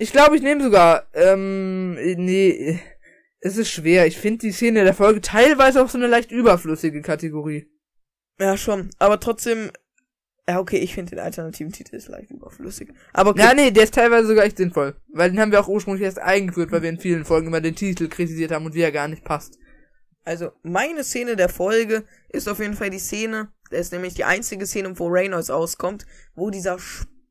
Ich 0.02 0.10
glaube, 0.10 0.34
ich 0.34 0.42
nehme 0.42 0.64
sogar, 0.64 1.06
ähm, 1.14 1.94
nee, 1.94 2.80
es 3.38 3.56
ist 3.56 3.70
schwer. 3.70 4.04
Ich 4.08 4.18
finde 4.18 4.38
die 4.38 4.50
Szene 4.50 4.82
der 4.82 4.94
Folge 4.94 5.20
teilweise 5.20 5.80
auch 5.80 5.88
so 5.88 5.96
eine 5.96 6.08
leicht 6.08 6.32
überflüssige 6.32 7.02
Kategorie. 7.02 7.70
Ja, 8.40 8.56
schon. 8.56 8.90
Aber 8.98 9.20
trotzdem. 9.20 9.70
Ja, 10.48 10.58
okay, 10.58 10.78
ich 10.78 10.94
finde 10.94 11.10
den 11.10 11.20
alternativen 11.20 11.70
Titel 11.70 11.94
ist 11.94 12.08
leicht 12.08 12.32
überflüssig. 12.32 12.92
Aber 13.12 13.30
okay. 13.30 13.42
Ja, 13.42 13.54
nee, 13.54 13.70
der 13.70 13.84
ist 13.84 13.94
teilweise 13.94 14.26
sogar 14.26 14.44
echt 14.44 14.56
sinnvoll. 14.56 14.96
Weil 15.12 15.30
den 15.30 15.38
haben 15.38 15.52
wir 15.52 15.60
auch 15.60 15.68
ursprünglich 15.68 16.02
erst 16.02 16.18
eingeführt, 16.18 16.72
weil 16.72 16.82
wir 16.82 16.90
in 16.90 16.98
vielen 16.98 17.24
Folgen 17.24 17.46
immer 17.46 17.60
den 17.60 17.76
Titel 17.76 18.08
kritisiert 18.08 18.50
haben 18.50 18.66
und 18.66 18.74
wie 18.74 18.82
er 18.82 18.90
gar 18.90 19.06
nicht 19.06 19.22
passt. 19.22 19.56
Also, 20.24 20.50
meine 20.64 21.04
Szene 21.04 21.36
der 21.36 21.48
Folge 21.48 22.02
ist 22.28 22.48
auf 22.48 22.58
jeden 22.58 22.74
Fall 22.74 22.90
die 22.90 22.98
Szene, 22.98 23.52
das 23.70 23.82
ist 23.82 23.92
nämlich 23.92 24.14
die 24.14 24.24
einzige 24.24 24.66
Szene, 24.66 24.98
wo 24.98 25.06
Reynolds 25.06 25.50
auskommt, 25.50 26.06
wo 26.34 26.50
dieser 26.50 26.78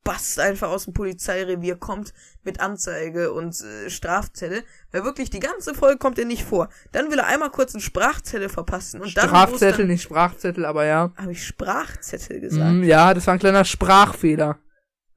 Spast 0.04 0.39
einfach 0.39 0.70
aus 0.70 0.86
dem 0.86 0.93
Polizeirevier 0.93 1.76
kommt 1.76 2.14
mit 2.43 2.60
Anzeige 2.60 3.32
und 3.34 3.56
äh, 3.62 3.89
Strafzettel. 3.89 4.64
Weil 4.91 5.04
wirklich 5.04 5.30
die 5.30 5.39
ganze 5.39 5.76
Folge 5.76 5.97
kommt 5.99 6.18
er 6.18 6.26
nicht 6.26 6.43
vor. 6.43 6.70
Dann 6.91 7.12
will 7.12 7.20
er 7.20 7.28
einmal 7.28 7.52
kurz 7.52 7.76
einen 7.76 7.82
Sprachzettel 7.82 8.49
verpassen 8.49 8.99
und 8.99 9.16
dann. 9.16 9.28
Strafzettel, 9.28 9.86
nicht 9.86 10.02
Sprachzettel, 10.02 10.66
aber 10.66 10.86
ja. 10.86 11.12
Habe 11.16 11.34
ich 11.34 11.45
Sprachzettel 11.45 12.39
gesagt? 12.39 12.74
Mm, 12.74 12.84
ja, 12.84 13.14
das 13.14 13.28
war 13.28 13.36
ein 13.36 13.39
kleiner 13.39 13.64
Sprachfehler. 13.64 14.58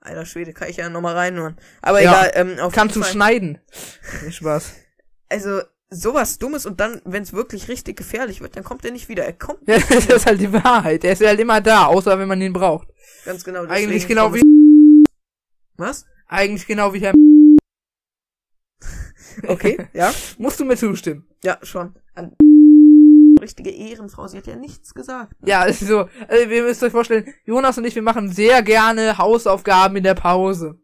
Alter 0.01 0.27
Schwede, 0.27 0.53
kann 0.53 0.69
ich 0.69 0.77
ja 0.77 0.91
nochmal 0.91 1.15
reinhören. 1.15 1.57
Aber 1.81 2.03
Ja, 2.03 2.27
egal, 2.27 2.31
ähm, 2.35 2.59
auf 2.61 2.75
Kannst 2.75 2.95
du 2.95 3.01
Fall. 3.01 3.11
schneiden. 3.11 3.59
Spaß. 4.31 4.75
Also, 5.31 5.63
sowas 5.95 6.39
Dummes 6.39 6.67
und 6.67 6.81
dann, 6.81 7.01
wenn 7.05 7.23
es 7.23 7.33
wirklich 7.33 7.69
richtig 7.69 7.97
gefährlich 7.97 8.41
wird, 8.41 8.57
dann 8.57 8.65
kommt 8.65 8.85
er 8.85 8.91
nicht 8.91 9.09
wieder. 9.09 9.25
Er 9.25 9.33
kommt 9.33 9.61
Ja, 9.69 9.79
das 9.79 10.07
ist 10.07 10.27
halt 10.27 10.41
die 10.41 10.53
Wahrheit. 10.53 11.05
Er 11.05 11.13
ist 11.13 11.25
halt 11.25 11.41
immer 11.41 11.61
da, 11.61 11.87
außer 11.87 12.19
wenn 12.19 12.29
man 12.29 12.41
ihn 12.41 12.53
braucht. 12.53 12.89
ganz 13.25 13.45
genau. 13.45 13.65
Eigentlich 13.67 14.07
genau 14.07 14.35
wie, 14.35 14.43
Was? 15.77 16.07
eigentlich 16.27 16.67
genau 16.67 16.93
wie 16.93 17.01
Herr, 17.01 17.15
Okay, 19.49 19.89
ja. 19.93 20.13
musst 20.39 20.61
du 20.61 20.65
mir 20.65 20.77
zustimmen. 20.77 21.27
Ja, 21.43 21.59
schon. 21.63 21.95
An 22.15 22.33
richtige 23.41 23.71
Ehrenfrau, 23.71 24.27
sie 24.27 24.39
hat 24.39 24.47
ja 24.47 24.57
nichts 24.57 24.95
gesagt. 24.95 25.35
Ja, 25.45 25.67
es 25.67 25.83
ist 25.83 25.89
so, 25.89 26.09
also 26.29 26.49
ihr 26.51 26.63
müsst 26.63 26.83
euch 26.83 26.93
vorstellen, 26.93 27.27
Jonas 27.45 27.77
und 27.77 27.85
ich, 27.85 27.95
wir 27.95 28.01
machen 28.03 28.31
sehr 28.33 28.63
gerne 28.63 29.19
Hausaufgaben 29.19 29.97
in 29.97 30.03
der 30.05 30.15
Pause. 30.15 30.79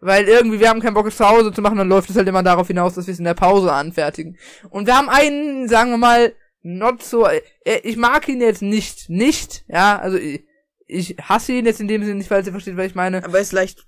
Weil 0.00 0.28
irgendwie, 0.28 0.60
wir 0.60 0.68
haben 0.68 0.80
keinen 0.80 0.94
Bock, 0.94 1.06
es 1.06 1.16
zu 1.16 1.28
Hause 1.28 1.52
zu 1.52 1.62
machen, 1.62 1.78
dann 1.78 1.88
läuft 1.88 2.10
es 2.10 2.16
halt 2.16 2.28
immer 2.28 2.42
darauf 2.42 2.66
hinaus, 2.66 2.94
dass 2.94 3.06
wir 3.06 3.12
es 3.12 3.18
in 3.18 3.24
der 3.24 3.34
Pause 3.34 3.72
anfertigen. 3.72 4.36
Und 4.70 4.86
wir 4.86 4.96
haben 4.96 5.08
einen, 5.08 5.68
sagen 5.68 5.90
wir 5.90 5.96
mal, 5.98 6.34
not 6.62 7.02
so, 7.02 7.26
äh, 7.26 7.40
ich 7.82 7.96
mag 7.96 8.28
ihn 8.28 8.40
jetzt 8.40 8.62
nicht, 8.62 9.08
nicht, 9.08 9.64
ja, 9.68 9.98
also 9.98 10.16
ich, 10.18 10.44
ich 10.86 11.16
hasse 11.22 11.52
ihn 11.52 11.64
jetzt 11.66 11.80
in 11.80 11.88
dem 11.88 12.02
Sinne 12.02 12.16
nicht, 12.16 12.30
weil 12.30 12.44
ihr 12.44 12.52
versteht, 12.52 12.76
was 12.76 12.86
ich 12.86 12.94
meine. 12.94 13.24
Aber 13.24 13.36
er 13.36 13.42
ist 13.42 13.52
leicht, 13.52 13.86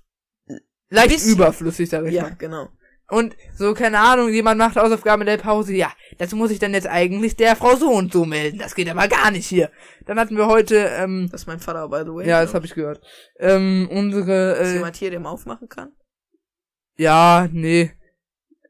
leicht 0.89 1.09
Bisschen. 1.09 1.33
überflüssig, 1.33 1.89
sag 1.89 2.05
ich 2.05 2.13
Ja, 2.13 2.23
mal. 2.23 2.35
genau. 2.37 2.69
Und 3.09 3.37
so, 3.55 3.73
keine 3.73 3.99
Ahnung, 3.99 4.29
jemand 4.33 4.57
macht 4.57 4.75
Hausaufgaben 4.75 5.21
in 5.21 5.27
der 5.27 5.37
Pause, 5.37 5.73
ja, 5.73 5.91
dazu 6.17 6.35
muss 6.35 6.51
ich 6.51 6.59
dann 6.59 6.73
jetzt 6.73 6.87
eigentlich 6.87 7.37
der 7.37 7.55
Frau 7.55 7.75
so 7.77 7.89
und 7.89 8.11
so 8.11 8.25
melden. 8.25 8.59
Das 8.59 8.75
geht 8.75 8.89
aber 8.89 9.07
gar 9.07 9.31
nicht 9.31 9.47
hier. 9.47 9.71
Dann 10.05 10.19
hatten 10.19 10.35
wir 10.35 10.47
heute, 10.47 10.75
ähm, 10.75 11.29
Das 11.31 11.41
ist 11.41 11.47
mein 11.47 11.59
Vater, 11.59 11.87
by 11.87 12.01
the 12.03 12.13
way. 12.13 12.27
ja, 12.27 12.41
das 12.41 12.53
habe 12.53 12.65
ich 12.65 12.73
gehört. 12.75 12.99
Ähm, 13.39 13.87
unsere, 13.89 14.53
Ist 14.57 14.71
äh, 14.71 14.73
jemand 14.73 14.97
hier, 14.97 15.09
der 15.09 15.21
mal 15.21 15.29
aufmachen 15.29 15.69
kann? 15.69 15.93
ja, 16.97 17.47
nee. 17.51 17.91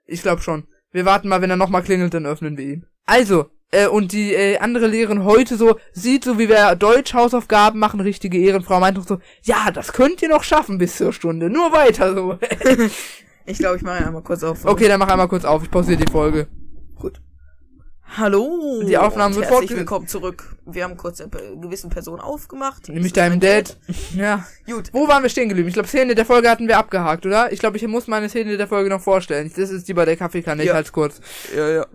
Ich 0.05 0.21
glaube 0.21 0.41
schon. 0.41 0.67
Wir 0.91 1.05
warten 1.05 1.27
mal, 1.29 1.41
wenn 1.41 1.49
er 1.49 1.57
nochmal 1.57 1.83
klingelt, 1.83 2.13
dann 2.13 2.25
öffnen 2.25 2.57
wir 2.57 2.65
ihn. 2.65 2.85
Also, 3.05 3.49
äh, 3.71 3.87
und 3.87 4.11
die 4.11 4.33
äh, 4.33 4.57
andere 4.59 4.87
Lehrerin 4.87 5.23
heute 5.23 5.57
so, 5.57 5.77
sieht 5.93 6.23
so, 6.23 6.37
wie 6.39 6.47
wir 6.47 6.75
Deutsch-Hausaufgaben 6.75 7.79
machen, 7.79 7.99
richtige 7.99 8.37
Ehrenfrau, 8.37 8.79
meint 8.79 8.97
doch 8.97 9.07
so, 9.07 9.19
ja, 9.43 9.71
das 9.71 9.93
könnt 9.93 10.21
ihr 10.21 10.29
noch 10.29 10.43
schaffen 10.43 10.77
bis 10.77 10.95
zur 10.97 11.11
Stunde, 11.11 11.49
nur 11.49 11.71
weiter 11.71 12.13
so. 12.13 12.37
Ich 13.49 13.59
glaube, 13.59 13.77
ich 13.77 13.81
mache 13.81 14.05
einmal 14.05 14.21
kurz 14.23 14.43
auf. 14.43 14.65
okay, 14.65 14.89
dann 14.89 14.99
mach 14.99 15.07
einmal 15.07 15.29
kurz 15.29 15.45
auf, 15.45 15.63
ich 15.63 15.71
pausiere 15.71 15.97
die 16.03 16.11
Folge. 16.11 16.47
Gut. 16.95 17.21
Hallo. 18.17 18.83
Die 18.85 18.97
Aufnahme 18.97 19.35
und 19.35 19.41
wird 19.41 19.49
herzlich 19.51 19.71
willkommen 19.77 20.05
zurück. 20.07 20.57
Wir 20.65 20.83
haben 20.83 20.97
kurz 20.97 21.21
eine 21.21 21.29
gewissen 21.29 21.89
Person 21.89 22.19
aufgemacht. 22.19 22.89
Nämlich 22.89 23.13
deinem 23.13 23.33
mein 23.33 23.39
Dad. 23.39 23.77
Ja. 24.15 24.45
Gut. 24.65 24.89
Wo 24.91 25.07
waren 25.07 25.23
wir 25.23 25.29
stehen 25.29 25.47
geblieben? 25.47 25.69
Ich 25.69 25.73
glaube, 25.75 25.87
Szene 25.87 26.13
der 26.13 26.25
Folge 26.25 26.49
hatten 26.49 26.67
wir 26.67 26.77
abgehakt, 26.77 27.25
oder? 27.25 27.51
Ich 27.53 27.59
glaube, 27.59 27.77
ich 27.77 27.87
muss 27.87 28.07
meine 28.07 28.27
Szene 28.27 28.57
der 28.57 28.67
Folge 28.67 28.89
noch 28.89 29.01
vorstellen. 29.01 29.49
Das 29.55 29.69
ist 29.69 29.87
die 29.87 29.93
bei 29.93 30.03
der 30.03 30.17
Kaffeekanne, 30.17 30.63
ich 30.63 30.67
Ja. 30.67 30.73
halt's 30.75 30.91
kurz. 30.91 31.21
Ja, 31.55 31.69
ja. 31.69 31.85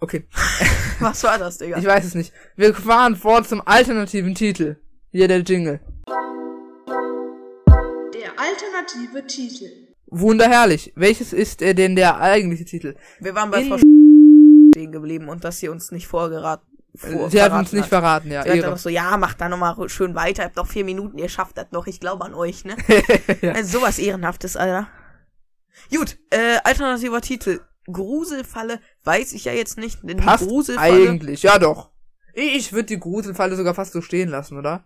Okay, 0.00 0.26
Was 1.00 1.24
war 1.24 1.38
das, 1.38 1.58
Digga? 1.58 1.78
ich 1.78 1.84
weiß 1.86 2.04
es 2.04 2.14
nicht. 2.14 2.32
Wir 2.56 2.72
fahren 2.74 3.16
fort 3.16 3.48
zum 3.48 3.62
alternativen 3.66 4.34
Titel. 4.34 4.76
Hier 5.10 5.28
der 5.28 5.40
Jingle. 5.40 5.80
Alternative 8.36 9.26
Titel. 9.26 9.68
Wunderherrlich. 10.06 10.92
Welches 10.96 11.32
ist 11.32 11.62
äh, 11.62 11.74
denn 11.74 11.96
der 11.96 12.18
eigentliche 12.20 12.64
Titel? 12.64 12.94
Wir 13.20 13.34
waren 13.34 13.50
bei 13.50 13.62
In- 13.62 13.68
Frau 13.68 13.78
stehen 13.78 14.92
geblieben 14.92 15.28
und 15.28 15.44
dass 15.44 15.58
sie 15.58 15.68
uns 15.68 15.90
nicht 15.92 16.06
vorgeraten. 16.06 16.66
Vor, 16.96 17.28
Sie 17.28 17.42
hat 17.42 17.50
uns 17.52 17.72
nicht 17.72 17.88
verraten, 17.88 18.30
ja. 18.30 18.44
Sie 18.44 18.50
hat 18.50 18.62
dann 18.62 18.76
so, 18.76 18.88
ja, 18.88 19.16
macht 19.16 19.40
da 19.40 19.48
nochmal 19.48 19.88
schön 19.88 20.14
weiter, 20.14 20.44
habt 20.44 20.54
noch 20.54 20.68
vier 20.68 20.84
Minuten, 20.84 21.18
ihr 21.18 21.28
schafft 21.28 21.58
das 21.58 21.66
noch, 21.72 21.88
ich 21.88 21.98
glaube 21.98 22.24
an 22.24 22.34
euch, 22.34 22.64
ne? 22.64 22.76
Ja. 23.42 23.52
Also 23.52 23.80
sowas 23.80 23.98
Ehrenhaftes, 23.98 24.56
Alter. 24.56 24.86
Gut, 25.90 26.18
äh, 26.30 26.58
alternativer 26.62 27.20
Titel. 27.20 27.60
Gruselfalle, 27.92 28.78
weiß 29.02 29.32
ich 29.32 29.44
ja 29.44 29.52
jetzt 29.52 29.76
nicht, 29.76 29.98
denn 30.04 30.18
die 30.18 30.24
Passt 30.24 30.46
Gruselfalle. 30.46 31.08
eigentlich, 31.08 31.42
ja 31.42 31.58
doch. 31.58 31.90
Ich 32.32 32.72
würde 32.72 32.86
die 32.86 33.00
Gruselfalle 33.00 33.56
sogar 33.56 33.74
fast 33.74 33.92
so 33.92 34.00
stehen 34.00 34.28
lassen, 34.28 34.56
oder? 34.56 34.84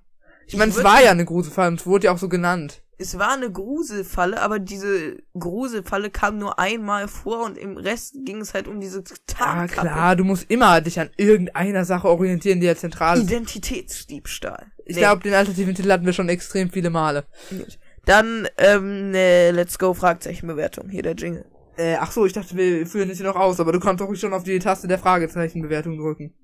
Ich 0.49 0.57
meine, 0.57 0.70
Ich 0.70 0.76
es 0.76 0.82
würd- 0.82 0.84
war 0.84 1.03
ja 1.03 1.11
eine 1.11 1.24
Gruselfalle 1.24 1.68
und 1.68 1.80
es 1.80 1.86
wurde 1.86 2.07
ja 2.07 2.12
auch 2.12 2.18
so 2.18 2.28
genannt. 2.28 2.82
Es 3.01 3.16
war 3.16 3.32
eine 3.34 3.53
Gruselfalle, 3.53 4.40
aber 4.40 4.59
diese 4.59 5.18
Gruselfalle 5.38 6.11
kam 6.11 6.38
nur 6.38 6.59
einmal 6.59 7.07
vor 7.07 7.44
und 7.44 7.57
im 7.57 7.76
Rest 7.76 8.14
ging 8.24 8.40
es 8.40 8.55
halt 8.55 8.66
um 8.66 8.80
diese 8.80 9.05
Tarnkappe. 9.26 9.86
klar, 9.88 10.16
du 10.16 10.24
musst 10.24 10.51
immer 10.51 10.80
dich 10.80 10.99
an 10.99 11.11
irgendeiner 11.16 11.84
Sache 11.84 12.09
orientieren, 12.09 12.59
die 12.61 12.66
ja 12.66 12.74
zentral 12.74 13.18
ist. 13.18 13.24
Identitätsdiebstahl. 13.30 14.66
Ich 14.84 14.96
Nee, 14.96 15.03
glaube, 15.03 15.22
den 15.22 15.34
alternativen 15.34 15.74
Titel 15.76 15.92
hatten 15.92 16.07
wir 16.07 16.12
schon 16.12 16.28
extrem 16.28 16.70
viele 16.70 16.90
Male. 16.90 17.24
gut. 17.51 17.78
Dann, 18.07 18.49
ähm, 18.57 19.11
ne, 19.11 19.51
Let's 19.53 19.78
Go 19.78 19.92
Fragezeichenbewertung. 19.94 20.88
Hier 20.88 21.03
der 21.03 21.14
Jingle. 21.14 21.44
Äh, 21.76 21.96
ach 22.01 22.11
so, 22.11 22.24
ich 22.26 22.32
dachte, 22.32 22.57
wir 22.57 22.84
führen 22.86 23.09
das 23.11 23.18
hier 23.18 23.26
noch 23.26 23.36
aus, 23.36 23.61
aber 23.61 23.70
du 23.70 23.78
kannst 23.78 24.01
doch 24.01 24.09
ruhig 24.09 24.18
schon 24.18 24.32
auf 24.32 24.42
die 24.42 24.59
Taste 24.59 24.88
der 24.88 24.99
Fragezeichenbewertung 24.99 25.99
drücken. 25.99 26.34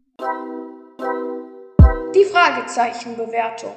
Die 2.14 2.24
Fragezeichenbewertung. 2.26 3.72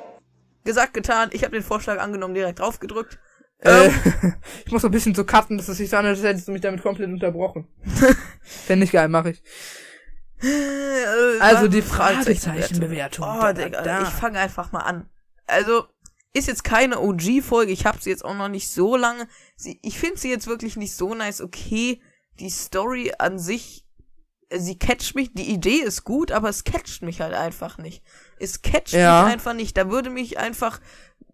Gesagt, 0.68 0.93
getan. 0.93 1.30
Ich 1.32 1.43
habe 1.43 1.53
den 1.53 1.63
Vorschlag 1.63 1.97
angenommen, 1.99 2.34
direkt 2.34 2.59
draufgedrückt. 2.59 3.18
Äh, 3.59 3.88
Ähm, 3.88 4.34
ich 4.65 4.72
muss 4.72 4.82
so 4.82 4.89
ein 4.89 4.91
bisschen 4.91 5.15
so 5.15 5.24
cutten, 5.24 5.57
dass 5.57 5.70
es 5.70 5.78
sich 5.78 5.89
so 5.89 5.95
anhört, 5.97 6.18
als 6.18 6.26
hättest 6.26 6.47
du 6.49 6.51
mich 6.51 6.61
damit 6.61 6.84
komplett 6.84 7.09
unterbrochen. 7.09 7.68
Fände 8.41 8.84
ich 8.84 8.91
geil, 8.91 9.07
mach 9.07 9.26
ich. 9.26 9.41
äh, 10.43 11.39
Also 11.39 11.68
die 11.70 11.82
Fragezeichenbewertung. 11.82 13.26
Oh, 13.28 13.51
Digga, 13.53 13.82
da. 13.82 14.03
ich 14.03 14.09
fange 14.09 14.39
einfach 14.39 14.72
mal 14.74 14.82
an. 14.82 15.09
Also, 15.47 15.86
ist 16.34 16.47
jetzt 16.49 16.63
keine 16.65 16.99
OG-Folge, 16.99 17.72
ich 17.72 17.86
habe 17.86 17.99
sie 18.01 18.09
jetzt 18.09 18.26
auch 18.26 18.36
noch 18.36 18.49
nicht 18.49 18.70
so 18.70 18.97
lange. 18.97 19.28
Sie, 19.55 19.80
ich 19.82 19.97
finde 19.97 20.18
sie 20.18 20.30
jetzt 20.30 20.47
wirklich 20.47 20.76
nicht 20.76 20.93
so 20.95 21.15
nice. 21.15 21.41
Okay, 21.41 22.01
die 22.39 22.49
Story 22.49 23.13
an 23.18 23.39
sich, 23.39 23.86
sie 24.55 24.77
catcht 24.79 25.15
mich, 25.15 25.33
die 25.33 25.51
Idee 25.51 25.77
ist 25.81 26.03
gut, 26.03 26.31
aber 26.31 26.49
es 26.49 26.63
catcht 26.63 27.01
mich 27.01 27.21
halt 27.21 27.33
einfach 27.33 27.77
nicht. 27.77 28.03
Es 28.39 28.61
catcht 28.61 28.93
Ja. 28.93 29.23
mich 29.23 29.33
einfach 29.33 29.53
nicht. 29.53 29.75
Da 29.77 29.89
würde 29.89 30.09
mich 30.09 30.37
einfach 30.37 30.79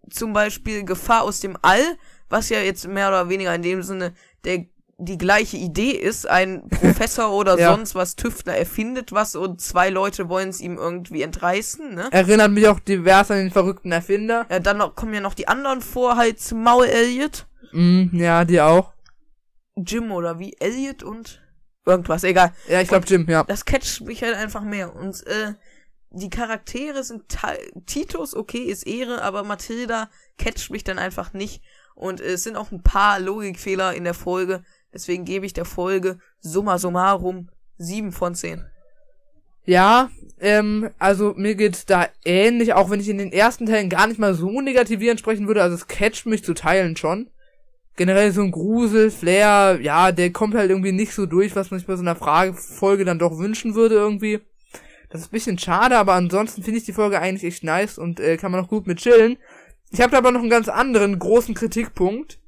zum 0.09 0.33
Beispiel 0.33 0.83
Gefahr 0.83 1.23
aus 1.23 1.39
dem 1.39 1.57
All, 1.61 1.83
was 2.29 2.49
ja 2.49 2.59
jetzt 2.59 2.87
mehr 2.87 3.07
oder 3.09 3.29
weniger 3.29 3.53
in 3.55 3.61
dem 3.61 3.83
Sinne 3.83 4.13
der 4.43 4.65
die 4.99 5.17
gleiche 5.17 5.57
Idee 5.57 5.89
ist, 5.91 6.29
ein 6.29 6.69
Professor 6.69 7.31
oder 7.33 7.57
Ja. 7.59 7.73
sonst 7.73 7.95
was 7.95 8.15
Tüftler 8.15 8.55
erfindet 8.55 9.11
was 9.11 9.35
und 9.35 9.59
zwei 9.59 9.89
Leute 9.89 10.29
wollen 10.29 10.49
es 10.49 10.61
ihm 10.61 10.77
irgendwie 10.77 11.23
entreißen, 11.23 11.93
ne? 11.95 12.07
Erinnert 12.11 12.51
mich 12.51 12.67
auch 12.67 12.79
divers 12.79 13.31
an 13.31 13.37
den 13.37 13.51
verrückten 13.51 13.91
Erfinder. 13.91 14.45
Ja, 14.49 14.59
dann 14.59 14.77
noch, 14.77 14.95
kommen 14.95 15.13
ja 15.13 15.19
noch 15.19 15.33
die 15.33 15.47
anderen 15.47 15.81
vor, 15.81 16.15
halt 16.15 16.39
Maul 16.53 16.85
Elliot, 16.85 17.47
Mm, 17.71 18.15
ja, 18.15 18.45
die 18.45 18.61
auch. 18.61 18.93
Jim 19.75 20.11
oder 20.11 20.37
wie, 20.37 20.55
Elliot 20.59 21.01
und 21.01 21.41
irgendwas, 21.85 22.23
egal. 22.23 22.53
Ja, 22.67 22.81
ich 22.81 22.87
glaube 22.87 23.05
Jim, 23.07 23.27
ja. 23.29 23.43
Das 23.43 23.65
catcht 23.65 24.01
mich 24.01 24.23
halt 24.23 24.35
einfach 24.35 24.63
mehr. 24.63 24.95
Und 24.95 25.25
äh, 25.27 25.53
die 26.11 26.29
Charaktere 26.29 27.03
sind 27.03 27.29
Teil 27.29 27.59
Titus, 27.85 28.35
okay, 28.35 28.63
ist 28.63 28.85
Ehre, 28.87 29.21
aber 29.21 29.43
Mathilda 29.43 30.09
catcht 30.37 30.69
mich 30.69 30.83
dann 30.83 30.99
einfach 30.99 31.33
nicht. 31.33 31.61
Und 31.95 32.21
äh, 32.21 32.33
es 32.33 32.43
sind 32.43 32.55
auch 32.55 32.71
ein 32.71 32.83
paar 32.83 33.19
Logikfehler 33.19 33.93
in 33.93 34.03
der 34.03 34.13
Folge. 34.13 34.63
Deswegen 34.93 35.25
gebe 35.25 35.45
ich 35.45 35.53
der 35.53 35.65
Folge 35.65 36.19
summa 36.39 36.77
summarum 36.77 37.49
7 37.77 38.11
von 38.11 38.35
10. 38.35 38.65
Ja, 39.65 40.09
ähm, 40.39 40.89
also 40.99 41.33
mir 41.35 41.55
geht's 41.55 41.85
da 41.85 42.07
ähnlich, 42.25 42.73
auch 42.73 42.89
wenn 42.89 42.99
ich 42.99 43.09
in 43.09 43.17
den 43.17 43.31
ersten 43.31 43.65
Teilen 43.65 43.89
gar 43.89 44.07
nicht 44.07 44.19
mal 44.19 44.33
so 44.33 44.61
negativierend 44.61 45.19
sprechen 45.19 45.47
würde, 45.47 45.63
also 45.63 45.75
es 45.75 45.87
catcht 45.87 46.25
mich 46.25 46.43
zu 46.43 46.53
Teilen 46.53 46.97
schon. 46.97 47.29
Generell 47.95 48.31
so 48.31 48.41
ein 48.41 48.51
Grusel, 48.51 49.11
Flair, 49.11 49.79
ja, 49.81 50.11
der 50.11 50.31
kommt 50.31 50.55
halt 50.55 50.71
irgendwie 50.71 50.91
nicht 50.91 51.13
so 51.13 51.25
durch, 51.25 51.55
was 51.55 51.69
man 51.69 51.79
sich 51.79 51.87
bei 51.87 51.95
so 51.95 52.01
einer 52.01 52.15
Fragefolge 52.15 53.05
dann 53.05 53.19
doch 53.19 53.37
wünschen 53.37 53.75
würde 53.75 53.95
irgendwie. 53.95 54.41
Das 55.09 55.21
ist 55.21 55.27
ein 55.27 55.31
bisschen 55.31 55.59
schade, 55.59 55.97
aber 55.97 56.13
ansonsten 56.13 56.63
finde 56.63 56.79
ich 56.79 56.85
die 56.85 56.93
Folge 56.93 57.19
eigentlich 57.19 57.43
echt 57.43 57.63
nice 57.63 57.99
und 57.99 58.19
äh, 58.19 58.35
kann 58.37 58.51
man 58.51 58.63
auch 58.63 58.67
gut 58.67 58.87
mit 58.87 58.97
chillen. 58.97 59.37
Ich 59.91 60.01
habe 60.01 60.09
da 60.09 60.17
aber 60.17 60.31
noch 60.31 60.39
einen 60.39 60.49
ganz 60.49 60.69
anderen 60.69 61.19
großen 61.19 61.53
Kritikpunkt, 61.53 62.39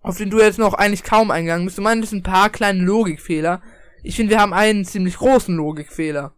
auf 0.00 0.16
den 0.16 0.30
du 0.30 0.40
jetzt 0.40 0.58
noch 0.58 0.74
eigentlich 0.74 1.04
kaum 1.04 1.30
eingegangen 1.30 1.64
bist. 1.64 1.78
Du 1.78 1.82
meinst 1.82 2.12
ein 2.12 2.24
paar 2.24 2.50
kleine 2.50 2.82
Logikfehler. 2.82 3.62
Ich 4.02 4.16
finde, 4.16 4.30
wir 4.30 4.40
haben 4.40 4.52
einen 4.52 4.84
ziemlich 4.84 5.16
großen 5.18 5.54
Logikfehler. 5.54 6.34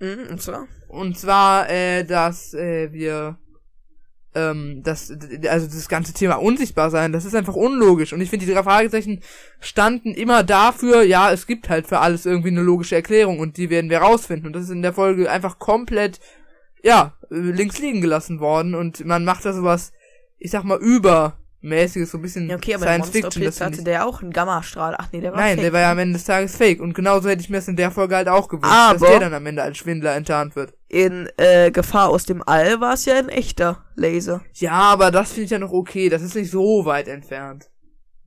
Mhm, 0.00 0.26
und 0.30 0.42
zwar? 0.42 0.66
Und 0.88 1.16
zwar, 1.16 1.70
äh, 1.70 2.02
dass 2.04 2.54
äh, 2.54 2.92
wir 2.92 3.38
ähm, 4.34 4.82
das, 4.82 5.12
also 5.48 5.66
das 5.66 5.88
ganze 5.88 6.12
Thema 6.12 6.36
unsichtbar 6.36 6.90
sein, 6.90 7.12
das 7.12 7.24
ist 7.24 7.34
einfach 7.34 7.54
unlogisch. 7.54 8.12
Und 8.12 8.20
ich 8.20 8.30
finde, 8.30 8.46
die 8.46 8.52
drei 8.52 8.62
Fragezeichen 8.62 9.20
standen 9.60 10.12
immer 10.14 10.42
dafür, 10.42 11.02
ja, 11.02 11.30
es 11.32 11.46
gibt 11.46 11.68
halt 11.68 11.86
für 11.86 12.00
alles 12.00 12.26
irgendwie 12.26 12.48
eine 12.48 12.62
logische 12.62 12.96
Erklärung 12.96 13.38
und 13.38 13.56
die 13.56 13.70
werden 13.70 13.90
wir 13.90 13.98
rausfinden. 13.98 14.46
Und 14.46 14.52
das 14.54 14.64
ist 14.64 14.70
in 14.70 14.82
der 14.82 14.92
Folge 14.92 15.30
einfach 15.30 15.58
komplett, 15.58 16.20
ja, 16.82 17.14
links 17.30 17.78
liegen 17.78 18.00
gelassen 18.00 18.40
worden 18.40 18.74
und 18.74 19.04
man 19.04 19.24
macht 19.24 19.44
da 19.44 19.52
sowas, 19.52 19.92
ich 20.38 20.50
sag 20.50 20.64
mal, 20.64 20.78
übermäßiges, 20.78 22.10
so 22.10 22.18
ein 22.18 22.22
bisschen 22.22 22.48
Ja, 22.50 22.56
okay, 22.56 22.74
aber 22.74 22.84
Science 22.84 23.10
der 23.10 23.22
Fiction. 23.22 23.44
Das 23.44 23.60
hatte 23.60 23.82
der 23.82 24.06
auch 24.06 24.20
einen 24.20 24.32
Gammastrahl. 24.32 24.94
Ach 24.98 25.08
nee, 25.12 25.20
der 25.20 25.32
war 25.32 25.38
nein, 25.40 25.54
fake. 25.54 25.62
der 25.64 25.72
war 25.72 25.80
ja 25.80 25.92
am 25.92 25.98
Ende 25.98 26.14
des 26.14 26.24
Tages 26.24 26.56
fake. 26.56 26.80
Und 26.80 26.94
genauso 26.94 27.28
hätte 27.28 27.40
ich 27.40 27.48
mir 27.50 27.56
das 27.56 27.68
in 27.68 27.76
der 27.76 27.90
Folge 27.90 28.16
halt 28.16 28.28
auch 28.28 28.48
gewünscht, 28.48 28.70
Aber- 28.70 28.98
dass 28.98 29.08
der 29.08 29.20
dann 29.20 29.34
am 29.34 29.46
Ende 29.46 29.62
als 29.62 29.78
Schwindler 29.78 30.14
enttarnt 30.14 30.56
wird. 30.56 30.74
In 30.94 31.28
äh, 31.38 31.72
Gefahr 31.72 32.08
aus 32.10 32.24
dem 32.24 32.40
All 32.46 32.80
war 32.80 32.94
es 32.94 33.04
ja 33.04 33.16
ein 33.16 33.28
echter 33.28 33.84
Laser. 33.96 34.42
Ja, 34.52 34.70
aber 34.72 35.10
das 35.10 35.32
finde 35.32 35.44
ich 35.46 35.50
ja 35.50 35.58
noch 35.58 35.72
okay. 35.72 36.08
Das 36.08 36.22
ist 36.22 36.36
nicht 36.36 36.52
so 36.52 36.84
weit 36.84 37.08
entfernt. 37.08 37.68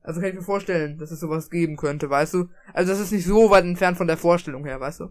Also 0.01 0.19
kann 0.19 0.29
ich 0.31 0.35
mir 0.35 0.41
vorstellen, 0.41 0.97
dass 0.97 1.11
es 1.11 1.21
sowas 1.21 1.49
geben 1.49 1.77
könnte, 1.77 2.09
weißt 2.09 2.33
du? 2.33 2.49
Also 2.73 2.91
das 2.91 2.99
ist 2.99 3.13
nicht 3.13 3.25
so 3.25 3.49
weit 3.51 3.63
entfernt 3.63 3.97
von 3.97 4.07
der 4.07 4.17
Vorstellung 4.17 4.65
her, 4.65 4.81
weißt 4.81 4.99
du? 4.99 5.09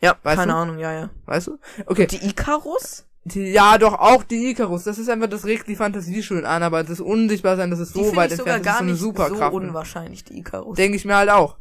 Ja, 0.00 0.16
Weißt 0.24 0.36
keine 0.40 0.50
du? 0.52 0.58
Ahnung, 0.58 0.78
ja, 0.78 0.92
ja. 0.92 1.10
Weißt 1.26 1.46
du? 1.46 1.58
Okay. 1.86 2.08
Die 2.08 2.26
Icarus? 2.28 3.06
Die, 3.22 3.52
ja, 3.52 3.78
doch, 3.78 3.94
auch 3.94 4.24
die 4.24 4.50
Icarus. 4.50 4.82
Das 4.82 4.98
ist 4.98 5.08
einfach, 5.08 5.28
das 5.28 5.44
regt 5.44 5.68
die 5.68 5.76
Fantasie 5.76 6.24
schön 6.24 6.44
an, 6.44 6.64
aber 6.64 6.82
das 6.82 6.98
Unsichtbarsein, 7.00 7.70
das 7.70 7.78
ist 7.78 7.94
Die 7.94 7.98
so 7.98 8.04
finde 8.06 8.16
weit 8.16 8.32
ich 8.32 8.36
sogar 8.38 8.56
entfernt, 8.56 8.66
das 8.66 8.72
ist 8.72 8.72
gar 8.72 8.78
so 8.78 8.82
eine 8.82 8.92
nicht 8.92 9.00
Superkraft. 9.00 9.52
so 9.52 9.56
unwahrscheinlich, 9.58 10.24
die 10.24 10.38
Icarus. 10.40 10.76
Denke 10.76 10.96
ich 10.96 11.04
mir 11.04 11.16
halt 11.16 11.30
auch. 11.30 11.56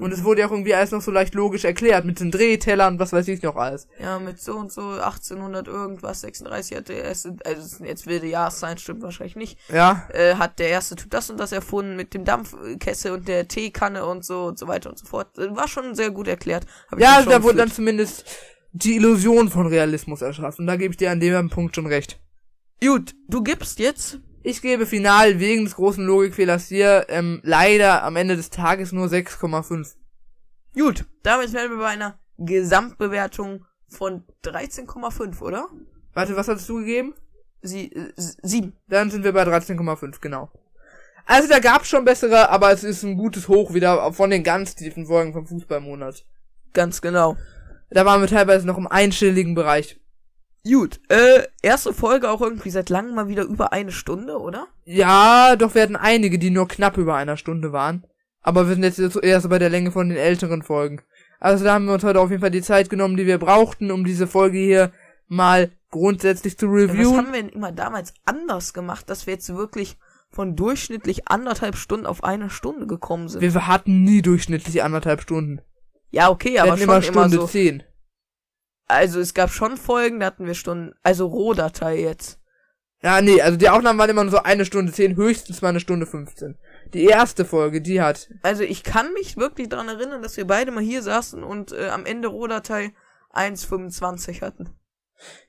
Und 0.00 0.12
es 0.12 0.24
wurde 0.24 0.40
ja 0.40 0.46
auch 0.46 0.50
irgendwie 0.50 0.74
alles 0.74 0.90
noch 0.90 1.02
so 1.02 1.10
leicht 1.10 1.34
logisch 1.34 1.64
erklärt, 1.64 2.04
mit 2.04 2.20
den 2.20 2.30
Drehtellern, 2.30 2.98
was 2.98 3.12
weiß 3.12 3.28
ich 3.28 3.42
noch 3.42 3.56
alles. 3.56 3.88
Ja, 4.00 4.18
mit 4.18 4.40
so 4.40 4.56
und 4.56 4.72
so 4.72 4.82
1800 4.82 5.66
irgendwas, 5.68 6.20
36 6.22 6.76
hat 6.76 6.88
der 6.88 7.04
erste, 7.04 7.36
also 7.44 7.84
jetzt 7.84 8.06
wilde 8.06 8.26
Jahreszahlen, 8.26 8.78
stimmt 8.78 9.02
wahrscheinlich 9.02 9.36
nicht, 9.36 9.58
Ja, 9.68 10.08
äh, 10.12 10.34
hat 10.34 10.58
der 10.58 10.68
erste 10.68 10.96
Typ 10.96 11.10
das 11.10 11.30
und 11.30 11.38
das 11.38 11.52
erfunden 11.52 11.96
mit 11.96 12.14
dem 12.14 12.24
Dampfkessel 12.24 13.12
und 13.12 13.28
der 13.28 13.48
Teekanne 13.48 14.06
und 14.06 14.24
so 14.24 14.44
und 14.44 14.58
so 14.58 14.68
weiter 14.68 14.90
und 14.90 14.98
so 14.98 15.06
fort. 15.06 15.36
Äh, 15.38 15.54
War 15.54 15.68
schon 15.68 15.94
sehr 15.94 16.10
gut 16.10 16.28
erklärt. 16.28 16.66
Ja, 16.96 17.20
schon 17.22 17.32
da 17.32 17.42
wurde 17.42 17.58
dann 17.58 17.70
zumindest 17.70 18.24
die 18.72 18.96
Illusion 18.96 19.48
von 19.48 19.66
Realismus 19.66 20.22
erschaffen. 20.22 20.66
Da 20.66 20.76
gebe 20.76 20.92
ich 20.92 20.98
dir 20.98 21.10
an 21.10 21.20
dem 21.20 21.50
Punkt 21.50 21.74
schon 21.74 21.86
recht. 21.86 22.20
Gut, 22.80 23.14
du 23.28 23.42
gibst 23.42 23.78
jetzt. 23.78 24.20
Ich 24.48 24.62
gebe 24.62 24.86
final 24.86 25.40
wegen 25.40 25.66
des 25.66 25.76
großen 25.76 26.02
Logikfehlers 26.02 26.68
hier 26.68 27.04
ähm, 27.10 27.42
leider 27.42 28.02
am 28.02 28.16
Ende 28.16 28.34
des 28.34 28.48
Tages 28.48 28.92
nur 28.92 29.08
6,5. 29.08 29.94
Gut, 30.72 31.04
damit 31.22 31.52
wären 31.52 31.72
wir 31.72 31.76
bei 31.76 31.88
einer 31.88 32.18
Gesamtbewertung 32.38 33.66
von 33.88 34.24
13,5, 34.44 35.42
oder? 35.42 35.68
Warte, 36.14 36.34
was 36.34 36.48
hattest 36.48 36.66
du 36.66 36.76
gegeben? 36.76 37.12
Sie, 37.60 37.92
äh, 37.92 38.10
sieben. 38.16 38.72
Dann 38.88 39.10
sind 39.10 39.22
wir 39.22 39.34
bei 39.34 39.42
13,5, 39.42 40.18
genau. 40.18 40.50
Also 41.26 41.46
da 41.46 41.58
gab's 41.58 41.90
schon 41.90 42.06
bessere, 42.06 42.48
aber 42.48 42.72
es 42.72 42.84
ist 42.84 43.02
ein 43.02 43.18
gutes 43.18 43.48
Hoch 43.48 43.74
wieder 43.74 44.14
von 44.14 44.30
den 44.30 44.44
ganz 44.44 44.74
tiefen 44.74 45.04
Folgen 45.04 45.34
vom 45.34 45.46
Fußballmonat. 45.46 46.24
Ganz 46.72 47.02
genau. 47.02 47.36
Da 47.90 48.06
waren 48.06 48.22
wir 48.22 48.28
teilweise 48.28 48.66
noch 48.66 48.78
im 48.78 48.86
einstelligen 48.86 49.54
Bereich. 49.54 50.00
Gut, 50.70 51.00
äh, 51.08 51.44
erste 51.62 51.94
Folge 51.94 52.30
auch 52.30 52.40
irgendwie 52.42 52.70
seit 52.70 52.90
langem 52.90 53.14
mal 53.14 53.28
wieder 53.28 53.44
über 53.44 53.72
eine 53.72 53.92
Stunde, 53.92 54.38
oder? 54.38 54.66
Ja, 54.84 55.56
doch 55.56 55.74
wir 55.74 55.82
hatten 55.82 55.96
einige, 55.96 56.38
die 56.38 56.50
nur 56.50 56.68
knapp 56.68 56.96
über 56.98 57.14
einer 57.14 57.36
Stunde 57.36 57.72
waren. 57.72 58.04
Aber 58.42 58.66
wir 58.68 58.74
sind 58.74 58.82
jetzt 58.84 58.98
erst 58.98 59.42
so 59.44 59.48
bei 59.48 59.58
der 59.58 59.70
Länge 59.70 59.92
von 59.92 60.08
den 60.08 60.18
älteren 60.18 60.62
Folgen. 60.62 61.00
Also 61.40 61.64
da 61.64 61.74
haben 61.74 61.86
wir 61.86 61.94
uns 61.94 62.04
heute 62.04 62.20
auf 62.20 62.30
jeden 62.30 62.40
Fall 62.40 62.50
die 62.50 62.62
Zeit 62.62 62.90
genommen, 62.90 63.16
die 63.16 63.26
wir 63.26 63.38
brauchten, 63.38 63.90
um 63.90 64.04
diese 64.04 64.26
Folge 64.26 64.58
hier 64.58 64.92
mal 65.28 65.70
grundsätzlich 65.90 66.58
zu 66.58 66.66
Ja, 66.66 66.72
was 66.72 66.90
reviewen. 66.90 67.16
haben 67.16 67.32
wir 67.32 67.42
denn 67.42 67.48
immer 67.50 67.72
damals 67.72 68.12
anders 68.24 68.74
gemacht, 68.74 69.08
dass 69.08 69.26
wir 69.26 69.34
jetzt 69.34 69.54
wirklich 69.54 69.96
von 70.30 70.56
durchschnittlich 70.56 71.28
anderthalb 71.28 71.76
Stunden 71.76 72.06
auf 72.06 72.24
eine 72.24 72.50
Stunde 72.50 72.86
gekommen 72.86 73.28
sind? 73.28 73.40
Wir 73.40 73.66
hatten 73.66 74.02
nie 74.02 74.20
durchschnittlich 74.22 74.82
anderthalb 74.82 75.22
Stunden. 75.22 75.60
ja, 76.10 76.28
okay, 76.30 76.54
Wir 76.54 76.62
aber 76.64 76.72
schon 76.76 76.82
immer 76.84 76.92
immer, 76.96 77.02
Stunde 77.02 77.36
so. 77.36 77.46
zehn. 77.46 77.82
Also 78.88 79.20
es 79.20 79.34
gab 79.34 79.50
schon 79.50 79.76
Folgen, 79.76 80.20
da 80.20 80.26
hatten 80.26 80.46
wir 80.46 80.54
Stunden, 80.54 80.94
also 81.02 81.26
Rohdatei 81.26 82.00
jetzt. 82.00 82.40
Ja, 83.00 83.20
nee, 83.20 83.40
also 83.40 83.56
die 83.56 83.68
Aufnahmen 83.68 83.98
waren 83.98 84.10
immer 84.10 84.24
nur 84.24 84.32
so 84.32 84.42
eine 84.42 84.64
Stunde 84.64 84.90
zehn, 84.92 85.14
höchstens 85.14 85.62
mal 85.62 85.68
eine 85.68 85.78
Stunde 85.80 86.04
15. 86.06 86.56
Die 86.94 87.04
erste 87.04 87.44
Folge, 87.44 87.80
die 87.80 88.00
hat. 88.00 88.28
Also 88.42 88.64
ich 88.64 88.82
kann 88.82 89.12
mich 89.12 89.36
wirklich 89.36 89.68
daran 89.68 89.88
erinnern, 89.88 90.20
dass 90.22 90.36
wir 90.36 90.46
beide 90.46 90.72
mal 90.72 90.82
hier 90.82 91.02
saßen 91.02 91.44
und 91.44 91.70
äh, 91.72 91.90
am 91.90 92.06
Ende 92.06 92.26
Rohdatei 92.28 92.92
1,25 93.34 94.40
hatten. 94.42 94.70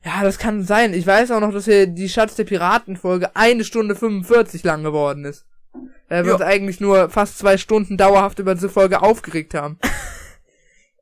Ja, 0.04 0.22
das 0.24 0.38
kann 0.38 0.64
sein. 0.64 0.94
Ich 0.94 1.08
weiß 1.08 1.32
auch 1.32 1.40
noch, 1.40 1.52
dass 1.54 1.66
hier 1.66 1.88
die 1.88 2.10
Schatz 2.10 2.36
der 2.36 2.44
Piraten 2.44 2.98
Folge 2.98 3.36
eine 3.36 3.64
Stunde 3.64 3.96
45 3.96 4.64
lang 4.64 4.84
geworden 4.84 5.26
ist. 5.26 5.46
Weil 6.08 6.24
wir 6.26 6.30
Ja. 6.30 6.34
uns 6.36 6.44
eigentlich 6.44 6.80
nur 6.80 7.10
fast 7.10 7.38
zwei 7.38 7.58
Stunden 7.58 7.96
dauerhaft 7.98 8.40
über 8.40 8.54
diese 8.56 8.70
Folge 8.70 9.02
aufgeregt 9.02 9.54
haben. 9.54 9.80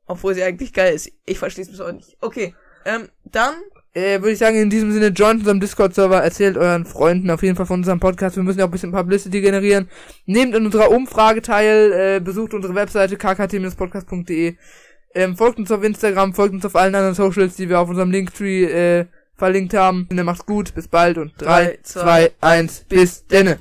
Obwohl 0.08 0.34
sie 0.34 0.42
eigentlich 0.42 0.72
geil 0.72 0.94
ist. 0.94 1.12
Ich 1.26 1.38
verstehe 1.38 1.64
es 1.64 1.70
bis 1.70 1.78
heute 1.80 1.96
nicht. 1.96 2.16
Okay, 2.20 2.54
ähm, 2.84 3.08
dann 3.24 3.54
Äh, 3.94 4.20
würde 4.20 4.32
ich 4.32 4.38
sagen, 4.38 4.56
in 4.56 4.70
diesem 4.70 4.92
Sinne, 4.92 5.08
joint 5.08 5.40
unserem 5.40 5.60
Discord-Server, 5.60 6.22
erzählt 6.22 6.56
euren 6.56 6.84
Freunden 6.84 7.30
auf 7.30 7.42
jeden 7.42 7.56
Fall 7.56 7.66
von 7.66 7.80
unserem 7.80 8.00
Podcast. 8.00 8.36
Wir 8.36 8.42
müssen 8.42 8.58
ja 8.58 8.64
auch 8.64 8.68
ein 8.68 8.72
bisschen 8.72 8.92
Publicity 8.92 9.40
generieren. 9.40 9.88
Nehmt 10.26 10.54
an 10.54 10.66
unserer 10.66 10.90
Umfrage 10.90 11.42
teil, 11.42 11.92
äh, 11.92 12.20
besucht 12.20 12.54
unsere 12.54 12.74
Webseite 12.74 13.16
kkt-podcast.de. 13.16 14.56
Ähm, 15.14 15.36
folgt 15.36 15.58
uns 15.58 15.72
auf 15.72 15.82
Instagram, 15.82 16.34
folgt 16.34 16.54
uns 16.54 16.66
auf 16.66 16.76
allen 16.76 16.94
anderen 16.94 17.14
Socials, 17.14 17.56
die 17.56 17.68
wir 17.68 17.80
auf 17.80 17.88
unserem 17.88 18.10
Linktree 18.10 18.64
äh, 18.64 19.06
verlinkt 19.36 19.74
haben. 19.74 20.06
Und 20.10 20.22
macht's 20.22 20.46
gut, 20.46 20.74
bis 20.74 20.86
bald 20.86 21.18
und 21.18 21.32
3, 21.38 21.44
Drei, 21.44 21.78
2, 21.82 22.00
zwei, 22.00 22.32
1, 22.40 22.84
bis 22.88 23.26
denne. 23.26 23.58